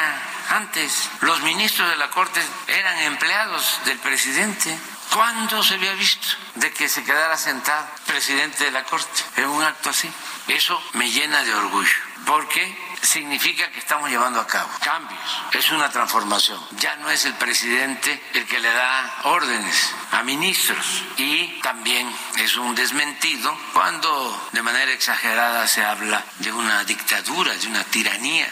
antes. 0.50 1.10
Los 1.22 1.42
ministros 1.42 1.90
de 1.90 1.98
la 1.98 2.12
Corte 2.12 2.40
eran 2.68 3.00
empleados 3.00 3.80
del 3.86 3.98
presidente. 3.98 4.78
¿Cuándo 5.12 5.64
se 5.64 5.74
había 5.74 5.94
visto 5.94 6.28
de 6.56 6.72
que 6.72 6.90
se 6.90 7.04
quedara 7.04 7.38
sentado 7.38 7.88
presidente 8.06 8.66
de 8.66 8.72
la 8.72 8.84
Corte 8.84 9.24
en 9.38 9.50
un 9.50 9.64
acto 9.64 9.90
así? 9.90 10.12
Eso 10.48 10.80
me 10.94 11.10
llena 11.10 11.44
de 11.44 11.56
orgullo, 11.56 12.00
porque 12.26 12.78
significa 13.02 13.70
que 13.72 13.80
estamos 13.80 14.10
llevando 14.10 14.40
a 14.40 14.48
cabo 14.48 14.70
cambios, 14.84 15.20
es 15.52 15.72
una 15.72 15.90
transformación. 15.90 16.60
Ya 16.80 16.96
no 16.98 17.10
es 17.10 17.26
el 17.26 17.34
presidente 17.34 18.22
el 18.34 18.46
que 18.46 18.60
le 18.60 18.72
da 18.72 19.22
órdenes 19.24 19.92
a 20.12 20.24
ministros 20.24 21.04
y 21.18 21.60
también 21.62 22.10
es 22.38 22.58
un 22.58 22.76
desmentido 22.76 23.58
cuando 23.74 24.50
de 24.52 24.62
manera 24.62 24.92
exagerada 24.92 25.68
se 25.68 25.84
habla 25.84 26.24
de 26.40 26.52
una 26.52 26.84
dictadura, 26.84 27.54
de 27.54 27.68
una 27.68 27.84
tiranía. 27.86 28.52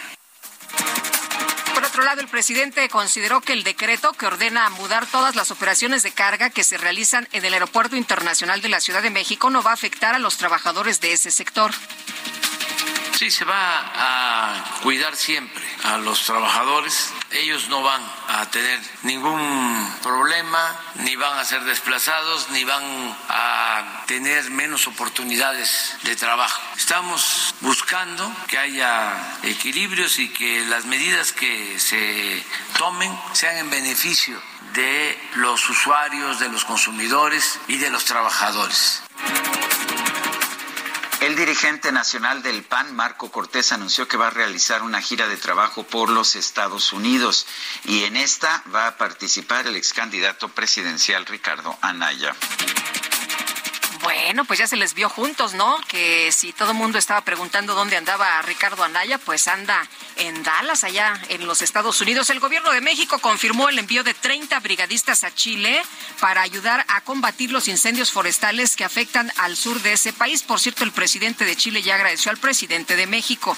Por 1.74 1.84
otro 1.84 2.04
lado, 2.04 2.22
el 2.22 2.28
presidente 2.28 2.88
consideró 2.88 3.42
que 3.42 3.52
el 3.52 3.62
decreto 3.62 4.14
que 4.14 4.26
ordena 4.26 4.70
mudar 4.70 5.04
todas 5.04 5.36
las 5.36 5.50
operaciones 5.50 6.02
de 6.02 6.10
carga 6.10 6.48
que 6.48 6.64
se 6.64 6.78
realizan 6.78 7.28
en 7.32 7.44
el 7.44 7.52
Aeropuerto 7.52 7.96
Internacional 7.96 8.62
de 8.62 8.70
la 8.70 8.80
Ciudad 8.80 9.02
de 9.02 9.10
México 9.10 9.50
no 9.50 9.62
va 9.62 9.72
a 9.72 9.74
afectar 9.74 10.14
a 10.14 10.18
los 10.18 10.38
trabajadores 10.38 11.02
de 11.02 11.12
ese 11.12 11.30
sector. 11.30 11.72
Sí, 13.16 13.30
se 13.30 13.46
va 13.46 13.92
a 13.94 14.80
cuidar 14.82 15.16
siempre 15.16 15.64
a 15.84 15.96
los 15.96 16.26
trabajadores. 16.26 17.14
Ellos 17.30 17.66
no 17.70 17.82
van 17.82 18.02
a 18.28 18.44
tener 18.50 18.78
ningún 19.04 19.90
problema, 20.02 20.76
ni 20.96 21.16
van 21.16 21.38
a 21.38 21.44
ser 21.46 21.64
desplazados, 21.64 22.50
ni 22.50 22.64
van 22.64 22.84
a 23.30 24.04
tener 24.06 24.50
menos 24.50 24.86
oportunidades 24.86 25.96
de 26.02 26.14
trabajo. 26.14 26.60
Estamos 26.76 27.54
buscando 27.62 28.30
que 28.48 28.58
haya 28.58 29.38
equilibrios 29.44 30.18
y 30.18 30.28
que 30.28 30.66
las 30.66 30.84
medidas 30.84 31.32
que 31.32 31.80
se 31.80 32.44
tomen 32.76 33.18
sean 33.32 33.56
en 33.56 33.70
beneficio 33.70 34.38
de 34.74 35.18
los 35.36 35.66
usuarios, 35.70 36.38
de 36.38 36.50
los 36.50 36.66
consumidores 36.66 37.60
y 37.66 37.78
de 37.78 37.88
los 37.88 38.04
trabajadores. 38.04 39.02
El 41.20 41.34
dirigente 41.34 41.92
nacional 41.92 42.42
del 42.42 42.62
PAN, 42.62 42.94
Marco 42.94 43.30
Cortés, 43.30 43.72
anunció 43.72 44.06
que 44.06 44.18
va 44.18 44.26
a 44.26 44.30
realizar 44.30 44.82
una 44.82 45.00
gira 45.00 45.26
de 45.28 45.38
trabajo 45.38 45.82
por 45.82 46.10
los 46.10 46.36
Estados 46.36 46.92
Unidos 46.92 47.46
y 47.84 48.04
en 48.04 48.16
esta 48.16 48.62
va 48.74 48.86
a 48.86 48.96
participar 48.98 49.66
el 49.66 49.76
ex 49.76 49.94
candidato 49.94 50.48
presidencial 50.48 51.24
Ricardo 51.24 51.76
Anaya. 51.80 52.34
Bueno, 54.06 54.44
pues 54.44 54.60
ya 54.60 54.68
se 54.68 54.76
les 54.76 54.94
vio 54.94 55.08
juntos, 55.08 55.54
¿no? 55.54 55.80
Que 55.88 56.30
si 56.30 56.52
todo 56.52 56.70
el 56.70 56.76
mundo 56.76 56.96
estaba 56.96 57.22
preguntando 57.22 57.74
dónde 57.74 57.96
andaba 57.96 58.40
Ricardo 58.42 58.84
Anaya, 58.84 59.18
pues 59.18 59.48
anda 59.48 59.84
en 60.14 60.44
Dallas, 60.44 60.84
allá 60.84 61.20
en 61.28 61.44
los 61.44 61.60
Estados 61.60 62.00
Unidos. 62.00 62.30
El 62.30 62.38
gobierno 62.38 62.70
de 62.70 62.80
México 62.80 63.18
confirmó 63.18 63.68
el 63.68 63.80
envío 63.80 64.04
de 64.04 64.14
30 64.14 64.60
brigadistas 64.60 65.24
a 65.24 65.34
Chile 65.34 65.82
para 66.20 66.42
ayudar 66.42 66.84
a 66.86 67.00
combatir 67.00 67.50
los 67.50 67.66
incendios 67.66 68.12
forestales 68.12 68.76
que 68.76 68.84
afectan 68.84 69.32
al 69.38 69.56
sur 69.56 69.82
de 69.82 69.94
ese 69.94 70.12
país. 70.12 70.44
Por 70.44 70.60
cierto, 70.60 70.84
el 70.84 70.92
presidente 70.92 71.44
de 71.44 71.56
Chile 71.56 71.82
ya 71.82 71.96
agradeció 71.96 72.30
al 72.30 72.38
presidente 72.38 72.94
de 72.94 73.08
México. 73.08 73.56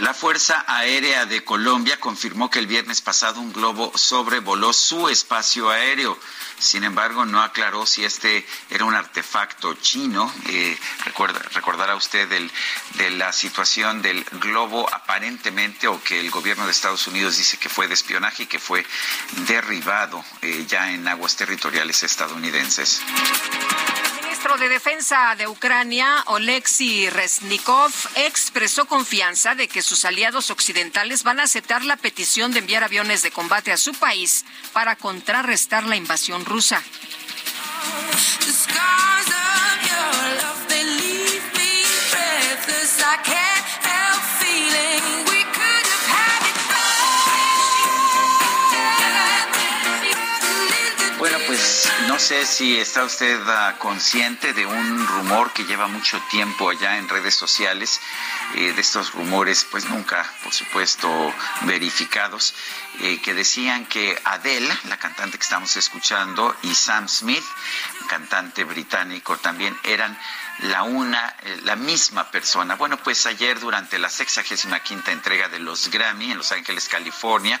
La 0.00 0.14
Fuerza 0.14 0.64
Aérea 0.66 1.26
de 1.26 1.44
Colombia 1.44 2.00
confirmó 2.00 2.48
que 2.48 2.58
el 2.58 2.66
viernes 2.66 3.02
pasado 3.02 3.38
un 3.38 3.52
globo 3.52 3.92
sobrevoló 3.94 4.72
su 4.72 5.10
espacio 5.10 5.68
aéreo. 5.68 6.18
Sin 6.58 6.84
embargo, 6.84 7.26
no 7.26 7.42
aclaró 7.42 7.84
si 7.84 8.02
este 8.06 8.46
era 8.70 8.86
un 8.86 8.94
artefacto 8.94 9.74
chino. 9.74 10.32
Eh, 10.48 10.78
recordará 11.52 11.96
usted 11.96 12.26
de 12.28 13.10
la 13.10 13.30
situación 13.34 14.00
del 14.00 14.24
globo 14.24 14.88
aparentemente 14.90 15.86
o 15.86 16.02
que 16.02 16.18
el 16.18 16.30
gobierno 16.30 16.64
de 16.64 16.72
Estados 16.72 17.06
Unidos 17.06 17.36
dice 17.36 17.58
que 17.58 17.68
fue 17.68 17.86
de 17.86 17.92
espionaje 17.92 18.44
y 18.44 18.46
que 18.46 18.58
fue 18.58 18.86
derribado 19.48 20.24
eh, 20.40 20.64
ya 20.66 20.92
en 20.92 21.06
aguas 21.08 21.36
territoriales 21.36 22.02
estadounidenses 22.02 23.02
ministro 24.40 24.66
de 24.66 24.72
Defensa 24.72 25.34
de 25.36 25.46
Ucrania, 25.46 26.22
Oleksiy 26.24 27.10
Reznikov, 27.10 27.92
expresó 28.14 28.86
confianza 28.86 29.54
de 29.54 29.68
que 29.68 29.82
sus 29.82 30.06
aliados 30.06 30.50
occidentales 30.50 31.24
van 31.24 31.40
a 31.40 31.42
aceptar 31.42 31.84
la 31.84 31.96
petición 31.96 32.50
de 32.50 32.60
enviar 32.60 32.82
aviones 32.82 33.22
de 33.22 33.32
combate 33.32 33.70
a 33.70 33.76
su 33.76 33.92
país 33.92 34.46
para 34.72 34.96
contrarrestar 34.96 35.84
la 35.84 35.96
invasión 35.96 36.46
rusa. 36.46 36.82
Sé 52.20 52.44
si 52.44 52.78
está 52.78 53.04
usted 53.04 53.40
uh, 53.40 53.78
consciente 53.78 54.52
de 54.52 54.66
un 54.66 55.06
rumor 55.06 55.54
que 55.54 55.64
lleva 55.64 55.86
mucho 55.86 56.20
tiempo 56.30 56.68
allá 56.68 56.98
en 56.98 57.08
redes 57.08 57.34
sociales, 57.34 57.98
eh, 58.56 58.74
de 58.74 58.80
estos 58.80 59.14
rumores, 59.14 59.66
pues 59.70 59.86
nunca, 59.86 60.30
por 60.44 60.52
supuesto, 60.52 61.08
verificados, 61.62 62.54
eh, 63.00 63.20
que 63.22 63.32
decían 63.32 63.86
que 63.86 64.20
Adele, 64.24 64.68
la 64.88 64.98
cantante 64.98 65.38
que 65.38 65.44
estamos 65.44 65.74
escuchando, 65.76 66.54
y 66.62 66.74
Sam 66.74 67.08
Smith, 67.08 67.44
cantante 68.08 68.64
británico, 68.64 69.38
también 69.38 69.74
eran 69.84 70.18
la 70.62 70.82
una, 70.82 71.36
eh, 71.42 71.60
la 71.62 71.76
misma 71.76 72.30
persona. 72.30 72.74
Bueno, 72.74 72.98
pues 72.98 73.24
ayer 73.26 73.58
durante 73.60 73.98
la 73.98 74.10
sexagésima 74.10 74.80
quinta 74.80 75.12
entrega 75.12 75.48
de 75.48 75.58
los 75.58 75.88
Grammy 75.88 76.32
en 76.32 76.38
Los 76.38 76.52
Ángeles, 76.52 76.88
California, 76.88 77.60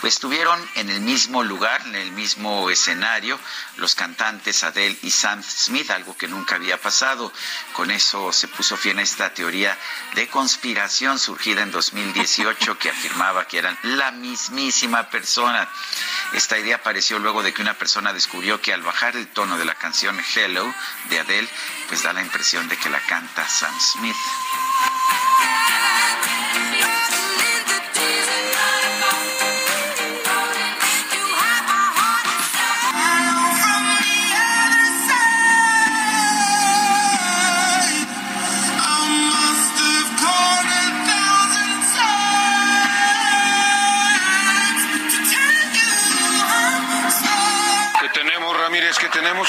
pues 0.00 0.14
estuvieron 0.14 0.60
en 0.74 0.90
el 0.90 1.00
mismo 1.00 1.42
lugar, 1.42 1.80
en 1.86 1.94
el 1.94 2.12
mismo 2.12 2.68
escenario, 2.70 3.38
los 3.76 3.94
cantantes 3.94 4.62
Adele 4.62 4.96
y 5.02 5.10
Sam 5.10 5.42
Smith, 5.42 5.90
algo 5.90 6.16
que 6.16 6.28
nunca 6.28 6.56
había 6.56 6.80
pasado. 6.80 7.32
Con 7.72 7.90
eso 7.90 8.32
se 8.32 8.48
puso 8.48 8.76
fin 8.76 8.98
a 8.98 9.02
esta 9.02 9.32
teoría 9.32 9.76
de 10.14 10.28
conspiración 10.28 11.18
surgida 11.18 11.62
en 11.62 11.70
2018 11.70 12.78
que 12.78 12.90
afirmaba 12.90 13.46
que 13.46 13.58
eran 13.58 13.78
la 13.82 14.10
mismísima 14.10 15.10
persona. 15.10 15.68
Esta 16.32 16.58
idea 16.58 16.76
apareció 16.76 17.18
luego 17.18 17.42
de 17.42 17.52
que 17.52 17.62
una 17.62 17.74
persona 17.74 18.12
descubrió 18.12 18.60
que 18.60 18.72
al 18.72 18.82
bajar 18.82 19.16
el 19.16 19.28
tono 19.28 19.56
de 19.58 19.64
la 19.64 19.74
canción 19.74 20.18
Hello 20.34 20.72
de 21.08 21.20
Adele, 21.20 21.48
pues 21.88 22.02
da 22.02 22.12
la 22.12 22.22
impresión 22.22 22.68
de 22.68 22.76
que 22.76 22.90
la 22.90 23.00
canta 23.00 23.48
Sam 23.48 23.74
Smith. 23.80 24.16
Tenemos? 49.24 49.48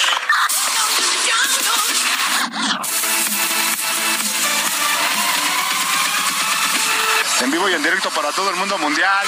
En 7.41 7.51
vivo 7.51 7.69
y 7.69 7.73
en 7.73 7.83
directo 7.83 8.09
para 8.11 8.31
todo 8.31 8.49
el 8.51 8.55
mundo 8.55 8.77
mundial. 8.77 9.27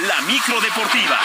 La 0.00 0.20
micro 0.22 0.60
deportiva. 0.60 1.18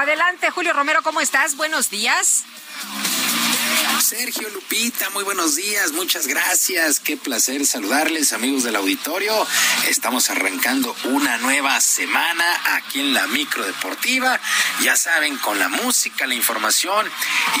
Adelante, 0.00 0.50
Julio 0.50 0.72
Romero, 0.72 1.02
¿cómo 1.02 1.20
estás? 1.20 1.56
Buenos 1.56 1.90
días. 1.90 2.44
Sergio 4.10 4.48
Lupita, 4.48 5.08
muy 5.10 5.22
buenos 5.22 5.54
días, 5.54 5.92
muchas 5.92 6.26
gracias. 6.26 6.98
Qué 6.98 7.16
placer 7.16 7.64
saludarles, 7.64 8.32
amigos 8.32 8.64
del 8.64 8.74
auditorio. 8.74 9.46
Estamos 9.86 10.30
arrancando 10.30 10.96
una 11.04 11.36
nueva 11.36 11.80
semana 11.80 12.44
aquí 12.74 12.98
en 12.98 13.14
la 13.14 13.28
micro 13.28 13.64
deportiva. 13.64 14.40
Ya 14.82 14.96
saben, 14.96 15.38
con 15.38 15.60
la 15.60 15.68
música, 15.68 16.26
la 16.26 16.34
información 16.34 17.08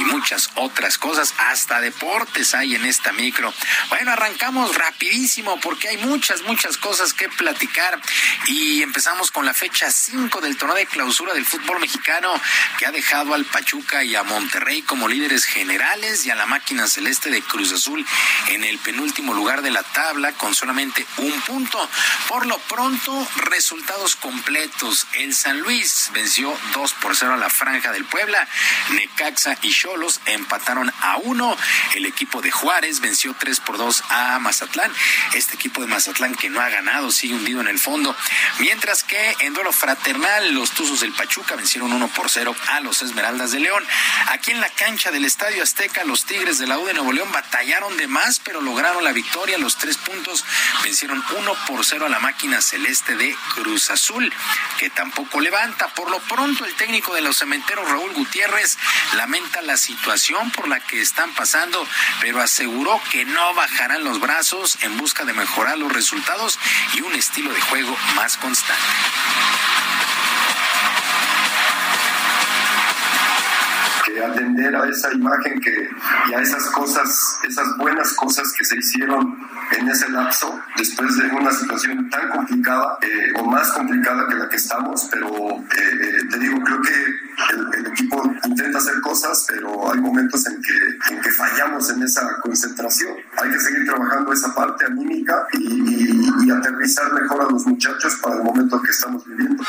muchas 0.06 0.50
otras 0.56 0.98
cosas, 0.98 1.34
hasta 1.38 1.80
deportes 1.80 2.52
hay 2.52 2.74
en 2.74 2.84
esta 2.84 3.12
micro. 3.12 3.54
Bueno, 3.88 4.10
arrancamos 4.10 4.74
rapidísimo 4.74 5.60
porque 5.60 5.90
hay 5.90 5.98
muchas, 5.98 6.42
muchas 6.42 6.78
cosas 6.78 7.14
que 7.14 7.28
platicar 7.28 8.02
y 8.48 8.82
empezamos 8.82 9.30
con 9.30 9.46
la 9.46 9.54
fecha 9.54 9.88
5 9.88 10.40
del 10.40 10.56
torneo 10.56 10.74
de 10.74 10.86
clausura 10.86 11.32
del 11.32 11.46
fútbol 11.46 11.78
mexicano 11.78 12.32
que 12.76 12.86
ha 12.86 12.90
dejado 12.90 13.34
al 13.34 13.44
Pachuca 13.44 14.02
y 14.02 14.16
a 14.16 14.24
Monterrey 14.24 14.82
como 14.82 15.06
líderes 15.06 15.44
generales 15.44 16.26
y 16.26 16.30
a 16.32 16.39
la 16.40 16.46
máquina 16.46 16.88
celeste 16.88 17.28
de 17.28 17.42
Cruz 17.42 17.70
Azul 17.70 18.02
en 18.48 18.64
el 18.64 18.78
penúltimo 18.78 19.34
lugar 19.34 19.60
de 19.60 19.70
la 19.70 19.82
tabla 19.82 20.32
con 20.32 20.54
solamente 20.54 21.06
un 21.18 21.38
punto. 21.42 21.86
Por 22.28 22.46
lo 22.46 22.56
pronto, 22.60 23.28
resultados 23.36 24.16
completos. 24.16 25.06
El 25.18 25.34
San 25.34 25.60
Luis 25.60 26.08
venció 26.14 26.58
2 26.72 26.92
por 26.94 27.14
0 27.14 27.34
a 27.34 27.36
la 27.36 27.50
Franja 27.50 27.92
del 27.92 28.06
Puebla. 28.06 28.48
Necaxa 28.92 29.58
y 29.60 29.70
Cholos 29.70 30.22
empataron 30.24 30.90
a 31.02 31.18
1. 31.18 31.56
El 31.96 32.06
equipo 32.06 32.40
de 32.40 32.50
Juárez 32.50 33.00
venció 33.00 33.36
3 33.38 33.60
por 33.60 33.76
2 33.76 34.02
a 34.08 34.38
Mazatlán. 34.38 34.90
Este 35.34 35.56
equipo 35.56 35.82
de 35.82 35.88
Mazatlán 35.88 36.34
que 36.34 36.48
no 36.48 36.62
ha 36.62 36.70
ganado 36.70 37.10
sigue 37.10 37.34
hundido 37.34 37.60
en 37.60 37.68
el 37.68 37.78
fondo. 37.78 38.16
Mientras 38.60 39.02
que 39.02 39.36
en 39.40 39.52
duelo 39.52 39.72
fraternal, 39.72 40.54
los 40.54 40.70
Tuzos 40.70 41.00
del 41.00 41.12
Pachuca 41.12 41.54
vencieron 41.54 41.92
1 41.92 42.08
por 42.08 42.30
0 42.30 42.56
a 42.68 42.80
los 42.80 43.02
Esmeraldas 43.02 43.52
de 43.52 43.60
León. 43.60 43.84
Aquí 44.28 44.52
en 44.52 44.62
la 44.62 44.70
cancha 44.70 45.10
del 45.10 45.26
Estadio 45.26 45.62
Azteca, 45.62 46.02
los 46.04 46.29
Tigres 46.30 46.58
de 46.58 46.68
la 46.68 46.78
U 46.78 46.86
de 46.86 46.94
Nuevo 46.94 47.12
León 47.12 47.32
batallaron 47.32 47.96
de 47.96 48.06
más, 48.06 48.38
pero 48.38 48.60
lograron 48.60 49.02
la 49.02 49.10
victoria. 49.10 49.58
Los 49.58 49.76
tres 49.78 49.96
puntos 49.96 50.44
vencieron 50.84 51.24
1 51.36 51.54
por 51.66 51.84
0 51.84 52.06
a 52.06 52.08
la 52.08 52.20
máquina 52.20 52.62
celeste 52.62 53.16
de 53.16 53.36
Cruz 53.56 53.90
Azul, 53.90 54.32
que 54.78 54.90
tampoco 54.90 55.40
levanta. 55.40 55.88
Por 55.88 56.08
lo 56.08 56.20
pronto, 56.20 56.64
el 56.64 56.74
técnico 56.76 57.12
de 57.16 57.20
los 57.20 57.36
cementeros, 57.36 57.90
Raúl 57.90 58.12
Gutiérrez, 58.12 58.78
lamenta 59.16 59.60
la 59.62 59.76
situación 59.76 60.52
por 60.52 60.68
la 60.68 60.78
que 60.78 61.00
están 61.00 61.34
pasando, 61.34 61.84
pero 62.20 62.40
aseguró 62.40 63.02
que 63.10 63.24
no 63.24 63.52
bajarán 63.54 64.04
los 64.04 64.20
brazos 64.20 64.78
en 64.82 64.96
busca 64.98 65.24
de 65.24 65.32
mejorar 65.32 65.78
los 65.78 65.92
resultados 65.92 66.60
y 66.94 67.00
un 67.00 67.12
estilo 67.16 67.52
de 67.52 67.60
juego 67.60 67.96
más 68.14 68.36
constante. 68.36 68.86
Atender 74.24 74.74
a 74.76 74.88
esa 74.88 75.12
imagen 75.12 75.60
que, 75.60 75.88
y 76.28 76.34
a 76.34 76.40
esas 76.40 76.64
cosas, 76.70 77.38
esas 77.48 77.76
buenas 77.76 78.12
cosas 78.14 78.52
que 78.56 78.64
se 78.64 78.76
hicieron 78.76 79.38
en 79.78 79.88
ese 79.88 80.08
lapso, 80.10 80.60
después 80.76 81.16
de 81.16 81.28
una 81.28 81.52
situación 81.52 82.08
tan 82.10 82.30
complicada 82.30 82.98
eh, 83.02 83.32
o 83.38 83.44
más 83.44 83.70
complicada 83.72 84.26
que 84.28 84.34
la 84.34 84.48
que 84.48 84.56
estamos, 84.56 85.08
pero 85.10 85.28
eh, 85.28 86.24
te 86.30 86.38
digo, 86.38 86.60
creo 86.62 86.82
que 86.82 87.54
el, 87.54 87.74
el, 87.74 87.86
equipo 87.92 88.22
intenta 88.44 88.78
hacer 88.78 89.00
cosas, 89.00 89.46
pero 89.48 89.92
hay 89.92 90.00
momentos 90.00 90.46
en 90.46 90.60
que, 90.60 91.14
en 91.14 91.20
que 91.20 91.30
fallamos 91.30 91.90
en 91.90 92.02
esa 92.02 92.38
concentración. 92.42 93.14
Hay 93.42 93.50
que 93.50 93.60
seguir 93.60 93.84
trabajando 93.86 94.32
esa 94.32 94.54
parte 94.54 94.84
anímica 94.86 95.46
y, 95.52 95.58
y, 95.58 96.46
y 96.46 96.50
aterrizar 96.50 97.12
mejor 97.12 97.42
a 97.42 97.50
los 97.50 97.66
muchachos 97.66 98.16
para 98.22 98.36
el 98.36 98.42
momento 98.42 98.80
que 98.82 98.90
estamos 98.90 99.24
viviendo. 99.26 99.62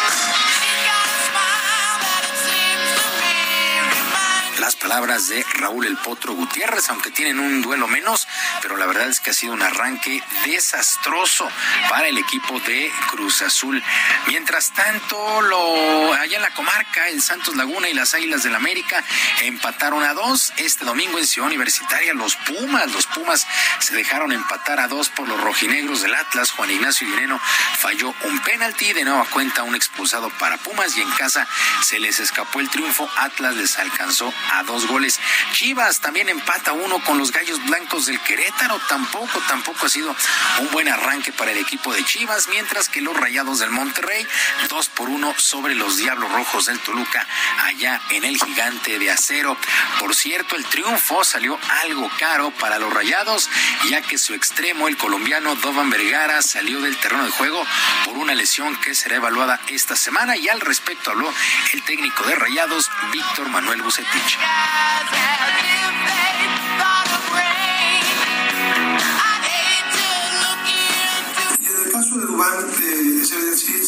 Las 4.62 4.76
palabras 4.76 5.28
de 5.28 5.44
Raúl 5.56 5.88
El 5.88 5.98
Potro 5.98 6.34
Gutiérrez, 6.34 6.88
aunque 6.92 7.10
tienen 7.10 7.40
un 7.40 7.64
duelo 7.64 7.88
menos, 7.88 8.28
pero 8.62 8.78
la 8.78 8.86
verdad 8.86 9.10
es 9.10 9.20
que 9.20 9.32
ha 9.32 9.34
sido 9.34 9.54
un 9.54 9.62
arranque 9.64 10.24
desastroso 10.46 11.50
para 11.90 12.08
el 12.08 12.20
equipo 12.20 12.60
de 12.60 12.92
Cruz 13.10 13.42
Azul. 13.42 13.84
Mientras 14.28 14.72
tanto, 14.72 15.42
lo, 15.42 16.14
allá 16.14 16.36
en 16.36 16.44
la 16.44 16.54
comarca, 16.54 17.10
el 17.10 17.24
Santos 17.24 17.56
Laguna 17.56 17.90
y 17.90 17.96
las 17.96 18.14
Águilas 18.14 18.44
del 18.44 18.54
América 18.54 19.04
empataron 19.42 20.04
a 20.04 20.14
dos. 20.14 20.54
Este 20.58 20.86
domingo 20.86 21.18
en 21.18 21.26
Ciudad 21.26 21.48
Universitaria, 21.48 22.14
los 22.14 22.36
Pumas, 22.36 22.92
los 22.92 23.08
Pumas 23.08 23.48
se 23.80 23.96
dejaron 23.96 24.32
empatar 24.32 24.80
a 24.80 24.88
dos 24.88 25.10
por 25.10 25.28
los 25.28 25.42
rojinegros 25.42 26.04
del 26.04 26.14
Atlas. 26.14 26.52
Juan 26.52 26.70
Ignacio 26.70 27.08
Guireno 27.08 27.42
falló 27.80 28.14
un 28.26 28.40
penalti, 28.42 28.94
de 28.94 29.06
nueva 29.06 29.26
cuenta 29.26 29.64
un 29.64 29.74
expulsado 29.74 30.30
para 30.38 30.58
Pumas 30.58 30.96
y 30.98 31.02
en 31.02 31.10
casa 31.14 31.48
se 31.84 32.00
les 32.00 32.20
escapó 32.20 32.60
el 32.60 32.70
triunfo. 32.70 33.10
Atlas 33.18 33.56
les 33.56 33.80
alcanzó 33.80 34.32
a 34.52 34.64
dos 34.64 34.88
goles. 34.88 35.20
Chivas 35.54 36.00
también 36.02 36.30
empata 36.30 36.74
uno 36.74 37.04
con 37.04 37.18
los 37.18 37.32
Gallos 37.32 37.64
Blancos 37.66 38.06
del 38.06 38.20
Querétaro 38.20 38.80
tampoco, 38.88 39.40
tampoco 39.48 39.86
ha 39.86 39.90
sido 39.90 40.16
un 40.60 40.72
buen 40.72 40.88
arranque 40.88 41.32
para 41.32 41.52
el 41.52 41.58
equipo 41.58 41.94
de 41.94 42.04
Chivas, 42.04 42.48
mientras 42.50 42.90
que 42.90 43.02
los 43.02 43.16
Rayados 43.16 43.60
del 43.60 43.70
Monterrey, 43.70 44.26
dos 44.70 44.90
por 44.90 45.10
uno 45.10 45.34
sobre 45.38 45.76
los 45.76 45.98
Diablos 45.98 46.32
Rojos 46.32 46.66
del 46.66 46.80
Toluca, 46.80 47.26
allá 47.64 48.02
en 48.10 48.24
el 48.24 48.38
Gigante 48.38 49.00
de 49.00 49.12
Acero. 49.12 49.58
Por 50.00 50.16
cierto, 50.16 50.56
el 50.56 50.66
triunfo 50.66 51.24
salió 51.24 51.60
algo 51.84 52.10
caro 52.20 52.52
para 52.52 52.80
los 52.80 52.94
Rayados, 52.94 53.50
ya 53.90 54.02
que 54.02 54.18
su 54.18 54.34
extremo, 54.34 54.88
el 54.88 54.98
colombiano 54.98 55.56
Dovan 55.56 55.90
Vergara, 55.90 56.42
salió 56.42 56.82
del 56.82 56.98
terreno 56.98 57.26
de 57.26 57.32
juego 57.32 57.66
por 58.06 58.18
una 58.18 58.36
lesión 58.36 58.76
que 58.82 58.96
será 58.96 59.16
evaluada 59.16 59.60
esta 59.68 59.96
semana 59.96 60.38
y 60.38 60.50
al 60.50 60.62
respecto 60.62 61.12
habló 61.12 61.32
el 61.74 61.84
técnico 61.84 62.24
de 62.26 62.36
Rayados, 62.36 62.90
Víctor 63.12 63.50
Manuel 63.50 63.82
Bucetich. 63.82 64.38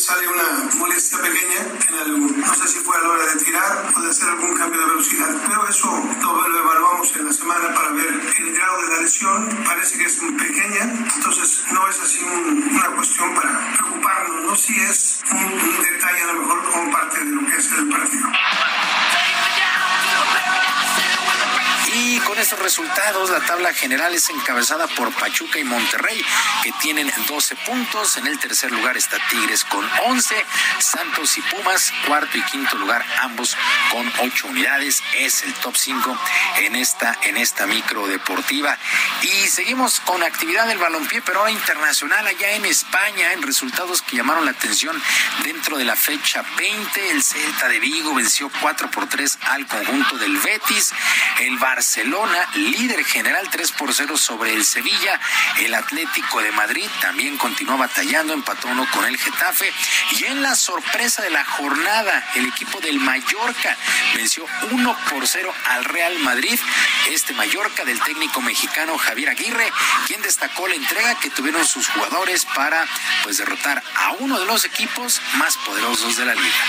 Sale 0.04 0.28
una 0.28 0.70
molestia 0.80 1.18
pequeña, 1.20 1.62
en 2.06 2.42
no 2.42 2.54
sé 2.54 2.68
si 2.68 2.80
fue 2.80 2.98
a 2.98 3.02
la 3.02 3.10
hora 3.10 3.26
de 3.26 3.44
tirar 3.44 3.94
o 3.96 4.02
de 4.02 4.10
hacer 4.10 4.30
algún 4.30 4.54
cambio 4.54 4.82
de 4.82 4.86
velocidad, 4.88 5.30
pero 5.48 5.68
eso 5.70 5.90
lo, 6.22 6.48
lo 6.50 6.60
evaluamos 6.60 7.16
en 7.16 7.26
la 7.26 7.34
semana 7.34 7.74
para 7.74 7.90
ver 7.92 8.22
el 8.38 8.54
grado 8.54 8.82
de 8.82 8.88
la 8.90 9.02
lesión, 9.02 9.64
parece 9.66 9.98
que 9.98 10.06
es 10.06 10.22
muy 10.22 10.34
pequeña, 10.34 10.84
entonces 11.16 11.64
no 11.72 11.88
es 11.88 12.00
así 12.02 12.20
una 12.24 12.88
cuestión 12.96 13.34
para 13.34 13.74
preocuparnos, 13.78 14.44
no 14.44 14.56
si 14.56 14.80
es 14.82 15.22
un, 15.32 15.38
un 15.38 15.84
detalle 15.84 16.22
a 16.22 16.34
lo 16.34 16.42
mejor 16.42 16.64
como 16.70 16.92
parte 16.92 17.20
de 17.20 17.32
lo 17.32 17.46
que 17.46 17.56
es 17.56 17.72
el 17.72 17.88
partido. 17.88 18.28
Y 21.96 22.18
con 22.22 22.40
estos 22.40 22.58
resultados, 22.58 23.30
la 23.30 23.40
tabla 23.42 23.72
general 23.72 24.16
es 24.16 24.28
encabezada 24.32 24.88
por 24.88 25.14
Pachuca 25.14 25.60
y 25.60 25.64
Monterrey, 25.64 26.26
que 26.64 26.72
tienen 26.82 27.12
12 27.28 27.56
puntos. 27.58 28.18
En 28.18 28.26
el 28.26 28.40
tercer 28.40 28.72
lugar 28.72 28.98
está 28.98 29.18
Tigres 29.30 29.64
con 29.64 29.88
11, 30.06 30.36
Santos 30.80 31.38
y 31.38 31.42
Pumas, 31.42 31.94
cuarto 32.08 32.36
y 32.36 32.42
quinto 32.46 32.78
lugar, 32.78 33.06
ambos 33.22 33.56
con 33.92 34.12
8 34.22 34.48
unidades. 34.48 35.04
Es 35.14 35.44
el 35.44 35.54
top 35.56 35.76
5 35.78 36.18
en 36.62 36.76
esta, 36.76 37.16
en 37.24 37.38
esta 37.38 37.68
micro 37.68 38.08
deportiva. 38.08 38.76
Y 39.22 39.48
seguimos 39.48 40.00
con 40.00 40.24
actividad 40.24 40.68
del 40.68 40.80
balompié, 40.80 41.22
pero 41.22 41.40
ahora 41.40 41.52
internacional 41.52 42.26
allá 42.26 42.54
en 42.54 42.66
España, 42.66 43.34
en 43.34 43.44
resultados 43.44 44.02
que 44.02 44.18
llamaron 44.18 44.46
la 44.46 44.52
atención 44.52 45.00
dentro 45.44 45.78
de 45.78 45.86
la 45.86 45.96
fecha 45.96 46.44
20. 46.58 47.12
El 47.12 47.22
Celta 47.22 47.68
de 47.68 47.80
Vigo 47.80 48.16
venció 48.16 48.50
4 48.62 48.90
por 48.90 49.08
3 49.08 49.38
al 49.44 49.68
conjunto 49.68 50.18
del 50.18 50.38
Betis. 50.38 50.92
El 51.40 51.60
Barça 51.60 51.83
Barcelona, 51.84 52.48
líder 52.56 53.04
general 53.04 53.50
3 53.52 53.74
por 53.74 53.94
0 53.94 54.16
sobre 54.16 54.54
el 54.54 54.64
Sevilla. 54.64 55.20
El 55.58 55.74
Atlético 55.74 56.42
de 56.42 56.54
Madrid 56.54 56.88
también 57.02 57.38
continuó 57.38 57.78
batallando, 57.78 58.34
empató 58.34 58.70
uno 58.70 58.88
con 58.90 59.04
el 59.04 59.18
Getafe. 59.18 59.70
Y 60.12 60.24
en 60.24 60.42
la 60.42 60.56
sorpresa 60.56 61.22
de 61.24 61.30
la 61.30 61.44
jornada, 61.44 62.26
el 62.36 62.46
equipo 62.46 62.80
del 62.80 63.02
Mallorca 63.02 63.76
venció 64.16 64.46
1 64.72 64.98
por 65.10 65.28
0 65.28 65.54
al 65.72 65.84
Real 65.84 66.18
Madrid. 66.20 66.58
Este 67.10 67.34
Mallorca 67.34 67.84
del 67.84 68.00
técnico 68.00 68.40
mexicano 68.40 68.98
Javier 68.98 69.32
Aguirre, 69.32 69.70
quien 70.08 70.22
destacó 70.22 70.70
la 70.70 70.76
entrega 70.76 71.20
que 71.20 71.32
tuvieron 71.32 71.68
sus 71.68 71.90
jugadores 71.90 72.46
para 72.56 72.88
pues 73.24 73.40
derrotar 73.40 73.84
a 73.98 74.12
uno 74.20 74.40
de 74.40 74.46
los 74.46 74.64
equipos 74.64 75.22
más 75.36 75.58
poderosos 75.58 76.16
de 76.16 76.26
la 76.28 76.34
liga 76.34 76.64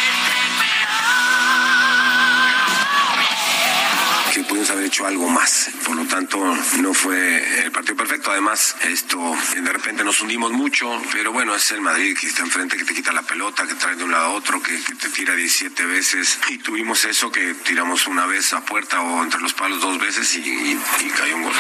que 4.35 4.43
pudimos 4.43 4.69
haber 4.71 4.87
hecho 4.87 5.07
algo 5.07 5.29
más. 5.29 5.71
Por 5.87 5.95
lo 5.95 6.05
tanto, 6.07 6.39
no 6.79 6.93
fue 6.93 7.65
el 7.65 7.71
partido 7.71 7.97
perfecto. 7.97 8.33
Además, 8.33 8.75
esto 8.83 9.37
de 9.55 9.73
repente 9.73 10.03
nos 10.03 10.21
hundimos 10.23 10.51
mucho, 10.51 10.91
pero 11.13 11.33
bueno, 11.33 11.55
es 11.55 11.71
el 11.71 11.81
Madrid 11.81 12.17
que 12.19 12.27
está 12.27 12.43
enfrente, 12.43 12.77
que 12.77 12.85
te 12.85 12.95
quita 12.95 13.13
la 13.13 13.23
pelota, 13.23 13.65
que 13.67 13.75
trae 13.75 13.95
de 13.95 14.03
un 14.03 14.11
lado 14.11 14.25
a 14.25 14.29
otro, 14.31 14.61
que, 14.61 14.77
te 14.77 15.09
tira 15.11 15.35
17 15.37 15.87
veces. 15.87 16.41
Y 16.49 16.59
tuvimos 16.59 17.05
eso 17.05 17.31
que 17.31 17.55
tiramos 17.55 18.09
una 18.09 18.27
vez 18.27 18.53
a 18.55 18.65
puerta 18.65 19.01
o 19.03 19.23
entre 19.23 19.41
los 19.41 19.55
palos 19.55 19.81
dos 19.81 19.99
veces 20.01 20.35
y, 20.35 20.41
y 20.41 21.11
cayó 21.11 21.37
un 21.37 21.45
gol 21.45 21.55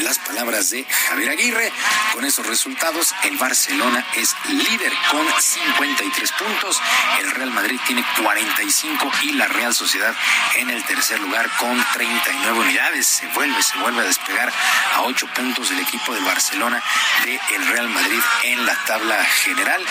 las 0.00 0.18
palabras 0.18 0.70
de 0.70 0.84
Javier 0.84 1.30
Aguirre. 1.30 1.72
Con 2.12 2.24
esos 2.24 2.46
resultados, 2.46 3.14
el 3.24 3.36
Barcelona 3.36 4.04
es 4.16 4.34
líder 4.48 4.92
con 5.10 5.26
53 5.38 6.32
puntos, 6.32 6.80
el 7.20 7.30
Real 7.32 7.50
Madrid 7.50 7.78
tiene 7.86 8.04
45 8.22 9.10
y 9.22 9.32
la 9.32 9.46
Real 9.48 9.74
Sociedad 9.74 10.14
en 10.56 10.70
el 10.70 10.82
tercer 10.84 11.20
lugar 11.20 11.48
con 11.58 11.82
39 11.92 12.60
unidades. 12.60 13.06
Se 13.06 13.26
vuelve, 13.28 13.62
se 13.62 13.78
vuelve 13.78 14.00
a 14.00 14.04
despegar 14.04 14.52
a 14.94 15.02
8 15.02 15.26
puntos 15.34 15.70
el 15.70 15.80
equipo 15.80 16.14
del 16.14 16.24
Barcelona 16.24 16.82
de 17.24 17.40
Real 17.70 17.88
Madrid 17.88 18.20
en 18.44 18.66
la 18.66 18.74
tabla 18.86 19.24
general. 19.24 19.84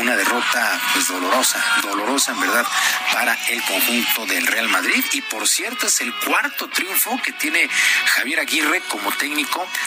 Una 0.00 0.16
derrota 0.16 0.80
pues 0.92 1.08
dolorosa, 1.08 1.62
dolorosa 1.82 2.32
en 2.32 2.40
verdad 2.40 2.66
para 3.12 3.34
el 3.48 3.62
conjunto 3.62 4.26
del 4.26 4.46
Real 4.46 4.68
Madrid 4.68 5.04
y 5.12 5.22
por 5.22 5.48
cierto 5.48 5.86
es 5.86 6.00
el 6.00 6.14
cuarto 6.14 6.68
triunfo 6.68 7.20
que 7.22 7.32
tiene 7.32 7.68
Javier 8.14 8.40
Aguirre 8.40 8.80
como 8.88 9.10
técnico 9.12 9.45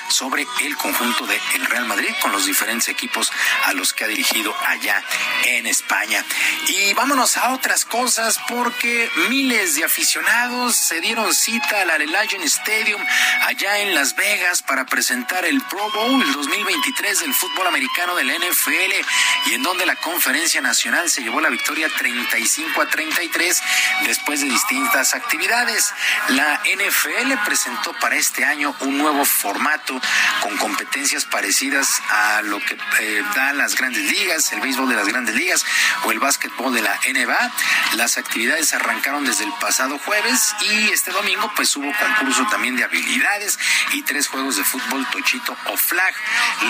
sobre 0.10 0.48
el 0.62 0.76
conjunto 0.78 1.26
del 1.26 1.40
el 1.56 1.66
Real 1.66 1.86
Madrid 1.86 2.10
con 2.22 2.32
los 2.32 2.46
diferentes 2.46 2.90
equipos 2.90 3.32
a 3.66 3.74
los 3.74 3.94
que 3.94 4.04
ha 4.04 4.08
dirigido 4.08 4.56
allá 4.68 5.04
en 5.46 5.68
España. 5.68 6.24
Y 6.68 6.94
vámonos 6.94 7.38
a 7.38 7.54
otras 7.54 7.86
cosas 7.86 8.40
porque 8.48 9.10
miles 9.30 9.76
de 9.76 9.86
aficionados 9.86 10.76
se 10.76 11.02
dieron 11.02 11.34
cita 11.34 11.82
al 11.82 11.90
Allegiant 11.92 12.44
Stadium 12.46 13.02
allá 13.46 13.80
en 13.80 13.96
Las 13.96 14.16
Vegas 14.16 14.62
para 14.62 14.86
presentar 14.86 15.46
el 15.46 15.62
Pro 15.62 15.90
Bowl 15.92 16.34
2023 16.34 17.20
del 17.22 17.34
fútbol 17.34 17.68
americano 17.68 18.16
del 18.16 18.30
NFL 18.30 19.50
y 19.50 19.54
en 19.54 19.64
donde 19.64 19.86
la 19.86 19.96
conferencia 19.96 20.62
nacional 20.62 21.10
se 21.10 21.22
llevó 21.22 21.42
la 21.42 21.50
victoria 21.50 21.88
35 21.98 22.82
a 22.82 22.88
33 22.88 23.62
después 24.06 24.42
de 24.42 24.48
distintas 24.48 25.14
actividades. 25.14 25.94
La 26.30 26.62
NFL 26.64 27.34
presentó 27.46 27.94
para 27.94 28.16
este 28.16 28.46
año 28.46 28.76
un 28.82 28.98
nuevo 28.98 29.26
formato 29.26 29.49
formato 29.50 30.00
con 30.42 30.56
competencias 30.58 31.26
parecidas 31.26 32.04
a 32.12 32.44
lo 32.44 32.60
que 32.60 32.78
eh, 33.00 33.24
dan 33.36 33.58
las 33.58 33.76
grandes 33.76 34.04
ligas, 34.04 34.52
el 34.54 34.62
béisbol 34.62 34.90
de 34.90 34.96
las 34.96 35.08
grandes 35.08 35.34
ligas 35.34 35.66
o 36.04 36.12
el 36.12 36.20
básquetbol 36.20 36.72
de 36.72 36.84
la 36.84 37.00
NBA. 37.12 37.52
Las 37.94 38.20
actividades 38.20 38.76
arrancaron 38.76 39.26
desde 39.26 39.46
el 39.46 39.54
pasado 39.54 39.98
jueves 39.98 40.54
y 40.62 40.90
este 40.92 41.10
domingo 41.10 41.52
pues 41.56 41.76
hubo 41.78 41.92
concurso 41.98 42.46
también 42.52 42.76
de 42.76 42.84
habilidades 42.84 43.58
y 43.94 44.04
tres 44.04 44.28
juegos 44.28 44.56
de 44.56 44.64
fútbol 44.64 45.04
tochito 45.10 45.58
o 45.66 45.76
flag. 45.76 46.14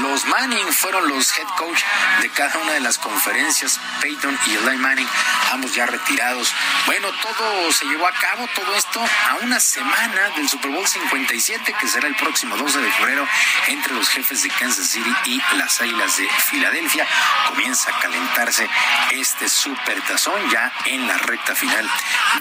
Los 0.02 0.24
Manning 0.28 0.72
fueron 0.72 1.10
los 1.10 1.38
head 1.38 1.48
coach 1.58 1.82
de 2.22 2.30
cada 2.30 2.60
una 2.60 2.72
de 2.74 2.80
las 2.80 2.98
conferencias, 2.98 3.78
Peyton 4.02 4.40
y 4.48 4.56
Eli 4.56 4.78
Manning, 4.78 5.08
ambos 5.52 5.76
ya 5.76 5.86
retirados. 5.86 6.54
Bueno, 6.86 7.10
todo 7.22 7.74
se 7.74 7.86
llevó 7.88 8.08
a 8.08 8.14
cabo, 8.14 8.48
todo 8.56 8.74
esto 8.74 9.02
a 9.02 9.44
una 9.44 9.60
semana 9.60 10.30
del 10.38 10.48
Super 10.48 10.72
Bowl 10.72 10.88
57 10.88 11.76
que 11.78 11.88
será 11.90 12.08
el 12.08 12.16
próximo 12.16 12.56
12 12.72 12.82
de 12.86 12.92
febrero 12.92 13.28
entre 13.66 13.96
los 13.96 14.08
jefes 14.10 14.44
de 14.44 14.50
Kansas 14.50 14.86
City 14.88 15.12
y 15.26 15.42
las 15.58 15.82
Águilas 15.82 16.18
de 16.18 16.30
Filadelfia. 16.30 17.08
Comienza 17.48 17.90
a 17.90 18.00
calentarse 18.00 18.70
este 19.10 19.50
super 19.50 20.00
tazón 20.04 20.40
ya 20.52 20.72
en 20.86 21.08
la 21.08 21.18
recta 21.18 21.56
final 21.56 21.90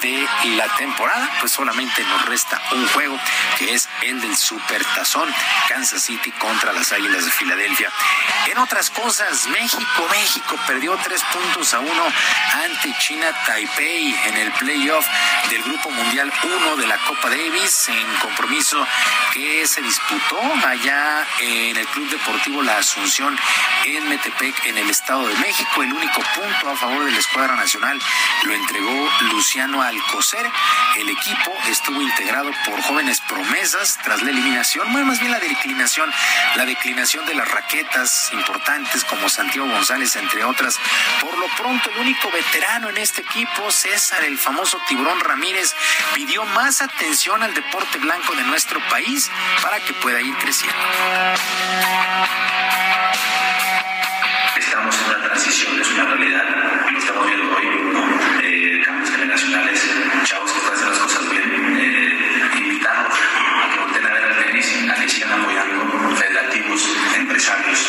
de 0.03 0.29
la 0.57 0.69
temporada. 0.77 1.31
Pues 1.41 1.53
solamente 1.53 2.05
nos 2.05 2.27
resta 2.27 2.61
un 2.73 2.87
juego 2.89 3.19
que 3.57 3.73
es 3.73 3.89
el 4.03 4.21
del 4.21 4.37
super 4.37 4.85
tazón 4.95 5.33
Kansas 5.67 6.03
City 6.03 6.31
contra 6.33 6.75
las 6.75 6.93
Águilas 6.93 7.25
de 7.25 7.31
Filadelfia. 7.31 7.91
En 8.49 8.59
otras 8.59 8.91
cosas, 8.91 9.47
México, 9.49 10.09
México 10.11 10.59
perdió 10.67 10.95
tres 11.05 11.23
puntos 11.33 11.73
a 11.73 11.81
uno 11.81 12.05
ante 12.65 12.95
China 12.99 13.33
Taipei 13.47 14.15
en 14.27 14.37
el 14.37 14.53
playoff 14.53 15.07
del 15.49 15.63
Grupo 15.63 15.91
Mundial 15.91 16.31
1 16.43 16.77
de 16.77 16.87
la 16.87 16.99
Copa 16.99 17.31
Davis 17.31 17.89
en 17.89 18.15
compromiso 18.17 18.87
que 19.33 19.67
se 19.67 19.81
disputó 19.81 20.18
allá 20.67 21.27
en 21.41 21.77
el 21.77 21.87
Club 21.89 22.11
Deportivo 22.11 22.63
La 22.63 22.79
Asunción 22.79 23.39
en 23.85 24.09
Metepec, 24.09 24.67
en 24.67 24.79
el 24.79 24.91
Estado 24.91 25.27
de 25.27 25.35
México. 25.37 25.83
El 25.83 25.93
único 25.93 26.21
punto 26.35 26.71
a 26.71 26.77
favor 26.77 27.05
de 27.05 27.13
la 27.13 27.19
escuadra 27.19 27.55
nacional 27.55 28.01
lo 28.45 28.53
entregó 28.53 29.09
Luciano 29.33 29.81
Alcocer. 29.83 30.45
El 30.97 31.09
equipo 31.09 31.55
estuvo 31.69 32.01
integrado 32.03 32.51
por 32.65 32.81
jóvenes 32.83 33.21
promesas 33.21 33.99
tras 34.03 34.23
la 34.23 34.31
eliminación, 34.31 34.91
bueno, 34.93 35.07
más 35.07 35.21
bien 35.21 35.31
la 35.31 35.39
declinación, 35.39 36.11
la 36.57 36.65
declinación 36.65 37.25
de 37.27 37.35
las 37.35 37.49
raquetas 37.49 38.31
importantes 38.33 39.05
como 39.05 39.29
Santiago 39.29 39.69
González, 39.69 40.17
entre 40.17 40.45
otras. 40.45 40.79
Por 41.21 41.39
lo 41.39 41.47
pronto, 41.57 41.91
el 41.91 41.99
único 41.99 42.31
veterano 42.31 42.91
en 42.91 42.99
este 42.99 43.23
equipo, 43.23 43.71
César, 43.71 44.25
el 44.25 44.39
famoso 44.39 44.81
Tiburón 44.89 45.21
Ramírez, 45.21 45.75
pidió 46.15 46.45
más 46.47 46.83
atención 46.83 47.43
al 47.43 47.55
deporte 47.55 47.99
blanco 47.99 48.35
de 48.35 48.43
nuestro 48.45 48.81
país 48.89 49.31
para 49.63 49.81
que 49.81 49.93
pueda 49.95 50.08
pueda 50.09 50.23
ir 50.23 50.35
creciendo. 50.37 50.79
Estamos 54.57 54.97
en 54.97 55.05
una 55.05 55.23
transición, 55.23 55.79
es 55.79 55.91
una 55.91 56.05
realidad, 56.07 56.45
lo 56.91 56.99
estamos 56.99 57.27
viendo 57.27 57.55
hoy, 57.55 57.67
eh, 58.43 58.81
cambios 58.87 59.11
generacionales, 59.11 59.91
chavos 60.25 60.51
que 60.51 60.59
están 60.61 60.73
haciendo 60.73 60.95
las 60.95 61.03
cosas 61.03 61.31
bien, 61.31 61.77
eh, 61.79 62.81
a 62.89 63.71
que 63.71 63.81
volteen 63.81 64.07
a 64.07 64.11
ver 64.11 64.25
al 64.25 64.47
tenis, 64.47 64.67
a 64.91 64.95
que 64.95 65.09
sigan 65.11 65.41
apoyando, 65.43 66.17
relativos, 66.19 66.89
empresarios, 67.15 67.88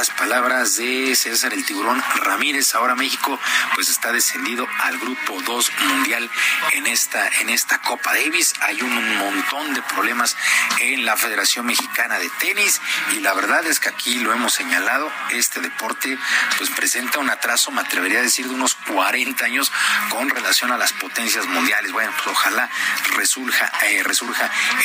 las 0.00 0.08
palabras 0.12 0.76
de 0.76 1.14
César 1.14 1.52
el 1.52 1.62
Tiburón 1.66 2.02
Ramírez. 2.22 2.74
Ahora 2.74 2.94
México 2.94 3.38
pues 3.74 3.90
está 3.90 4.12
descendido 4.12 4.66
al 4.78 4.98
grupo 4.98 5.42
2 5.42 5.72
mundial 5.88 6.30
en 6.72 6.86
esta, 6.86 7.28
en 7.40 7.50
esta 7.50 7.82
Copa 7.82 8.14
Davis. 8.14 8.54
Hay 8.62 8.80
un 8.80 9.18
montón 9.18 9.74
de 9.74 9.82
problemas 9.82 10.38
en 10.80 11.04
la 11.04 11.18
Federación 11.18 11.66
Mexicana 11.66 12.18
de 12.18 12.30
Tenis 12.40 12.80
y 13.12 13.20
la 13.20 13.34
verdad 13.34 13.66
es 13.66 13.78
que 13.78 13.90
aquí 13.90 14.14
lo 14.20 14.32
hemos 14.32 14.54
señalado, 14.54 15.12
este 15.32 15.60
deporte 15.60 16.16
pues 16.56 16.70
presenta 16.70 17.18
un 17.18 17.28
atraso, 17.28 17.70
me 17.70 17.82
atrevería 17.82 18.20
a 18.20 18.22
decir, 18.22 18.48
de 18.48 18.54
unos 18.54 18.76
40 18.76 19.44
años 19.44 19.70
con 20.08 20.30
relación 20.30 20.72
a 20.72 20.78
las 20.78 20.94
potencias 20.94 21.44
mundiales. 21.44 21.92
Bueno, 21.92 22.10
pues 22.16 22.28
ojalá 22.28 22.70
resurja, 23.16 23.70
eh, 23.84 24.02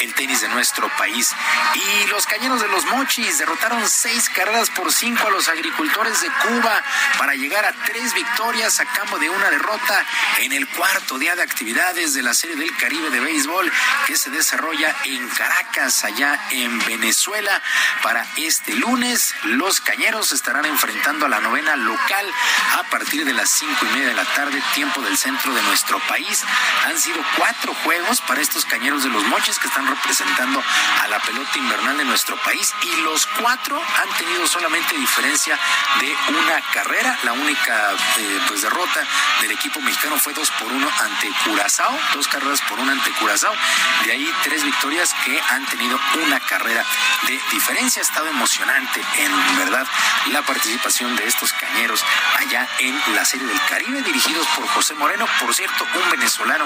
el 0.01 0.13
tenis 0.13 0.41
de 0.41 0.49
nuestro 0.49 0.89
país. 0.97 1.31
Y 1.75 2.07
los 2.07 2.25
cañeros 2.25 2.59
de 2.59 2.67
los 2.67 2.83
Mochis 2.87 3.37
derrotaron 3.37 3.87
seis 3.87 4.29
carreras 4.29 4.69
por 4.71 4.91
a 5.05 5.29
los 5.29 5.47
agricultores 5.49 6.19
de 6.21 6.29
Cuba 6.29 6.83
para 7.19 7.35
llegar 7.35 7.63
a 7.63 7.71
tres 7.85 8.11
victorias 8.15 8.79
a 8.79 8.85
cambio 8.85 9.19
de 9.19 9.29
una 9.29 9.51
derrota 9.51 10.03
en 10.39 10.51
el 10.51 10.67
cuarto 10.67 11.19
día 11.19 11.35
de 11.35 11.43
actividades 11.43 12.15
de 12.15 12.23
la 12.23 12.33
Serie 12.33 12.55
del 12.55 12.75
Caribe 12.75 13.11
de 13.11 13.19
Béisbol 13.19 13.71
que 14.07 14.17
se 14.17 14.31
desarrolla 14.31 14.95
en 15.03 15.29
Caracas, 15.29 16.03
allá 16.05 16.39
en 16.49 16.79
Venezuela. 16.87 17.61
Para 18.01 18.25
este 18.37 18.73
lunes, 18.73 19.35
los 19.43 19.79
cañeros 19.79 20.31
estarán 20.31 20.65
enfrentando 20.65 21.27
a 21.27 21.29
la 21.29 21.39
novena 21.39 21.75
local 21.75 22.25
a 22.79 22.83
partir 22.89 23.25
de 23.25 23.33
las 23.33 23.51
cinco 23.51 23.85
y 23.85 23.93
media 23.93 24.07
de 24.07 24.15
la 24.15 24.25
tarde, 24.25 24.59
tiempo 24.73 25.03
del 25.03 25.17
centro 25.17 25.53
de 25.53 25.61
nuestro 25.61 25.99
país. 26.07 26.41
Han 26.87 26.97
sido 26.97 27.23
cuatro 27.37 27.75
juegos 27.83 28.21
para 28.21 28.41
estos 28.41 28.65
cañeros 28.65 29.03
de 29.03 29.09
los 29.09 29.23
moches 29.25 29.59
que 29.59 29.67
están 29.67 29.85
representando 29.85 30.63
a 31.03 31.07
la 31.09 31.19
pelota 31.19 31.59
invernal 31.59 31.95
de 31.95 32.05
nuestro 32.05 32.37
país 32.37 32.73
y 32.81 33.01
los 33.01 33.27
cuatro 33.39 33.79
han 33.79 34.17
tenido 34.17 34.47
solamente 34.47 34.94
diferencia 34.95 35.57
de 35.99 36.15
una 36.33 36.61
carrera. 36.73 37.17
La 37.23 37.33
única 37.33 37.91
eh, 38.17 38.39
pues 38.47 38.61
derrota 38.61 39.01
del 39.41 39.51
equipo 39.51 39.81
mexicano 39.81 40.17
fue 40.17 40.33
dos 40.33 40.49
por 40.51 40.71
uno 40.71 40.89
ante 40.99 41.29
Curazao, 41.43 41.97
dos 42.13 42.27
carreras 42.27 42.61
por 42.61 42.79
una 42.79 42.93
ante 42.93 43.11
Curazao. 43.11 43.53
De 44.03 44.11
ahí 44.11 44.33
tres 44.43 44.63
victorias 44.63 45.13
que 45.23 45.39
han 45.49 45.65
tenido 45.65 45.99
una 46.25 46.39
carrera 46.39 46.83
de 47.27 47.39
diferencia. 47.51 48.01
Ha 48.01 48.05
estado 48.05 48.27
emocionante, 48.27 49.01
en 49.17 49.57
verdad, 49.57 49.87
la 50.31 50.41
participación 50.41 51.15
de 51.15 51.27
estos 51.27 51.53
cañeros 51.53 52.03
allá 52.37 52.67
en 52.79 53.15
la 53.15 53.25
Serie 53.25 53.47
del 53.47 53.59
Caribe, 53.69 54.01
dirigidos 54.01 54.47
por 54.55 54.67
José 54.67 54.93
Moreno, 54.95 55.25
por 55.39 55.53
cierto, 55.53 55.85
un 55.93 56.09
venezolano. 56.11 56.65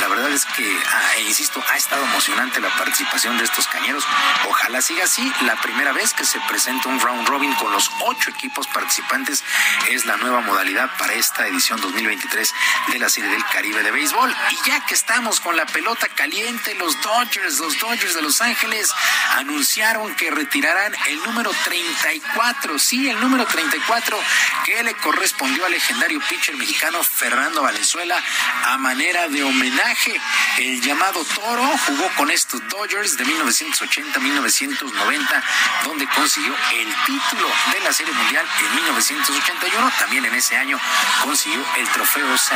La 0.00 0.08
verdad 0.08 0.30
es 0.30 0.44
que, 0.44 0.78
ah, 0.86 1.16
e 1.16 1.22
insisto, 1.22 1.62
ha 1.68 1.76
estado 1.76 2.04
emocionante 2.04 2.60
la 2.60 2.70
participación 2.76 3.38
de 3.38 3.44
estos 3.44 3.66
cañeros. 3.68 4.06
Ojalá 4.48 4.80
siga 4.80 5.04
así. 5.04 5.32
La 5.42 5.56
primera 5.56 5.92
vez 5.92 6.14
que 6.14 6.24
se 6.24 6.40
presenta 6.48 6.88
un 6.88 7.00
round 7.00 7.26
robin 7.28 7.54
con 7.54 7.67
los 7.70 7.90
ocho 8.00 8.30
equipos 8.30 8.66
participantes 8.68 9.44
es 9.88 10.06
la 10.06 10.16
nueva 10.16 10.40
modalidad 10.40 10.90
para 10.98 11.14
esta 11.14 11.46
edición 11.46 11.80
2023 11.80 12.52
de 12.92 12.98
la 12.98 13.08
Serie 13.08 13.30
del 13.30 13.44
Caribe 13.46 13.82
de 13.82 13.90
Béisbol. 13.90 14.34
Y 14.50 14.68
ya 14.68 14.84
que 14.86 14.94
estamos 14.94 15.40
con 15.40 15.56
la 15.56 15.66
pelota 15.66 16.08
caliente, 16.08 16.74
los 16.74 17.00
Dodgers, 17.02 17.58
los 17.58 17.78
Dodgers 17.78 18.14
de 18.14 18.22
Los 18.22 18.40
Ángeles 18.40 18.92
anunciaron 19.36 20.14
que 20.16 20.30
retirarán 20.30 20.94
el 21.08 21.22
número 21.22 21.50
34, 21.64 22.78
sí, 22.78 23.08
el 23.08 23.20
número 23.20 23.46
34 23.46 24.18
que 24.64 24.82
le 24.82 24.94
correspondió 24.94 25.64
al 25.64 25.72
legendario 25.72 26.20
pitcher 26.28 26.56
mexicano 26.56 27.02
Fernando 27.02 27.62
Valenzuela 27.62 28.22
a 28.66 28.78
manera 28.78 29.28
de 29.28 29.42
homenaje. 29.42 30.20
El 30.58 30.80
llamado 30.80 31.24
Toro 31.24 31.66
jugó 31.86 32.08
con 32.16 32.30
estos 32.30 32.60
Dodgers 32.68 33.16
de 33.16 33.24
1980 33.24 34.18
a 34.18 34.22
1990, 34.22 35.42
donde 35.84 36.06
consiguió 36.08 36.54
el 36.72 36.94
título 37.06 37.48
de 37.72 37.80
la 37.80 37.92
Serie 37.92 38.12
Mundial 38.12 38.46
en 38.60 38.74
1981. 38.74 39.92
También 39.98 40.24
en 40.24 40.34
ese 40.34 40.56
año 40.56 40.78
consiguió 41.22 41.64
el 41.76 41.88
trofeo 41.90 42.36
Cy 42.36 42.54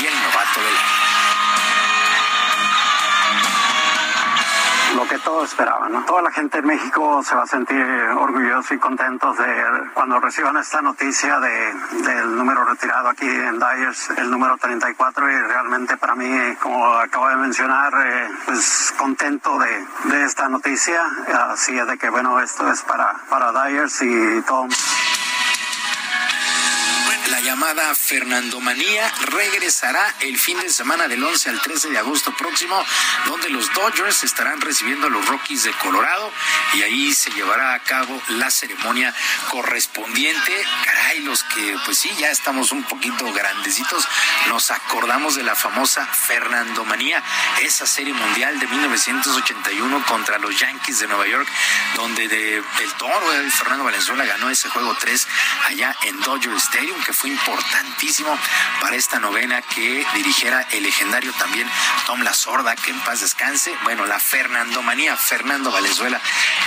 y 0.00 0.06
el 0.06 0.14
novato 0.22 0.60
del 0.60 0.76
año 0.76 1.45
que 5.06 5.18
todos 5.18 5.50
esperaban. 5.50 5.92
¿no? 5.92 6.04
Toda 6.04 6.22
la 6.22 6.30
gente 6.30 6.60
de 6.60 6.66
México 6.66 7.22
se 7.22 7.34
va 7.34 7.42
a 7.42 7.46
sentir 7.46 7.82
orgulloso 8.16 8.74
y 8.74 8.78
contentos 8.78 9.36
de 9.38 9.46
cuando 9.94 10.20
reciban 10.20 10.56
esta 10.56 10.82
noticia 10.82 11.38
de, 11.40 11.74
del 12.02 12.36
número 12.36 12.64
retirado 12.64 13.08
aquí 13.08 13.28
en 13.28 13.58
Dyers, 13.58 14.10
el 14.16 14.30
número 14.30 14.56
34 14.58 15.30
y 15.30 15.38
realmente 15.38 15.96
para 15.96 16.14
mí, 16.14 16.54
como 16.60 16.86
acabo 16.94 17.28
de 17.28 17.36
mencionar, 17.36 17.92
eh, 18.04 18.28
pues 18.44 18.94
contento 18.98 19.58
de, 19.58 19.86
de 20.04 20.24
esta 20.24 20.48
noticia, 20.48 21.02
así 21.50 21.78
es 21.78 21.86
de 21.86 21.98
que 21.98 22.10
bueno, 22.10 22.40
esto 22.40 22.70
es 22.70 22.82
para, 22.82 23.14
para 23.28 23.52
Dyers 23.52 24.02
y 24.02 24.42
todo 24.42 24.66
la 27.30 27.40
llamada 27.40 27.94
Fernando 27.94 28.60
Manía 28.60 29.12
regresará 29.26 30.14
el 30.20 30.38
fin 30.38 30.58
de 30.60 30.68
semana 30.70 31.08
del 31.08 31.22
11 31.22 31.50
al 31.50 31.60
13 31.60 31.90
de 31.90 31.98
agosto 31.98 32.32
próximo, 32.36 32.84
donde 33.26 33.48
los 33.48 33.72
Dodgers 33.72 34.22
estarán 34.22 34.60
recibiendo 34.60 35.06
a 35.06 35.10
los 35.10 35.26
Rockies 35.26 35.64
de 35.64 35.72
Colorado 35.72 36.32
y 36.74 36.82
ahí 36.82 37.14
se 37.14 37.30
llevará 37.30 37.74
a 37.74 37.80
cabo 37.80 38.20
la 38.28 38.50
ceremonia 38.50 39.14
correspondiente. 39.50 40.52
Caray, 40.84 41.20
los 41.20 41.42
que 41.44 41.76
pues 41.84 41.98
sí, 41.98 42.10
ya 42.18 42.30
estamos 42.30 42.70
un 42.72 42.84
poquito 42.84 43.32
grandecitos, 43.32 44.06
nos 44.48 44.70
acordamos 44.70 45.34
de 45.36 45.42
la 45.42 45.54
famosa 45.54 46.06
Fernando 46.06 46.84
Manía, 46.84 47.22
esa 47.62 47.86
serie 47.86 48.14
mundial 48.14 48.58
de 48.58 48.66
1981 48.66 50.04
contra 50.06 50.38
los 50.38 50.58
Yankees 50.58 51.00
de 51.00 51.08
Nueva 51.08 51.26
York, 51.26 51.48
donde 51.96 52.28
de, 52.28 52.56
el 52.56 52.92
toro 52.98 53.30
de 53.32 53.50
Fernando 53.50 53.84
Valenzuela 53.84 54.24
ganó 54.24 54.50
ese 54.50 54.68
juego 54.68 54.96
3 54.98 55.28
allá 55.66 55.96
en 56.02 56.20
Dodger 56.20 56.54
Stadium, 56.56 57.02
que 57.02 57.15
fue 57.16 57.30
importantísimo 57.30 58.38
para 58.80 58.96
esta 58.96 59.18
novena 59.18 59.62
que 59.62 60.06
dirigiera 60.14 60.60
el 60.72 60.82
legendario 60.82 61.32
también 61.38 61.68
Tom 62.06 62.20
La 62.20 62.34
Sorda, 62.34 62.76
que 62.76 62.90
en 62.90 63.00
paz 63.00 63.20
descanse. 63.20 63.74
Bueno, 63.84 64.04
la 64.04 64.20
Fernando 64.20 64.82
Manía, 64.82 65.16
Fernando 65.16 65.70
Valenzuela 65.70 66.20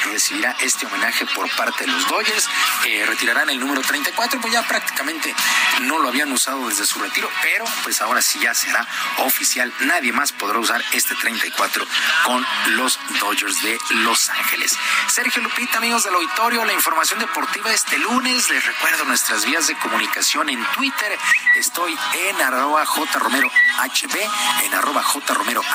recibirá 0.06 0.56
este 0.60 0.88
homenaje 0.88 1.26
por 1.28 1.50
parte 1.52 1.86
de 1.86 1.92
los 1.92 2.08
Dodgers. 2.08 2.50
Eh, 2.86 3.06
retirarán 3.08 3.50
el 3.52 3.60
número 3.60 3.82
34, 3.82 4.42
pues 4.42 4.52
ya 4.52 4.64
prácticamente 4.64 5.36
no 5.82 6.00
lo 6.00 6.10
habían 6.10 6.32
usado 6.32 6.68
desde 6.68 6.86
su 6.86 7.00
retiro, 7.00 7.30
pero 7.44 7.66
pues 7.84 8.02
ahora 8.02 8.22
sí 8.22 8.40
ya 8.40 8.56
será 8.56 8.88
oficial. 9.18 9.72
Nadie 9.82 10.12
más 10.12 10.32
podrá 10.32 10.58
usar 10.58 10.84
este 10.94 11.14
34 11.14 11.86
con 12.26 12.46
los 12.76 13.00
Dodgers 13.20 13.62
de 13.62 13.78
Los 13.92 14.30
Ángeles. 14.30 14.76
Sergio 15.10 15.44
Lupita, 15.44 15.78
amigos 15.78 16.04
del 16.04 16.16
auditorio, 16.16 16.66
la 16.66 16.74
información 16.74 17.20
deportiva 17.20 17.72
este 17.72 18.00
lunes. 18.00 18.50
Les 18.50 18.66
recuerdo 18.66 19.06
nuestras 19.06 19.46
vías 19.46 19.68
de 19.68 19.76
comunicación 19.76 20.39
en 20.48 20.66
Twitter. 20.74 21.18
Estoy 21.56 21.98
en 22.16 22.42
arroba 22.42 22.86
jromerohb, 22.86 23.52
en 24.64 24.74
arroba 24.74 25.04
jromerohb, 25.04 25.66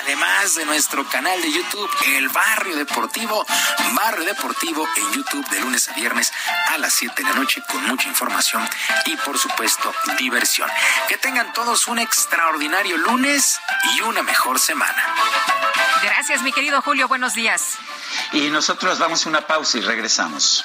además 0.00 0.54
de 0.54 0.64
nuestro 0.64 1.06
canal 1.08 1.40
de 1.42 1.52
YouTube, 1.52 1.90
El 2.06 2.28
Barrio 2.30 2.76
Deportivo, 2.76 3.44
Barrio 3.92 4.24
Deportivo 4.24 4.88
en 4.96 5.12
YouTube 5.12 5.46
de 5.50 5.60
lunes 5.60 5.88
a 5.88 5.92
viernes 5.92 6.32
a 6.68 6.78
las 6.78 6.94
7 6.94 7.22
de 7.22 7.28
la 7.28 7.34
noche 7.34 7.62
con 7.68 7.84
mucha 7.86 8.08
información 8.08 8.66
y 9.06 9.16
por 9.16 9.38
supuesto 9.38 9.92
diversión. 10.18 10.70
Que 11.08 11.18
tengan 11.18 11.52
todos 11.52 11.86
un 11.88 11.98
extraordinario 11.98 12.96
lunes 12.96 13.60
y 13.94 14.00
una 14.02 14.22
mejor 14.22 14.58
semana. 14.58 15.04
Gracias, 16.02 16.42
mi 16.42 16.52
querido 16.52 16.80
Julio. 16.80 17.08
Buenos 17.08 17.34
días. 17.34 17.78
Y 18.32 18.48
nosotros 18.50 18.98
damos 18.98 19.26
una 19.26 19.46
pausa 19.46 19.78
y 19.78 19.82
regresamos. 19.82 20.64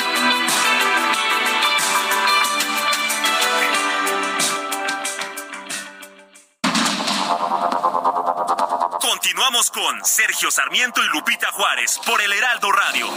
Con 9.69 10.03
Sergio 10.03 10.49
Sarmiento 10.49 11.03
y 11.03 11.07
Lupita 11.09 11.51
Juárez 11.51 11.99
por 12.03 12.19
el 12.19 12.33
Heraldo 12.33 12.71
Radio. 12.71 13.07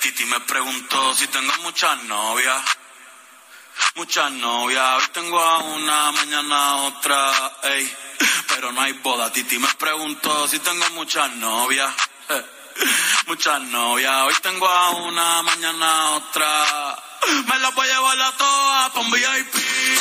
¿qué 0.00 0.10
Titi 0.10 0.24
me 0.24 0.40
preguntó 0.40 1.14
si 1.14 1.26
tengo 1.26 1.52
muchas 1.62 2.02
novias. 2.04 2.62
Muchas 3.96 4.32
novias, 4.32 5.02
hoy 5.02 5.08
tengo 5.12 5.38
a 5.38 5.58
una, 5.58 6.10
mañana 6.12 6.76
otra, 6.84 7.58
ey. 7.64 7.96
Pero 8.48 8.72
no 8.72 8.80
hay 8.80 8.92
boda. 8.94 9.30
Titi 9.30 9.58
me 9.58 9.68
preguntó 9.74 10.48
si 10.48 10.58
tengo 10.60 10.88
muchas 10.94 11.30
novias. 11.36 11.92
Eh, 12.30 12.44
muchas 13.26 13.60
novias, 13.62 14.14
hoy 14.26 14.34
tengo 14.42 14.68
a 14.68 14.90
una, 14.90 15.42
mañana 15.42 16.10
otra. 16.10 16.96
Me 17.46 17.58
la 17.58 17.70
voy 17.70 17.88
a 17.88 17.94
llevar 17.94 18.20
a 18.20 18.32
todas 18.32 18.90
pa' 18.90 19.00
un 19.00 19.10
VIP, 19.10 19.54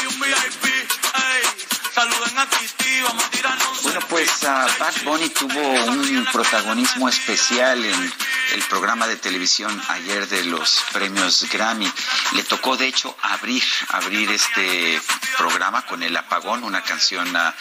un 0.10 0.20
VIP, 0.20 0.66
ey. 0.66 1.83
Saluden 1.94 2.38
a 2.40 2.50
Titi, 2.50 3.02
vamos 3.04 3.24
a 3.24 3.30
tirarnos 3.30 3.84
Bueno, 3.84 4.00
pues 4.10 4.32
uh, 4.42 4.80
Bad 4.80 5.04
Bunny 5.04 5.30
tuvo 5.30 5.62
un 5.62 6.26
protagonismo 6.32 7.08
especial 7.08 7.86
en 7.86 8.14
el 8.54 8.62
programa 8.64 9.06
de 9.06 9.16
televisión 9.18 9.80
ayer 9.90 10.28
de 10.28 10.44
los 10.46 10.84
premios 10.92 11.46
Grammy. 11.52 11.92
Le 12.32 12.44
tocó, 12.46 12.78
de 12.78 12.88
hecho, 12.88 13.16
abrir, 13.22 13.64
abrir 13.90 14.32
este 14.32 15.00
programa 15.38 15.86
con 15.86 16.02
El 16.02 16.18
Apagón, 16.18 16.64
una 16.64 16.82
canción 16.82 17.28
uh, 17.36 17.52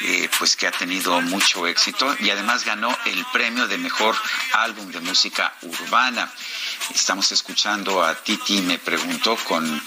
eh, 0.00 0.30
pues 0.38 0.56
que 0.56 0.66
ha 0.66 0.72
tenido 0.72 1.20
mucho 1.20 1.66
éxito 1.66 2.16
y 2.18 2.30
además 2.30 2.64
ganó 2.64 2.96
el 3.04 3.26
premio 3.26 3.68
de 3.68 3.76
mejor 3.76 4.16
álbum 4.54 4.90
de 4.90 5.00
música 5.00 5.52
urbana. 5.60 6.32
Estamos 6.90 7.30
escuchando 7.32 8.04
a 8.04 8.14
Titi, 8.14 8.60
me 8.60 8.78
preguntó 8.78 9.36
con 9.44 9.82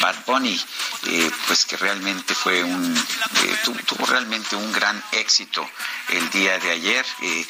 Bad 0.00 0.16
Bunny, 0.26 0.58
eh, 1.06 1.30
pues 1.46 1.64
que 1.66 1.76
realmente 1.76 2.34
fue 2.34 2.64
un, 2.64 2.96
eh, 2.96 3.56
tuvo, 3.64 4.06
realmente 4.06 4.56
un 4.56 4.72
gran 4.72 5.00
éxito 5.12 5.68
el 6.08 6.28
día 6.30 6.58
de 6.58 6.70
ayer. 6.70 7.06
Eh, 7.22 7.46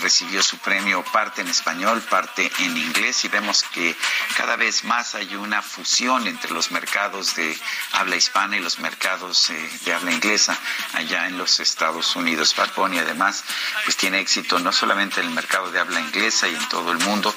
recibió 0.00 0.42
su 0.42 0.58
premio 0.58 1.02
parte 1.12 1.40
en 1.40 1.48
español, 1.48 2.02
parte 2.02 2.50
en 2.58 2.76
inglés 2.76 3.24
y 3.24 3.28
vemos 3.28 3.64
que 3.72 3.96
cada 4.36 4.56
vez 4.56 4.84
más 4.84 5.14
hay 5.14 5.34
una 5.36 5.62
fusión 5.62 6.26
entre 6.26 6.52
los 6.52 6.70
mercados 6.70 7.36
de 7.36 7.56
habla 7.92 8.16
hispana 8.16 8.56
y 8.56 8.60
los 8.60 8.78
mercados 8.78 9.52
de 9.84 9.94
habla 9.94 10.12
inglesa 10.12 10.58
allá 10.94 11.26
en 11.28 11.38
los 11.38 11.60
Estados 11.60 12.14
Unidos. 12.16 12.54
Bad 12.56 12.74
Bunny 12.74 12.98
además 12.98 13.44
pues 13.84 13.96
tiene 13.96 14.20
éxito 14.20 14.58
no 14.58 14.72
solamente 14.72 15.20
en 15.20 15.28
el 15.28 15.32
mercado 15.32 15.70
de 15.70 15.80
habla 15.80 16.00
inglesa 16.00 16.48
y 16.48 16.54
en 16.54 16.68
todo 16.68 16.92
el 16.92 16.98
mundo, 16.98 17.34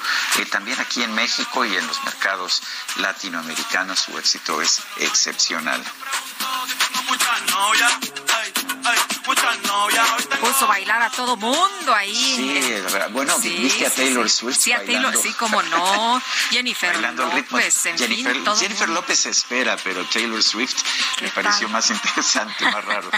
también 0.50 0.78
aquí 0.80 1.03
en 1.04 1.14
México 1.14 1.64
y 1.64 1.76
en 1.76 1.86
los 1.86 2.02
mercados 2.04 2.62
latinoamericanos 2.96 4.00
su 4.00 4.18
éxito 4.18 4.60
es 4.62 4.80
excepcional. 4.98 5.82
Puso 10.40 10.66
bailar 10.66 11.02
a 11.02 11.10
todo 11.10 11.36
mundo 11.36 11.94
ahí. 11.94 12.14
Sí, 12.14 12.74
bueno, 13.10 13.34
sí, 13.40 13.48
viste 13.48 13.86
a 13.86 13.90
Taylor 13.90 14.28
sí, 14.28 14.36
Swift. 14.36 14.58
Sí, 14.58 14.72
a 14.72 14.84
Taylor, 14.84 15.16
sí, 15.16 15.32
como 15.32 15.62
no. 15.62 16.20
Jennifer 16.50 16.92
bailando 16.92 17.24
López, 17.24 17.86
en 17.86 17.98
Jennifer, 17.98 18.34
fin, 18.34 18.44
todo 18.44 18.56
Jennifer 18.56 18.88
López 18.90 19.26
espera, 19.26 19.76
pero 19.82 20.04
Taylor 20.06 20.42
Swift 20.42 20.76
me 21.22 21.28
pareció 21.30 21.68
más 21.70 21.90
interesante, 21.90 22.64
más 22.64 22.84
raro. 22.84 23.10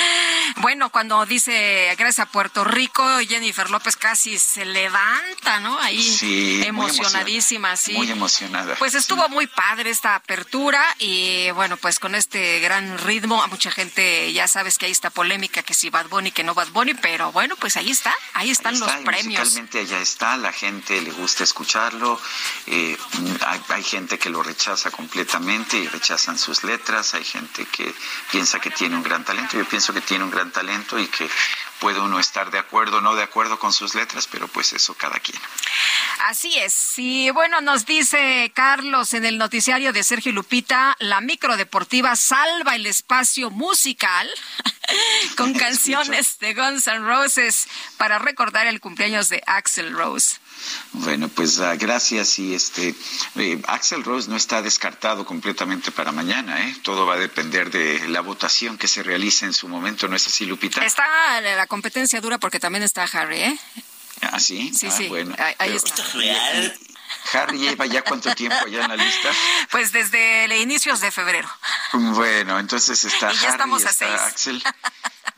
bueno, 0.56 0.90
cuando 0.90 1.24
dice 1.24 1.94
gracias 1.96 2.26
a 2.26 2.30
Puerto 2.30 2.64
Rico, 2.64 3.04
Jennifer 3.26 3.70
López 3.70 3.96
casi 3.96 4.38
se 4.38 4.66
levanta, 4.66 5.60
¿no? 5.60 5.78
Ahí 5.80 6.02
sí, 6.02 6.62
emocionadísima, 6.64 7.25
muy 7.26 7.76
sí. 7.76 7.92
Muy 7.92 8.10
emocionada. 8.10 8.74
Pues 8.76 8.94
estuvo 8.94 9.28
muy 9.28 9.46
padre 9.46 9.90
esta 9.90 10.14
apertura 10.14 10.82
y 10.98 11.50
bueno, 11.52 11.76
pues 11.76 11.98
con 11.98 12.14
este 12.14 12.60
gran 12.60 12.98
ritmo, 12.98 13.42
a 13.42 13.46
mucha 13.46 13.70
gente 13.70 14.32
ya 14.32 14.48
sabes 14.48 14.78
que 14.78 14.86
hay 14.86 14.92
esta 14.92 15.10
polémica 15.10 15.62
que 15.62 15.74
si 15.74 15.90
Bad 15.90 16.08
Bunny, 16.08 16.30
que 16.30 16.44
no 16.44 16.54
Bad 16.54 16.68
Bunny, 16.68 16.94
pero 16.94 17.32
bueno, 17.32 17.56
pues 17.56 17.76
ahí 17.76 17.90
está, 17.90 18.14
ahí 18.34 18.50
están 18.50 18.74
ahí 18.74 18.80
los 18.80 18.90
premios. 19.04 19.40
Musicalmente 19.40 19.80
allá 19.80 20.00
está, 20.00 20.36
la 20.36 20.52
gente 20.52 21.00
le 21.00 21.10
gusta 21.10 21.44
escucharlo, 21.44 22.20
eh, 22.66 22.96
hay, 23.46 23.60
hay, 23.68 23.82
gente 23.82 24.18
que 24.18 24.30
lo 24.30 24.42
rechaza 24.42 24.90
completamente 24.90 25.78
y 25.78 25.86
rechazan 25.88 26.38
sus 26.38 26.64
letras, 26.64 27.14
hay 27.14 27.24
gente 27.24 27.66
que 27.66 27.94
piensa 28.30 28.58
que 28.58 28.70
tiene 28.70 28.96
un 28.96 29.02
gran 29.02 29.24
talento, 29.24 29.56
yo 29.56 29.64
pienso 29.64 29.92
que 29.92 30.00
tiene 30.00 30.24
un 30.24 30.30
gran 30.30 30.50
talento 30.50 30.98
y 30.98 31.06
que 31.08 31.28
puede 31.80 32.00
uno 32.00 32.18
estar 32.18 32.50
de 32.50 32.58
acuerdo 32.58 32.98
o 32.98 33.00
no 33.00 33.14
de 33.14 33.22
acuerdo 33.22 33.58
con 33.58 33.72
sus 33.72 33.94
letras, 33.94 34.28
pero 34.30 34.48
pues 34.48 34.72
eso 34.72 34.94
cada 34.94 35.18
quien. 35.18 35.40
Así 36.24 36.56
es. 36.58 36.94
Y 36.96 37.30
bueno, 37.30 37.60
nos 37.60 37.86
dice 37.86 38.50
Carlos 38.54 39.14
en 39.14 39.24
el 39.24 39.38
noticiario 39.38 39.92
de 39.92 40.02
Sergio 40.02 40.32
Lupita, 40.32 40.96
la 40.98 41.20
microdeportiva 41.20 42.16
salva 42.16 42.74
el 42.74 42.86
espacio 42.86 43.50
musical 43.50 44.28
con 45.36 45.54
canciones 45.58 46.38
de 46.38 46.54
Guns 46.54 46.86
N' 46.86 47.06
Roses 47.06 47.68
para 47.96 48.18
recordar 48.18 48.66
el 48.66 48.80
cumpleaños 48.80 49.28
de 49.28 49.42
Axel 49.46 49.92
Rose. 49.92 50.38
Bueno, 50.92 51.28
pues 51.28 51.58
uh, 51.58 51.76
gracias 51.78 52.38
y 52.38 52.54
este 52.54 52.94
eh, 53.36 53.60
Axel 53.66 54.04
Rose 54.04 54.28
no 54.28 54.36
está 54.36 54.62
descartado 54.62 55.24
completamente 55.24 55.90
para 55.90 56.12
mañana, 56.12 56.68
¿eh? 56.68 56.76
Todo 56.82 57.06
va 57.06 57.14
a 57.14 57.18
depender 57.18 57.70
de 57.70 58.08
la 58.08 58.20
votación 58.20 58.78
que 58.78 58.88
se 58.88 59.02
realice 59.02 59.44
en 59.44 59.52
su 59.52 59.68
momento, 59.68 60.08
¿no 60.08 60.16
es 60.16 60.26
así, 60.26 60.46
Lupita? 60.46 60.84
Está 60.84 61.40
la 61.40 61.66
competencia 61.66 62.20
dura 62.20 62.38
porque 62.38 62.60
también 62.60 62.82
está 62.82 63.04
Harry, 63.04 63.40
¿eh? 63.40 63.58
¿Ah, 64.20 64.40
sí? 64.40 64.72
Sí, 64.74 64.86
ah, 64.86 64.90
sí. 64.90 65.08
Bueno, 65.08 65.34
ahí, 65.38 65.54
ahí 65.58 65.68
pero, 65.68 65.76
está. 65.76 66.02
Harry 67.32 67.58
lleva 67.58 67.86
ya 67.86 68.02
cuánto 68.02 68.34
tiempo 68.34 68.56
allá 68.64 68.84
en 68.84 68.88
la 68.88 68.96
lista? 68.96 69.30
Pues 69.70 69.92
desde 69.92 70.56
inicios 70.56 71.00
de 71.00 71.10
febrero. 71.10 71.48
Bueno, 71.92 72.58
entonces 72.58 73.04
está 73.04 73.32
y 73.32 73.36
ya 73.36 73.48
Harry, 73.48 73.52
estamos 73.52 73.84
a 73.84 73.90
está 73.90 74.06
seis. 74.06 74.20
Axel. 74.20 74.62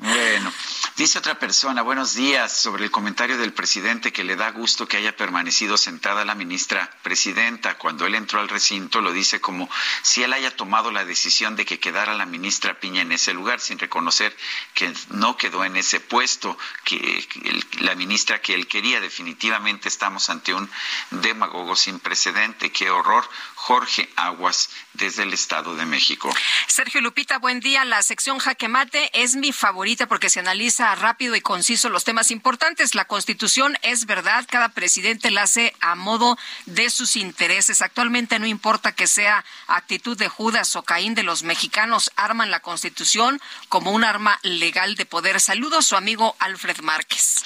Bueno, 0.01 0.53
dice 0.97 1.19
otra 1.19 1.41
persona, 1.41 1.83
buenos 1.83 2.15
días, 2.15 2.53
sobre 2.53 2.85
el 2.85 2.91
comentario 2.93 3.37
del 3.37 3.53
presidente 3.53 4.13
que 4.13 4.23
le 4.23 4.37
da 4.37 4.53
gusto 4.53 4.87
que 4.87 4.97
haya 4.97 5.17
permanecido 5.17 5.77
sentada 5.77 6.25
la 6.25 6.37
ministra 6.37 6.89
presidenta. 7.03 7.77
Cuando 7.79 8.07
él 8.07 8.15
entró 8.15 8.39
al 8.39 8.49
recinto 8.49 9.01
lo 9.01 9.13
dice 9.13 9.41
como 9.41 9.69
si 10.03 10.23
él 10.23 10.33
haya 10.35 10.55
tomado 10.55 10.93
la 10.93 11.05
decisión 11.05 11.57
de 11.57 11.65
que 11.65 11.81
quedara 11.81 12.15
la 12.15 12.27
ministra 12.27 12.79
Piña 12.79 13.03
en 13.03 13.11
ese 13.11 13.35
lugar, 13.35 13.59
sin 13.59 13.81
reconocer 13.81 14.37
que 14.73 14.95
no 15.11 15.37
quedó 15.37 15.65
en 15.65 15.77
ese 15.77 15.99
puesto, 15.99 16.57
que, 16.85 17.27
el, 17.43 17.67
la 17.81 17.97
ministra 17.97 18.41
que 18.41 18.55
él 18.55 18.69
quería. 18.69 19.01
Definitivamente 19.01 19.89
estamos 19.89 20.31
ante 20.31 20.55
un 20.55 20.71
demagogo 21.11 21.58
sin 21.77 22.01
precedente. 22.01 22.71
Qué 22.71 22.91
horror. 22.91 23.29
Jorge 23.55 24.09
Aguas, 24.17 24.71
desde 24.95 25.25
el 25.25 25.33
Estado 25.33 25.75
de 25.77 25.85
México. 25.85 26.33
Sergio 26.69 27.01
Lupita, 27.01 27.39
buen 27.39 27.61
día. 27.61 27.85
La 27.85 28.03
sección 28.03 28.39
Jaque 28.39 28.69
Mate 28.69 29.11
es 29.13 29.37
mi 29.37 29.53
favorita 29.53 30.07
porque 30.07 30.31
se 30.31 30.41
analiza 30.41 30.95
rápido 30.95 31.35
y 31.37 31.41
conciso 31.41 31.89
los 31.89 32.05
temas 32.05 32.31
importantes. 32.31 32.95
La 32.95 33.05
Constitución 33.05 33.77
es 33.83 34.07
verdad, 34.07 34.47
cada 34.49 34.71
presidente 34.71 35.31
la 35.31 35.43
hace 35.43 35.75
a 35.81 35.97
modo 35.97 36.39
de 36.67 36.89
sus 36.89 37.17
intereses. 37.17 37.83
Actualmente 37.83 38.39
no 38.39 38.47
importa 38.47 38.93
que 38.93 39.07
sea 39.07 39.45
actitud 39.67 40.17
de 40.17 40.29
Judas 40.29 40.77
o 40.77 40.83
Caín 40.83 41.15
de 41.15 41.25
los 41.25 41.43
mexicanos, 41.43 42.11
arman 42.17 42.51
la 42.51 42.61
Constitución 42.61 43.41
como 43.69 43.91
un 43.91 44.05
arma 44.05 44.39
legal 44.43 44.95
de 44.95 45.05
poder. 45.05 45.41
Saludos, 45.41 45.87
su 45.87 45.97
amigo 45.97 46.37
Alfred 46.39 46.79
Márquez. 46.81 47.45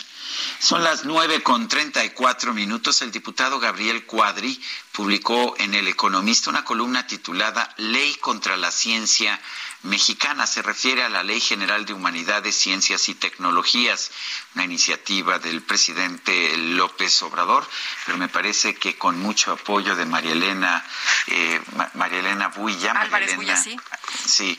Son 0.59 0.85
las 0.85 1.05
nueve 1.05 1.43
con 1.43 1.69
treinta 1.69 2.05
y 2.05 2.11
cuatro 2.11 2.55
minutos. 2.55 3.03
El 3.03 3.11
diputado 3.11 3.59
Gabriel 3.59 4.07
Cuadri 4.07 4.61
publicó 4.93 5.55
en 5.59 5.75
El 5.75 5.89
Economista 5.89 6.51
una 6.51 6.65
columna 6.65 7.07
titulada 7.07 7.75
Ley 7.79 8.15
contra 8.17 8.57
la 8.57 8.71
Ciencia 8.71 9.41
Mexicana. 9.83 10.47
Se 10.47 10.63
refiere 10.63 11.03
a 11.03 11.09
la 11.09 11.23
Ley 11.23 11.41
General 11.41 11.85
de 11.85 11.93
Humanidades, 11.93 12.55
Ciencias 12.57 13.09
y 13.09 13.15
Tecnologías, 13.15 14.11
una 14.55 14.65
iniciativa 14.65 15.39
del 15.39 15.63
presidente 15.63 16.57
López 16.57 17.23
Obrador, 17.23 17.67
pero 18.07 18.19
me 18.19 18.29
parece 18.29 18.75
que 18.75 18.97
con 18.97 19.19
mucho 19.19 19.53
apoyo 19.53 19.97
de 19.97 20.07
María 20.07 20.33
Elena, 20.33 20.85
eh, 21.27 21.61
María 21.95 22.21
Elena 22.21 22.49
Builla. 22.49 22.95
María 22.95 23.35
Elena. 23.35 23.65
Sí, 24.25 24.59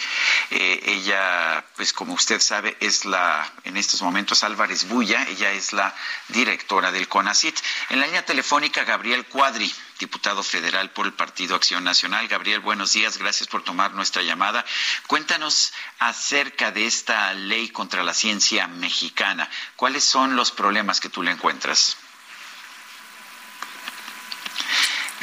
eh, 0.52 0.82
ella, 0.86 1.66
pues 1.76 1.94
como 1.94 2.14
usted 2.14 2.40
sabe, 2.40 2.78
es 2.80 3.06
la, 3.06 3.52
en 3.64 3.78
estos 3.78 4.02
momentos 4.02 4.44
Álvarez 4.44 4.88
Bulla, 4.88 5.28
ella 5.30 5.52
es 5.52 5.74
la 5.74 5.94
directora 6.30 6.92
del 6.92 7.08
CONACIT. 7.08 7.58
En 7.90 8.00
la 8.00 8.06
línea 8.06 8.26
telefónica, 8.26 8.84
Gabriel 8.84 9.26
Cuadri, 9.26 9.74
diputado 10.04 10.44
federal 10.44 10.90
por 10.90 11.06
el 11.06 11.14
Partido 11.14 11.56
Acción 11.56 11.86
Nacional. 11.86 12.28
Gabriel, 12.28 12.60
buenos 12.60 12.92
días, 12.92 13.18
gracias 13.18 13.48
por 13.48 13.64
tomar 13.64 13.94
nuestra 13.94 14.22
llamada. 14.22 14.66
Cuéntanos 15.08 15.72
acerca 16.00 16.72
de 16.72 16.86
esta 16.86 17.34
ley 17.34 17.70
contra 17.70 18.04
la 18.04 18.14
ciencia 18.14 18.68
mexicana. 18.68 19.50
¿Cuáles 19.78 20.04
son 20.04 20.36
los 20.36 20.52
problemas 20.52 21.00
que 21.00 21.08
tú 21.08 21.24
le 21.24 21.32
encuentras? 21.32 21.96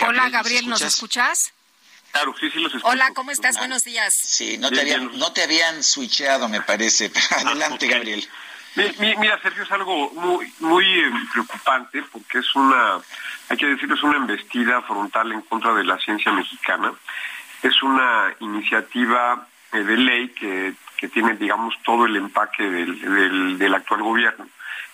Hola, 0.06 0.30
Gabriel, 0.30 0.66
¿nos 0.66 0.80
escuchas? 0.80 1.52
Claro, 2.12 2.34
sí, 2.40 2.50
sí 2.50 2.58
los 2.58 2.74
escucho. 2.74 2.90
Hola, 2.90 3.10
¿cómo 3.14 3.32
estás? 3.32 3.58
Buenos 3.58 3.84
días. 3.84 4.14
Sí, 4.14 4.56
no 4.56 4.70
te 4.70 4.80
habían, 4.80 5.18
no 5.18 5.30
te 5.32 5.42
habían 5.42 5.82
switcheado, 5.82 6.48
me 6.48 6.62
parece. 6.62 7.12
Adelante, 7.30 7.84
okay. 7.84 7.88
Gabriel. 7.90 8.28
Mira, 8.76 9.40
Sergio, 9.42 9.64
es 9.64 9.70
algo 9.72 10.10
muy, 10.12 10.52
muy 10.60 10.84
eh, 10.86 11.10
preocupante 11.32 12.02
porque 12.04 12.38
es 12.38 12.54
una, 12.54 13.00
hay 13.50 13.56
que 13.56 13.66
decirlo, 13.66 13.96
es 13.96 14.02
una 14.04 14.16
embestida 14.16 14.80
frontal 14.82 15.32
en 15.32 15.40
contra 15.42 15.74
de 15.74 15.82
la 15.82 15.98
ciencia 15.98 16.30
mexicana. 16.30 16.92
Es 17.62 17.82
una 17.82 18.32
iniciativa 18.38 19.44
eh, 19.72 19.82
de 19.82 19.96
ley 19.96 20.28
que, 20.28 20.74
tiene, 21.08 21.34
digamos, 21.34 21.74
todo 21.82 22.06
el 22.06 22.14
empaque 22.14 22.62
del, 22.62 23.74
actual 23.74 24.02
gobierno. 24.02 24.46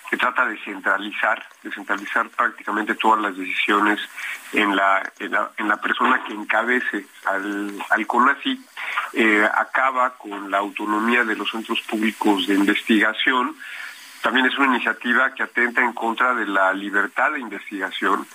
que 0.09 0.17
trata 0.17 0.47
de 0.47 0.57
centralizar, 0.65 1.45
de 1.63 1.71
centralizar 1.71 2.31
prácticamente 2.31 2.95
todas 2.95 3.21
las 3.21 3.37
decisiones 3.37 4.01
en 4.53 4.75
la, 4.75 5.03
persona 5.83 6.25
que 6.25 6.33
encabece 6.33 7.07
al, 7.27 7.75
al 7.91 8.07
eh, 9.13 9.49
acaba 9.53 10.17
con 10.17 10.51
la 10.51 10.59
autonomía 10.59 11.25
de 11.25 11.37
los 11.37 11.51
centros 11.51 11.81
públicos 11.83 12.47
de 12.47 12.55
investigación. 12.55 13.55
También 14.27 14.47
es 14.47 14.59
una 14.59 14.75
iniciativa 14.75 15.33
que 15.33 15.45
atenta 15.45 15.81
en 15.85 15.93
contra 15.93 16.35
de 16.35 16.47
la 16.47 16.73
libertad 16.73 17.31
de 17.31 17.39
investigación 17.39 18.27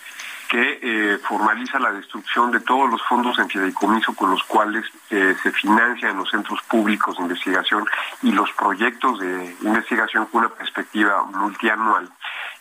que 0.47 0.79
eh, 0.81 1.17
formaliza 1.17 1.79
la 1.79 1.91
destrucción 1.91 2.49
de 2.49 2.61
todos 2.61 2.89
los 2.89 3.01
fondos 3.01 3.37
en 3.39 3.49
fideicomiso 3.49 4.15
con 4.15 4.31
los 4.31 4.41
cuales 4.45 4.85
eh, 5.09 5.35
se 5.43 5.51
financian 5.51 6.15
los 6.15 6.31
centros 6.31 6.61
públicos 6.61 7.17
de 7.17 7.23
investigación 7.23 7.85
y 8.21 8.31
los 8.31 8.49
proyectos 8.53 9.19
de 9.19 9.53
investigación 9.63 10.27
con 10.27 10.45
una 10.45 10.55
perspectiva 10.55 11.23
multianual. 11.23 12.09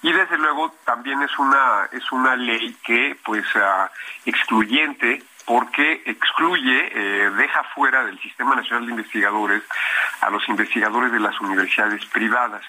Y 0.02 0.11
desde 0.12 0.36
luego 0.36 0.74
también 0.85 1.23
es 1.23 1.39
una 1.39 1.89
es 1.93 2.11
una 2.11 2.35
ley 2.35 2.77
que 2.82 3.16
pues 3.24 3.44
ah, 3.55 3.93
excluyente 4.27 5.23
porque 5.51 6.01
excluye, 6.07 6.93
eh, 6.95 7.31
deja 7.31 7.65
fuera 7.75 8.05
del 8.05 8.17
Sistema 8.21 8.55
Nacional 8.55 8.87
de 8.87 8.93
Investigadores 8.93 9.65
a 10.21 10.31
los 10.31 10.49
investigadores 10.49 11.11
de 11.11 11.19
las 11.19 11.41
universidades 11.41 12.07
privadas, 12.07 12.63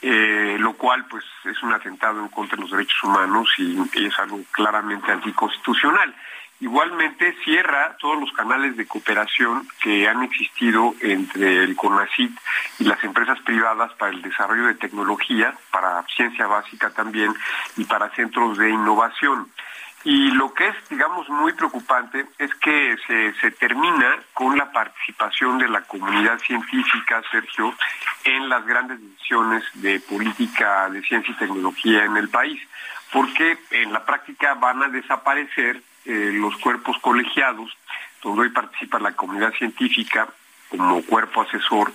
eh, 0.00 0.56
lo 0.60 0.74
cual 0.74 1.06
pues 1.06 1.24
es 1.44 1.60
un 1.64 1.72
atentado 1.72 2.20
en 2.20 2.28
contra 2.28 2.54
de 2.54 2.62
los 2.62 2.70
derechos 2.70 3.02
humanos 3.02 3.48
y, 3.58 3.76
es 4.06 4.16
algo 4.20 4.38
claramente 4.52 5.10
anticonstitucional. 5.10 6.14
Igualmente 6.60 7.34
cierra 7.42 7.96
todos 7.98 8.20
los 8.20 8.30
canales 8.30 8.76
de 8.76 8.86
cooperación 8.86 9.66
que 9.82 10.08
han 10.08 10.22
existido 10.22 10.94
entre 11.00 11.64
el 11.64 11.74
CONACIT 11.74 12.30
y 12.78 12.84
las 12.84 13.02
empresas 13.02 13.40
privadas 13.40 13.92
para 13.94 14.12
el 14.12 14.22
desarrollo 14.22 14.66
de 14.66 14.74
tecnología, 14.74 15.52
para 15.72 16.04
ciencia 16.14 16.46
básica 16.46 16.90
también 16.90 17.34
y 17.76 17.86
para 17.86 18.08
centros 18.10 18.56
de 18.56 18.70
innovación. 18.70 19.48
Y 20.02 20.30
lo 20.30 20.54
que 20.54 20.68
es, 20.68 20.76
digamos, 20.88 21.28
muy 21.28 21.52
preocupante 21.52 22.24
es 22.38 22.54
que 22.54 22.96
se, 23.06 23.34
se, 23.34 23.50
termina 23.50 24.18
con 24.32 24.56
la 24.56 24.72
participación 24.72 25.58
de 25.58 25.68
la 25.68 25.82
comunidad 25.82 26.38
científica, 26.38 27.22
Sergio, 27.30 27.74
en 28.24 28.48
las 28.48 28.64
grandes 28.64 28.98
decisiones 28.98 29.62
de 29.74 30.00
política 30.00 30.88
de 30.88 31.02
ciencia 31.02 31.34
y 31.34 31.38
tecnología 31.38 32.04
en 32.04 32.16
el 32.16 32.30
país, 32.30 32.58
porque 33.12 33.58
en 33.72 33.92
la 33.92 34.04
práctica 34.06 34.54
van 34.54 34.82
a 34.82 34.88
desaparecer 34.88 35.82
eh, 36.06 36.30
los 36.32 36.56
cuerpos 36.56 36.96
colegiados, 37.02 37.70
donde 38.22 38.42
hoy 38.42 38.48
participa 38.48 38.98
la 38.98 39.12
comunidad 39.12 39.52
científica 39.52 40.28
como 40.70 41.02
cuerpo 41.02 41.42
asesor 41.42 41.92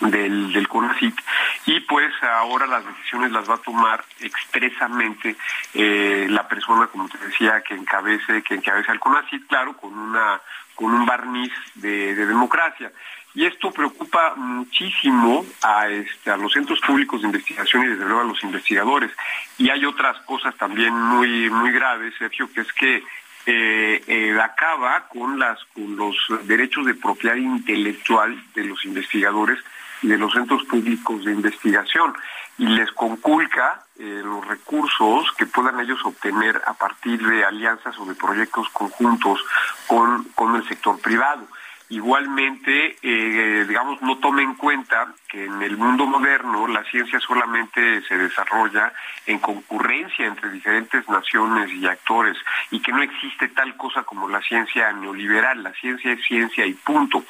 del, 0.00 0.52
del 0.52 0.68
CONACYT 0.68 1.18
y 1.66 1.80
pues 1.80 2.12
ahora 2.22 2.66
las 2.66 2.86
decisiones 2.86 3.32
las 3.32 3.48
va 3.48 3.54
a 3.54 3.58
tomar 3.58 4.04
expresamente 4.20 5.36
eh, 5.74 6.26
la 6.28 6.46
persona, 6.46 6.86
como 6.86 7.08
te 7.08 7.18
decía, 7.18 7.62
que 7.62 7.74
encabece, 7.74 8.42
que 8.42 8.54
encabeza 8.54 8.92
el 8.92 9.00
CONACYT, 9.00 9.46
claro, 9.46 9.76
con 9.76 9.96
una 9.96 10.40
con 10.76 10.92
un 10.94 11.04
barniz 11.04 11.52
de, 11.74 12.14
democracia. 12.14 12.92
Y 13.34 13.44
esto 13.44 13.70
preocupa 13.70 14.34
muchísimo 14.36 15.44
a, 15.62 15.88
este, 15.88 16.30
a 16.30 16.36
los 16.36 16.52
centros 16.52 16.80
públicos 16.80 17.20
de 17.20 17.26
investigación 17.26 17.84
y 17.84 17.88
desde 17.88 18.04
luego 18.04 18.20
a 18.20 18.24
los 18.24 18.42
investigadores. 18.44 19.10
Y 19.58 19.70
hay 19.70 19.84
otras 19.84 20.18
cosas 20.24 20.54
también 20.56 20.94
muy, 20.94 21.50
muy 21.50 21.72
graves, 21.72 22.14
Sergio, 22.18 22.50
que 22.52 22.60
es 22.60 22.72
que 22.72 23.02
eh, 23.46 24.02
eh, 24.06 24.38
acaba 24.40 25.08
con, 25.08 25.38
las, 25.38 25.62
con 25.74 25.96
los 25.96 26.16
derechos 26.44 26.86
de 26.86 26.94
propiedad 26.94 27.36
intelectual 27.36 28.42
de 28.54 28.64
los 28.64 28.84
investigadores 28.84 29.58
de 30.08 30.18
los 30.18 30.32
centros 30.32 30.64
públicos 30.64 31.24
de 31.24 31.32
investigación 31.32 32.14
y 32.58 32.66
les 32.66 32.90
conculca 32.92 33.82
eh, 33.98 34.22
los 34.24 34.46
recursos 34.46 35.30
que 35.36 35.46
puedan 35.46 35.80
ellos 35.80 35.98
obtener 36.04 36.60
a 36.66 36.74
partir 36.74 37.26
de 37.26 37.44
alianzas 37.44 37.98
o 37.98 38.06
de 38.06 38.14
proyectos 38.14 38.68
conjuntos 38.70 39.40
con, 39.86 40.24
con 40.34 40.56
el 40.56 40.66
sector 40.68 40.98
privado. 41.00 41.46
Igualmente, 41.88 42.96
eh, 43.00 43.64
digamos, 43.68 44.02
no 44.02 44.18
tome 44.18 44.42
en 44.42 44.54
cuenta 44.54 45.14
que 45.28 45.44
en 45.44 45.62
el 45.62 45.76
mundo 45.76 46.04
moderno 46.04 46.66
la 46.66 46.82
ciencia 46.84 47.20
solamente 47.20 48.02
se 48.02 48.18
desarrolla 48.18 48.92
en 49.24 49.38
concurrencia 49.38 50.26
entre 50.26 50.50
diferentes 50.50 51.08
naciones 51.08 51.70
y 51.72 51.86
actores 51.86 52.36
y 52.72 52.80
que 52.80 52.90
no 52.90 53.02
existe 53.02 53.48
tal 53.48 53.76
cosa 53.76 54.02
como 54.02 54.28
la 54.28 54.42
ciencia 54.42 54.92
neoliberal, 54.92 55.62
la 55.62 55.72
ciencia 55.74 56.12
es 56.12 56.24
ciencia 56.26 56.66
y 56.66 56.74
punto. 56.74 57.24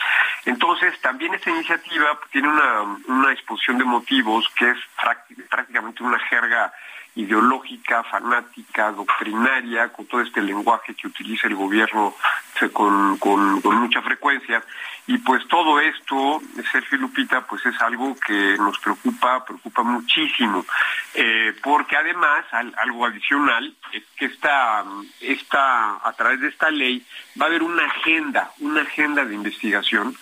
Entonces, 0.46 0.98
también 1.02 1.34
esta 1.34 1.50
iniciativa 1.50 2.18
tiene 2.30 2.48
una, 2.48 2.82
una 3.08 3.32
exposición 3.32 3.76
de 3.76 3.84
motivos 3.84 4.48
que 4.56 4.70
es 4.70 4.78
prácticamente 5.50 6.02
una 6.02 6.18
jerga 6.18 6.72
ideológica, 7.16 8.04
fanática, 8.04 8.92
doctrinaria, 8.92 9.88
con 9.88 10.06
todo 10.06 10.20
este 10.20 10.42
lenguaje 10.42 10.94
que 10.94 11.08
utiliza 11.08 11.48
el 11.48 11.54
gobierno 11.54 12.14
con, 12.72 13.18
con, 13.18 13.60
mucha 13.62 14.02
frecuencia. 14.02 14.62
Y 15.06 15.18
pues 15.18 15.46
todo 15.48 15.80
esto, 15.80 16.40
Sergio 16.72 16.98
Lupita, 16.98 17.46
pues 17.46 17.64
es 17.66 17.80
algo 17.80 18.16
que 18.16 18.56
nos 18.58 18.78
preocupa, 18.78 19.44
preocupa 19.44 19.82
muchísimo, 19.82 20.64
eh, 21.14 21.54
porque 21.62 21.96
además 21.96 22.44
algo 22.52 23.06
adicional 23.06 23.74
es 23.92 24.02
que 24.16 24.26
esta, 24.26 24.84
esta, 25.20 26.06
a 26.06 26.12
través 26.12 26.40
de 26.40 26.48
esta 26.48 26.70
ley 26.70 27.04
va 27.40 27.46
a 27.46 27.48
haber 27.48 27.62
una 27.62 27.84
agenda, 27.84 28.50
una 28.60 28.82
agenda 28.82 29.24
de 29.24 29.34
investigación 29.34 30.16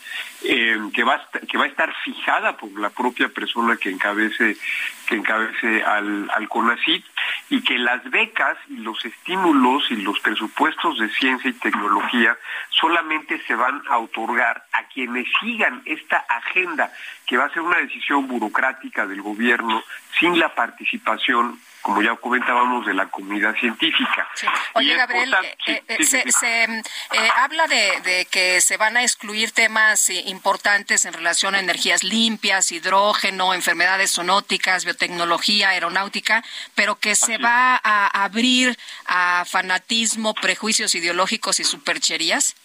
eh, 0.45 0.79
que, 0.93 1.05
va 1.05 1.15
a, 1.15 1.39
que 1.39 1.59
va 1.59 1.65
a 1.65 1.69
estar 1.69 1.93
fijada 2.05 2.57
por 2.57 2.71
la 2.79 2.91
propia 2.91 3.29
persona 3.29 3.77
que 3.77 3.91
encabece, 3.91 4.57
que 5.07 5.15
encabece 5.17 5.83
al, 5.83 6.31
al 6.31 6.49
CONACIT 6.49 7.05
y 7.51 7.63
que 7.63 7.79
las 7.79 8.03
becas 8.11 8.57
y 8.69 8.77
los 8.77 9.03
estímulos 9.05 9.91
y 9.91 9.97
los 9.97 10.21
presupuestos 10.21 10.99
de 10.99 11.09
ciencia 11.11 11.51
y 11.51 11.55
tecnología 11.55 12.37
solamente 12.71 13.41
se 13.47 13.55
van 13.55 13.83
a 13.89 13.99
otorgar 13.99 14.65
a 14.73 14.85
quienes 14.85 15.27
sigan 15.41 15.83
esta 15.85 16.25
agenda, 16.29 16.93
que 17.27 17.37
va 17.37 17.47
a 17.47 17.51
ser 17.51 17.63
una 17.63 17.79
decisión 17.79 18.27
burocrática 18.27 19.07
del 19.07 19.23
gobierno 19.23 19.83
sin 20.19 20.39
la 20.39 20.55
participación 20.55 21.59
como 21.85 22.01
ya 22.01 22.17
comentábamos, 22.17 22.87
de 22.87 22.95
la 22.95 23.11
comunidad 23.11 23.55
científica. 23.57 24.27
Oye, 24.73 24.97
Gabriel, 24.97 25.37
se, 26.01 26.25
habla 27.37 27.67
de, 27.67 28.27
que 28.31 28.63
se 28.63 28.79
van 28.79 28.97
a 28.97 29.03
excluir 29.03 29.53
temas 29.53 30.09
eh, 30.09 30.23
importantes 30.29 31.05
en 31.05 31.13
relación 31.13 31.55
a 31.55 31.61
energías 31.61 32.03
limpias, 32.03 32.73
hidrógeno, 32.73 33.53
enfermedades 33.53 34.13
zoonóticas, 34.13 34.87
biotecnología, 34.87 35.69
aeronáutica, 35.69 36.43
pero 36.75 36.97
que 36.97 37.15
se 37.15 37.37
va 37.37 37.79
a 37.85 38.25
abrir 38.25 38.79
a 39.05 39.45
fanatismo, 39.47 40.33
prejuicios 40.33 40.95
ideológicos 40.95 41.61
y 41.61 41.65
supercherías. 41.65 42.57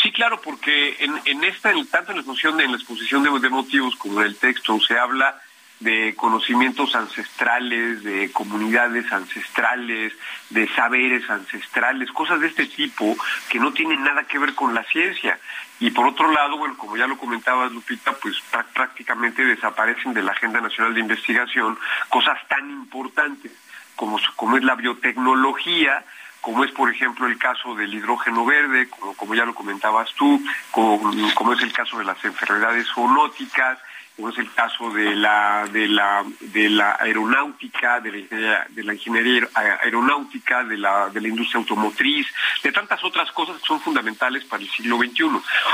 Sí, 0.00 0.10
claro, 0.12 0.40
porque 0.40 0.96
en, 1.00 1.20
en 1.26 1.44
esta, 1.44 1.72
tanto 1.90 2.12
en 2.12 2.16
la 2.16 2.22
exposición, 2.22 2.58
en 2.58 2.70
la 2.70 2.78
exposición 2.78 3.22
de 3.22 3.50
motivos 3.50 3.96
como 3.96 4.22
en 4.22 4.28
el 4.28 4.36
texto, 4.36 4.80
se 4.80 4.98
habla 4.98 5.42
de 5.80 6.14
conocimientos 6.16 6.94
ancestrales, 6.94 8.02
de 8.02 8.32
comunidades 8.32 9.12
ancestrales, 9.12 10.12
de 10.50 10.68
saberes 10.74 11.28
ancestrales, 11.28 12.10
cosas 12.12 12.40
de 12.40 12.48
este 12.48 12.66
tipo 12.66 13.16
que 13.48 13.58
no 13.58 13.72
tienen 13.72 14.02
nada 14.02 14.24
que 14.24 14.38
ver 14.38 14.54
con 14.54 14.74
la 14.74 14.84
ciencia. 14.84 15.38
Y 15.78 15.90
por 15.90 16.06
otro 16.06 16.32
lado, 16.32 16.56
bueno, 16.56 16.76
como 16.78 16.96
ya 16.96 17.06
lo 17.06 17.18
comentabas, 17.18 17.70
Lupita, 17.72 18.12
pues 18.14 18.36
prácticamente 18.72 19.44
desaparecen 19.44 20.14
de 20.14 20.22
la 20.22 20.32
Agenda 20.32 20.60
Nacional 20.60 20.94
de 20.94 21.00
Investigación 21.00 21.78
cosas 22.08 22.38
tan 22.48 22.70
importantes 22.70 23.52
como, 23.94 24.18
como 24.36 24.56
es 24.56 24.64
la 24.64 24.74
biotecnología, 24.74 26.04
como 26.40 26.64
es 26.64 26.70
por 26.70 26.90
ejemplo 26.90 27.26
el 27.26 27.38
caso 27.38 27.74
del 27.74 27.92
hidrógeno 27.92 28.44
verde, 28.44 28.88
como, 28.88 29.14
como 29.14 29.34
ya 29.34 29.44
lo 29.44 29.54
comentabas 29.54 30.12
tú, 30.14 30.40
como, 30.70 31.10
como 31.34 31.52
es 31.52 31.60
el 31.60 31.72
caso 31.72 31.98
de 31.98 32.04
las 32.04 32.24
enfermedades 32.24 32.86
zoonóticas, 32.94 33.78
como 34.16 34.30
es 34.30 34.38
el 34.38 34.50
caso 34.54 34.90
de 34.90 35.14
la 35.14 35.68
de 35.70 35.86
la 35.86 36.24
de 36.40 36.70
la 36.70 36.96
aeronáutica, 36.98 38.00
de 38.00 38.26
la, 38.30 38.66
de 38.70 38.82
la 38.82 38.94
ingeniería 38.94 39.48
aeronáutica, 39.54 40.64
de 40.64 40.78
la 40.78 41.10
de 41.10 41.20
la 41.20 41.28
industria 41.28 41.60
automotriz, 41.60 42.26
de 42.62 42.72
tantas 42.72 43.04
otras 43.04 43.30
cosas 43.32 43.60
que 43.60 43.66
son 43.66 43.80
fundamentales 43.80 44.44
para 44.44 44.62
el 44.62 44.70
siglo 44.70 44.96
XXI. 44.96 45.24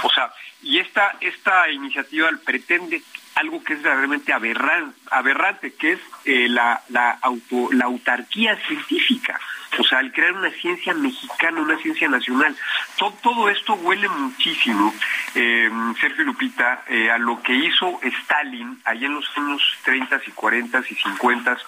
O 0.02 0.10
sea, 0.10 0.32
y 0.62 0.78
esta 0.78 1.16
esta 1.20 1.70
iniciativa 1.70 2.30
pretende 2.44 3.02
algo 3.34 3.62
que 3.64 3.74
es 3.74 3.82
realmente 3.82 4.32
aberrante, 4.32 4.98
aberrante 5.10 5.74
que 5.74 5.92
es 5.92 6.00
eh, 6.24 6.48
la 6.48 6.82
la 6.88 7.10
auto 7.22 7.68
la 7.72 7.86
autarquía 7.86 8.56
científica. 8.66 9.38
O 9.78 9.84
sea, 9.84 10.00
al 10.00 10.12
crear 10.12 10.34
una 10.34 10.50
ciencia 10.50 10.92
mexicana, 10.92 11.62
una 11.62 11.78
ciencia 11.78 12.06
nacional. 12.06 12.54
Todo, 13.22 13.48
esto 13.48 13.72
huele 13.74 14.06
muchísimo, 14.06 14.94
eh, 15.34 15.70
Sergio 15.98 16.24
Lupita, 16.24 16.84
eh, 16.88 17.10
a 17.10 17.16
lo 17.16 17.42
que 17.42 17.54
hizo 17.54 17.98
Stalin 18.02 18.78
allá 18.84 19.06
en 19.06 19.14
los 19.14 19.26
años 19.36 19.62
30 19.84 20.20
y 20.26 20.30
40 20.32 20.82
y 20.90 20.94
50 20.94 21.58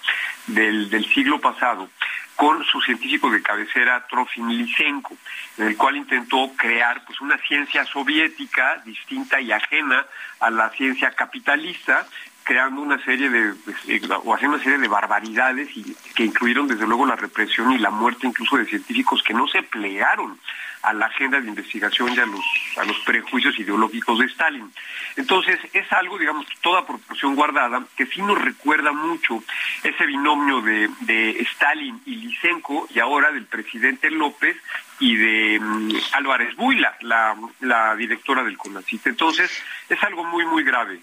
del, 0.47 0.89
del 0.91 1.05
siglo 1.13 1.41
pasado 1.41 1.89
con 2.35 2.63
su 2.65 2.81
científico 2.81 3.29
de 3.29 3.41
cabecera 3.41 4.05
Trofim 4.07 4.49
Lysenko, 4.49 5.15
en 5.57 5.67
el 5.67 5.77
cual 5.77 5.97
intentó 5.97 6.51
crear 6.55 7.03
pues 7.05 7.21
una 7.21 7.37
ciencia 7.37 7.85
soviética 7.85 8.81
distinta 8.85 9.39
y 9.39 9.51
ajena 9.51 10.05
a 10.39 10.49
la 10.49 10.69
ciencia 10.71 11.11
capitalista 11.11 12.05
creando 12.43 12.81
una 12.81 13.03
serie 13.03 13.29
de, 13.29 13.53
pues, 13.65 13.75
eh, 13.87 14.01
o 14.23 14.33
haciendo 14.33 14.55
una 14.55 14.63
serie 14.63 14.77
de 14.77 14.87
barbaridades 14.87 15.75
y 15.75 15.95
que 16.13 16.25
incluyeron 16.25 16.67
desde 16.67 16.85
luego 16.85 17.05
la 17.05 17.15
represión 17.15 17.71
y 17.71 17.79
la 17.79 17.89
muerte 17.89 18.27
incluso 18.27 18.57
de 18.57 18.65
científicos 18.65 19.23
que 19.23 19.33
no 19.33 19.47
se 19.47 19.63
plegaron 19.63 20.39
a 20.85 20.93
la 20.93 21.07
agenda 21.07 21.41
de 21.41 21.47
investigación 21.47 22.13
y 22.13 22.19
a 22.19 22.25
los, 22.25 22.45
a 22.77 22.85
los 22.85 22.97
prejuicios 22.99 23.57
ideológicos 23.57 24.19
de 24.19 24.25
Stalin. 24.25 24.71
Entonces, 25.15 25.59
es 25.73 25.91
algo, 25.91 26.17
digamos, 26.17 26.45
toda 26.61 26.85
proporción 26.85 27.35
guardada, 27.35 27.83
que 27.95 28.05
sí 28.05 28.21
nos 28.21 28.39
recuerda 28.39 28.91
mucho 28.91 29.43
ese 29.83 30.05
binomio 30.05 30.61
de, 30.61 30.89
de 31.01 31.31
Stalin 31.51 32.01
y 32.05 32.15
Lysenko, 32.15 32.87
y 32.93 32.99
ahora 32.99 33.31
del 33.31 33.45
presidente 33.45 34.11
López 34.11 34.55
y 34.99 35.15
de 35.15 35.59
mm, 35.59 35.91
Álvarez 36.13 36.55
Buila, 36.55 36.95
la, 37.01 37.35
la 37.61 37.95
directora 37.95 38.43
del 38.43 38.57
CONACIT. 38.57 39.07
Entonces, 39.07 39.51
es 39.89 40.03
algo 40.03 40.23
muy, 40.23 40.45
muy 40.45 40.63
grave. 40.63 40.99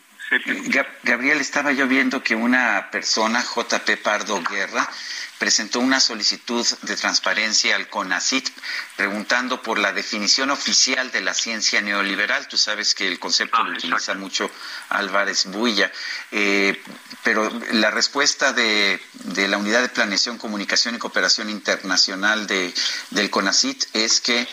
Gabriel, 1.02 1.40
estaba 1.40 1.72
yo 1.72 1.86
viendo 1.86 2.22
que 2.22 2.34
una 2.34 2.88
persona, 2.90 3.42
JP 3.42 4.02
Pardo 4.02 4.42
Guerra, 4.42 4.88
presentó 5.42 5.80
una 5.80 5.98
solicitud 5.98 6.64
de 6.82 6.94
transparencia 6.94 7.74
al 7.74 7.88
CONACIT 7.88 8.48
preguntando 8.96 9.60
por 9.60 9.76
la 9.76 9.92
definición 9.92 10.50
oficial 10.50 11.10
de 11.10 11.20
la 11.20 11.34
ciencia 11.34 11.80
neoliberal. 11.80 12.46
Tú 12.46 12.56
sabes 12.56 12.94
que 12.94 13.08
el 13.08 13.18
concepto 13.18 13.56
ah, 13.58 13.64
lo 13.64 13.72
utiliza 13.72 14.14
mucho 14.14 14.48
Álvarez 14.90 15.46
Builla, 15.46 15.90
eh, 16.30 16.80
pero 17.24 17.50
la 17.72 17.90
respuesta 17.90 18.52
de, 18.52 19.02
la 19.48 19.58
Unidad 19.58 19.82
de 19.82 19.88
Planeación, 19.88 20.38
Comunicación 20.38 20.94
y 20.94 20.98
Cooperación 20.98 21.50
Internacional 21.50 22.46
de, 22.46 22.72
del 23.10 23.28
CONACIT 23.28 23.86
es 23.94 24.20
que 24.20 24.46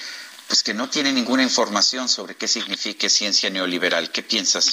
pues 0.48 0.64
que 0.64 0.74
no 0.74 0.90
tiene 0.90 1.14
ninguna 1.14 1.44
información 1.44 2.10
sobre 2.10 2.34
qué 2.34 2.48
significa 2.48 3.08
ciencia 3.10 3.52
neoliberal. 3.52 4.12
¿Qué 4.12 4.24
piensas? 4.24 4.72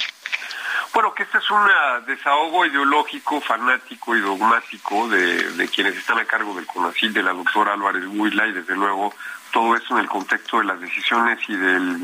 Bueno, 0.92 1.14
que 1.14 1.24
este 1.24 1.38
es 1.38 1.50
un 1.50 1.66
desahogo 2.06 2.64
ideológico, 2.64 3.40
fanático 3.40 4.16
y 4.16 4.20
dogmático 4.20 5.08
de, 5.08 5.68
quienes 5.74 5.96
están 5.96 6.18
a 6.18 6.24
cargo 6.24 6.54
del 6.54 6.66
CONACIL, 6.66 7.12
de 7.12 7.22
la 7.22 7.32
doctora 7.32 7.74
Álvarez 7.74 8.04
Huila 8.06 8.46
y 8.46 8.52
desde 8.52 8.74
luego 8.74 9.12
todo 9.52 9.76
eso 9.76 9.94
en 9.94 10.00
el 10.00 10.08
contexto 10.08 10.58
de 10.58 10.64
las 10.64 10.80
decisiones 10.80 11.38
y 11.48 11.56
del, 11.56 11.98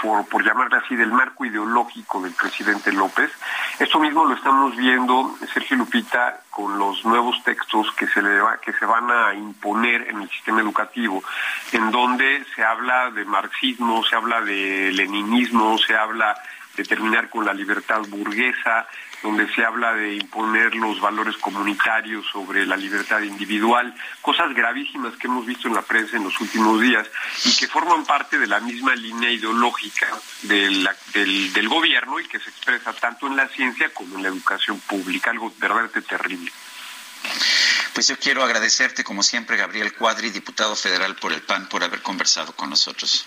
por, 0.00 0.26
por, 0.26 0.44
llamarle 0.44 0.78
así, 0.78 0.96
del 0.96 1.12
marco 1.12 1.44
ideológico 1.44 2.22
del 2.22 2.32
presidente 2.32 2.92
López. 2.92 3.30
Esto 3.78 3.98
mismo 3.98 4.24
lo 4.24 4.34
estamos 4.34 4.76
viendo, 4.76 5.36
Sergio 5.52 5.76
Lupita, 5.76 6.40
con 6.50 6.78
los 6.78 7.04
nuevos 7.04 7.42
textos 7.44 7.90
que 7.92 8.06
se, 8.08 8.22
le 8.22 8.40
va, 8.40 8.58
que 8.58 8.72
se 8.72 8.86
van 8.86 9.10
a 9.10 9.34
imponer 9.34 10.08
en 10.08 10.22
el 10.22 10.30
sistema 10.30 10.60
educativo, 10.60 11.22
en 11.72 11.90
donde 11.90 12.44
se 12.54 12.64
habla 12.64 13.10
de 13.10 13.24
marxismo, 13.24 14.04
se 14.04 14.16
habla 14.16 14.40
de 14.40 14.92
leninismo, 14.92 15.78
se 15.78 15.96
habla 15.96 16.34
de 16.76 16.84
terminar 16.84 17.28
con 17.28 17.44
la 17.44 17.52
libertad 17.52 18.00
burguesa, 18.08 18.86
donde 19.22 19.52
se 19.54 19.64
habla 19.64 19.94
de 19.94 20.16
imponer 20.16 20.74
los 20.74 21.00
valores 21.00 21.36
comunitarios 21.36 22.26
sobre 22.26 22.66
la 22.66 22.76
libertad 22.76 23.20
individual, 23.20 23.94
cosas 24.20 24.52
gravísimas 24.54 25.16
que 25.16 25.28
hemos 25.28 25.46
visto 25.46 25.68
en 25.68 25.74
la 25.74 25.82
prensa 25.82 26.16
en 26.16 26.24
los 26.24 26.40
últimos 26.40 26.80
días 26.80 27.06
y 27.44 27.56
que 27.56 27.68
forman 27.68 28.04
parte 28.04 28.38
de 28.38 28.46
la 28.46 28.60
misma 28.60 28.94
línea 28.94 29.30
ideológica 29.30 30.08
del, 30.42 30.88
del 31.12 31.68
gobierno 31.68 32.18
y 32.18 32.26
que 32.26 32.40
se 32.40 32.50
expresa 32.50 32.92
tanto 32.94 33.26
en 33.26 33.36
la 33.36 33.48
ciencia 33.48 33.92
como 33.94 34.16
en 34.16 34.22
la 34.22 34.28
educación 34.28 34.80
pública, 34.80 35.30
algo 35.30 35.52
verdaderamente 35.58 36.02
terrible. 36.02 36.50
Pues 37.94 38.08
yo 38.08 38.18
quiero 38.18 38.42
agradecerte, 38.42 39.04
como 39.04 39.22
siempre, 39.22 39.56
Gabriel 39.56 39.92
Cuadri, 39.92 40.30
diputado 40.30 40.74
federal 40.74 41.14
por 41.16 41.32
el 41.32 41.42
PAN, 41.42 41.68
por 41.68 41.84
haber 41.84 42.00
conversado 42.02 42.52
con 42.56 42.70
nosotros. 42.70 43.26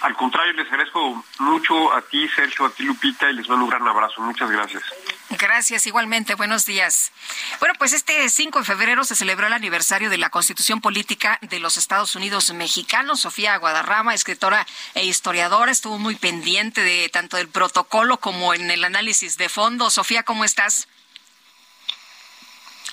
Al 0.00 0.14
contrario, 0.16 0.52
les 0.52 0.66
agradezco 0.66 1.24
mucho 1.38 1.92
a 1.92 2.02
ti, 2.02 2.28
Sergio, 2.28 2.66
a 2.66 2.70
ti, 2.70 2.82
Lupita, 2.82 3.30
y 3.30 3.34
les 3.34 3.48
mando 3.48 3.64
un 3.64 3.70
gran 3.70 3.86
abrazo. 3.86 4.20
Muchas 4.20 4.50
gracias. 4.50 4.82
Gracias, 5.30 5.86
igualmente. 5.86 6.34
Buenos 6.34 6.66
días. 6.66 7.10
Bueno, 7.58 7.74
pues 7.78 7.92
este 7.92 8.28
5 8.28 8.58
de 8.58 8.64
febrero 8.64 9.04
se 9.04 9.16
celebró 9.16 9.46
el 9.46 9.52
aniversario 9.52 10.10
de 10.10 10.18
la 10.18 10.30
Constitución 10.30 10.80
Política 10.80 11.38
de 11.40 11.58
los 11.58 11.76
Estados 11.76 12.14
Unidos 12.14 12.52
Mexicanos. 12.52 13.20
Sofía 13.20 13.56
Guadarrama, 13.56 14.14
escritora 14.14 14.66
e 14.94 15.04
historiadora, 15.04 15.72
estuvo 15.72 15.98
muy 15.98 16.16
pendiente 16.16 16.82
de 16.82 17.08
tanto 17.08 17.36
del 17.36 17.48
protocolo 17.48 18.18
como 18.18 18.54
en 18.54 18.70
el 18.70 18.84
análisis 18.84 19.36
de 19.36 19.48
fondo. 19.48 19.90
Sofía, 19.90 20.22
¿cómo 20.22 20.44
estás? 20.44 20.88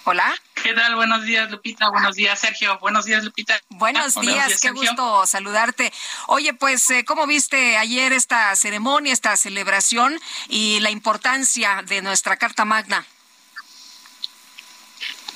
Hola. 0.03 0.33
¿Qué 0.63 0.73
tal? 0.73 0.95
Buenos 0.95 1.23
días, 1.23 1.49
Lupita. 1.51 1.89
Buenos 1.89 2.15
días, 2.15 2.39
Sergio. 2.39 2.79
Buenos 2.79 3.05
días, 3.05 3.23
Lupita. 3.23 3.59
Buenos 3.69 4.19
días, 4.19 4.59
qué 4.59 4.71
gusto 4.71 5.25
saludarte. 5.27 5.93
Oye, 6.27 6.53
pues, 6.53 6.89
eh, 6.89 7.05
¿cómo 7.05 7.27
viste 7.27 7.77
ayer 7.77 8.11
esta 8.11 8.55
ceremonia, 8.55 9.13
esta 9.13 9.37
celebración 9.37 10.19
y 10.49 10.79
la 10.79 10.89
importancia 10.89 11.83
de 11.87 12.01
nuestra 12.01 12.37
Carta 12.37 12.65
Magna? 12.65 13.05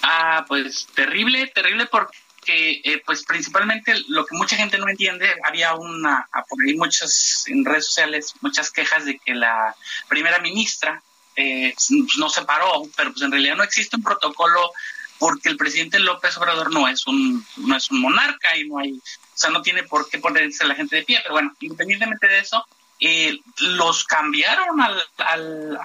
Ah, 0.01 0.45
pues 0.47 0.87
terrible, 0.93 1.47
terrible 1.47 1.87
porque 1.87 2.15
eh, 2.47 3.01
pues 3.05 3.23
principalmente 3.23 3.95
lo 4.07 4.25
que 4.25 4.35
mucha 4.35 4.55
gente 4.55 4.77
no 4.77 4.87
entiende, 4.87 5.27
había 5.43 5.73
una, 5.73 6.27
por 6.47 6.63
ahí 6.63 6.75
muchas, 6.75 7.45
en 7.47 7.65
redes 7.65 7.87
sociales, 7.87 8.33
muchas 8.41 8.71
quejas 8.71 9.05
de 9.05 9.17
que 9.17 9.33
la 9.33 9.75
primera 10.07 10.39
ministra, 10.39 11.01
eh, 11.35 11.73
pues, 11.75 12.17
no 12.17 12.29
se 12.29 12.43
paró, 12.43 12.83
pero 12.95 13.11
pues 13.11 13.21
en 13.23 13.31
realidad 13.31 13.55
no 13.55 13.63
existe 13.63 13.95
un 13.95 14.03
protocolo 14.03 14.71
porque 15.17 15.49
el 15.49 15.57
presidente 15.57 15.99
López 15.99 16.35
Obrador 16.37 16.73
no 16.73 16.87
es 16.87 17.07
un 17.07 17.45
no 17.57 17.75
es 17.75 17.89
un 17.89 18.01
monarca 18.01 18.57
y 18.57 18.67
no 18.67 18.79
hay, 18.79 18.93
o 18.93 19.01
sea, 19.33 19.49
no 19.49 19.61
tiene 19.61 19.83
por 19.83 20.09
qué 20.09 20.19
ponerse 20.19 20.65
la 20.65 20.75
gente 20.75 20.97
de 20.97 21.03
pie, 21.03 21.19
pero 21.21 21.35
bueno, 21.35 21.53
independientemente 21.59 22.27
de 22.27 22.39
eso, 22.39 22.65
eh, 22.99 23.39
los 23.59 24.05
cambiaron 24.05 24.81
al, 24.81 25.03
al, 25.17 25.79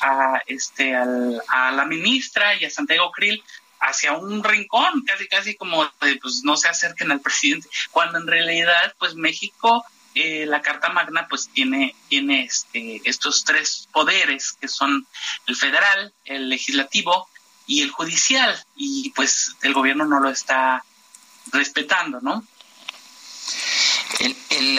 a, 0.00 0.42
este, 0.46 0.94
al, 0.94 1.42
a 1.48 1.70
la 1.72 1.84
ministra 1.84 2.54
y 2.56 2.64
a 2.64 2.70
Santiago 2.70 3.10
Krill 3.10 3.42
hacia 3.80 4.12
un 4.12 4.42
rincón, 4.42 5.02
casi 5.06 5.28
casi 5.28 5.56
como 5.56 5.84
de, 6.00 6.16
pues 6.20 6.40
no 6.42 6.56
se 6.56 6.68
acerquen 6.68 7.12
al 7.12 7.20
presidente, 7.20 7.68
cuando 7.90 8.18
en 8.18 8.26
realidad 8.26 8.94
pues 8.98 9.14
México 9.14 9.84
eh, 10.14 10.46
la 10.46 10.62
Carta 10.62 10.90
Magna 10.90 11.26
pues 11.28 11.48
tiene, 11.52 11.94
tiene 12.08 12.44
este, 12.44 13.00
estos 13.04 13.44
tres 13.44 13.88
poderes 13.92 14.52
que 14.60 14.68
son 14.68 15.06
el 15.46 15.56
federal, 15.56 16.12
el 16.24 16.48
legislativo 16.48 17.28
y 17.66 17.82
el 17.82 17.90
judicial 17.90 18.64
y 18.76 19.10
pues 19.10 19.56
el 19.62 19.72
gobierno 19.72 20.04
no 20.04 20.20
lo 20.20 20.30
está 20.30 20.84
respetando, 21.52 22.20
¿no? 22.20 22.46
El, 24.20 24.36
el, 24.50 24.78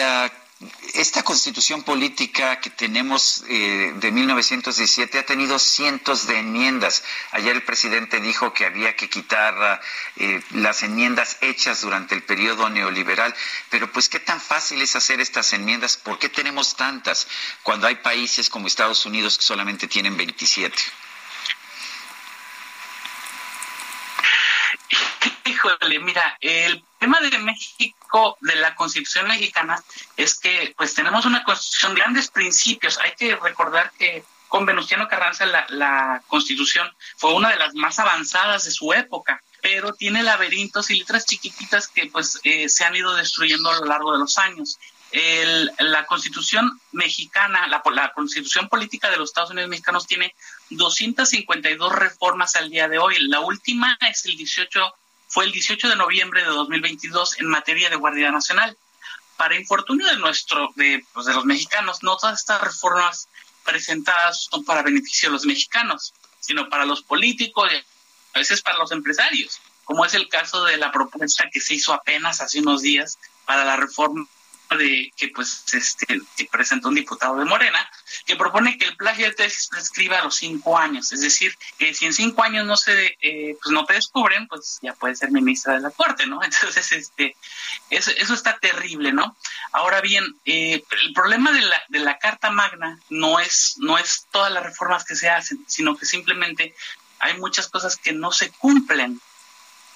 esta 0.94 1.22
constitución 1.22 1.82
política 1.82 2.60
que 2.60 2.70
tenemos 2.70 3.44
eh, 3.48 3.92
de 3.96 4.10
1917 4.10 5.18
ha 5.18 5.26
tenido 5.26 5.58
cientos 5.58 6.26
de 6.26 6.38
enmiendas. 6.38 7.04
Ayer 7.32 7.54
el 7.54 7.62
presidente 7.62 8.20
dijo 8.20 8.54
que 8.54 8.64
había 8.64 8.96
que 8.96 9.10
quitar 9.10 9.82
eh, 10.16 10.42
las 10.52 10.82
enmiendas 10.82 11.36
hechas 11.42 11.82
durante 11.82 12.14
el 12.14 12.22
periodo 12.22 12.70
neoliberal. 12.70 13.34
Pero 13.68 13.92
pues 13.92 14.08
qué 14.08 14.18
tan 14.18 14.40
fácil 14.40 14.80
es 14.80 14.96
hacer 14.96 15.20
estas 15.20 15.52
enmiendas. 15.52 15.98
¿Por 15.98 16.18
qué 16.18 16.30
tenemos 16.30 16.74
tantas 16.74 17.28
cuando 17.62 17.86
hay 17.86 17.96
países 17.96 18.48
como 18.48 18.66
Estados 18.66 19.04
Unidos 19.04 19.36
que 19.36 19.44
solamente 19.44 19.88
tienen 19.88 20.16
27? 20.16 20.74
Mira, 26.00 26.36
el 26.40 26.84
tema 26.98 27.20
de 27.20 27.38
México, 27.38 28.36
de 28.40 28.56
la 28.56 28.74
Constitución 28.74 29.28
mexicana, 29.28 29.82
es 30.16 30.38
que 30.38 30.74
pues 30.76 30.94
tenemos 30.94 31.24
una 31.26 31.44
Constitución, 31.44 31.94
grandes 31.94 32.30
principios. 32.30 32.98
Hay 32.98 33.12
que 33.12 33.36
recordar 33.36 33.92
que 33.98 34.24
con 34.48 34.64
Venustiano 34.64 35.08
Carranza 35.08 35.44
la, 35.46 35.66
la 35.70 36.22
Constitución 36.28 36.88
fue 37.16 37.34
una 37.34 37.50
de 37.50 37.56
las 37.56 37.74
más 37.74 37.98
avanzadas 37.98 38.64
de 38.64 38.70
su 38.70 38.92
época 38.92 39.42
pero 39.66 39.92
tiene 39.92 40.22
laberintos 40.22 40.90
y 40.90 40.98
letras 41.00 41.26
chiquititas 41.26 41.88
que 41.88 42.06
pues 42.06 42.38
eh, 42.44 42.68
se 42.68 42.84
han 42.84 42.94
ido 42.94 43.14
destruyendo 43.16 43.68
a 43.68 43.80
lo 43.80 43.86
largo 43.86 44.12
de 44.12 44.20
los 44.20 44.38
años. 44.38 44.78
El, 45.10 45.72
la 45.80 46.06
constitución 46.06 46.80
mexicana, 46.92 47.66
la, 47.66 47.82
la, 47.92 48.12
constitución 48.12 48.68
política 48.68 49.10
de 49.10 49.16
los 49.16 49.30
Estados 49.30 49.50
Unidos 49.50 49.68
mexicanos 49.68 50.06
tiene 50.06 50.34
252 50.70 51.92
reformas 51.92 52.54
al 52.54 52.70
día 52.70 52.86
de 52.86 52.98
hoy. 52.98 53.16
La 53.26 53.40
última 53.40 53.98
es 54.08 54.24
el 54.26 54.36
18 54.36 54.94
fue 55.36 55.44
el 55.44 55.52
18 55.52 55.90
de 55.90 55.96
noviembre 55.96 56.40
de 56.40 56.48
2022 56.48 57.40
en 57.40 57.48
materia 57.48 57.90
de 57.90 57.96
Guardia 57.96 58.30
Nacional. 58.32 58.74
Para 59.36 59.54
infortunio 59.54 60.06
de 60.06 60.16
nuestro, 60.16 60.72
de, 60.76 61.04
pues, 61.12 61.26
de 61.26 61.34
los 61.34 61.44
mexicanos, 61.44 62.02
no 62.02 62.16
todas 62.16 62.40
estas 62.40 62.62
reformas 62.62 63.28
presentadas 63.62 64.48
son 64.50 64.64
para 64.64 64.80
beneficio 64.80 65.28
de 65.28 65.34
los 65.34 65.44
mexicanos, 65.44 66.14
sino 66.40 66.70
para 66.70 66.86
los 66.86 67.02
políticos 67.02 67.70
y 67.70 67.76
a 67.76 68.38
veces 68.38 68.62
para 68.62 68.78
los 68.78 68.92
empresarios, 68.92 69.60
como 69.84 70.06
es 70.06 70.14
el 70.14 70.26
caso 70.30 70.64
de 70.64 70.78
la 70.78 70.90
propuesta 70.90 71.50
que 71.52 71.60
se 71.60 71.74
hizo 71.74 71.92
apenas 71.92 72.40
hace 72.40 72.60
unos 72.60 72.80
días 72.80 73.18
para 73.44 73.66
la 73.66 73.76
reforma 73.76 74.26
de 74.70 75.12
que 75.16 75.28
pues 75.28 75.64
este 75.72 76.20
que 76.36 76.44
presentó 76.46 76.88
un 76.88 76.94
diputado 76.94 77.38
de 77.38 77.44
Morena 77.44 77.88
que 78.24 78.36
propone 78.36 78.78
que 78.78 78.86
el 78.86 78.96
plagio 78.96 79.26
de 79.26 79.32
tesis 79.32 79.68
prescriba 79.68 80.18
a 80.18 80.24
los 80.24 80.36
cinco 80.36 80.76
años. 80.76 81.12
Es 81.12 81.20
decir 81.20 81.56
que 81.78 81.94
si 81.94 82.06
en 82.06 82.12
cinco 82.12 82.42
años 82.42 82.66
no 82.66 82.76
se 82.76 83.16
eh, 83.20 83.56
pues 83.62 83.72
no 83.72 83.84
te 83.84 83.94
descubren 83.94 84.48
pues 84.48 84.78
ya 84.82 84.94
puedes 84.94 85.18
ser 85.18 85.30
ministra 85.30 85.74
de 85.74 85.80
la 85.80 85.90
corte 85.90 86.26
no 86.26 86.42
entonces 86.42 86.92
este 86.92 87.36
eso, 87.90 88.10
eso 88.16 88.34
está 88.34 88.58
terrible 88.58 89.12
no 89.12 89.36
ahora 89.72 90.00
bien 90.00 90.24
eh, 90.44 90.82
el 91.02 91.12
problema 91.12 91.52
de 91.52 91.60
la 91.60 91.82
de 91.88 92.00
la 92.00 92.18
carta 92.18 92.50
magna 92.50 92.98
no 93.10 93.38
es 93.38 93.76
no 93.78 93.98
es 93.98 94.26
todas 94.30 94.52
las 94.52 94.64
reformas 94.64 95.04
que 95.04 95.14
se 95.14 95.28
hacen 95.28 95.64
sino 95.68 95.96
que 95.96 96.06
simplemente 96.06 96.74
hay 97.18 97.38
muchas 97.38 97.68
cosas 97.68 97.96
que 97.96 98.12
no 98.12 98.32
se 98.32 98.50
cumplen 98.50 99.20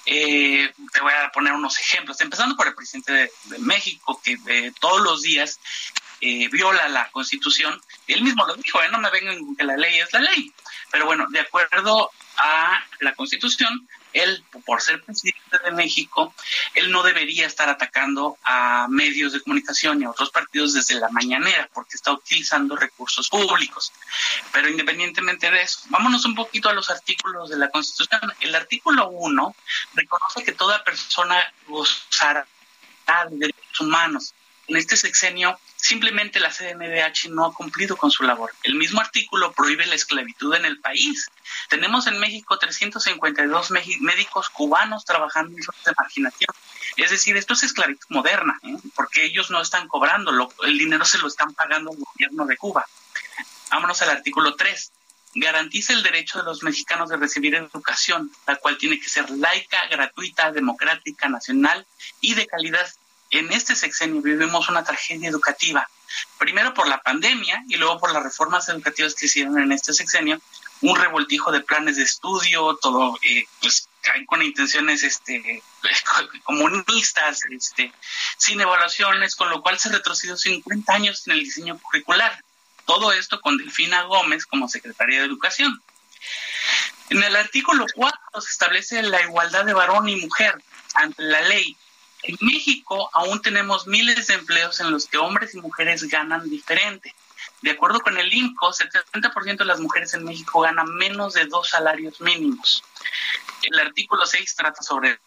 eh, 0.05 0.73
te 0.91 1.01
voy 1.01 1.13
a 1.13 1.31
poner 1.31 1.53
unos 1.53 1.79
ejemplos, 1.79 2.19
empezando 2.21 2.55
por 2.55 2.67
el 2.67 2.75
presidente 2.75 3.13
de, 3.13 3.59
México, 3.59 4.19
que 4.23 4.37
eh, 4.47 4.71
todos 4.79 5.01
los 5.01 5.21
días 5.21 5.59
eh, 6.21 6.47
viola 6.49 6.87
la 6.89 7.09
constitución. 7.11 7.79
Él 8.07 8.23
mismo 8.23 8.45
lo 8.45 8.55
dijo, 8.55 8.79
no 8.91 8.99
me 8.99 9.11
vengan 9.11 9.55
que 9.55 9.63
la 9.63 9.77
ley 9.77 9.99
es 9.99 10.11
la 10.13 10.21
ley. 10.21 10.51
Pero 10.91 11.05
bueno, 11.05 11.27
de 11.29 11.39
acuerdo 11.39 12.11
a 12.37 12.83
la 12.99 13.13
constitución, 13.13 13.87
él, 14.13 14.43
por 14.65 14.81
ser 14.81 15.03
presidente 15.03 15.57
de 15.63 15.71
México, 15.71 16.33
él 16.75 16.91
no 16.91 17.03
debería 17.03 17.47
estar 17.47 17.69
atacando 17.69 18.37
a 18.43 18.87
medios 18.89 19.33
de 19.33 19.41
comunicación 19.41 20.01
y 20.01 20.05
a 20.05 20.11
otros 20.11 20.31
partidos 20.31 20.73
desde 20.73 20.99
la 20.99 21.09
mañanera, 21.09 21.69
porque 21.73 21.95
está 21.95 22.11
utilizando 22.11 22.75
recursos 22.75 23.29
públicos. 23.29 23.91
Pero 24.51 24.69
independientemente 24.69 25.49
de 25.49 25.61
eso, 25.61 25.81
vámonos 25.89 26.25
un 26.25 26.35
poquito 26.35 26.69
a 26.69 26.73
los 26.73 26.89
artículos 26.89 27.49
de 27.49 27.57
la 27.57 27.69
Constitución. 27.69 28.33
El 28.39 28.55
artículo 28.55 29.09
1 29.09 29.55
reconoce 29.95 30.43
que 30.43 30.51
toda 30.51 30.83
persona 30.83 31.35
gozará 31.67 32.45
de 33.29 33.37
derechos 33.37 33.79
humanos. 33.79 34.33
En 34.67 34.77
este 34.77 34.95
sexenio 34.95 35.59
Simplemente 35.81 36.39
la 36.39 36.51
CNDH 36.51 37.29
no 37.31 37.43
ha 37.43 37.53
cumplido 37.53 37.97
con 37.97 38.11
su 38.11 38.21
labor. 38.21 38.53
El 38.61 38.75
mismo 38.75 39.01
artículo 39.01 39.51
prohíbe 39.51 39.87
la 39.87 39.95
esclavitud 39.95 40.53
en 40.53 40.65
el 40.65 40.79
país. 40.79 41.27
Tenemos 41.69 42.05
en 42.05 42.19
México 42.19 42.59
352 42.59 43.71
médicos 43.71 44.49
cubanos 44.49 45.05
trabajando 45.05 45.57
en 45.57 45.63
zonas 45.63 45.83
de 45.83 45.93
marginación. 45.97 46.49
Es 46.97 47.09
decir, 47.09 47.35
esto 47.35 47.55
es 47.55 47.63
esclavitud 47.63 48.05
moderna, 48.09 48.59
¿eh? 48.61 48.77
porque 48.95 49.25
ellos 49.25 49.49
no 49.49 49.59
están 49.59 49.87
cobrando, 49.87 50.31
el 50.63 50.77
dinero 50.77 51.03
se 51.03 51.17
lo 51.17 51.27
están 51.27 51.51
pagando 51.55 51.91
el 51.91 51.97
gobierno 51.97 52.45
de 52.45 52.57
Cuba. 52.57 52.85
Vámonos 53.71 53.99
al 54.03 54.11
artículo 54.11 54.55
3 54.55 54.91
garantiza 55.33 55.93
el 55.93 56.03
derecho 56.03 56.39
de 56.39 56.43
los 56.43 56.61
mexicanos 56.61 57.09
de 57.09 57.15
recibir 57.15 57.55
educación, 57.55 58.31
la 58.45 58.57
cual 58.57 58.77
tiene 58.77 58.99
que 58.99 59.07
ser 59.07 59.29
laica, 59.29 59.87
gratuita, 59.87 60.51
democrática, 60.51 61.29
nacional 61.29 61.87
y 62.19 62.33
de 62.33 62.45
calidad 62.47 62.85
en 63.31 63.51
este 63.51 63.75
sexenio 63.75 64.21
vivimos 64.21 64.69
una 64.69 64.83
tragedia 64.83 65.29
educativa, 65.29 65.87
primero 66.37 66.73
por 66.73 66.87
la 66.87 67.01
pandemia 67.01 67.63
y 67.67 67.77
luego 67.77 67.99
por 67.99 68.11
las 68.11 68.21
reformas 68.21 68.67
educativas 68.69 69.15
que 69.15 69.25
hicieron 69.25 69.57
en 69.59 69.71
este 69.71 69.93
sexenio, 69.93 70.39
un 70.81 70.95
revoltijo 70.97 71.51
de 71.51 71.61
planes 71.61 71.95
de 71.95 72.03
estudio, 72.03 72.77
todo 72.81 73.17
eh, 73.23 73.45
pues 73.61 73.87
con 74.25 74.41
intenciones 74.41 75.03
este 75.03 75.63
comunistas, 76.43 77.39
este, 77.49 77.93
sin 78.37 78.59
evaluaciones, 78.59 79.35
con 79.35 79.49
lo 79.49 79.61
cual 79.61 79.79
se 79.79 79.89
retrocedió 79.89 80.35
50 80.35 80.93
años 80.93 81.27
en 81.27 81.33
el 81.33 81.39
diseño 81.39 81.79
curricular. 81.79 82.43
Todo 82.85 83.13
esto 83.13 83.39
con 83.39 83.57
Delfina 83.57 84.03
Gómez 84.03 84.45
como 84.45 84.67
secretaria 84.67 85.19
de 85.19 85.25
Educación. 85.25 85.81
En 87.09 87.23
el 87.23 87.35
artículo 87.35 87.85
4 87.93 88.19
se 88.41 88.49
establece 88.49 89.01
la 89.03 89.21
igualdad 89.21 89.65
de 89.65 89.73
varón 89.73 90.09
y 90.09 90.15
mujer 90.15 90.61
ante 90.95 91.21
la 91.23 91.41
ley 91.41 91.77
en 92.23 92.37
México 92.41 93.09
aún 93.13 93.41
tenemos 93.41 93.87
miles 93.87 94.27
de 94.27 94.35
empleos 94.35 94.79
en 94.79 94.91
los 94.91 95.07
que 95.07 95.17
hombres 95.17 95.55
y 95.55 95.61
mujeres 95.61 96.03
ganan 96.03 96.49
diferente. 96.49 97.15
De 97.61 97.71
acuerdo 97.71 97.99
con 98.01 98.17
el 98.17 98.33
INCO, 98.33 98.71
70% 98.71 99.57
de 99.57 99.65
las 99.65 99.79
mujeres 99.79 100.13
en 100.13 100.23
México 100.23 100.61
ganan 100.61 100.93
menos 100.95 101.33
de 101.33 101.45
dos 101.45 101.69
salarios 101.69 102.19
mínimos. 102.21 102.83
El 103.63 103.79
artículo 103.79 104.25
6 104.25 104.55
trata 104.55 104.81
sobre 104.81 105.19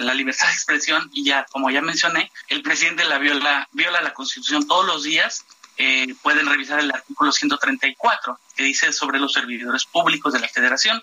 la 0.00 0.14
libertad 0.14 0.46
de 0.46 0.52
expresión 0.52 1.10
y 1.12 1.24
ya, 1.24 1.46
como 1.50 1.70
ya 1.70 1.80
mencioné, 1.80 2.30
el 2.48 2.62
presidente 2.62 3.04
la 3.04 3.18
viola, 3.18 3.68
viola 3.72 4.00
la 4.00 4.14
Constitución 4.14 4.66
todos 4.66 4.86
los 4.86 5.02
días. 5.02 5.44
Eh, 5.76 6.14
pueden 6.22 6.46
revisar 6.46 6.78
el 6.78 6.90
artículo 6.90 7.32
134 7.32 8.38
que 8.54 8.62
dice 8.62 8.92
sobre 8.92 9.18
los 9.18 9.32
servidores 9.32 9.86
públicos 9.86 10.32
de 10.32 10.40
la 10.40 10.48
Federación 10.48 11.02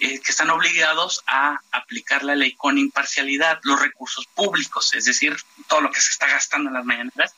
eh, 0.00 0.20
que 0.20 0.30
están 0.30 0.50
obligados 0.50 1.22
a 1.26 1.60
aplicar 1.72 2.22
la 2.22 2.36
ley 2.36 2.54
con 2.54 2.78
imparcialidad, 2.78 3.58
los 3.62 3.80
recursos 3.80 4.26
públicos, 4.26 4.94
es 4.94 5.06
decir, 5.06 5.36
todo 5.66 5.80
lo 5.80 5.90
que 5.90 6.00
se 6.00 6.10
está 6.10 6.28
gastando 6.28 6.68
en 6.68 6.74
las 6.74 6.84
mañaneras, 6.84 7.34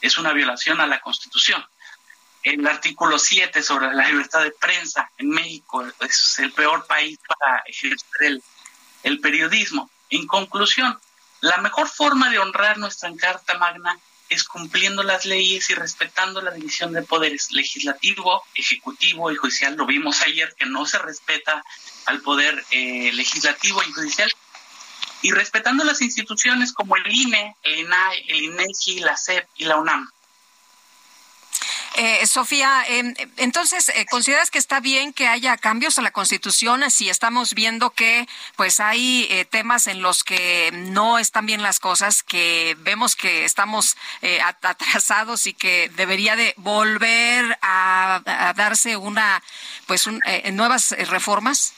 es 0.00 0.18
una 0.18 0.32
violación 0.32 0.80
a 0.80 0.86
la 0.86 1.00
Constitución. 1.00 1.64
El 2.42 2.66
artículo 2.66 3.20
7 3.20 3.62
sobre 3.62 3.94
la 3.94 4.08
libertad 4.08 4.42
de 4.42 4.50
prensa 4.50 5.10
en 5.16 5.28
México 5.28 5.86
es 6.00 6.38
el 6.40 6.52
peor 6.52 6.86
país 6.86 7.18
para 7.28 7.62
ejercer 7.66 8.02
el, 8.20 8.42
el 9.04 9.20
periodismo. 9.20 9.88
En 10.10 10.26
conclusión, 10.26 10.98
la 11.40 11.58
mejor 11.58 11.88
forma 11.88 12.30
de 12.30 12.40
honrar 12.40 12.78
nuestra 12.78 13.14
Carta 13.16 13.58
Magna 13.58 13.96
es 14.28 14.44
cumpliendo 14.44 15.02
las 15.02 15.24
leyes 15.24 15.68
y 15.70 15.74
respetando 15.74 16.40
la 16.40 16.50
división 16.50 16.92
de 16.92 17.02
poderes 17.02 17.52
legislativo, 17.52 18.42
ejecutivo 18.54 19.30
y 19.30 19.36
judicial. 19.36 19.74
Lo 19.76 19.86
vimos 19.86 20.22
ayer 20.22 20.54
que 20.56 20.66
no 20.66 20.86
se 20.86 20.98
respeta 20.98 21.62
al 22.06 22.20
poder 22.20 22.64
eh, 22.70 23.10
legislativo 23.12 23.82
y 23.82 23.92
judicial 23.92 24.32
y 25.22 25.30
respetando 25.30 25.84
las 25.84 26.00
instituciones 26.02 26.72
como 26.72 26.96
el 26.96 27.06
INE, 27.06 27.56
el 27.62 27.80
INAI, 27.80 28.24
el 28.28 28.42
INEGI, 28.42 29.00
la 29.00 29.16
SEP 29.16 29.46
y 29.56 29.64
la 29.64 29.76
UNAM. 29.76 30.10
Eh, 31.94 32.26
Sofía, 32.26 32.84
em, 32.88 33.14
entonces, 33.36 33.90
eh, 33.90 34.06
¿consideras 34.10 34.50
que 34.50 34.58
está 34.58 34.80
bien 34.80 35.12
que 35.12 35.28
haya 35.28 35.58
cambios 35.58 35.98
a 35.98 36.02
la 36.02 36.10
Constitución 36.10 36.90
si 36.90 37.10
estamos 37.10 37.52
viendo 37.52 37.90
que 37.90 38.26
pues 38.56 38.80
hay 38.80 39.26
eh, 39.30 39.44
temas 39.44 39.86
en 39.86 40.00
los 40.00 40.24
que 40.24 40.70
no 40.72 41.18
están 41.18 41.44
bien 41.44 41.62
las 41.62 41.80
cosas, 41.80 42.22
que 42.22 42.76
vemos 42.78 43.14
que 43.14 43.44
estamos 43.44 43.96
eh, 44.22 44.40
atrasados 44.40 45.46
y 45.46 45.52
que 45.52 45.90
debería 45.94 46.34
de 46.34 46.54
volver 46.56 47.58
a, 47.60 48.22
darse 48.56 48.96
una 48.96 49.42
pues 49.86 50.06
nuevas 50.52 50.94
reformas? 51.08 51.74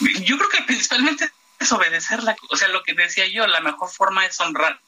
Yo 0.00 0.36
creo 0.38 0.48
que 0.50 0.62
principalmente 0.62 1.30
es 1.58 1.72
obedecer 1.72 2.22
la, 2.22 2.36
o 2.50 2.56
sea, 2.56 2.68
lo 2.68 2.82
que 2.82 2.94
decía 2.94 3.26
yo, 3.26 3.46
la 3.46 3.60
mejor 3.60 3.90
forma 3.90 4.24
es 4.26 4.38
honrar 4.40 4.80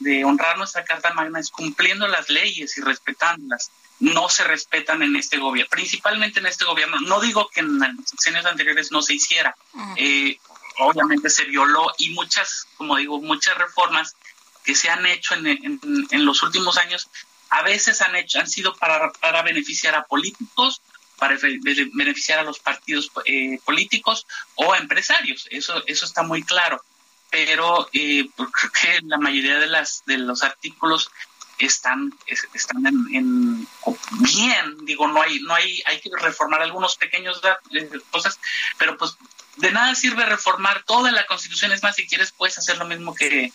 de 0.00 0.24
honrar 0.24 0.58
nuestra 0.58 0.84
Carta 0.84 1.14
Magna 1.14 1.40
es 1.40 1.50
cumpliendo 1.50 2.06
las 2.08 2.28
leyes 2.28 2.76
y 2.76 2.80
respetándolas. 2.80 3.70
No 4.00 4.28
se 4.28 4.44
respetan 4.44 5.02
en 5.02 5.16
este 5.16 5.38
gobierno, 5.38 5.70
principalmente 5.70 6.40
en 6.40 6.46
este 6.46 6.64
gobierno. 6.64 7.00
No 7.00 7.20
digo 7.20 7.48
que 7.48 7.60
en 7.60 7.78
los 7.78 8.26
años 8.26 8.46
anteriores 8.46 8.92
no 8.92 9.02
se 9.02 9.14
hiciera. 9.14 9.56
Eh, 9.96 10.38
obviamente 10.78 11.30
se 11.30 11.44
violó 11.44 11.92
y 11.98 12.10
muchas, 12.10 12.66
como 12.76 12.96
digo, 12.96 13.20
muchas 13.20 13.56
reformas 13.58 14.14
que 14.64 14.74
se 14.74 14.90
han 14.90 15.04
hecho 15.06 15.34
en, 15.34 15.80
los 16.12 16.42
últimos 16.42 16.76
años 16.78 17.08
a 17.50 17.62
veces 17.62 18.02
han 18.02 18.14
hecho 18.14 18.38
han 18.38 18.46
sido 18.46 18.76
para, 18.76 19.10
para 19.12 19.42
beneficiar 19.42 19.94
a 19.94 20.04
políticos 20.04 20.82
para 21.18 21.36
beneficiar 21.94 22.38
a 22.38 22.44
los 22.44 22.58
partidos 22.58 23.10
eh, 23.24 23.58
políticos 23.64 24.26
o 24.54 24.74
empresarios 24.74 25.46
eso 25.50 25.82
eso 25.86 26.06
está 26.06 26.22
muy 26.22 26.42
claro. 26.42 26.82
Pero 27.30 27.88
eh, 27.92 28.26
pues, 28.34 28.48
creo 28.50 28.72
que 28.72 29.06
la 29.06 29.18
mayoría 29.18 29.58
de 29.58 29.66
las 29.66 30.02
de 30.06 30.18
los 30.18 30.42
artículos 30.42 31.10
están 31.58 32.14
están 32.54 32.86
en, 32.86 33.68
bien 34.20 34.76
digo 34.84 35.08
no 35.08 35.20
hay 35.20 35.40
no 35.40 35.54
hay 35.54 35.82
hay 35.86 36.00
que 36.00 36.10
reformar 36.16 36.62
algunos 36.62 36.96
pequeños 36.96 37.42
eh, 37.72 37.90
cosas 38.12 38.38
pero 38.78 38.96
pues 38.96 39.16
de 39.58 39.72
nada 39.72 39.94
sirve 39.94 40.24
reformar 40.24 40.84
toda 40.84 41.10
la 41.12 41.26
constitución. 41.26 41.72
Es 41.72 41.82
más 41.82 41.96
si 41.96 42.06
quieres 42.06 42.32
puedes 42.32 42.56
hacer 42.58 42.78
lo 42.78 42.86
mismo 42.86 43.14
que 43.14 43.52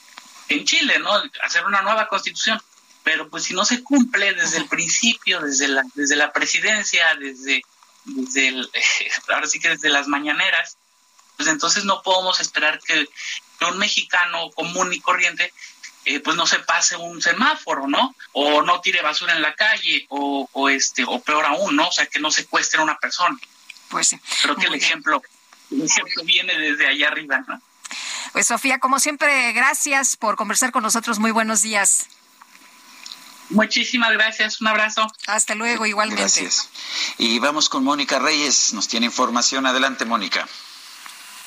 en 0.50 0.66
Chile 0.66 1.00
no 1.00 1.12
hacer 1.42 1.66
una 1.66 1.82
nueva 1.82 2.08
constitución 2.08 2.62
pero 3.04 3.30
pues 3.30 3.44
si 3.44 3.54
no 3.54 3.66
se 3.66 3.84
cumple 3.84 4.34
desde 4.34 4.58
el 4.58 4.68
principio 4.68 5.42
desde 5.42 5.68
la 5.68 5.84
desde 5.94 6.16
la 6.16 6.32
presidencia 6.32 7.16
desde 7.16 7.64
desde 8.06 8.48
el, 8.48 8.70
ahora 9.34 9.48
sí 9.48 9.60
que 9.60 9.70
desde 9.70 9.90
las 9.90 10.08
mañaneras 10.08 10.78
pues 11.38 11.50
entonces 11.50 11.86
no 11.86 12.02
podemos 12.02 12.40
esperar 12.40 12.80
que 12.80 13.08
un 13.70 13.78
mexicano 13.78 14.52
común 14.52 14.94
y 14.94 15.00
corriente 15.00 15.54
eh, 16.06 16.20
pues 16.20 16.36
no 16.36 16.46
se 16.46 16.60
pase 16.60 16.98
un 16.98 17.22
semáforo, 17.22 17.88
¿no? 17.88 18.14
O 18.34 18.62
no 18.62 18.82
tire 18.82 19.02
basura 19.02 19.34
en 19.34 19.42
la 19.42 19.56
calle, 19.56 20.06
o, 20.10 20.50
o, 20.52 20.70
este, 20.70 21.06
o 21.08 21.22
peor 21.22 21.46
aún, 21.46 21.78
¿no? 21.78 21.88
O 21.88 21.92
sea, 21.92 22.06
que 22.08 22.20
no 22.20 22.30
secuestre 22.30 22.82
a 22.82 22.84
una 22.84 22.98
persona. 22.98 23.38
Pues 23.90 24.10
sí. 24.10 24.20
Creo 24.42 24.56
que 24.56 24.68
el 24.68 24.74
ejemplo, 24.74 25.22
el 25.72 25.84
ejemplo 25.84 26.24
viene 26.26 26.58
desde 26.58 26.88
allá 26.88 27.08
arriba, 27.08 27.44
¿no? 27.48 27.62
Pues 28.34 28.48
Sofía, 28.48 28.80
como 28.80 29.00
siempre, 29.00 29.54
gracias 29.54 30.18
por 30.18 30.36
conversar 30.36 30.72
con 30.72 30.84
nosotros. 30.84 31.20
Muy 31.20 31.32
buenos 31.32 31.62
días. 31.62 32.08
Muchísimas 33.50 34.12
gracias, 34.12 34.62
un 34.62 34.68
abrazo. 34.68 35.08
Hasta 35.28 35.56
luego, 35.56 35.86
igualmente. 35.86 36.22
Gracias. 36.22 36.70
Y 37.18 37.40
vamos 37.40 37.70
con 37.70 37.84
Mónica 37.84 38.20
Reyes, 38.20 38.74
nos 38.74 38.88
tiene 38.88 39.06
información. 39.06 39.66
Adelante, 39.66 40.06
Mónica. 40.06 40.48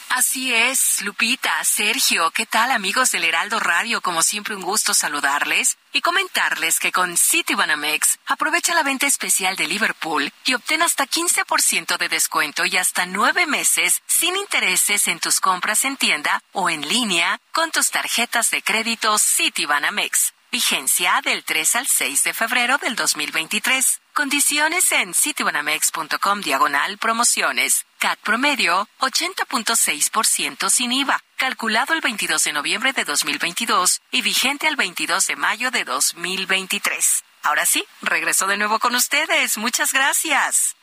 Así 0.09 0.55
es, 0.55 1.03
Lupita, 1.03 1.63
Sergio, 1.65 2.31
¿qué 2.31 2.47
tal 2.47 2.71
amigos 2.71 3.11
del 3.11 3.25
Heraldo 3.25 3.61
Radio? 3.61 4.01
Como 4.01 4.23
siempre 4.23 4.55
un 4.55 4.63
gusto 4.63 4.95
saludarles 4.95 5.77
y 5.93 6.01
comentarles 6.01 6.79
que 6.79 6.93
con 6.93 7.17
Citibanamex 7.17 8.19
aprovecha 8.25 8.75
la 8.75 8.83
venta 8.83 9.07
especial 9.07 9.57
de 9.57 9.67
Liverpool 9.67 10.33
y 10.47 10.55
obtén 10.55 10.83
hasta 10.83 11.07
15% 11.07 11.99
de 11.99 12.09
descuento 12.09 12.65
y 12.65 12.77
hasta 12.77 13.05
nueve 13.05 13.47
meses 13.47 14.01
sin 14.07 14.37
intereses 14.37 15.07
en 15.09 15.19
tus 15.19 15.41
compras 15.41 15.85
en 15.85 15.97
tienda 15.97 16.41
o 16.53 16.71
en 16.71 16.89
línea 16.89 17.39
con 17.53 17.71
tus 17.71 17.91
tarjetas 17.91 18.51
de 18.51 18.63
crédito 18.63 19.19
Citibanamex. 19.19 20.36
Vigencia 20.57 21.21
del 21.23 21.45
3 21.45 21.77
al 21.77 21.87
6 21.87 22.25
de 22.25 22.33
febrero 22.33 22.79
del 22.79 22.97
2023. 22.97 24.01
Condiciones 24.15 24.91
en 24.91 25.13
citibanamex.com 25.13 26.41
diagonal 26.41 26.97
promociones. 26.97 27.85
CAT 27.99 28.19
promedio 28.21 28.89
80.6% 29.01 30.71
sin 30.71 30.93
IVA. 30.93 31.23
Calculado 31.37 31.93
el 31.93 32.01
22 32.01 32.43
de 32.43 32.55
noviembre 32.55 32.95
de 32.95 33.05
2022 33.05 34.01
y 34.11 34.23
vigente 34.23 34.67
el 34.67 34.77
22 34.77 35.27
de 35.27 35.37
mayo 35.37 35.71
de 35.71 35.85
2023. 35.85 37.25
Ahora 37.43 37.67
sí, 37.67 37.85
regreso 38.01 38.47
de 38.47 38.57
nuevo 38.57 38.79
con 38.79 38.95
ustedes. 38.95 39.59
Muchas 39.59 39.93
gracias. 39.93 40.75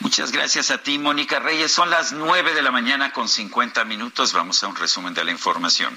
Muchas 0.00 0.32
gracias 0.32 0.72
a 0.72 0.82
ti, 0.82 0.98
Mónica 0.98 1.38
Reyes. 1.38 1.70
Son 1.70 1.88
las 1.88 2.10
9 2.10 2.52
de 2.52 2.62
la 2.62 2.72
mañana 2.72 3.12
con 3.12 3.28
50 3.28 3.84
minutos. 3.84 4.32
Vamos 4.32 4.60
a 4.64 4.66
un 4.66 4.74
resumen 4.74 5.14
de 5.14 5.22
la 5.22 5.30
información. 5.30 5.96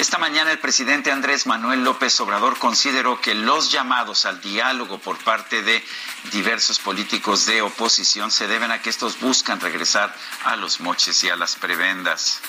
Esta 0.00 0.16
mañana 0.16 0.50
el 0.50 0.58
presidente 0.58 1.12
Andrés 1.12 1.46
Manuel 1.46 1.84
López 1.84 2.18
Obrador 2.20 2.58
consideró 2.58 3.20
que 3.20 3.34
los 3.34 3.70
llamados 3.70 4.24
al 4.24 4.40
diálogo 4.40 4.98
por 4.98 5.18
parte 5.18 5.60
de 5.60 5.84
diversos 6.32 6.78
políticos 6.78 7.44
de 7.44 7.60
oposición 7.60 8.30
se 8.30 8.46
deben 8.46 8.70
a 8.70 8.80
que 8.80 8.88
estos 8.88 9.20
buscan 9.20 9.60
regresar 9.60 10.16
a 10.44 10.56
los 10.56 10.80
moches 10.80 11.22
y 11.22 11.28
a 11.28 11.36
las 11.36 11.54
prebendas. 11.56 12.40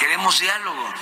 queremos 0.00 0.40
diálogo. 0.40 0.92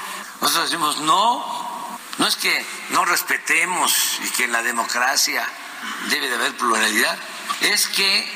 Nosotros 0.42 0.70
decimos, 0.70 1.00
no, 1.00 1.98
no 2.18 2.26
es 2.26 2.36
que 2.36 2.66
no 2.90 3.06
respetemos 3.06 4.20
y 4.22 4.28
que 4.32 4.44
en 4.44 4.52
la 4.52 4.62
democracia 4.62 5.48
debe 6.10 6.28
de 6.28 6.34
haber 6.34 6.52
pluralidad, 6.52 7.18
es 7.62 7.88
que 7.88 8.30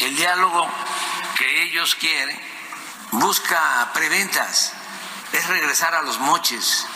el 0.00 0.16
diálogo 0.16 0.68
que 1.36 1.62
ellos 1.62 1.94
quieren 1.94 2.48
busca 3.12 3.90
preventas, 3.94 4.72
es 5.32 5.46
regresar 5.46 5.94
a 5.94 6.02
los 6.02 6.18
moches. 6.18 6.86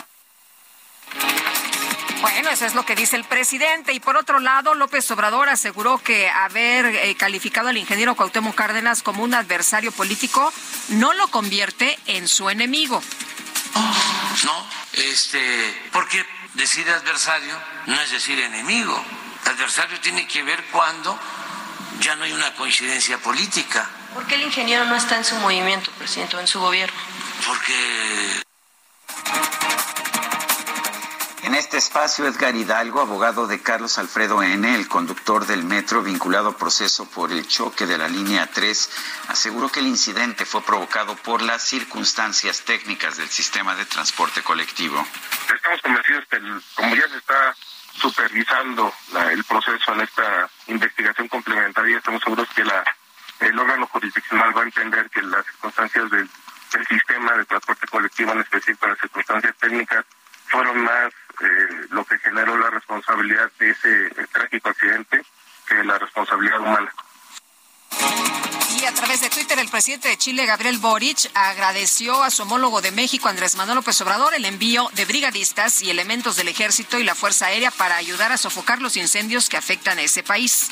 Bueno, 2.21 2.51
eso 2.51 2.65
es 2.65 2.73
lo 2.73 2.85
que 2.85 2.95
dice 2.95 3.17
el 3.17 3.25
presidente. 3.25 3.91
Y 3.91 3.99
por 3.99 4.15
otro 4.15 4.39
lado, 4.39 4.73
López 4.75 5.11
Obrador 5.11 5.49
aseguró 5.49 5.97
que 5.97 6.29
haber 6.29 6.85
eh, 6.85 7.15
calificado 7.15 7.67
al 7.67 7.77
ingeniero 7.77 8.15
Cuauhtémoc 8.15 8.55
Cárdenas 8.55 9.03
como 9.03 9.23
un 9.23 9.33
adversario 9.33 9.91
político 9.91 10.53
no 10.87 11.13
lo 11.13 11.27
convierte 11.27 11.99
en 12.05 12.29
su 12.29 12.49
enemigo. 12.49 13.03
No, 14.45 14.67
este, 14.93 15.89
porque 15.91 16.25
decir 16.53 16.89
adversario 16.89 17.53
no 17.87 17.99
es 17.99 18.11
decir 18.11 18.39
enemigo. 18.39 19.03
Adversario 19.45 19.99
tiene 19.99 20.25
que 20.25 20.43
ver 20.43 20.63
cuando 20.71 21.19
ya 21.99 22.15
no 22.15 22.23
hay 22.23 22.31
una 22.31 22.53
coincidencia 22.55 23.17
política. 23.17 23.89
¿Por 24.13 24.25
qué 24.27 24.35
el 24.35 24.43
ingeniero 24.43 24.85
no 24.85 24.95
está 24.95 25.17
en 25.17 25.23
su 25.23 25.35
movimiento, 25.37 25.91
presidente, 25.97 26.35
o 26.35 26.39
en 26.39 26.47
su 26.47 26.59
gobierno? 26.59 26.97
Porque... 27.47 28.43
En 31.43 31.55
este 31.55 31.77
espacio, 31.77 32.25
Edgar 32.25 32.55
Hidalgo, 32.55 33.01
abogado 33.01 33.47
de 33.47 33.61
Carlos 33.61 33.97
Alfredo 33.97 34.41
N., 34.41 34.75
el 34.75 34.87
conductor 34.87 35.45
del 35.45 35.63
metro 35.63 36.01
vinculado 36.01 36.49
a 36.49 36.57
proceso 36.57 37.05
por 37.05 37.31
el 37.31 37.45
choque 37.47 37.85
de 37.85 37.97
la 37.97 38.07
línea 38.07 38.47
3, 38.47 38.89
aseguró 39.27 39.67
que 39.69 39.81
el 39.81 39.87
incidente 39.87 40.45
fue 40.45 40.61
provocado 40.61 41.15
por 41.17 41.41
las 41.41 41.61
circunstancias 41.61 42.61
técnicas 42.61 43.17
del 43.17 43.29
sistema 43.29 43.75
de 43.75 43.85
transporte 43.85 44.41
colectivo. 44.41 45.05
Estamos 45.53 45.81
convencidos 45.81 46.23
que, 46.29 46.39
como 46.75 46.95
ya 46.95 47.09
se 47.09 47.17
está 47.17 47.55
supervisando 47.99 48.93
el 49.31 49.43
proceso 49.43 49.93
en 49.93 50.01
esta 50.01 50.49
investigación 50.67 51.27
complementaria, 51.27 51.97
estamos 51.97 52.23
seguros 52.23 52.47
que 52.55 52.63
la 52.63 52.83
el 53.39 53.59
órgano 53.59 53.87
jurisdiccional 53.87 54.55
va 54.55 54.61
a 54.61 54.65
entender 54.65 55.09
que 55.09 55.21
las 55.21 55.45
circunstancias 55.45 56.09
del, 56.09 56.29
sistema 56.89 57.33
de 57.33 57.45
transporte 57.45 57.87
colectivo, 57.87 58.31
en 58.31 58.39
específico 58.39 58.87
las 58.87 58.97
circunstancias 58.97 59.55
técnicas, 59.59 60.05
fueron 60.47 60.83
más 60.83 61.13
eh, 61.39 61.87
lo 61.91 62.03
que 62.03 62.17
generó 62.17 62.57
la 62.57 62.71
responsabilidad 62.71 63.51
de 63.59 63.69
ese 63.69 64.09
trágico 64.31 64.69
accidente 64.69 65.23
que 65.67 65.83
la 65.83 65.99
responsabilidad 65.99 66.59
humana. 66.59 66.91
Y 68.81 68.85
a 68.85 68.93
través 68.93 69.21
de 69.21 69.29
Twitter, 69.29 69.57
el 69.59 69.69
presidente 69.69 70.09
de 70.09 70.17
Chile, 70.17 70.45
Gabriel 70.45 70.79
Boric, 70.79 71.29
agradeció 71.35 72.23
a 72.23 72.29
su 72.29 72.43
homólogo 72.43 72.81
de 72.81 72.91
México, 72.91 73.29
Andrés 73.29 73.55
Manuel 73.55 73.77
López 73.77 74.01
Obrador, 74.01 74.33
el 74.33 74.45
envío 74.45 74.89
de 74.93 75.05
brigadistas 75.05 75.81
y 75.81 75.89
elementos 75.89 76.35
del 76.35 76.47
ejército 76.47 76.99
y 76.99 77.03
la 77.03 77.15
Fuerza 77.15 77.45
Aérea 77.45 77.71
para 77.71 77.97
ayudar 77.97 78.31
a 78.31 78.37
sofocar 78.37 78.81
los 78.81 78.97
incendios 78.97 79.47
que 79.47 79.57
afectan 79.57 79.99
a 79.99 80.01
ese 80.01 80.23
país. 80.23 80.69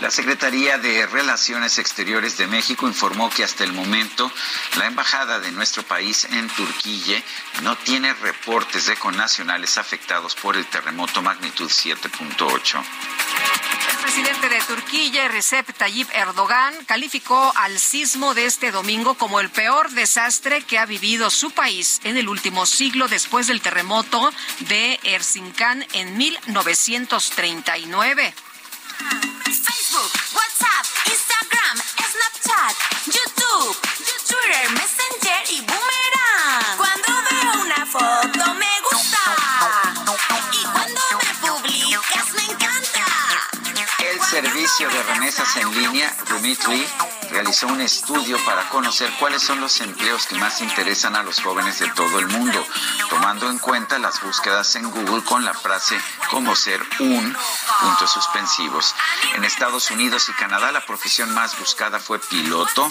La 0.00 0.10
Secretaría 0.12 0.78
de 0.78 1.06
Relaciones 1.06 1.78
Exteriores 1.78 2.36
de 2.36 2.46
México 2.46 2.86
informó 2.86 3.30
que 3.30 3.42
hasta 3.42 3.64
el 3.64 3.72
momento 3.72 4.30
la 4.76 4.86
embajada 4.86 5.40
de 5.40 5.50
nuestro 5.50 5.82
país 5.82 6.24
en 6.30 6.46
Turquía 6.50 7.20
no 7.62 7.76
tiene 7.78 8.14
reportes 8.14 8.86
de 8.86 8.94
connacionales 8.94 9.76
afectados 9.76 10.36
por 10.36 10.56
el 10.56 10.64
terremoto 10.66 11.20
magnitud 11.20 11.68
7.8. 11.68 12.80
El 13.90 13.96
presidente 14.02 14.48
de 14.48 14.60
Turquía, 14.62 15.26
Recep 15.26 15.76
Tayyip 15.76 16.08
Erdogan, 16.12 16.76
calificó 16.86 17.52
al 17.56 17.80
sismo 17.80 18.34
de 18.34 18.46
este 18.46 18.70
domingo 18.70 19.14
como 19.14 19.40
el 19.40 19.50
peor 19.50 19.90
desastre 19.90 20.62
que 20.62 20.78
ha 20.78 20.86
vivido 20.86 21.28
su 21.28 21.50
país 21.50 22.00
en 22.04 22.16
el 22.16 22.28
último 22.28 22.66
siglo 22.66 23.08
después 23.08 23.48
del 23.48 23.60
terremoto 23.60 24.32
de 24.60 25.00
Erzincan 25.02 25.84
en 25.92 26.16
1939. 26.16 28.32
Facebook, 28.98 30.10
WhatsApp, 30.34 30.84
Instagram, 31.06 31.76
Snapchat, 32.10 32.74
YouTube, 33.06 33.76
Twitter, 34.26 34.70
Messenger 34.72 35.42
y 35.50 35.60
Boomerang. 35.60 36.76
Cuando 36.76 37.08
veo 37.30 37.62
una 37.62 37.86
foto 37.86 38.54
me 38.54 38.80
gusta. 38.90 39.18
Y 40.52 40.64
cuando 40.64 41.00
me 41.22 41.48
publicas 41.48 42.32
me 42.34 42.44
encanta. 42.52 43.06
El 44.00 44.20
servicio 44.20 44.88
de 44.88 45.02
remesas 45.04 45.56
en 45.56 45.74
línea, 45.74 46.14
Remitly, 46.28 46.86
realizó 47.30 47.66
un 47.66 47.80
estudio 47.80 48.36
para 48.44 48.68
conocer 48.68 49.10
cuáles 49.18 49.42
son 49.42 49.60
los 49.60 49.80
empleos 49.80 50.26
que 50.26 50.36
más 50.36 50.60
interesan 50.60 51.16
a 51.16 51.22
los 51.22 51.40
jóvenes 51.40 51.78
de 51.78 51.90
todo 51.90 52.18
el 52.18 52.26
mundo, 52.28 52.64
tomando 53.08 53.48
en 53.50 53.58
cuenta 53.58 53.98
las 53.98 54.20
búsquedas 54.20 54.74
en 54.76 54.90
Google 54.90 55.24
con 55.24 55.44
la 55.44 55.54
frase 55.54 56.00
como 56.30 56.54
ser 56.56 56.80
un 57.00 57.36
puntos 57.80 58.10
suspensivos. 58.10 58.94
En 59.34 59.44
Estados 59.44 59.90
Unidos 59.90 60.28
y 60.28 60.32
Canadá 60.32 60.72
la 60.72 60.84
profesión 60.84 61.32
más 61.34 61.58
buscada 61.58 62.00
fue 62.00 62.18
piloto. 62.18 62.90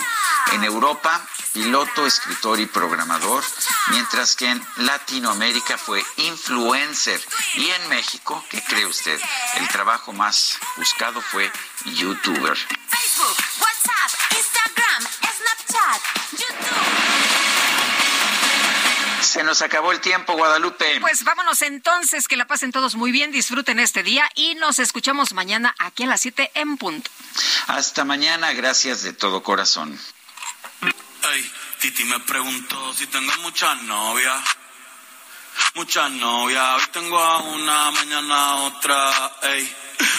En 0.53 0.63
Europa, 0.63 1.21
piloto, 1.53 2.05
escritor 2.05 2.59
y 2.59 2.65
programador, 2.65 3.43
mientras 3.89 4.35
que 4.35 4.49
en 4.49 4.65
Latinoamérica 4.77 5.77
fue 5.77 6.05
influencer. 6.17 7.21
Y 7.55 7.69
en 7.69 7.89
México, 7.89 8.43
¿qué 8.49 8.63
cree 8.63 8.85
usted? 8.85 9.19
El 9.55 9.67
trabajo 9.69 10.13
más 10.13 10.57
buscado 10.77 11.21
fue 11.21 11.51
youtuber. 11.85 12.57
Instagram, 14.67 15.03
Snapchat, 15.37 16.01
YouTube. 16.31 16.87
Se 19.21 19.43
nos 19.43 19.61
acabó 19.61 19.91
el 19.91 20.01
tiempo, 20.01 20.33
Guadalupe. 20.33 20.99
Pues 21.01 21.23
vámonos 21.23 21.61
entonces, 21.61 22.27
que 22.27 22.37
la 22.37 22.45
pasen 22.47 22.71
todos 22.71 22.95
muy 22.95 23.11
bien, 23.11 23.31
disfruten 23.31 23.79
este 23.79 24.03
día 24.03 24.29
y 24.35 24.55
nos 24.55 24.79
escuchamos 24.79 25.33
mañana 25.33 25.75
aquí 25.79 26.03
a 26.03 26.07
las 26.07 26.21
7 26.21 26.51
en 26.55 26.77
punto. 26.77 27.09
Hasta 27.67 28.03
mañana, 28.03 28.53
gracias 28.53 29.03
de 29.03 29.13
todo 29.13 29.43
corazón. 29.43 29.99
Ey, 30.81 31.51
Titi 31.81 32.03
me 32.05 32.19
preguntó 32.21 32.93
si 32.93 33.07
tengo 33.07 33.31
muchas 33.41 33.81
novias. 33.83 34.41
Muchas 35.75 36.09
novias, 36.11 36.75
hoy 36.75 36.87
tengo 36.91 37.17
a 37.19 37.39
una, 37.39 37.91
mañana 37.91 38.49
a 38.51 38.55
otra, 38.55 39.31
ey. 39.43 39.75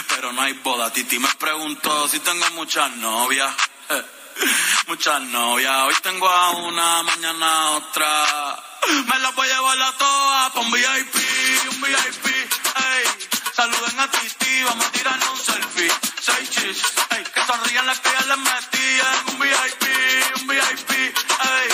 Pero 0.09 0.33
no 0.33 0.43
hay 0.43 0.52
boda, 0.55 0.93
Titi 0.93 1.18
me 1.18 1.28
preguntó 1.39 2.09
si 2.09 2.18
tengo 2.20 2.49
muchas 2.51 2.91
novias. 2.97 3.52
eh. 3.91 4.05
Muchas 4.86 5.20
novias, 5.23 5.83
hoy 5.86 5.94
tengo 6.02 6.28
a 6.28 6.50
una, 6.50 7.02
mañana 7.02 7.62
a 7.62 7.70
otra. 7.73 8.77
Me 9.07 9.18
las 9.18 9.34
voy 9.34 9.48
a 9.50 9.55
llevar 9.55 9.82
a 9.82 9.92
todas 9.92 10.52
pa' 10.52 10.60
un 10.60 10.70
VIP, 10.70 11.15
un 11.70 11.81
VIP, 11.81 12.26
ey. 12.26 13.05
Saluden 13.55 14.00
a 14.00 14.10
Titi, 14.10 14.62
vamos 14.62 14.86
a 14.86 14.90
tirarnos 14.92 15.31
un 15.31 15.44
selfie. 15.44 15.92
Seis 16.20 16.50
chis, 16.50 16.82
ey. 17.10 17.24
Que 17.24 17.42
sonrían 17.47 17.86
las 17.86 18.00
que 18.00 18.10
ya 18.10 18.26
les 18.26 18.39
metí 18.39 18.89
en 19.00 19.34
un 19.34 19.39
VIP, 19.40 19.84
un 20.40 20.47
VIP, 20.47 20.90
ey. 20.90 21.68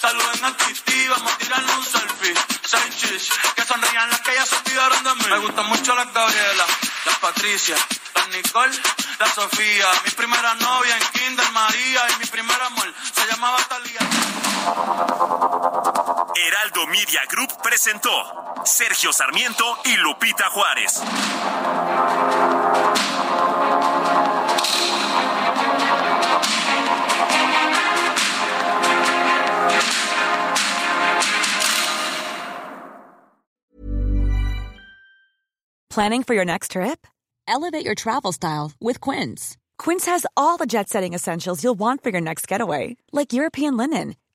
Saluden 0.00 0.44
a 0.44 0.56
Kitty, 0.56 1.08
vamos 1.08 1.30
a 1.30 1.36
tirarle 1.36 1.72
un 1.74 1.84
selfie. 1.84 2.34
Seis 2.64 2.96
chis, 2.96 3.30
que 3.54 3.64
sonrían 3.64 4.08
las 4.08 4.20
que 4.20 4.34
ya 4.34 4.46
se 4.46 4.56
olvidaron 4.56 5.04
de 5.04 5.14
mí. 5.14 5.24
Me 5.28 5.38
gustan 5.40 5.66
mucho 5.66 5.94
las 5.94 6.10
Gabriela, 6.12 6.64
las 7.04 7.16
Patricia, 7.16 7.76
las 8.14 8.28
Nicole, 8.28 8.78
la 9.18 9.28
Sofía. 9.34 9.86
Mi 10.04 10.10
primera 10.12 10.54
novia 10.54 10.96
en 10.96 11.20
Kinder 11.20 11.50
María 11.52 12.00
y 12.12 12.18
mi 12.20 12.26
primer 12.26 12.62
amor 12.62 12.94
se 13.14 13.26
llamaba 13.26 13.58
Talía. 13.68 14.00
Heraldo 16.60 16.86
Media 16.90 17.20
Group 17.28 17.62
presentó 17.62 18.10
Sergio 18.64 19.12
Sarmiento 19.12 19.64
y 19.84 19.96
Lupita 19.96 20.44
Juárez. 20.50 21.00
Planning 35.88 36.22
for 36.24 36.34
your 36.34 36.44
next 36.44 36.72
trip? 36.72 37.06
Elevate 37.48 37.84
your 37.84 37.94
travel 37.94 38.32
style 38.32 38.72
with 38.80 39.00
Quince. 39.00 39.56
Quince 39.78 40.04
has 40.04 40.26
all 40.36 40.58
the 40.58 40.66
jet 40.66 40.90
setting 40.90 41.14
essentials 41.14 41.64
you'll 41.64 41.78
want 41.78 42.02
for 42.02 42.10
your 42.10 42.20
next 42.20 42.46
getaway, 42.46 42.96
like 43.12 43.32
European 43.32 43.78
linen, 43.78 44.14